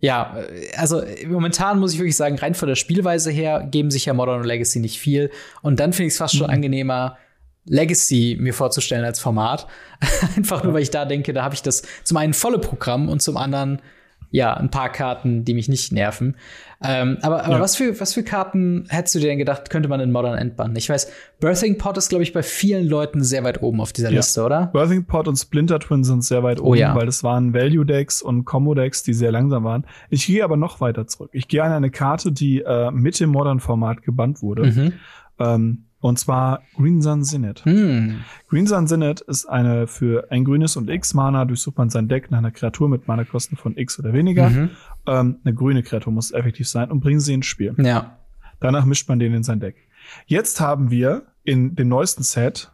ja, 0.00 0.36
also 0.76 1.02
momentan 1.26 1.78
muss 1.78 1.92
ich 1.92 1.98
wirklich 1.98 2.16
sagen, 2.16 2.36
rein 2.36 2.54
von 2.54 2.68
der 2.68 2.74
Spielweise 2.74 3.30
her 3.30 3.66
geben 3.70 3.90
sich 3.90 4.06
ja 4.06 4.14
Modern 4.14 4.40
und 4.40 4.46
Legacy 4.46 4.80
nicht 4.80 4.98
viel. 4.98 5.30
Und 5.62 5.78
dann 5.78 5.92
finde 5.92 6.08
ich 6.08 6.14
es 6.14 6.18
fast 6.18 6.34
mhm. 6.34 6.38
schon 6.38 6.50
angenehmer, 6.50 7.16
Legacy 7.64 8.36
mir 8.40 8.54
vorzustellen 8.54 9.04
als 9.04 9.20
Format. 9.20 9.68
Einfach 10.36 10.64
nur, 10.64 10.74
weil 10.74 10.82
ich 10.82 10.90
da 10.90 11.04
denke, 11.04 11.32
da 11.32 11.44
habe 11.44 11.54
ich 11.54 11.62
das 11.62 11.82
zum 12.02 12.16
einen 12.16 12.34
volle 12.34 12.58
Programm 12.58 13.08
und 13.08 13.22
zum 13.22 13.36
anderen 13.36 13.80
ja, 14.30 14.54
ein 14.54 14.70
paar 14.70 14.90
Karten, 14.90 15.44
die 15.44 15.54
mich 15.54 15.68
nicht 15.68 15.92
nerven. 15.92 16.36
Ähm, 16.80 17.18
aber 17.22 17.44
aber 17.44 17.56
ja. 17.56 17.60
was, 17.60 17.74
für, 17.74 17.98
was 17.98 18.14
für 18.14 18.22
Karten 18.22 18.86
hättest 18.88 19.16
du 19.16 19.18
dir 19.18 19.28
denn 19.28 19.38
gedacht, 19.38 19.68
könnte 19.68 19.88
man 19.88 19.98
in 19.98 20.12
Modern 20.12 20.38
entbannen? 20.38 20.76
Ich 20.76 20.88
weiß, 20.88 21.10
Birthing 21.40 21.76
Pot 21.76 21.96
ist, 21.98 22.08
glaube 22.08 22.22
ich, 22.22 22.32
bei 22.32 22.44
vielen 22.44 22.86
Leuten 22.86 23.24
sehr 23.24 23.42
weit 23.42 23.62
oben 23.62 23.80
auf 23.80 23.92
dieser 23.92 24.10
ja. 24.10 24.16
Liste, 24.16 24.44
oder? 24.44 24.66
Birthing 24.66 25.04
Pot 25.04 25.26
und 25.26 25.36
Splinter 25.36 25.80
Twin 25.80 26.04
sind 26.04 26.22
sehr 26.22 26.44
weit 26.44 26.60
oh 26.60 26.66
oben, 26.66 26.70
oh, 26.70 26.74
ja. 26.74 26.94
weil 26.94 27.06
das 27.06 27.24
waren 27.24 27.52
Value-Decks 27.52 28.22
und 28.22 28.44
Combo-Decks, 28.44 29.02
die 29.02 29.12
sehr 29.12 29.32
langsam 29.32 29.64
waren. 29.64 29.86
Ich 30.08 30.26
gehe 30.26 30.44
aber 30.44 30.56
noch 30.56 30.80
weiter 30.80 31.08
zurück. 31.08 31.30
Ich 31.32 31.48
gehe 31.48 31.64
an 31.64 31.72
eine 31.72 31.90
Karte, 31.90 32.30
die 32.30 32.60
äh, 32.60 32.92
mit 32.92 33.18
dem 33.18 33.30
Modern-Format 33.30 34.02
gebannt 34.02 34.40
wurde. 34.40 34.66
Mhm. 34.66 34.92
Ähm, 35.40 35.84
und 36.00 36.18
zwar 36.18 36.62
Green 36.76 37.02
Sun 37.02 37.24
Sinnet. 37.24 37.64
Hm. 37.64 38.20
Green 38.48 38.66
Sun 38.66 38.86
Sinnet 38.86 39.20
ist 39.22 39.46
eine 39.46 39.86
für 39.86 40.30
ein 40.30 40.44
grünes 40.44 40.76
und 40.76 40.88
X 40.88 41.14
Mana 41.14 41.44
durchsucht 41.44 41.76
man 41.76 41.90
sein 41.90 42.08
Deck 42.08 42.30
nach 42.30 42.38
einer 42.38 42.52
Kreatur 42.52 42.88
mit 42.88 43.08
Mana-Kosten 43.08 43.56
von 43.56 43.76
X 43.76 43.98
oder 43.98 44.12
weniger. 44.12 44.50
Mhm. 44.50 44.70
Ähm, 45.06 45.36
eine 45.44 45.54
grüne 45.54 45.82
Kreatur 45.82 46.12
muss 46.12 46.30
effektiv 46.30 46.68
sein 46.68 46.90
und 46.90 47.00
bringen 47.00 47.20
sie 47.20 47.34
ins 47.34 47.46
Spiel. 47.46 47.74
Ja. 47.78 48.18
Danach 48.60 48.84
mischt 48.84 49.08
man 49.08 49.18
den 49.18 49.34
in 49.34 49.42
sein 49.42 49.60
Deck. 49.60 49.76
Jetzt 50.26 50.60
haben 50.60 50.90
wir 50.90 51.22
in 51.44 51.74
dem 51.74 51.88
neuesten 51.88 52.22
Set 52.22 52.70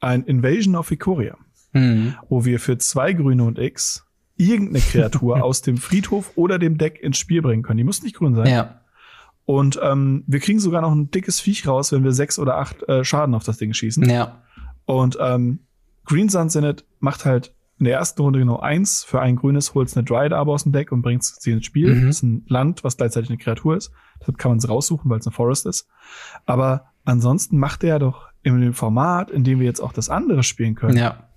ein 0.00 0.24
Invasion 0.24 0.76
of 0.76 0.90
Ikoria, 0.90 1.36
mhm. 1.72 2.14
wo 2.28 2.44
wir 2.44 2.60
für 2.60 2.78
zwei 2.78 3.12
grüne 3.12 3.44
und 3.44 3.58
X 3.58 4.06
irgendeine 4.36 4.80
Kreatur 4.80 5.42
aus 5.44 5.62
dem 5.62 5.76
Friedhof 5.78 6.32
oder 6.36 6.58
dem 6.58 6.78
Deck 6.78 7.00
ins 7.02 7.18
Spiel 7.18 7.42
bringen 7.42 7.62
können. 7.62 7.78
Die 7.78 7.84
muss 7.84 8.02
nicht 8.02 8.16
grün 8.16 8.34
sein. 8.34 8.46
Ja. 8.46 8.81
Und 9.44 9.78
ähm, 9.82 10.24
wir 10.26 10.40
kriegen 10.40 10.60
sogar 10.60 10.82
noch 10.82 10.92
ein 10.92 11.10
dickes 11.10 11.40
Viech 11.40 11.66
raus, 11.66 11.92
wenn 11.92 12.04
wir 12.04 12.12
sechs 12.12 12.38
oder 12.38 12.58
acht 12.58 12.82
äh, 12.88 13.04
Schaden 13.04 13.34
auf 13.34 13.44
das 13.44 13.58
Ding 13.58 13.72
schießen. 13.72 14.08
Ja. 14.08 14.42
Und 14.84 15.18
ähm, 15.20 15.60
Green 16.04 16.28
Sun 16.28 16.48
Senate 16.48 16.84
macht 17.00 17.24
halt 17.24 17.54
in 17.78 17.86
der 17.86 17.94
ersten 17.94 18.22
Runde 18.22 18.38
genau 18.38 18.60
eins. 18.60 19.02
Für 19.02 19.20
ein 19.20 19.36
grünes 19.36 19.74
holt 19.74 19.94
eine 19.96 20.04
Dryad 20.04 20.32
aber 20.32 20.52
aus 20.52 20.62
dem 20.62 20.72
Deck 20.72 20.92
und 20.92 21.02
bringt 21.02 21.24
sie 21.24 21.50
ins 21.50 21.66
Spiel. 21.66 21.94
Mhm. 21.94 22.06
Das 22.06 22.16
ist 22.16 22.22
ein 22.22 22.44
Land, 22.46 22.84
was 22.84 22.96
gleichzeitig 22.96 23.30
eine 23.30 23.38
Kreatur 23.38 23.76
ist. 23.76 23.90
Deshalb 24.20 24.38
kann 24.38 24.52
man 24.52 24.58
es 24.58 24.68
raussuchen, 24.68 25.10
weil 25.10 25.18
es 25.18 25.26
eine 25.26 25.34
Forest 25.34 25.66
ist. 25.66 25.88
Aber 26.46 26.92
ansonsten 27.04 27.58
macht 27.58 27.82
er 27.82 27.98
doch 27.98 28.28
in 28.42 28.60
dem 28.60 28.74
Format, 28.74 29.30
in 29.30 29.42
dem 29.42 29.58
wir 29.58 29.66
jetzt 29.66 29.80
auch 29.80 29.92
das 29.92 30.08
andere 30.10 30.44
spielen 30.44 30.76
können. 30.76 30.96
Ja. 30.96 31.28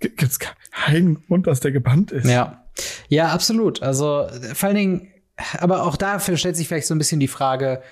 Gibt 0.00 0.22
es 0.22 0.38
keinen 0.38 1.24
Grund, 1.26 1.46
dass 1.46 1.60
der 1.60 1.70
gebannt 1.70 2.10
ist. 2.10 2.28
Ja. 2.28 2.64
Ja, 3.08 3.28
absolut. 3.28 3.82
Also 3.82 4.26
vor 4.54 4.68
allen 4.68 4.76
Dingen 4.76 5.08
aber 5.58 5.84
auch 5.84 5.96
dafür 5.96 6.36
stellt 6.36 6.56
sich 6.56 6.68
vielleicht 6.68 6.86
so 6.86 6.94
ein 6.94 6.98
bisschen 6.98 7.20
die 7.20 7.28
Frage, 7.28 7.82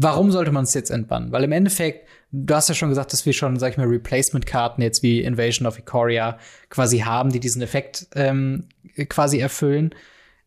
warum 0.00 0.30
sollte 0.30 0.52
man 0.52 0.64
es 0.64 0.74
jetzt 0.74 0.90
entbannen? 0.90 1.32
Weil 1.32 1.44
im 1.44 1.52
Endeffekt, 1.52 2.08
du 2.30 2.54
hast 2.54 2.68
ja 2.68 2.74
schon 2.74 2.88
gesagt, 2.88 3.12
dass 3.12 3.26
wir 3.26 3.32
schon, 3.32 3.58
sag 3.58 3.72
ich 3.72 3.78
mal, 3.78 3.86
Replacement-Karten 3.86 4.80
jetzt 4.80 5.02
wie 5.02 5.22
Invasion 5.22 5.66
of 5.66 5.78
Ikoria 5.78 6.38
quasi 6.70 7.00
haben, 7.00 7.30
die 7.30 7.40
diesen 7.40 7.62
Effekt 7.62 8.06
ähm, 8.14 8.68
quasi 9.08 9.38
erfüllen. 9.38 9.94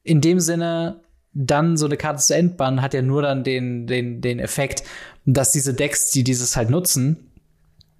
In 0.03 0.21
dem 0.21 0.39
Sinne, 0.39 1.01
dann 1.33 1.77
so 1.77 1.85
eine 1.85 1.97
Karte 1.97 2.21
zu 2.21 2.35
entbannen, 2.35 2.81
hat 2.81 2.93
ja 2.93 3.01
nur 3.01 3.21
dann 3.21 3.43
den, 3.43 3.87
den, 3.87 4.21
den 4.21 4.39
Effekt, 4.39 4.83
dass 5.25 5.51
diese 5.51 5.73
Decks, 5.73 6.11
die 6.11 6.23
dieses 6.23 6.55
halt 6.55 6.69
nutzen, 6.69 7.31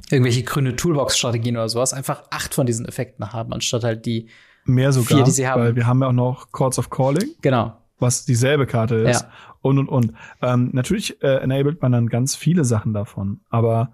irgendwelche 0.10 0.44
grüne 0.44 0.76
Toolbox-Strategien 0.76 1.56
oder 1.56 1.70
sowas, 1.70 1.94
einfach 1.94 2.24
acht 2.32 2.54
von 2.54 2.66
diesen 2.66 2.86
Effekten 2.86 3.32
haben, 3.32 3.54
anstatt 3.54 3.84
halt 3.84 4.06
die 4.06 4.28
Mehr 4.66 4.92
sogar, 4.92 5.18
vier, 5.18 5.24
die 5.24 5.32
sie 5.32 5.48
haben. 5.48 5.62
weil 5.62 5.76
wir 5.76 5.88
haben 5.88 6.02
ja 6.02 6.10
auch 6.10 6.14
noch 6.14 6.52
Chords 6.52 6.78
of 6.78 6.90
Calling. 6.90 7.30
Genau 7.42 7.81
was 8.02 8.26
dieselbe 8.26 8.66
Karte 8.66 8.96
ist. 8.96 9.22
Ja. 9.22 9.32
und 9.62 9.78
und 9.80 9.88
und. 9.90 10.14
Ähm, 10.42 10.70
natürlich 10.74 11.22
äh, 11.24 11.38
enabled 11.38 11.82
man 11.82 11.92
dann 11.92 12.08
ganz 12.08 12.36
viele 12.36 12.66
Sachen 12.66 12.94
davon, 12.94 13.42
aber 13.50 13.92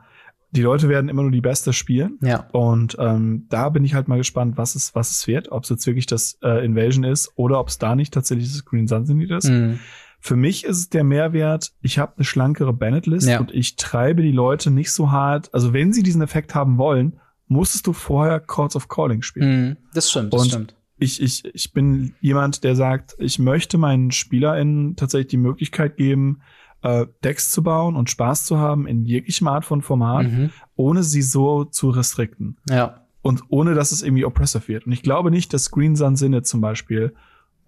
die 0.51 0.62
Leute 0.62 0.88
werden 0.88 1.10
immer 1.10 1.24
nur 1.24 1.32
die 1.32 1.41
Beste 1.41 1.74
spielen. 1.74 2.18
Ja. 2.22 2.47
Und 2.53 2.95
ähm, 2.99 3.45
da 3.49 3.68
bin 3.70 3.84
ich 3.84 3.93
halt 3.93 4.08
mal 4.08 4.18
gespannt, 4.18 4.58
was 4.58 4.76
es, 4.76 4.95
was 4.95 5.12
es 5.12 5.28
wird, 5.28 5.51
ob 5.51 5.66
es 5.66 5.70
jetzt 5.70 5.86
wirklich 5.86 6.05
das 6.05 6.39
äh, 6.41 6.64
Invasion 6.66 7.03
ist 7.03 7.32
oder 7.36 7.60
ob 7.60 7.68
es 7.68 7.78
da 7.80 7.95
nicht 7.95 8.14
tatsächlich 8.14 8.47
das 8.51 8.64
Green 8.64 8.88
Sun 8.88 9.05
Zenith 9.05 9.30
ist. 9.30 9.49
Mhm. 9.49 9.80
Für 10.20 10.36
mich 10.38 10.64
ist 10.64 10.78
es 10.78 10.89
der 10.89 11.03
Mehrwert, 11.03 11.74
ich 11.82 11.99
habe 11.99 12.14
eine 12.16 12.24
schlankere 12.26 12.74
Bennett-List 12.74 13.28
Ja. 13.28 13.39
und 13.39 13.51
ich 13.53 13.76
treibe 13.76 14.22
die 14.24 14.32
Leute 14.32 14.72
nicht 14.72 14.91
so 14.91 15.12
hart. 15.12 15.53
Also 15.53 15.74
wenn 15.74 15.91
sie 15.93 16.01
diesen 16.01 16.22
Effekt 16.22 16.55
haben 16.55 16.78
wollen, 16.78 17.20
musstest 17.47 17.86
du 17.86 17.93
vorher 17.93 18.39
Chords 18.39 18.76
of 18.78 18.88
Calling 18.88 19.22
spielen. 19.22 19.68
Mhm. 19.70 19.78
Das 19.93 20.10
stimmt, 20.10 20.34
das 20.34 20.41
Und 20.43 20.47
stimmt. 20.47 20.76
Ich, 21.00 21.22
ich, 21.22 21.45
ich 21.54 21.74
bin 21.74 22.14
jemand, 22.22 22.64
der 22.64 22.76
sagt, 22.76 23.16
ich 23.20 23.38
möchte 23.39 23.78
meinen 23.78 24.12
SpielerInnen 24.12 24.95
tatsächlich 24.95 25.28
die 25.28 25.38
Möglichkeit 25.38 25.98
geben, 25.98 26.41
äh, 26.82 27.06
Decks 27.24 27.52
zu 27.52 27.64
bauen 27.64 27.95
und 27.95 28.10
Spaß 28.10 28.45
zu 28.45 28.58
haben 28.58 28.88
in 28.88 29.06
jeglichem 29.06 29.48
Art 29.48 29.66
von 29.66 29.82
Format, 29.82 30.26
Mhm. 30.32 30.50
ohne 30.76 31.04
sie 31.04 31.22
so 31.22 31.64
zu 31.66 31.89
restrikten. 31.89 32.58
Ja. 32.70 33.02
Und 33.22 33.43
ohne, 33.50 33.74
dass 33.74 33.91
es 33.91 34.04
irgendwie 34.04 34.26
oppressive 34.26 34.68
wird. 34.68 34.86
Und 34.86 34.91
ich 34.93 35.02
glaube 35.04 35.32
nicht, 35.32 35.54
dass 35.54 35.72
Green 35.72 35.95
Sun 35.95 36.16
Sinne 36.16 36.43
zum 36.43 36.62
Beispiel 36.62 37.14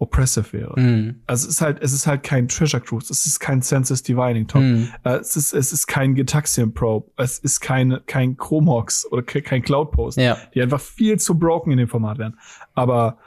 oppressive 0.00 0.52
wäre. 0.52 0.80
Mhm. 0.80 1.20
Also 1.26 1.46
es 1.46 1.54
ist 1.54 1.60
halt, 1.60 1.78
es 1.82 1.92
ist 1.92 2.06
halt 2.06 2.22
kein 2.24 2.48
Treasure 2.48 2.80
Cruise, 2.82 3.12
es 3.12 3.26
ist 3.26 3.38
kein 3.38 3.62
Census 3.62 4.02
Dividing 4.02 4.48
Top, 4.48 4.62
äh, 4.62 4.88
es 5.20 5.36
ist, 5.36 5.52
es 5.52 5.72
ist 5.72 5.86
kein 5.86 6.14
Gitaxian 6.14 6.72
Probe, 6.74 7.10
es 7.18 7.38
ist 7.38 7.60
keine, 7.60 8.00
kein 8.06 8.36
Chromox 8.36 9.06
oder 9.12 9.22
ke- 9.22 9.42
kein 9.42 9.62
Cloud 9.62 9.92
Post, 9.92 10.18
Ja. 10.18 10.36
die 10.54 10.62
einfach 10.62 10.80
viel 10.80 11.18
zu 11.20 11.38
broken 11.38 11.70
in 11.70 11.78
dem 11.78 11.88
Format 11.88 12.18
wären. 12.18 12.38
Aber 12.74 13.18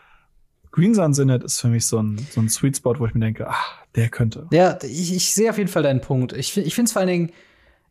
Green 0.71 0.95
Sun 0.95 1.13
Sinnet 1.13 1.43
ist 1.43 1.61
für 1.61 1.67
mich 1.67 1.85
so 1.85 2.01
ein, 2.01 2.17
so 2.31 2.41
ein 2.41 2.49
Sweet 2.49 2.77
Spot, 2.77 2.95
wo 2.97 3.05
ich 3.05 3.13
mir 3.13 3.19
denke, 3.19 3.47
ach, 3.47 3.75
der 3.95 4.09
könnte. 4.09 4.47
Ja, 4.51 4.79
ich, 4.81 5.13
ich 5.15 5.33
sehe 5.35 5.51
auf 5.51 5.59
jeden 5.59 5.69
Fall 5.69 5.83
deinen 5.83 6.01
Punkt. 6.01 6.33
Ich, 6.33 6.57
ich 6.57 6.73
finde 6.73 6.87
es 6.87 6.93
vor 6.93 7.01
allen 7.01 7.09
Dingen, 7.09 7.31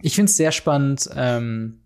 ich 0.00 0.16
finde 0.16 0.28
es 0.28 0.36
sehr 0.36 0.50
spannend, 0.50 1.08
ähm, 1.14 1.78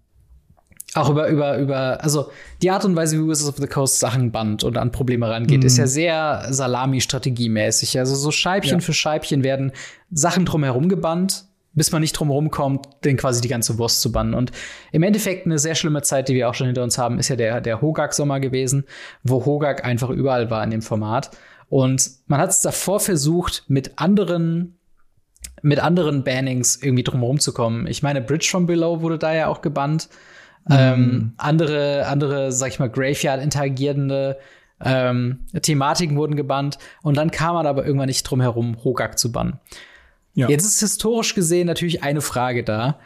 auch 0.97 1.11
über, 1.11 1.28
über, 1.28 1.59
über, 1.59 2.03
also 2.03 2.30
die 2.62 2.70
Art 2.70 2.84
und 2.84 2.97
Weise, 2.97 3.16
wie 3.18 3.28
Wizards 3.28 3.49
of 3.49 3.57
the 3.57 3.66
Coast 3.66 3.99
Sachen 4.01 4.30
bannt 4.32 4.64
und 4.64 4.78
an 4.78 4.90
Probleme 4.92 5.28
rangeht, 5.28 5.61
Mhm. 5.61 5.66
ist 5.66 5.78
ja 5.78 5.86
sehr 5.86 6.47
Salami-Strategiemäßig. 6.51 7.99
Also 7.99 8.14
so 8.14 8.30
Scheibchen 8.30 8.78
Ja. 8.78 8.80
für 8.80 8.92
Scheibchen 8.92 9.44
werden 9.44 9.72
Sachen 10.11 10.44
drumherum 10.44 10.88
gebannt, 10.88 11.44
bis 11.74 11.92
man 11.92 12.01
nicht 12.01 12.12
drumherum 12.12 12.51
kommt, 12.51 12.86
den 13.05 13.16
quasi 13.16 13.40
die 13.40 13.49
ganze 13.49 13.78
Wurst 13.78 14.01
zu 14.01 14.11
bannen. 14.12 14.34
Und 14.34 14.51
im 14.92 15.03
Endeffekt 15.03 15.47
eine 15.47 15.59
sehr 15.59 15.74
schlimme 15.74 16.03
Zeit, 16.03 16.28
die 16.28 16.34
wir 16.34 16.49
auch 16.49 16.55
schon 16.55 16.66
hinter 16.66 16.82
uns 16.82 16.97
haben, 16.99 17.18
ist 17.18 17.28
ja 17.28 17.36
der, 17.36 17.61
der 17.61 17.80
Hogak-Sommer 17.82 18.40
gewesen, 18.40 18.84
wo 19.22 19.44
Hogak 19.44 19.84
einfach 19.84 20.09
überall 20.11 20.51
war 20.51 20.64
in 20.64 20.70
dem 20.70 20.82
Format. 20.82 21.30
Und 21.68 22.09
man 22.28 22.40
hat 22.40 22.51
es 22.51 22.61
davor 22.61 23.01
versucht, 23.01 23.64
mit 23.68 23.99
anderen 23.99 24.72
mit 25.62 25.80
anderen 25.80 26.22
Bannings 26.22 26.76
irgendwie 26.82 27.03
drumherum 27.03 27.40
zu 27.40 27.53
kommen. 27.53 27.86
Ich 27.86 28.03
meine, 28.03 28.20
Bridge 28.20 28.47
from 28.51 28.66
Below 28.66 29.01
wurde 29.01 29.18
da 29.18 29.34
ja 29.34 29.47
auch 29.49 29.62
gebannt. 29.62 30.09
Ähm, 30.69 31.33
andere, 31.37 32.07
andere, 32.07 32.53
sag 32.53 32.69
ich 32.71 32.79
mal, 32.79 32.91
Graveyard 32.91 33.43
interagierende 33.43 34.39
ähm, 34.85 35.41
Thematiken 35.62 36.17
wurden 36.17 36.37
gebannt. 36.37 36.79
Und 37.03 37.17
dann 37.17 37.31
kam 37.31 37.55
man 37.55 37.67
aber 37.67 37.87
irgendwann 37.87 38.09
nicht 38.09 38.25
drum 38.25 38.41
herum, 38.41 38.77
Hogak 38.85 39.19
zu 39.19 39.33
bannen. 39.33 39.59
Ja. 40.35 40.49
Jetzt 40.49 40.64
ist 40.64 40.81
historisch 40.81 41.35
gesehen 41.35 41.67
natürlich 41.67 42.03
eine 42.03 42.21
Frage 42.21 42.62
da. 42.62 42.99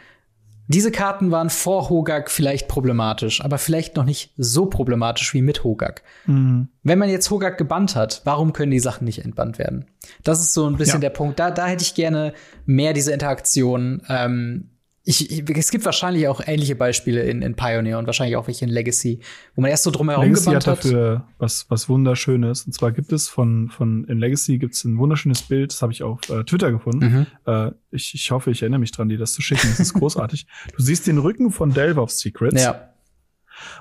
Diese 0.67 0.91
Karten 0.91 1.31
waren 1.31 1.49
vor 1.49 1.89
Hogak 1.89 2.31
vielleicht 2.31 2.67
problematisch, 2.67 3.43
aber 3.43 3.57
vielleicht 3.57 3.95
noch 3.97 4.05
nicht 4.05 4.33
so 4.37 4.67
problematisch 4.67 5.33
wie 5.33 5.41
mit 5.41 5.63
Hogak. 5.63 6.01
Mhm. 6.25 6.69
Wenn 6.83 6.99
man 6.99 7.09
jetzt 7.09 7.29
Hogak 7.29 7.57
gebannt 7.57 7.95
hat, 7.95 8.21
warum 8.23 8.53
können 8.53 8.71
die 8.71 8.79
Sachen 8.79 9.03
nicht 9.05 9.23
entbannt 9.23 9.59
werden? 9.59 9.85
Das 10.23 10.39
ist 10.39 10.53
so 10.53 10.67
ein 10.67 10.77
bisschen 10.77 11.01
Ja. 11.01 11.09
der 11.09 11.09
Punkt. 11.09 11.39
Da, 11.39 11.51
da 11.51 11.67
hätte 11.67 11.83
ich 11.83 11.93
gerne 11.93 12.33
mehr 12.65 12.93
diese 12.93 13.11
Interaktion. 13.11 14.01
Ähm, 14.07 14.69
ich, 15.03 15.31
ich, 15.31 15.57
es 15.57 15.71
gibt 15.71 15.83
wahrscheinlich 15.85 16.27
auch 16.27 16.41
ähnliche 16.45 16.75
Beispiele 16.75 17.23
in, 17.23 17.41
in 17.41 17.55
Pioneer 17.55 17.97
und 17.97 18.05
wahrscheinlich 18.05 18.35
auch 18.37 18.45
welche 18.47 18.65
in 18.65 18.71
Legacy, 18.71 19.19
wo 19.55 19.61
man 19.61 19.71
erst 19.71 19.83
so 19.83 19.89
drumherum 19.91 20.23
Legacy 20.25 20.45
gebannt 20.45 20.67
hat 20.67 20.77
hat. 20.77 20.85
dafür 20.85 21.27
was, 21.39 21.65
was 21.69 21.89
Wunderschönes. 21.89 22.65
Und 22.65 22.73
zwar 22.73 22.91
gibt 22.91 23.11
es 23.11 23.27
von, 23.27 23.69
von 23.69 24.03
in 24.05 24.19
Legacy 24.19 24.59
gibt 24.59 24.75
es 24.75 24.83
ein 24.83 24.97
wunderschönes 24.99 25.41
Bild, 25.41 25.71
das 25.71 25.81
habe 25.81 25.91
ich 25.91 26.03
auf 26.03 26.19
äh, 26.29 26.43
Twitter 26.43 26.71
gefunden. 26.71 27.27
Mhm. 27.45 27.51
Äh, 27.51 27.71
ich, 27.89 28.13
ich 28.13 28.29
hoffe, 28.29 28.51
ich 28.51 28.61
erinnere 28.61 28.79
mich 28.79 28.91
dran, 28.91 29.09
dir 29.09 29.17
das 29.17 29.33
zu 29.33 29.41
schicken. 29.41 29.67
Das 29.69 29.79
ist 29.79 29.93
großartig. 29.95 30.45
Du 30.77 30.83
siehst 30.83 31.07
den 31.07 31.17
Rücken 31.17 31.49
von 31.51 31.73
Delve 31.73 31.99
of 32.01 32.11
Secrets 32.11 32.61
Ja, 32.63 32.89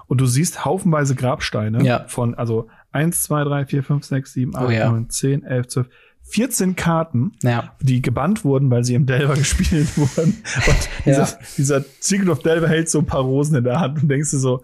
und 0.07 0.21
du 0.21 0.27
siehst 0.27 0.65
haufenweise 0.65 1.15
Grabsteine 1.15 1.83
Ja. 1.85 2.05
von, 2.09 2.35
also 2.35 2.69
1, 2.93 3.23
2, 3.25 3.45
3, 3.45 3.67
4, 3.67 3.83
5, 3.83 4.05
6, 4.05 4.33
7, 4.33 4.57
8, 4.57 4.67
Oh 4.67 4.71
ja. 4.71 4.91
9, 4.91 5.09
10, 5.11 5.43
11, 5.45 5.69
12, 5.69 5.89
14 6.31 6.77
Karten, 6.77 7.33
ja, 7.43 7.75
die 7.81 8.03
gebannt 8.03 8.45
wurden, 8.45 8.71
weil 8.71 8.85
sie 8.85 8.95
im 8.95 9.07
Delver 9.07 9.35
gespielt 9.37 9.97
wurden. 9.97 10.43
Und 10.67 10.89
dieser, 11.07 11.23
Ja. 11.23 11.39
dieser 11.57 11.85
Secret 12.01 12.29
of 12.29 12.41
Delver 12.43 12.69
hält 12.69 12.89
so 12.89 12.99
ein 13.01 13.07
paar 13.07 13.23
Rosen 13.23 13.57
in 13.57 13.65
der 13.65 13.81
Hand 13.81 14.03
und 14.03 14.09
denkst 14.09 14.31
du 14.31 14.39
so, 14.39 14.63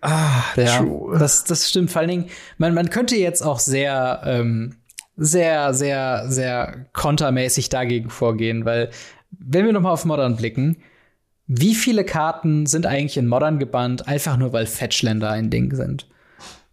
ah, 0.00 0.42
ja. 0.56 0.78
true. 0.78 1.18
Das, 1.18 1.44
das 1.44 1.68
stimmt. 1.68 1.90
Vor 1.90 2.00
allen 2.00 2.10
Dingen, 2.10 2.24
man, 2.58 2.74
man 2.74 2.90
könnte 2.90 3.16
jetzt 3.16 3.42
auch 3.42 3.58
sehr, 3.58 4.22
ähm, 4.24 4.76
sehr, 5.16 5.74
sehr, 5.74 6.24
sehr 6.28 6.86
kontermäßig 6.92 7.68
dagegen 7.68 8.10
vorgehen, 8.10 8.64
weil 8.64 8.90
wenn 9.30 9.64
wir 9.64 9.72
noch 9.72 9.80
mal 9.80 9.92
auf 9.92 10.04
Modern 10.04 10.36
blicken, 10.36 10.78
wie 11.46 11.74
viele 11.74 12.04
Karten 12.04 12.66
sind 12.66 12.86
eigentlich 12.86 13.16
in 13.16 13.26
Modern 13.28 13.58
gebannt, 13.58 14.08
einfach 14.08 14.36
nur 14.38 14.52
weil 14.52 14.66
Fetchländer 14.66 15.30
ein 15.30 15.50
Ding 15.50 15.74
sind? 15.74 16.08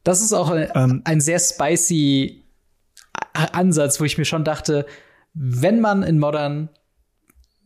Das 0.03 0.21
ist 0.21 0.33
auch 0.33 0.49
ein, 0.49 0.67
Ähm. 0.73 1.01
ein 1.03 1.21
sehr 1.21 1.39
spicy 1.39 2.40
Ansatz, 3.33 3.99
wo 3.99 4.03
ich 4.03 4.17
mir 4.17 4.25
schon 4.25 4.43
dachte, 4.43 4.85
wenn 5.33 5.79
man 5.79 6.03
in 6.03 6.19
Modern 6.19 6.69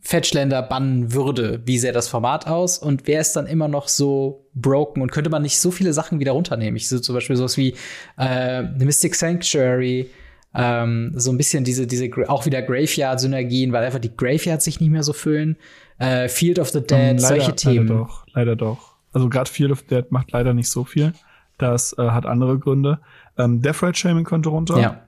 Fetchländer 0.01 0.61
bannen 0.61 1.13
würde, 1.13 1.61
wie 1.65 1.79
sähe 1.79 1.91
das 1.91 2.07
Format 2.07 2.45
aus 2.45 2.77
und 2.77 3.07
wäre 3.07 3.21
es 3.21 3.33
dann 3.33 3.47
immer 3.47 3.67
noch 3.67 3.87
so 3.87 4.45
broken 4.53 5.01
und 5.01 5.11
könnte 5.11 5.31
man 5.31 5.41
nicht 5.41 5.59
so 5.59 5.71
viele 5.71 5.93
Sachen 5.93 6.19
wieder 6.19 6.33
runternehmen? 6.33 6.75
Ich 6.75 6.87
sehe 6.87 7.01
zum 7.01 7.15
Beispiel 7.15 7.35
sowas 7.35 7.57
wie 7.57 7.73
äh, 8.17 8.63
The 8.77 8.85
Mystic 8.85 9.15
Sanctuary, 9.15 10.11
ähm, 10.53 11.11
so 11.15 11.31
ein 11.31 11.37
bisschen 11.37 11.63
diese, 11.63 11.87
diese 11.87 12.09
auch 12.27 12.45
wieder 12.45 12.61
Graveyard-Synergien, 12.61 13.71
weil 13.71 13.83
einfach 13.83 13.99
die 13.99 14.15
Graveyards 14.15 14.65
sich 14.65 14.79
nicht 14.79 14.91
mehr 14.91 15.01
so 15.01 15.11
füllen. 15.11 15.57
Äh, 15.97 16.29
Field 16.29 16.59
of 16.59 16.69
the 16.69 16.81
Dead, 16.81 16.91
Ähm, 16.91 17.19
solche 17.19 17.55
Themen. 17.55 17.87
Leider 17.87 17.99
doch, 17.99 18.25
leider 18.33 18.55
doch. 18.55 18.95
Also 19.11 19.27
gerade 19.27 19.49
Field 19.49 19.71
of 19.71 19.81
Dead 19.83 20.11
macht 20.11 20.31
leider 20.33 20.53
nicht 20.53 20.69
so 20.69 20.83
viel. 20.83 21.13
Das 21.57 21.97
äh, 21.97 22.03
hat 22.03 22.27
andere 22.27 22.59
Gründe. 22.59 22.99
Ähm, 23.37 23.61
Death 23.61 23.81
Red 23.81 23.97
Shaman 23.97 24.23
könnte 24.23 24.49
runter. 24.49 24.79
Ja. 24.79 25.04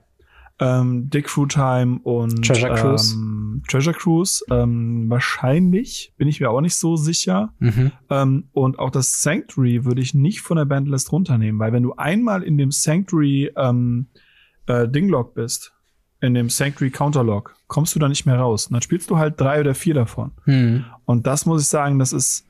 Ähm, 0.60 1.10
Dick 1.10 1.28
Through 1.28 1.48
Time 1.48 2.00
und 2.04 2.46
Treasure 2.46 2.74
Cruise. 2.74 3.14
Ähm, 3.16 3.64
Treasure 3.68 3.96
Cruise. 3.96 4.44
Ähm, 4.50 5.06
wahrscheinlich, 5.10 6.14
bin 6.18 6.28
ich 6.28 6.40
mir 6.40 6.50
auch 6.50 6.62
nicht 6.62 6.76
so 6.76 6.96
sicher. 6.96 7.54
Mhm. 7.60 7.92
Ähm, 8.10 8.50
und 8.54 8.80
auch 8.80 8.90
das 8.90 9.22
Sanctuary 9.22 9.86
würde 9.86 10.02
ich 10.02 10.14
nicht 10.14 10.42
von 10.42 10.58
der 10.58 10.66
Bandlist 10.66 11.12
runternehmen, 11.12 11.60
weil 11.60 11.74
wenn 11.74 11.84
du 11.84 11.94
einmal 11.94 12.44
in 12.44 12.58
dem 12.58 12.72
Sanctuary 12.72 13.52
ähm, 13.56 14.08
äh, 14.66 14.88
Dinglog 14.88 15.36
bist, 15.36 15.74
in 16.22 16.34
dem 16.34 16.50
Sanctuary 16.50 16.92
Counterlog, 16.92 17.56
kommst 17.68 17.94
du 17.96 18.00
da 18.00 18.08
nicht 18.08 18.26
mehr 18.26 18.40
raus. 18.40 18.68
Und 18.68 18.74
dann 18.74 18.82
spielst 18.82 19.10
du 19.10 19.18
halt 19.18 19.40
drei 19.40 19.60
oder 19.60 19.76
vier 19.76 19.94
davon. 19.94 20.32
Hm. 20.46 20.86
Und 21.06 21.28
das 21.28 21.46
muss 21.46 21.62
ich 21.62 21.68
sagen, 21.68 22.00
das 22.00 22.14
ist, 22.14 22.47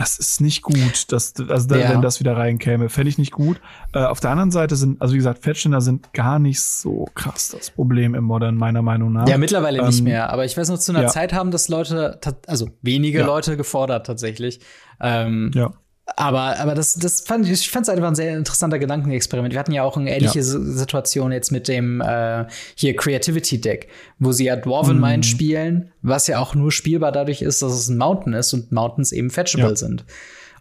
das 0.00 0.18
ist 0.18 0.40
nicht 0.40 0.62
gut, 0.62 1.12
dass, 1.12 1.34
also 1.48 1.74
Ja. 1.74 1.90
wenn 1.90 2.00
das 2.02 2.20
wieder 2.20 2.36
reinkäme, 2.36 2.88
fände 2.88 3.10
ich 3.10 3.18
nicht 3.18 3.32
gut. 3.32 3.60
Äh, 3.92 4.00
auf 4.04 4.18
der 4.20 4.30
anderen 4.30 4.50
Seite 4.50 4.74
sind, 4.76 5.00
also 5.02 5.12
wie 5.14 5.18
gesagt, 5.18 5.42
Fetchländer 5.42 5.80
sind 5.80 6.12
gar 6.14 6.38
nicht 6.38 6.60
so 6.62 7.06
krass 7.14 7.54
das 7.56 7.70
Problem 7.70 8.14
im 8.14 8.24
Modern, 8.24 8.56
meiner 8.56 8.82
Meinung 8.82 9.12
nach. 9.12 9.28
Ja, 9.28 9.36
mittlerweile 9.38 9.84
nicht 9.84 9.98
Ähm, 9.98 10.04
mehr. 10.04 10.30
Aber 10.30 10.44
ich 10.44 10.56
weiß 10.56 10.68
noch, 10.70 10.78
zu 10.78 10.92
einer 10.92 11.02
ja. 11.02 11.08
Zeit 11.08 11.32
haben 11.32 11.50
das 11.50 11.68
Leute, 11.68 12.18
also 12.46 12.70
wenige 12.82 13.20
Ja. 13.20 13.26
Leute 13.26 13.56
gefordert 13.56 14.06
tatsächlich. 14.06 14.60
Ähm, 15.00 15.50
ja. 15.54 15.72
Aber, 16.16 16.58
aber 16.58 16.74
das, 16.74 16.94
das 16.94 17.20
fand 17.22 17.46
ich, 17.46 17.52
ich 17.52 17.70
fand 17.70 17.84
es 17.86 17.88
einfach 17.88 18.08
ein 18.08 18.14
sehr 18.14 18.36
interessanter 18.36 18.78
Gedankenexperiment. 18.78 19.52
Wir 19.54 19.60
hatten 19.60 19.72
ja 19.72 19.82
auch 19.84 19.96
eine 19.96 20.14
ähnliche 20.14 20.40
S- 20.40 20.48
Situation 20.50 21.32
jetzt 21.32 21.50
mit 21.52 21.68
dem 21.68 22.00
äh, 22.00 22.44
hier 22.74 22.94
Creativity 22.96 23.60
Deck, 23.60 23.88
wo 24.18 24.32
sie 24.32 24.44
ja 24.44 24.56
Dwarven 24.56 24.96
Mhm. 24.96 25.02
Mine 25.02 25.22
spielen, 25.22 25.92
was 26.02 26.26
ja 26.26 26.38
auch 26.38 26.54
nur 26.54 26.72
spielbar 26.72 27.12
dadurch 27.12 27.42
ist, 27.42 27.62
dass 27.62 27.72
es 27.72 27.88
ein 27.88 27.96
Mountain 27.98 28.32
ist 28.34 28.52
und 28.52 28.72
Mountains 28.72 29.12
eben 29.12 29.30
fetchable 29.30 29.70
Ja. 29.70 29.76
sind. 29.76 30.04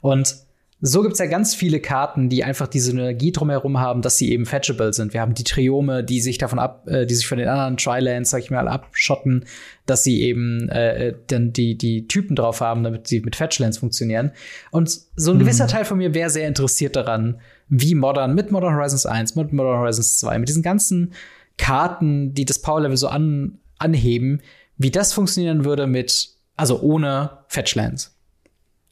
Und 0.02 0.36
so 0.82 1.02
gibt's 1.02 1.20
ja 1.20 1.26
ganz 1.26 1.56
viele 1.56 1.82
Karten, 1.82 2.30
die 2.30 2.46
einfach 2.46 2.68
diese 2.68 2.92
Synergie 2.92 3.34
drumherum 3.34 3.80
haben, 3.80 4.02
dass 4.02 4.18
sie 4.18 4.32
eben 4.32 4.46
fetchable 4.46 4.94
sind. 4.94 5.14
Wir 5.14 5.20
haben 5.20 5.34
die 5.34 5.44
Triome, 5.44 6.06
die 6.06 6.22
sich 6.22 6.38
davon 6.38 6.58
ab, 6.58 6.88
äh, 6.88 7.06
die 7.06 7.16
sich 7.16 7.28
von 7.28 7.38
den 7.38 7.50
anderen 7.50 7.76
Trilands, 7.76 8.30
sag 8.30 8.44
ich 8.44 8.52
mal, 8.52 8.70
abschotten, 8.70 9.46
dass 9.86 10.04
sie 10.04 10.22
eben 10.22 10.70
äh, 10.70 11.14
dann 11.28 11.52
die, 11.52 11.78
die 11.78 12.08
Typen 12.08 12.36
drauf 12.36 12.62
haben, 12.62 12.84
damit 12.84 13.08
sie 13.08 13.20
mit 13.20 13.36
Fetchlands 13.36 13.80
funktionieren. 13.80 14.32
Und 14.72 14.90
so 15.16 15.32
ein 15.32 15.40
gewisser 15.40 15.68
Teil 15.68 15.84
von 15.84 15.98
mir 15.98 16.14
wäre 16.14 16.30
sehr 16.30 16.48
interessiert 16.48 16.96
daran, 16.96 17.42
wie 17.68 17.94
Modern 17.94 18.34
mit 18.34 18.52
Modern 18.52 18.76
Horizons 18.76 19.06
1, 19.06 19.36
mit 19.36 19.52
Modern 19.52 19.80
Horizons 19.80 20.18
2, 20.20 20.40
mit 20.40 20.48
diesen 20.48 20.64
ganzen 20.64 21.14
Karten, 21.58 22.34
die 22.34 22.46
das 22.46 22.62
Power 22.62 22.82
Level 22.82 22.96
so 22.96 23.10
an, 23.10 23.60
anheben, 23.80 24.42
wie 24.78 24.92
das 24.92 25.12
funktionieren 25.12 25.66
würde 25.66 25.88
mit, 25.88 26.30
also 26.56 26.80
ohne 26.80 27.40
Fetchlands. 27.48 28.16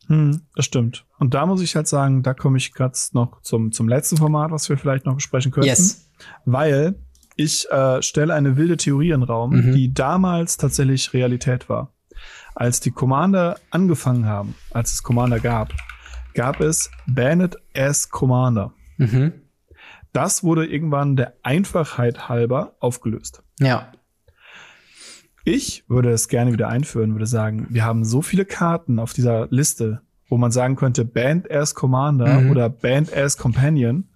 Hm, 0.07 0.41
das 0.55 0.65
stimmt. 0.65 1.05
Und 1.19 1.33
da 1.33 1.45
muss 1.45 1.61
ich 1.61 1.75
halt 1.75 1.87
sagen, 1.87 2.23
da 2.23 2.33
komme 2.33 2.57
ich 2.57 2.73
gerade 2.73 2.97
noch 3.13 3.41
zum, 3.41 3.71
zum 3.71 3.87
letzten 3.87 4.17
Format, 4.17 4.51
was 4.51 4.67
wir 4.69 4.77
vielleicht 4.77 5.05
noch 5.05 5.15
besprechen 5.15 5.51
könnten. 5.51 5.69
Yes. 5.69 6.09
Weil 6.45 6.95
Ich 7.39 7.69
äh, 7.69 8.01
stelle 8.01 8.33
eine 8.33 8.57
wilde 8.57 8.77
Theorie 8.77 9.11
in 9.11 9.21
den 9.21 9.29
Raum, 9.29 9.51
mhm. 9.51 9.71
die 9.71 9.93
damals 9.93 10.57
tatsächlich 10.57 11.13
Realität 11.13 11.69
war. 11.69 11.93
Als 12.55 12.79
die 12.79 12.89
Commander 12.89 13.59
angefangen 13.69 14.25
haben, 14.25 14.55
als 14.71 14.91
es 14.91 15.03
Commander 15.03 15.39
gab, 15.39 15.71
gab 16.33 16.59
es 16.59 16.89
Banned 17.05 17.55
as 17.75 18.09
Commander. 18.09 18.73
Mhm. 18.97 19.33
Das 20.13 20.43
wurde 20.43 20.65
irgendwann 20.65 21.15
der 21.15 21.33
Einfachheit 21.43 22.27
halber 22.27 22.75
aufgelöst. 22.79 23.43
Ja. 23.59 23.91
Ich 25.47 25.85
würde 25.87 26.09
es 26.09 26.27
gerne 26.27 26.51
wieder 26.51 26.67
einführen, 26.67 27.13
würde 27.13 27.25
sagen, 27.25 27.67
wir 27.69 27.85
haben 27.85 28.03
so 28.03 28.21
viele 28.21 28.43
Karten 28.43 28.99
auf 28.99 29.13
dieser 29.13 29.47
Liste, 29.49 30.01
wo 30.27 30.37
man 30.37 30.51
sagen 30.51 30.75
könnte, 30.75 31.05
Band 31.05 31.49
as 31.49 31.73
Commander 31.73 32.41
mhm. 32.41 32.51
oder 32.51 32.67
Band 32.67 33.15
as 33.15 33.37
Companion, 33.37 34.09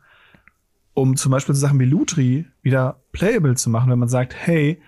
um 0.93 1.15
zum 1.15 1.31
Beispiel 1.31 1.55
so 1.55 1.61
Sachen 1.61 1.79
wie 1.79 1.85
Lutri 1.85 2.47
wieder 2.61 2.97
playable 3.13 3.55
zu 3.55 3.69
machen, 3.69 3.89
wenn 3.89 3.99
man 3.99 4.09
sagt, 4.09 4.35
hey, 4.35 4.81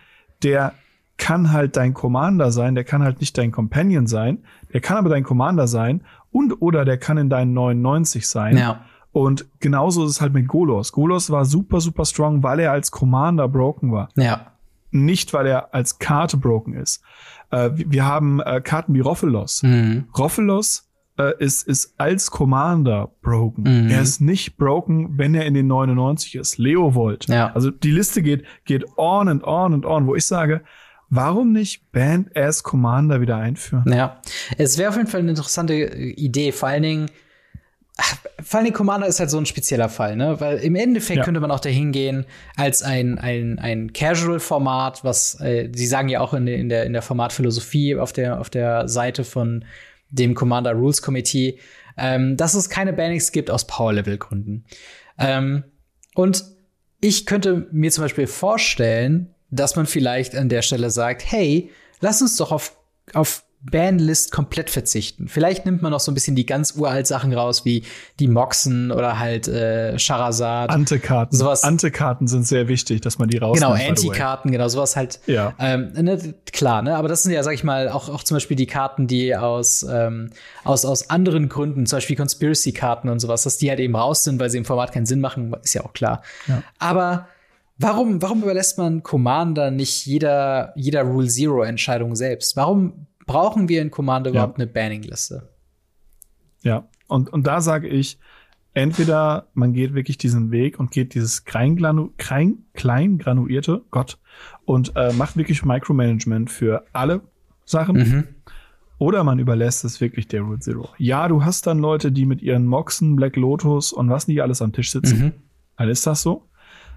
der 0.43 0.73
kann 1.15 1.53
halt 1.53 1.77
dein 1.77 1.93
Commander 1.93 2.51
sein, 2.51 2.75
der 2.75 2.83
kann 2.83 3.03
halt 3.03 3.21
nicht 3.21 3.37
dein 3.37 3.53
Companion 3.53 4.05
sein, 4.05 4.39
der 4.73 4.81
kann 4.81 4.97
aber 4.97 5.07
dein 5.07 5.23
Commander 5.23 5.67
sein 5.67 6.01
und 6.29 6.61
oder 6.61 6.83
der 6.83 6.97
kann 6.97 7.17
in 7.17 7.29
deinen 7.29 7.53
99 7.53 8.27
sein. 8.27 8.57
Ja. 8.57 8.83
Und 9.13 9.45
genauso 9.61 10.03
ist 10.03 10.11
es 10.11 10.21
halt 10.21 10.33
mit 10.33 10.49
Golos. 10.49 10.91
Golos 10.91 11.29
war 11.29 11.45
super, 11.45 11.79
super 11.79 12.03
strong, 12.03 12.43
weil 12.43 12.59
er 12.59 12.73
als 12.73 12.91
Commander 12.91 13.47
broken 13.47 13.93
war. 13.93 14.09
Ja 14.17 14.52
nicht, 14.93 15.33
weil 15.33 15.47
er 15.47 15.73
als 15.73 15.99
Karte 15.99 16.37
broken 16.37 16.73
ist. 16.73 17.03
Äh, 17.51 17.71
wir 17.73 18.05
haben 18.05 18.39
äh, 18.39 18.61
Karten 18.61 18.93
wie 18.93 18.99
Roffelos. 18.99 19.63
Mhm. 19.63 20.05
Roffelos 20.17 20.89
äh, 21.17 21.33
ist, 21.39 21.67
ist 21.67 21.93
als 21.97 22.31
Commander 22.31 23.11
broken. 23.21 23.63
Mhm. 23.63 23.89
Er 23.89 24.01
ist 24.01 24.21
nicht 24.21 24.57
broken, 24.57 25.17
wenn 25.17 25.35
er 25.35 25.45
in 25.45 25.53
den 25.53 25.67
99 25.67 26.35
ist. 26.35 26.57
Leovold. 26.57 27.27
Ja. 27.27 27.51
Also 27.53 27.71
die 27.71 27.91
Liste 27.91 28.21
geht, 28.21 28.45
geht 28.65 28.85
on 28.97 29.27
and 29.27 29.43
on 29.43 29.73
and 29.73 29.85
on, 29.85 30.07
wo 30.07 30.15
ich 30.15 30.25
sage, 30.25 30.63
Warum 31.15 31.51
nicht 31.51 31.91
Band 31.91 32.35
as 32.35 32.63
Commander 32.63 33.21
wieder 33.21 33.37
einführen? 33.37 33.83
Ja, 33.85 34.19
es 34.57 34.79
wäre 34.79 34.89
auf 34.89 34.95
jeden 34.95 35.07
Fall 35.07 35.19
eine 35.19 35.29
interessante 35.29 35.75
Idee. 35.75 36.51
Vor 36.51 36.69
allen 36.69 36.81
Dingen, 36.81 37.11
vor 38.43 38.59
allem 38.59 38.73
Commander 38.73 39.07
ist 39.07 39.19
halt 39.19 39.29
so 39.29 39.37
ein 39.37 39.45
spezieller 39.45 39.89
Fall, 39.89 40.15
ne? 40.15 40.39
Weil 40.39 40.57
im 40.57 40.75
Endeffekt 40.75 41.17
ja. 41.17 41.23
könnte 41.23 41.39
man 41.39 41.51
auch 41.51 41.59
dahin 41.59 41.91
gehen 41.91 42.25
als 42.55 42.81
ein, 42.81 43.19
ein, 43.19 43.59
ein 43.59 43.93
Casual-Format, 43.93 45.03
was 45.03 45.39
äh, 45.39 45.69
sie 45.73 45.85
sagen 45.85 46.09
ja 46.09 46.19
auch 46.19 46.33
in, 46.33 46.47
in, 46.47 46.69
der, 46.69 46.85
in 46.85 46.93
der 46.93 47.01
Formatphilosophie 47.01 47.95
auf 47.95 48.11
der, 48.11 48.39
auf 48.39 48.49
der 48.49 48.87
Seite 48.87 49.23
von 49.23 49.65
dem 50.09 50.33
Commander 50.33 50.73
Rules 50.73 51.01
Committee, 51.01 51.59
ähm, 51.97 52.35
dass 52.35 52.55
es 52.55 52.69
keine 52.69 52.93
Bannings 52.93 53.31
gibt 53.31 53.51
aus 53.51 53.67
Power-Level-Gründen. 53.67 54.65
Ähm, 55.19 55.63
und 56.15 56.43
ich 56.99 57.25
könnte 57.25 57.67
mir 57.71 57.91
zum 57.91 58.03
Beispiel 58.03 58.27
vorstellen, 58.27 59.33
dass 59.51 59.75
man 59.75 59.85
vielleicht 59.85 60.35
an 60.35 60.49
der 60.49 60.61
Stelle 60.63 60.89
sagt, 60.89 61.23
hey, 61.31 61.69
lass 61.99 62.21
uns 62.21 62.37
doch 62.37 62.51
auf, 62.51 62.75
auf 63.13 63.43
Bandlist 63.72 64.32
komplett 64.32 64.70
verzichten. 64.70 65.30
Vielleicht 65.30 65.66
nimmt 65.66 65.82
man 65.82 65.91
noch 65.91 66.01
so 66.01 66.11
ein 66.11 66.14
bisschen 66.14 66.36
die 66.36 66.45
ganz 66.45 66.76
uralt 66.76 67.07
Sachen 67.07 67.34
raus, 67.34 67.64
wie 67.64 67.84
die 68.20 68.28
Moxen 68.28 68.91
oder 68.91 69.20
halt 69.20 69.47
äh, 69.47 69.97
Charazard. 69.97 70.70
Antekarten. 70.70 71.38
Sowas. 71.38 71.64
Antekarten 71.64 72.28
sind 72.28 72.45
sehr 72.45 72.68
wichtig, 72.68 73.01
dass 73.01 73.20
man 73.20 73.30
die 73.30 73.38
rausnimmt. 73.38 73.76
Genau, 73.76 73.89
Antikarten, 73.89 74.51
genau, 74.51 74.68
sowas 74.68 74.97
halt. 74.97 75.22
Ja. 75.28 75.53
Ähm, 75.59 75.93
ne, 75.93 76.36
klar, 76.51 76.82
ne? 76.82 76.97
Aber 76.97 77.07
das 77.07 77.24
sind 77.24 77.32
ja, 77.32 77.41
sag 77.41 77.53
ich 77.53 77.64
mal, 77.64 77.88
auch, 77.88 78.09
auch 78.09 78.24
zum 78.24 78.36
Beispiel 78.36 78.57
die 78.57 78.68
Karten, 78.68 79.07
die 79.07 79.34
aus, 79.36 79.86
ähm, 79.89 80.32
aus, 80.66 80.84
aus 80.84 81.09
anderen 81.09 81.47
Gründen, 81.47 81.86
zum 81.86 81.97
Beispiel 81.97 82.18
Conspiracy-Karten 82.18 83.07
und 83.07 83.20
sowas, 83.20 83.43
dass 83.43 83.57
die 83.57 83.70
halt 83.70 83.80
eben 83.80 83.95
raus 83.95 84.26
sind, 84.26 84.41
weil 84.41 84.49
sie 84.49 84.57
im 84.57 84.66
Format 84.66 84.91
keinen 84.91 85.05
Sinn 85.05 85.22
machen, 85.22 85.55
ist 85.64 85.74
ja 85.74 85.86
auch 85.86 85.93
klar. 85.93 86.22
Ja. 86.47 86.64
Aber 86.80 87.28
Warum, 87.80 88.22
warum 88.22 88.43
überlässt 88.43 88.78
man 88.78 89.01
Commander 89.01 89.72
nicht 89.72 90.05
jeder, 90.05 90.74
jeder 90.76 91.01
Rule 91.01 91.28
Zero 91.28 91.64
Entscheidung 91.64 92.16
selbst? 92.16 92.55
Warum 92.55 93.07
brauchen 93.26 93.69
wir 93.69 93.82
in 93.82 93.91
Commander 93.91 94.30
ja. 94.30 94.36
überhaupt 94.36 94.59
eine 94.59 94.67
Banning-Liste? 94.67 95.49
Ja, 96.61 96.88
und, 97.07 97.32
und 97.32 97.45
da 97.45 97.61
sage 97.61 97.88
ich, 97.88 98.17
entweder 98.74 99.47
man 99.53 99.74
geht 99.74 99.93
wirklich 99.93 100.17
diesen 100.17 100.51
Weg 100.51 100.80
und 100.80 100.91
geht 100.91 101.13
dieses 101.13 101.45
klein, 101.45 101.76
klein, 102.17 102.65
klein 102.74 103.17
granuierte, 103.17 103.82
Gott, 103.91 104.17
und 104.65 104.93
äh, 104.95 105.13
macht 105.13 105.38
wirklich 105.38 105.63
Micromanagement 105.63 106.49
für 106.49 106.86
alle 106.93 107.21
Sachen. 107.65 107.97
Mhm. 107.97 108.28
Oder 108.97 109.24
man 109.24 109.39
überlässt 109.39 109.84
es 109.84 109.99
wirklich 109.99 110.28
der 110.28 110.41
Root 110.41 110.63
Zero. 110.63 110.89
Ja, 110.97 111.28
du 111.28 111.43
hast 111.43 111.67
dann 111.67 111.80
Leute, 111.80 112.11
die 112.11 112.26
mit 112.26 112.41
ihren 112.41 112.65
Moxen, 112.65 113.15
Black 113.15 113.36
Lotus 113.36 113.91
und 113.91 114.09
was 114.09 114.28
nicht 114.28 114.41
alles 114.41 114.61
am 114.61 114.71
Tisch 114.71 114.91
sitzen. 114.91 115.19
Mhm. 115.19 115.32
Dann 115.78 115.89
ist 115.89 116.07
das 116.07 116.21
so. 116.21 116.47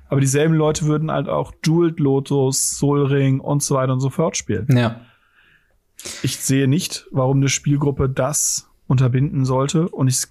Aber 0.08 0.20
dieselben 0.20 0.54
Leute 0.54 0.84
würden 0.84 1.10
halt 1.10 1.28
auch 1.28 1.52
Jeweled 1.64 1.98
Lotus, 1.98 2.78
Soul 2.78 3.06
Ring 3.06 3.40
und 3.40 3.62
so 3.62 3.74
weiter 3.74 3.92
und 3.92 4.00
so 4.00 4.10
fort 4.10 4.36
spielen. 4.36 4.68
Ja. 4.70 5.00
Ich 6.22 6.36
sehe 6.36 6.68
nicht, 6.68 7.06
warum 7.10 7.38
eine 7.38 7.48
Spielgruppe 7.48 8.08
das 8.08 8.68
unterbinden 8.86 9.44
sollte. 9.44 9.88
Und 9.88 10.08
ich 10.08 10.24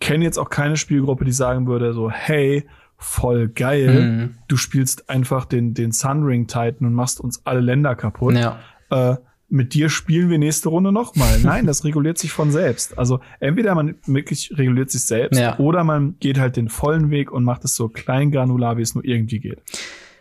kenne 0.00 0.24
jetzt 0.24 0.38
auch 0.38 0.50
keine 0.50 0.76
Spielgruppe, 0.76 1.24
die 1.24 1.32
sagen 1.32 1.66
würde, 1.66 1.92
so, 1.92 2.10
hey, 2.10 2.66
voll 2.96 3.48
geil, 3.48 4.00
mhm. 4.00 4.34
du 4.48 4.56
spielst 4.56 5.08
einfach 5.08 5.44
den, 5.44 5.72
den 5.72 5.92
Sunring 5.92 6.46
Titan 6.48 6.86
und 6.86 6.94
machst 6.94 7.20
uns 7.20 7.46
alle 7.46 7.60
Länder 7.60 7.94
kaputt. 7.94 8.34
Ja. 8.34 8.58
Äh, 8.90 9.16
mit 9.50 9.72
dir 9.72 9.88
spielen 9.88 10.28
wir 10.28 10.38
nächste 10.38 10.68
Runde 10.68 10.92
nochmal. 10.92 11.38
Nein, 11.42 11.66
das 11.66 11.84
reguliert 11.84 12.18
sich 12.18 12.32
von 12.32 12.50
selbst. 12.50 12.98
Also 12.98 13.20
entweder 13.40 13.74
man 13.74 13.94
wirklich 14.06 14.52
reguliert 14.58 14.90
sich 14.90 15.04
selbst 15.04 15.38
ja. 15.38 15.58
oder 15.58 15.84
man 15.84 16.16
geht 16.18 16.38
halt 16.38 16.56
den 16.56 16.68
vollen 16.68 17.10
Weg 17.10 17.30
und 17.30 17.44
macht 17.44 17.64
es 17.64 17.74
so 17.74 17.88
klein 17.88 18.30
granular, 18.30 18.76
wie 18.76 18.82
es 18.82 18.94
nur 18.94 19.04
irgendwie 19.04 19.38
geht. 19.38 19.62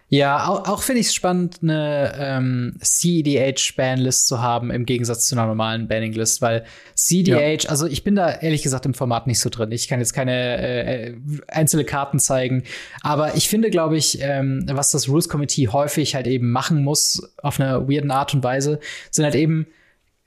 Ja, 0.10 0.48
auch, 0.48 0.70
auch 0.70 0.84
finde 0.84 1.02
ich 1.02 1.08
es 1.08 1.14
spannend, 1.14 1.58
eine 1.62 2.14
ähm, 2.18 2.78
CEDH-Banlist 2.82 4.26
zu 4.26 4.42
haben 4.42 4.72
im 4.72 4.86
Gegensatz 4.86 5.28
zu 5.28 5.36
einer 5.36 5.46
normalen 5.48 5.90
Banning-List, 5.90 6.42
weil 6.42 6.64
CEDH, 6.96 7.64
ja. 7.64 7.70
also 7.70 7.88
ich 7.88 8.06
bin 8.06 8.16
da 8.16 8.32
ehrlich 8.32 8.64
gesagt 8.64 8.86
im 8.86 8.94
Format 8.94 9.28
nicht 9.28 9.42
so 9.42 9.50
drin. 9.50 9.70
Ich 9.74 9.90
kann 9.90 10.00
jetzt 10.00 10.14
keine 10.14 10.32
äh, 10.32 11.10
äh, 11.10 11.18
einzelne 11.50 11.84
Karten 11.84 12.20
zeigen, 12.20 12.64
aber 13.02 13.36
ich 13.36 13.50
finde, 13.50 13.70
glaube 13.70 13.98
ich, 13.98 14.20
ähm, 14.22 14.66
was 14.72 14.92
das 14.92 15.10
Rules 15.10 15.28
Committee 15.28 15.68
häufig 15.68 16.16
halt 16.16 16.28
eben 16.28 16.52
machen 16.52 16.86
muss, 16.86 17.34
auf 17.44 17.60
eine 17.60 17.90
weirden 17.90 18.12
Art 18.12 18.34
und 18.34 18.44
Weise, 18.44 18.80
sind 19.12 19.26
halt 19.26 19.36
eben 19.36 19.68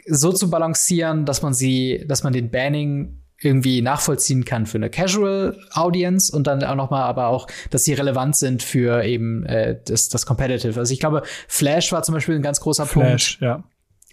so 0.07 0.31
zu 0.33 0.51
balancieren, 0.51 1.25
dass 1.25 1.41
man 1.41 1.55
sie, 1.55 2.05
dass 2.07 2.23
man 2.23 2.35
den 2.35 2.51
Banning 2.51 3.20
irgendwie 3.43 3.81
nachvollziehen 3.81 4.45
kann 4.45 4.67
für 4.67 4.79
eine 4.79 4.91
Casual 4.91 5.59
Audience 5.73 6.35
und 6.35 6.47
dann 6.47 6.63
auch 6.63 6.75
noch 6.75 6.91
mal 6.91 7.05
aber 7.05 7.29
auch, 7.29 7.47
dass 7.71 7.85
sie 7.85 7.95
relevant 7.95 8.37
sind 8.37 8.63
für 8.63 9.03
eben 9.05 9.45
äh, 9.47 9.79
das, 9.85 10.09
das 10.09 10.27
Competitive. 10.27 10.79
Also 10.79 10.93
ich 10.93 11.01
glaube, 11.01 11.23
Flash 11.49 11.91
war 11.93 12.03
zum 12.03 12.15
Beispiel 12.15 12.37
ein 12.37 12.43
ganz 12.43 12.61
großer 12.61 12.87
Flash, 12.87 13.39
Punkt. 13.39 13.43
ja. 13.43 13.65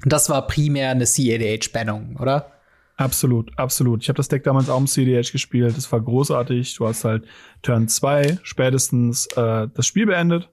Das 0.06 0.30
war 0.30 0.46
primär 0.46 0.92
eine 0.92 1.06
CADH-Bannung, 1.06 2.18
oder? 2.20 2.52
Absolut, 2.98 3.52
absolut. 3.58 4.04
Ich 4.04 4.10
habe 4.10 4.18
das 4.18 4.28
Deck 4.28 4.44
damals 4.44 4.70
auch 4.70 4.80
im 4.80 4.88
CDH 4.88 5.32
gespielt. 5.32 5.76
Das 5.76 5.92
war 5.92 6.02
großartig. 6.02 6.76
Du 6.76 6.88
hast 6.88 7.04
halt 7.04 7.26
Turn 7.62 7.88
2 7.88 8.40
spätestens 8.44 9.28
äh, 9.36 9.68
das 9.74 9.86
Spiel 9.86 10.06
beendet 10.06 10.50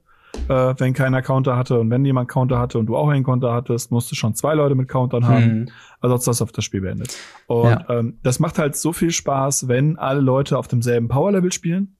äh, 0.47 0.75
wenn 0.77 0.93
keiner 0.93 1.21
Counter 1.21 1.57
hatte. 1.57 1.79
Und 1.79 1.89
wenn 1.89 2.05
jemand 2.05 2.29
Counter 2.29 2.59
hatte 2.59 2.77
und 2.77 2.85
du 2.87 2.95
auch 2.95 3.09
einen 3.09 3.23
Counter 3.23 3.53
hattest, 3.53 3.91
musst 3.91 4.11
du 4.11 4.15
schon 4.15 4.35
zwei 4.35 4.53
Leute 4.53 4.75
mit 4.75 4.87
Countern 4.87 5.27
haben. 5.27 5.59
Mhm. 5.59 5.69
Also 5.99 6.15
hast 6.15 6.27
du 6.27 6.31
das 6.31 6.41
auf 6.41 6.51
das 6.51 6.65
Spiel 6.65 6.81
beendet. 6.81 7.17
Und 7.47 7.69
ja. 7.69 7.85
ähm, 7.89 8.19
das 8.23 8.39
macht 8.39 8.59
halt 8.59 8.75
so 8.75 8.93
viel 8.93 9.11
Spaß, 9.11 9.67
wenn 9.67 9.97
alle 9.97 10.21
Leute 10.21 10.57
auf 10.57 10.67
demselben 10.67 11.07
Power-Level 11.07 11.51
spielen. 11.51 11.97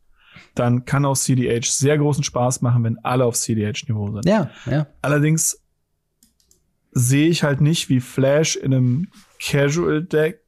Dann 0.53 0.85
kann 0.85 1.05
auch 1.05 1.15
CDH 1.15 1.65
sehr 1.65 1.97
großen 1.97 2.23
Spaß 2.23 2.61
machen, 2.61 2.83
wenn 2.83 2.97
alle 3.03 3.25
auf 3.25 3.35
CDH-Niveau 3.35 4.11
sind. 4.13 4.25
Ja, 4.25 4.49
ja. 4.65 4.87
Allerdings 5.01 5.61
sehe 6.91 7.27
ich 7.27 7.43
halt 7.43 7.61
nicht, 7.61 7.89
wie 7.89 7.99
Flash 7.99 8.55
in 8.55 8.73
einem 8.73 9.07
Casual-Deck 9.41 10.44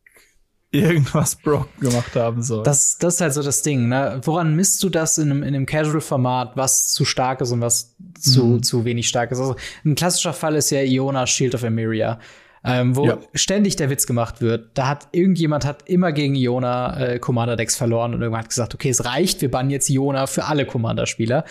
irgendwas 0.79 1.35
broken 1.35 1.79
gemacht 1.79 2.15
haben 2.15 2.41
soll. 2.41 2.63
Das, 2.63 2.97
das 2.97 3.15
ist 3.15 3.21
halt 3.21 3.33
so 3.33 3.43
das 3.43 3.61
Ding, 3.61 3.87
ne? 3.87 4.19
Woran 4.23 4.55
misst 4.55 4.83
du 4.83 4.89
das 4.89 5.17
in 5.17 5.31
einem, 5.31 5.43
in 5.43 5.55
einem 5.55 5.65
Casual-Format, 5.65 6.55
was 6.55 6.93
zu 6.93 7.05
stark 7.05 7.41
ist 7.41 7.51
und 7.51 7.61
was 7.61 7.95
zu, 8.19 8.45
mhm. 8.45 8.63
zu 8.63 8.85
wenig 8.85 9.07
stark 9.07 9.31
ist? 9.31 9.39
Also 9.39 9.55
ein 9.85 9.95
klassischer 9.95 10.33
Fall 10.33 10.55
ist 10.55 10.69
ja 10.69 10.81
Iona 10.81 11.27
Shield 11.27 11.55
of 11.55 11.63
Emeria. 11.63 12.19
Ähm, 12.63 12.97
wo 12.97 13.05
ja. 13.05 13.19
ständig 13.33 13.77
der 13.77 13.89
Witz 13.89 14.07
gemacht 14.07 14.41
wird. 14.41 14.71
Da 14.73 14.89
hat 14.89 15.07
irgendjemand 15.13 15.63
hat 15.63 15.87
immer 15.87 16.11
gegen 16.11 16.35
Iona 16.35 16.99
äh, 16.99 17.19
Commander-Decks 17.19 17.77
verloren 17.77 18.13
und 18.13 18.21
irgendwann 18.21 18.41
hat 18.41 18.49
gesagt, 18.49 18.73
okay, 18.73 18.89
es 18.89 19.05
reicht, 19.05 19.41
wir 19.41 19.49
bannen 19.49 19.69
jetzt 19.69 19.89
Iona 19.89 20.27
für 20.27 20.45
alle 20.45 20.65
Commander-Spieler. 20.65 21.45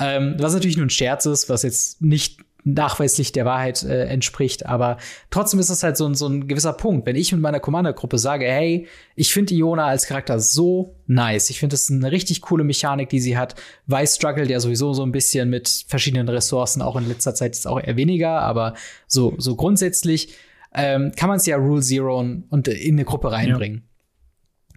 Ähm, 0.00 0.34
was 0.38 0.54
natürlich 0.54 0.76
nur 0.76 0.86
ein 0.86 0.90
Scherz 0.90 1.26
ist, 1.26 1.48
was 1.48 1.62
jetzt 1.62 2.02
nicht 2.02 2.45
nachweislich 2.66 3.30
der 3.30 3.44
Wahrheit 3.44 3.84
äh, 3.84 4.06
entspricht. 4.06 4.66
Aber 4.66 4.98
trotzdem 5.30 5.60
ist 5.60 5.70
es 5.70 5.84
halt 5.84 5.96
so 5.96 6.04
ein, 6.06 6.14
so 6.14 6.26
ein 6.26 6.48
gewisser 6.48 6.72
Punkt. 6.72 7.06
Wenn 7.06 7.14
ich 7.14 7.30
mit 7.30 7.40
meiner 7.40 7.60
Commander-Gruppe 7.60 8.18
sage, 8.18 8.44
hey, 8.44 8.88
ich 9.14 9.32
finde 9.32 9.54
Iona 9.54 9.86
als 9.86 10.06
Charakter 10.06 10.40
so 10.40 10.96
nice. 11.06 11.48
Ich 11.50 11.60
finde, 11.60 11.74
ist 11.74 11.90
eine 11.90 12.10
richtig 12.10 12.42
coole 12.42 12.64
Mechanik, 12.64 13.08
die 13.08 13.20
sie 13.20 13.38
hat. 13.38 13.54
Weiß 13.86 14.16
struggle 14.16 14.48
ja 14.48 14.58
sowieso 14.58 14.92
so 14.92 15.04
ein 15.04 15.12
bisschen 15.12 15.48
mit 15.48 15.84
verschiedenen 15.86 16.28
Ressourcen, 16.28 16.82
auch 16.82 16.96
in 16.96 17.06
letzter 17.06 17.34
Zeit 17.34 17.52
ist 17.52 17.68
auch 17.68 17.80
eher 17.80 17.96
weniger, 17.96 18.40
aber 18.40 18.74
so, 19.06 19.34
so 19.38 19.54
grundsätzlich 19.54 20.34
ähm, 20.74 21.12
kann 21.16 21.28
man 21.28 21.36
es 21.36 21.46
ja 21.46 21.56
Rule 21.56 21.82
Zero 21.82 22.18
und 22.18 22.68
in 22.68 22.96
eine 22.96 23.04
Gruppe 23.04 23.30
reinbringen. 23.30 23.84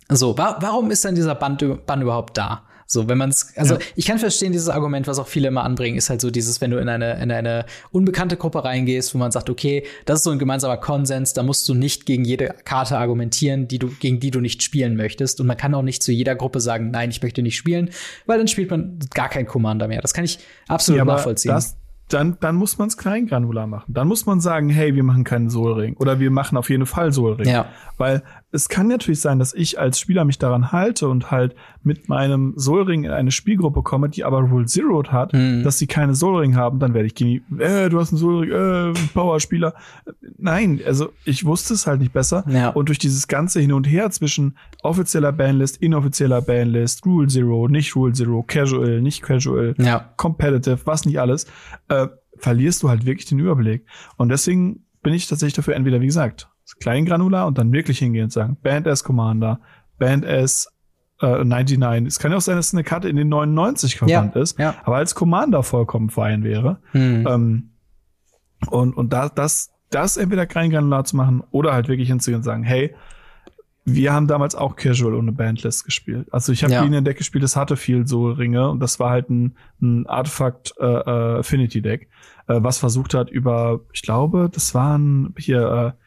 Ja. 0.10 0.16
So, 0.16 0.38
wa 0.38 0.58
warum 0.62 0.92
ist 0.92 1.04
dann 1.04 1.16
dieser 1.16 1.36
Band, 1.36 1.86
Band 1.86 2.04
überhaupt 2.04 2.38
da? 2.38 2.69
So, 2.92 3.08
wenn 3.08 3.20
man 3.20 3.30
es, 3.30 3.56
also 3.56 3.76
ja. 3.76 3.82
ich 3.96 4.08
kann 4.08 4.18
verstehen, 4.18 4.52
dieses 4.52 4.68
Argument, 4.68 5.06
was 5.06 5.20
auch 5.20 5.28
viele 5.28 5.50
immer 5.50 5.64
anbringen, 5.64 5.96
ist 5.96 6.10
halt 6.10 6.22
so 6.22 6.32
dieses, 6.32 6.60
wenn 6.60 6.72
du 6.72 6.78
in 6.78 6.90
eine, 6.90 7.22
in 7.22 7.32
eine 7.32 7.66
unbekannte 7.92 8.36
Gruppe 8.36 8.64
reingehst, 8.64 9.14
wo 9.14 9.20
man 9.20 9.32
sagt, 9.32 9.52
okay, 9.52 9.86
das 10.06 10.20
ist 10.20 10.24
so 10.24 10.32
ein 10.32 10.40
gemeinsamer 10.40 10.78
Konsens, 10.78 11.34
da 11.34 11.44
musst 11.44 11.70
du 11.70 11.76
nicht 11.76 12.08
gegen 12.08 12.26
jede 12.26 12.56
Karte 12.66 12.98
argumentieren, 12.98 13.68
die 13.68 13.78
du, 13.78 13.90
gegen 13.90 14.20
die 14.20 14.32
du 14.32 14.40
nicht 14.40 14.64
spielen 14.64 14.96
möchtest. 14.96 15.40
Und 15.40 15.46
man 15.46 15.56
kann 15.56 15.76
auch 15.76 15.84
nicht 15.84 16.02
zu 16.02 16.12
jeder 16.12 16.34
Gruppe 16.34 16.62
sagen, 16.62 16.90
nein, 16.90 17.12
ich 17.12 17.22
möchte 17.22 17.44
nicht 17.44 17.58
spielen, 17.58 17.92
weil 18.26 18.40
dann 18.40 18.48
spielt 18.48 18.72
man 18.72 18.98
gar 19.14 19.30
kein 19.30 19.46
Commander 19.46 19.88
mehr. 19.88 20.02
Das 20.02 20.16
kann 20.16 20.26
ich 20.26 20.40
absolut 20.68 20.98
ja, 20.98 21.06
nachvollziehen. 21.06 21.52
Das, 21.52 21.78
dann, 22.10 22.38
dann 22.40 22.56
muss 22.56 22.80
man 22.80 22.88
es 22.88 22.98
kleingranular 22.98 23.68
machen. 23.68 23.94
Dann 23.94 24.08
muss 24.08 24.26
man 24.26 24.42
sagen, 24.42 24.70
hey, 24.70 24.96
wir 24.96 25.04
machen 25.04 25.24
keinen 25.24 25.52
Solring 25.52 25.96
oder 25.98 26.20
wir 26.20 26.32
machen 26.32 26.58
auf 26.58 26.72
jeden 26.72 26.88
Fall 26.88 27.12
Solring. 27.12 27.48
Ja. 27.48 27.70
Weil 27.98 28.24
es 28.52 28.68
kann 28.68 28.88
natürlich 28.88 29.22
sein, 29.22 29.38
dass 29.38 29.54
ich 29.54 29.80
als 29.80 30.00
Spieler 30.00 30.26
mich 30.26 30.40
daran 30.40 30.72
halte 30.72 31.08
und 31.08 31.30
halt 31.30 31.56
mit 31.84 32.10
meinem 32.10 32.54
Solring 32.56 33.04
in 33.04 33.12
eine 33.12 33.32
Spielgruppe 33.32 33.84
komme, 33.84 34.10
die 34.10 34.24
aber 34.24 34.40
Rule 34.40 34.66
Zero 34.66 35.04
hat, 35.08 35.34
mhm. 35.34 35.64
dass 35.64 35.78
sie 35.78 35.86
keine 35.86 36.16
Solring 36.16 36.56
haben, 36.56 36.80
dann 36.80 36.94
werde 36.94 37.08
ich 37.08 37.16
gegen 37.16 37.60
äh, 37.60 37.90
du 37.90 38.00
hast 38.00 38.12
einen 38.12 38.18
Solring, 38.18 38.52
äh, 38.52 38.94
Powerspieler. 39.14 39.76
Nein, 40.38 40.82
also 40.86 41.10
ich 41.26 41.46
wusste 41.46 41.76
es 41.76 41.86
halt 41.86 42.00
nicht 42.00 42.14
besser. 42.14 42.44
Ja. 42.48 42.70
Und 42.70 42.90
durch 42.90 42.98
dieses 42.98 43.28
ganze 43.28 43.60
Hin 43.60 43.72
und 43.72 43.86
Her 43.86 44.10
zwischen 44.10 44.58
offizieller 44.82 45.32
Banlist, 45.32 45.78
inoffizieller 45.78 46.42
Banlist, 46.42 47.06
Rule 47.06 47.28
Zero, 47.28 47.68
nicht 47.68 47.96
Rule 47.96 48.14
Zero, 48.14 48.44
Casual, 48.44 49.02
nicht 49.02 49.22
Casual, 49.22 49.76
ja. 49.78 50.10
Competitive, 50.18 50.80
was 50.86 51.06
nicht 51.06 51.20
alles, 51.20 51.46
äh, 51.90 52.08
verlierst 52.38 52.82
du 52.82 52.90
halt 52.90 53.06
wirklich 53.06 53.28
den 53.28 53.40
Überblick. 53.40 53.86
Und 54.18 54.30
deswegen 54.30 54.86
bin 55.04 55.14
ich 55.14 55.28
tatsächlich 55.28 55.56
dafür 55.56 55.76
entweder, 55.76 56.02
wie 56.02 56.08
gesagt, 56.08 56.50
Kleingranular 56.80 57.48
und 57.48 57.58
dann 57.58 57.72
wirklich 57.72 58.00
hingehen 58.00 58.26
und 58.26 58.32
sagen, 58.32 58.58
Band 58.62 58.88
S 58.88 59.04
Commander, 59.04 59.60
Band 59.98 60.26
S 60.26 60.68
äh, 61.22 61.44
99. 61.44 62.08
Es 62.08 62.20
kann 62.20 62.32
ja 62.32 62.38
auch 62.38 62.42
sein, 62.42 62.56
dass 62.56 62.74
eine 62.74 62.84
Karte 62.84 63.10
in 63.10 63.16
den 63.16 63.30
99 63.30 63.98
verwandt 63.98 64.36
ja, 64.36 64.42
ist, 64.42 64.60
ja. 64.60 64.76
aber 64.84 64.98
als 64.98 65.16
Commander 65.16 65.64
vollkommen 65.64 66.10
fein 66.10 66.44
wäre. 66.44 66.80
Mhm. 66.94 67.28
Ähm, 67.28 67.70
und 68.70 68.96
und 68.96 69.14
da, 69.14 69.30
das, 69.30 69.72
das 69.90 70.18
entweder 70.18 70.46
Kleingranular 70.46 71.06
zu 71.06 71.16
machen 71.16 71.44
oder 71.52 71.74
halt 71.74 71.88
wirklich 71.88 72.10
hinzugehen 72.10 72.38
und 72.40 72.44
sagen, 72.44 72.64
hey, 72.64 72.94
wir 73.86 74.14
haben 74.14 74.28
damals 74.28 74.56
auch 74.56 74.76
Casual 74.76 75.16
ohne 75.16 75.32
Bandlist 75.32 75.86
gespielt. 75.86 76.28
Also 76.32 76.52
ich 76.52 76.64
habe 76.64 76.74
ja. 76.74 76.82
ein 76.82 77.04
Deck 77.04 77.18
gespielt, 77.18 77.44
das 77.44 77.56
hatte 77.56 77.76
viel 77.76 78.06
so 78.06 78.30
Ringe 78.30 78.70
und 78.70 78.80
das 78.80 79.00
war 79.00 79.10
halt 79.10 79.30
ein, 79.30 79.56
ein 79.82 80.06
Artefakt 80.08 80.74
äh, 80.80 80.86
äh, 80.86 81.40
Affinity 81.40 81.82
Deck, 81.82 82.10
äh, 82.48 82.60
was 82.62 82.78
versucht 82.78 83.14
hat 83.14 83.30
über, 83.30 83.82
ich 83.94 84.02
glaube, 84.02 84.50
das 84.52 84.76
waren 84.76 85.34
hier 85.38 85.96
äh, 85.96 86.04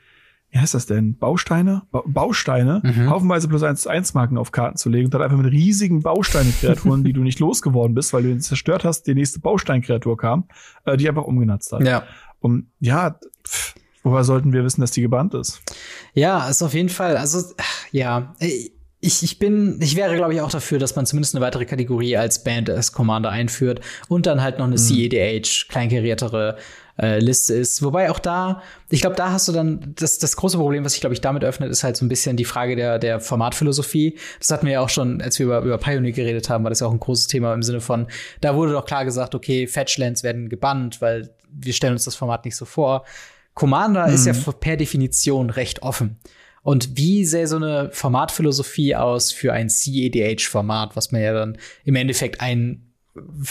wie 0.53 0.59
heißt 0.59 0.75
das 0.75 0.85
denn? 0.85 1.17
Bausteine? 1.17 1.83
Ba 1.91 2.03
Bausteine, 2.07 2.83
mhm. 2.85 3.09
haufenweise 3.09 3.49
plus 3.49 3.63
eins 3.63 3.83
zu 3.83 3.89
eins 3.89 4.13
Marken 4.13 4.37
auf 4.37 4.53
Karten 4.53 4.77
zu 4.77 4.91
legen 4.91 5.07
und 5.07 5.15
dann 5.15 5.23
einfach 5.23 5.39
mit 5.39 5.51
riesigen 5.51 6.03
Bausteine-Kreaturen, 6.03 7.05
die 7.05 7.15
du 7.15 7.23
nicht 7.23 7.41
losgeworden 7.41 7.95
bist, 7.95 8.13
weil 8.13 8.25
du 8.25 8.31
ihn 8.31 8.41
zerstört 8.41 8.85
hast, 8.85 9.07
die 9.07 9.15
nächste 9.15 9.41
Bausteinkreatur 9.41 10.19
kam, 10.19 10.45
äh, 10.85 10.99
die 10.99 11.09
einfach 11.09 11.25
umgenutzt 11.25 11.73
hat. 11.73 11.83
Ja. 11.85 12.05
Und 12.41 12.67
ja, 12.81 13.19
pff, 13.47 13.75
woher 14.03 14.25
sollten 14.25 14.53
wir 14.53 14.63
wissen, 14.63 14.83
dass 14.83 14.91
die 14.91 15.01
gebannt 15.01 15.33
ist? 15.33 15.63
Ja, 16.13 16.47
ist 16.47 16.63
auf 16.63 16.75
jeden 16.75 16.91
Fall. 16.91 17.17
Also, 17.17 17.55
ja, 17.91 18.35
ich, 18.39 19.23
ich 19.23 19.39
bin, 19.39 19.79
ich 19.81 19.97
wäre, 19.97 20.17
glaube 20.17 20.35
ich, 20.35 20.43
auch 20.43 20.51
dafür, 20.51 20.79
dass 20.79 20.97
man 20.97 21.07
zumindest 21.07 21.35
eine 21.35 21.43
weitere 21.43 21.65
Kategorie 21.65 22.19
als 22.19 22.45
Band 22.45 22.69
als 22.69 22.93
Commander 22.93 23.31
einführt 23.31 23.81
und 24.09 24.27
dann 24.27 24.43
halt 24.43 24.59
noch 24.59 24.67
eine 24.67 24.77
mhm. 24.77 24.79
CEDH, 24.79 25.69
kleinkariertere 25.71 26.59
äh, 27.01 27.19
Liste 27.19 27.55
ist. 27.55 27.83
Wobei 27.83 28.11
auch 28.11 28.19
da, 28.19 28.63
ich 28.91 29.01
glaube, 29.01 29.17
da 29.17 29.33
hast 29.33 29.49
du 29.49 29.53
dann 29.53 29.95
das, 29.97 30.19
das 30.19 30.37
große 30.37 30.59
Problem, 30.59 30.85
was 30.85 30.93
sich, 30.93 31.01
glaube 31.01 31.15
ich, 31.15 31.21
damit 31.21 31.45
öffnet, 31.45 31.71
ist 31.71 31.85
halt 31.85 31.97
so 31.97 32.05
ein 32.05 32.09
bisschen 32.09 32.37
die 32.37 32.45
Frage 32.45 32.77
der, 32.77 32.99
der 32.99 33.21
Formatphilosophie. 33.21 34.19
Das 34.39 34.51
hatten 34.51 34.67
wir 34.67 34.75
ja 34.75 34.81
auch 34.81 34.89
schon, 34.89 35.21
als 35.23 35.39
wir 35.39 35.47
über, 35.47 35.61
über 35.61 35.79
Pioneer 35.79 36.13
geredet 36.13 36.51
haben, 36.51 36.65
war 36.65 36.71
das 36.71 36.81
ja 36.81 36.87
auch 36.87 36.93
ein 36.93 37.01
großes 37.01 37.27
Thema 37.27 37.55
im 37.55 37.63
Sinne 37.63 37.81
von, 37.81 38.07
da 38.41 38.55
wurde 38.55 38.73
doch 38.73 38.85
klar 38.85 39.05
gesagt, 39.05 39.35
okay, 39.35 39.67
Fetchlands 39.67 40.23
werden 40.23 40.49
gebannt, 40.49 41.01
weil 41.01 41.35
wir 41.51 41.73
stellen 41.73 41.95
uns 41.95 42.05
das 42.05 42.15
Format 42.15 42.45
nicht 42.45 42.57
so 42.57 42.65
vor. 42.65 43.05
Commander 43.55 44.09
mhm. 44.09 44.15
ist 44.15 44.27
ja 44.27 44.33
mhm. 44.33 44.55
per 44.61 44.77
Definition 44.77 45.51
recht 45.51 45.83
offen. 45.83 46.19
Und 46.63 46.97
wie 46.97 47.25
sähe 47.25 47.49
so 47.49 47.57
eine 47.57 47.91
Formatphilosophie 47.93 48.95
aus 48.95 49.33
für 49.33 49.53
ein 49.53 49.69
CEDH-Format, 49.69 50.95
was 50.95 51.11
man 51.11 51.21
ja 51.21 51.33
dann 51.33 51.59
im 51.85 51.97
Endeffekt 51.97 52.41
ein 52.41 52.92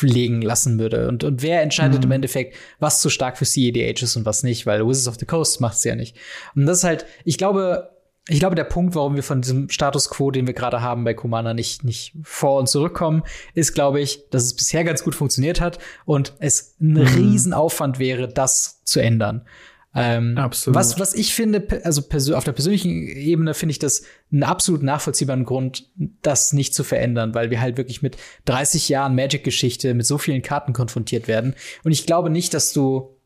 legen 0.01 0.41
lassen 0.41 0.79
würde. 0.79 1.07
Und, 1.07 1.23
und 1.23 1.41
wer 1.41 1.61
entscheidet 1.61 1.99
mhm. 1.99 2.05
im 2.05 2.11
Endeffekt, 2.11 2.55
was 2.79 3.01
zu 3.01 3.09
stark 3.09 3.37
für 3.37 3.45
CEDH 3.45 4.03
ist 4.03 4.15
und 4.15 4.25
was 4.25 4.43
nicht, 4.43 4.65
weil 4.65 4.87
Wizards 4.87 5.07
of 5.07 5.15
the 5.19 5.25
Coast 5.25 5.61
macht 5.61 5.77
es 5.77 5.83
ja 5.83 5.95
nicht. 5.95 6.17
Und 6.55 6.65
das 6.65 6.79
ist 6.79 6.83
halt, 6.83 7.05
ich 7.25 7.37
glaube, 7.37 7.89
ich 8.27 8.39
glaube, 8.39 8.55
der 8.55 8.65
Punkt, 8.65 8.93
warum 8.93 9.15
wir 9.15 9.23
von 9.23 9.41
diesem 9.41 9.69
Status 9.69 10.09
quo, 10.09 10.29
den 10.29 10.45
wir 10.45 10.53
gerade 10.53 10.81
haben 10.81 11.03
bei 11.03 11.13
Commander, 11.13 11.53
nicht, 11.53 11.83
nicht 11.83 12.15
vor 12.23 12.59
und 12.59 12.69
zurückkommen, 12.69 13.23
ist, 13.55 13.73
glaube 13.73 13.99
ich, 13.99 14.29
dass 14.29 14.43
es 14.43 14.55
bisher 14.55 14.83
ganz 14.83 15.03
gut 15.03 15.15
funktioniert 15.15 15.59
hat 15.59 15.79
und 16.05 16.33
es 16.39 16.75
ein 16.79 16.93
mhm. 16.93 17.01
Riesenaufwand 17.01 17.97
wäre, 17.97 18.27
das 18.27 18.83
zu 18.83 18.99
ändern. 18.99 19.45
Ähm, 19.93 20.37
absolut. 20.37 20.75
Was, 20.75 20.99
was 20.99 21.13
ich 21.13 21.35
finde, 21.35 21.81
also 21.83 22.01
auf 22.35 22.43
der 22.43 22.53
persönlichen 22.53 23.07
Ebene 23.07 23.53
finde 23.53 23.71
ich 23.71 23.79
das 23.79 24.03
einen 24.31 24.43
absolut 24.43 24.83
nachvollziehbaren 24.83 25.43
Grund, 25.43 25.89
das 26.21 26.53
nicht 26.53 26.73
zu 26.73 26.83
verändern, 26.83 27.35
weil 27.35 27.49
wir 27.49 27.59
halt 27.59 27.77
wirklich 27.77 28.01
mit 28.01 28.15
30 28.45 28.87
Jahren 28.87 29.15
Magic-Geschichte 29.15 29.93
mit 29.93 30.05
so 30.05 30.17
vielen 30.17 30.41
Karten 30.41 30.71
konfrontiert 30.71 31.27
werden. 31.27 31.55
Und 31.83 31.91
ich 31.91 32.05
glaube 32.05 32.29
nicht, 32.29 32.53
dass 32.53 32.71
du 32.71 33.17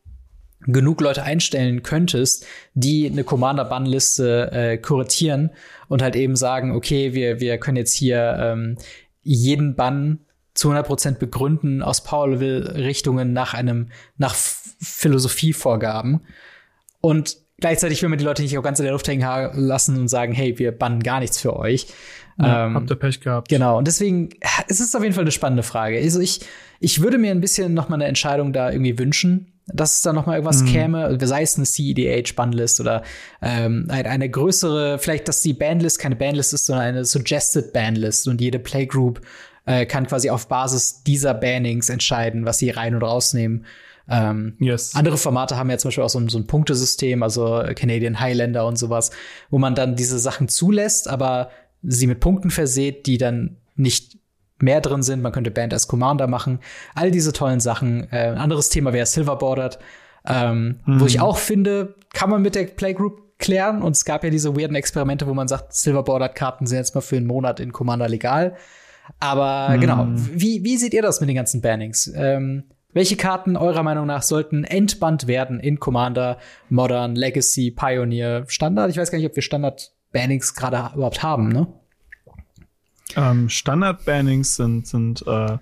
genug 0.60 1.00
Leute 1.00 1.22
einstellen 1.22 1.84
könntest, 1.84 2.44
die 2.74 3.08
eine 3.08 3.22
Commander-Bannliste 3.22 4.50
äh, 4.50 4.78
kuratieren 4.78 5.50
und 5.88 6.02
halt 6.02 6.16
eben 6.16 6.34
sagen, 6.34 6.72
okay, 6.72 7.14
wir, 7.14 7.38
wir 7.38 7.58
können 7.58 7.76
jetzt 7.76 7.94
hier 7.94 8.36
ähm, 8.40 8.76
jeden 9.22 9.76
Bann 9.76 10.20
zu 10.54 10.72
100% 10.72 11.18
begründen 11.18 11.82
aus 11.82 12.02
Power-Level-Richtungen 12.02 13.32
nach 13.32 13.54
einem, 13.54 13.90
nach 14.16 14.34
Philosophievorgaben. 14.34 16.22
Und 17.06 17.36
gleichzeitig 17.60 18.02
will 18.02 18.08
man 18.08 18.18
die 18.18 18.24
Leute 18.24 18.42
nicht 18.42 18.58
auch 18.58 18.64
ganz 18.64 18.80
in 18.80 18.84
der 18.84 18.92
Luft 18.92 19.06
hängen 19.06 19.24
lassen 19.54 19.96
und 19.96 20.08
sagen, 20.08 20.32
hey, 20.32 20.58
wir 20.58 20.72
bannen 20.72 21.04
gar 21.04 21.20
nichts 21.20 21.40
für 21.40 21.54
euch. 21.54 21.86
Ja, 22.36 22.66
ähm, 22.66 22.74
habt 22.74 22.90
ihr 22.90 22.96
Pech 22.96 23.20
gehabt. 23.20 23.48
Genau, 23.48 23.78
und 23.78 23.86
deswegen 23.86 24.30
es 24.66 24.80
ist 24.80 24.96
auf 24.96 25.04
jeden 25.04 25.14
Fall 25.14 25.22
eine 25.22 25.30
spannende 25.30 25.62
Frage. 25.62 25.98
Also 25.98 26.18
ich, 26.18 26.40
ich 26.80 27.02
würde 27.02 27.16
mir 27.16 27.30
ein 27.30 27.40
bisschen 27.40 27.74
noch 27.74 27.88
mal 27.88 27.94
eine 27.94 28.06
Entscheidung 28.06 28.52
da 28.52 28.72
irgendwie 28.72 28.98
wünschen, 28.98 29.52
dass 29.68 29.98
es 29.98 30.02
da 30.02 30.12
noch 30.12 30.26
mal 30.26 30.34
irgendwas 30.34 30.62
mhm. 30.62 30.66
käme, 30.66 31.18
sei 31.22 31.42
es 31.42 31.56
eine 31.56 31.64
CEDH-Bandlist 31.64 32.80
oder 32.80 33.04
ähm, 33.40 33.86
eine 33.88 34.28
größere, 34.28 34.98
vielleicht, 34.98 35.28
dass 35.28 35.42
die 35.42 35.54
Bandlist 35.54 36.00
keine 36.00 36.16
Bandlist 36.16 36.54
ist, 36.54 36.66
sondern 36.66 36.86
eine 36.86 37.04
Suggested 37.04 37.72
Bandlist 37.72 38.26
und 38.26 38.40
jede 38.40 38.58
Playgroup 38.58 39.20
äh, 39.64 39.86
kann 39.86 40.08
quasi 40.08 40.28
auf 40.28 40.48
Basis 40.48 41.04
dieser 41.04 41.34
Bannings 41.34 41.88
entscheiden, 41.88 42.46
was 42.46 42.58
sie 42.58 42.70
rein 42.70 42.96
und 42.96 43.04
rausnehmen. 43.04 43.64
Ähm, 44.08 44.56
yes. 44.60 44.94
Andere 44.94 45.16
Formate 45.16 45.56
haben 45.56 45.70
ja 45.70 45.78
zum 45.78 45.88
Beispiel 45.88 46.04
auch 46.04 46.10
so 46.10 46.20
ein, 46.20 46.28
so 46.28 46.38
ein 46.38 46.46
Punktesystem, 46.46 47.22
also 47.22 47.62
Canadian 47.74 48.20
Highlander 48.20 48.66
und 48.66 48.78
sowas, 48.78 49.10
wo 49.50 49.58
man 49.58 49.74
dann 49.74 49.96
diese 49.96 50.18
Sachen 50.18 50.48
zulässt, 50.48 51.08
aber 51.08 51.50
sie 51.82 52.06
mit 52.06 52.20
Punkten 52.20 52.50
verseht, 52.50 53.06
die 53.06 53.18
dann 53.18 53.56
nicht 53.74 54.18
mehr 54.60 54.80
drin 54.80 55.02
sind. 55.02 55.22
Man 55.22 55.32
könnte 55.32 55.50
Band 55.50 55.72
als 55.72 55.88
Commander 55.88 56.26
machen. 56.26 56.60
All 56.94 57.10
diese 57.10 57.32
tollen 57.32 57.60
Sachen. 57.60 58.10
Äh, 58.10 58.28
ein 58.28 58.38
anderes 58.38 58.68
Thema 58.68 58.92
wäre 58.92 59.06
Silverbordered, 59.06 59.78
ähm, 60.26 60.80
mhm. 60.86 61.00
wo 61.00 61.06
ich 61.06 61.20
auch 61.20 61.38
finde, 61.38 61.94
kann 62.12 62.30
man 62.30 62.42
mit 62.42 62.54
der 62.54 62.64
Playgroup 62.64 63.38
klären. 63.38 63.82
Und 63.82 63.96
es 63.96 64.04
gab 64.04 64.24
ja 64.24 64.30
diese 64.30 64.56
weirden 64.56 64.76
Experimente, 64.76 65.26
wo 65.26 65.34
man 65.34 65.48
sagt, 65.48 65.74
Silverbordered-Karten 65.74 66.66
sind 66.66 66.78
jetzt 66.78 66.94
mal 66.94 67.00
für 67.02 67.16
einen 67.16 67.26
Monat 67.26 67.60
in 67.60 67.72
Commander 67.72 68.08
legal. 68.08 68.56
Aber 69.20 69.70
mhm. 69.70 69.80
genau, 69.80 70.06
wie, 70.08 70.64
wie 70.64 70.76
seht 70.78 70.94
ihr 70.94 71.02
das 71.02 71.20
mit 71.20 71.28
den 71.28 71.36
ganzen 71.36 71.60
Bannings? 71.60 72.10
Ähm, 72.16 72.64
welche 72.96 73.16
Karten 73.16 73.58
eurer 73.58 73.82
Meinung 73.82 74.06
nach 74.06 74.22
sollten 74.22 74.64
entbannt 74.64 75.26
werden 75.26 75.60
in 75.60 75.78
Commander, 75.78 76.38
Modern, 76.70 77.14
Legacy, 77.14 77.70
Pioneer, 77.70 78.46
Standard? 78.48 78.90
Ich 78.90 78.96
weiß 78.96 79.10
gar 79.10 79.18
nicht, 79.18 79.28
ob 79.28 79.36
wir 79.36 79.42
Standard-Bannings 79.42 80.54
gerade 80.54 80.94
überhaupt 80.94 81.22
haben, 81.22 81.50
ne? 81.50 81.66
Ähm, 83.14 83.50
Standard-Bannings 83.50 84.56
sind, 84.56 84.86
sind 84.86 85.26
äh, 85.26 85.58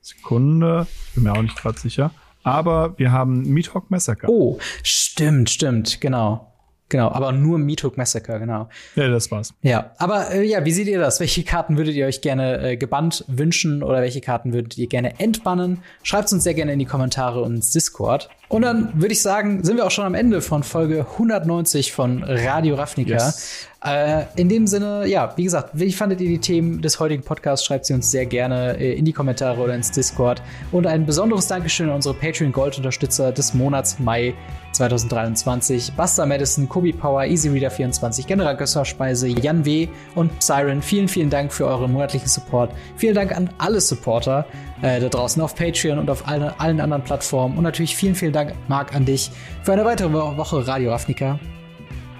Sekunde, 0.00 0.86
bin 1.14 1.24
mir 1.24 1.32
auch 1.32 1.42
nicht 1.42 1.56
gerade 1.56 1.76
sicher. 1.76 2.12
Aber 2.44 2.96
wir 2.98 3.10
haben 3.10 3.42
Meathawk 3.42 3.90
Massacre. 3.90 4.30
Oh, 4.30 4.60
stimmt, 4.84 5.50
stimmt, 5.50 6.00
genau. 6.00 6.52
Genau, 6.88 7.10
aber 7.10 7.32
nur 7.32 7.58
Meathook 7.58 7.96
Massacre, 7.96 8.38
genau. 8.38 8.68
Ja, 8.94 9.08
das 9.08 9.30
war's. 9.32 9.54
Ja, 9.62 9.90
aber 9.98 10.30
äh, 10.30 10.44
ja, 10.44 10.64
wie 10.64 10.70
seht 10.70 10.86
ihr 10.86 11.00
das? 11.00 11.18
Welche 11.18 11.42
Karten 11.42 11.76
würdet 11.76 11.96
ihr 11.96 12.06
euch 12.06 12.20
gerne 12.20 12.60
äh, 12.60 12.76
gebannt 12.76 13.24
wünschen 13.26 13.82
oder 13.82 14.02
welche 14.02 14.20
Karten 14.20 14.52
würdet 14.52 14.78
ihr 14.78 14.86
gerne 14.86 15.18
entbannen? 15.18 15.82
Schreibt 16.04 16.32
uns 16.32 16.44
sehr 16.44 16.54
gerne 16.54 16.72
in 16.72 16.78
die 16.78 16.84
Kommentare 16.84 17.42
und 17.42 17.56
ins 17.56 17.72
Discord. 17.72 18.28
Und 18.48 18.62
dann 18.62 18.92
würde 18.94 19.12
ich 19.12 19.22
sagen, 19.22 19.64
sind 19.64 19.76
wir 19.76 19.86
auch 19.86 19.90
schon 19.90 20.04
am 20.04 20.14
Ende 20.14 20.40
von 20.40 20.62
Folge 20.62 21.06
190 21.12 21.92
von 21.92 22.22
Radio 22.22 22.76
Ravnica. 22.76 23.14
Yes. 23.14 23.68
Äh, 23.84 24.24
in 24.36 24.48
dem 24.48 24.66
Sinne, 24.66 25.06
ja, 25.06 25.32
wie 25.36 25.44
gesagt, 25.44 25.70
wie 25.74 25.92
fandet 25.92 26.20
ihr 26.20 26.28
die 26.28 26.38
Themen 26.38 26.80
des 26.80 26.98
heutigen 26.98 27.22
Podcasts? 27.22 27.64
Schreibt 27.64 27.86
sie 27.86 27.94
uns 27.94 28.10
sehr 28.10 28.26
gerne 28.26 28.76
äh, 28.78 28.94
in 28.94 29.04
die 29.04 29.12
Kommentare 29.12 29.60
oder 29.60 29.74
ins 29.74 29.90
Discord. 29.90 30.42
Und 30.72 30.86
ein 30.86 31.06
besonderes 31.06 31.46
Dankeschön 31.46 31.88
an 31.88 31.96
unsere 31.96 32.14
Patreon 32.14 32.52
Gold 32.52 32.76
Unterstützer 32.76 33.32
des 33.32 33.52
Monats 33.52 33.98
Mai 33.98 34.34
2023. 34.72 35.92
Basta 35.96 36.24
Madison, 36.26 36.68
Kobi 36.68 36.92
Power, 36.92 37.22
EasyReader24, 37.22 38.26
General 38.26 38.56
Gösser-Speise, 38.56 39.28
Jan 39.28 39.64
W. 39.64 39.88
und 40.14 40.30
Siren. 40.42 40.82
Vielen, 40.82 41.08
vielen 41.08 41.30
Dank 41.30 41.52
für 41.52 41.66
euren 41.66 41.92
monatlichen 41.92 42.28
Support. 42.28 42.72
Vielen 42.96 43.14
Dank 43.14 43.36
an 43.36 43.50
alle 43.58 43.80
Supporter 43.80 44.46
äh, 44.82 45.00
da 45.00 45.08
draußen 45.08 45.40
auf 45.42 45.54
Patreon 45.54 45.98
und 45.98 46.10
auf 46.10 46.28
alle, 46.28 46.58
allen 46.60 46.80
anderen 46.80 47.02
Plattformen. 47.02 47.56
Und 47.56 47.64
natürlich 47.64 47.96
vielen, 47.96 48.14
vielen 48.14 48.32
Dank, 48.32 48.52
Marc, 48.68 48.94
an 48.94 49.04
dich 49.04 49.30
für 49.62 49.72
eine 49.72 49.84
weitere 49.84 50.12
Woche 50.12 50.66
Radio 50.66 50.92
Ravnica. 50.92 51.38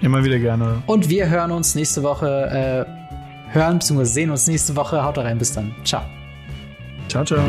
Immer 0.00 0.22
wieder 0.24 0.38
gerne. 0.38 0.82
Und 0.86 1.08
wir 1.08 1.28
hören 1.28 1.50
uns 1.50 1.74
nächste 1.74 2.02
Woche, 2.02 2.86
äh, 2.88 3.54
hören 3.54 3.78
bzw. 3.78 4.04
sehen 4.04 4.30
uns 4.30 4.46
nächste 4.46 4.76
Woche. 4.76 5.02
Haut 5.02 5.18
rein, 5.18 5.38
bis 5.38 5.52
dann. 5.52 5.74
Ciao. 5.84 6.02
Ciao, 7.08 7.24
ciao. 7.24 7.40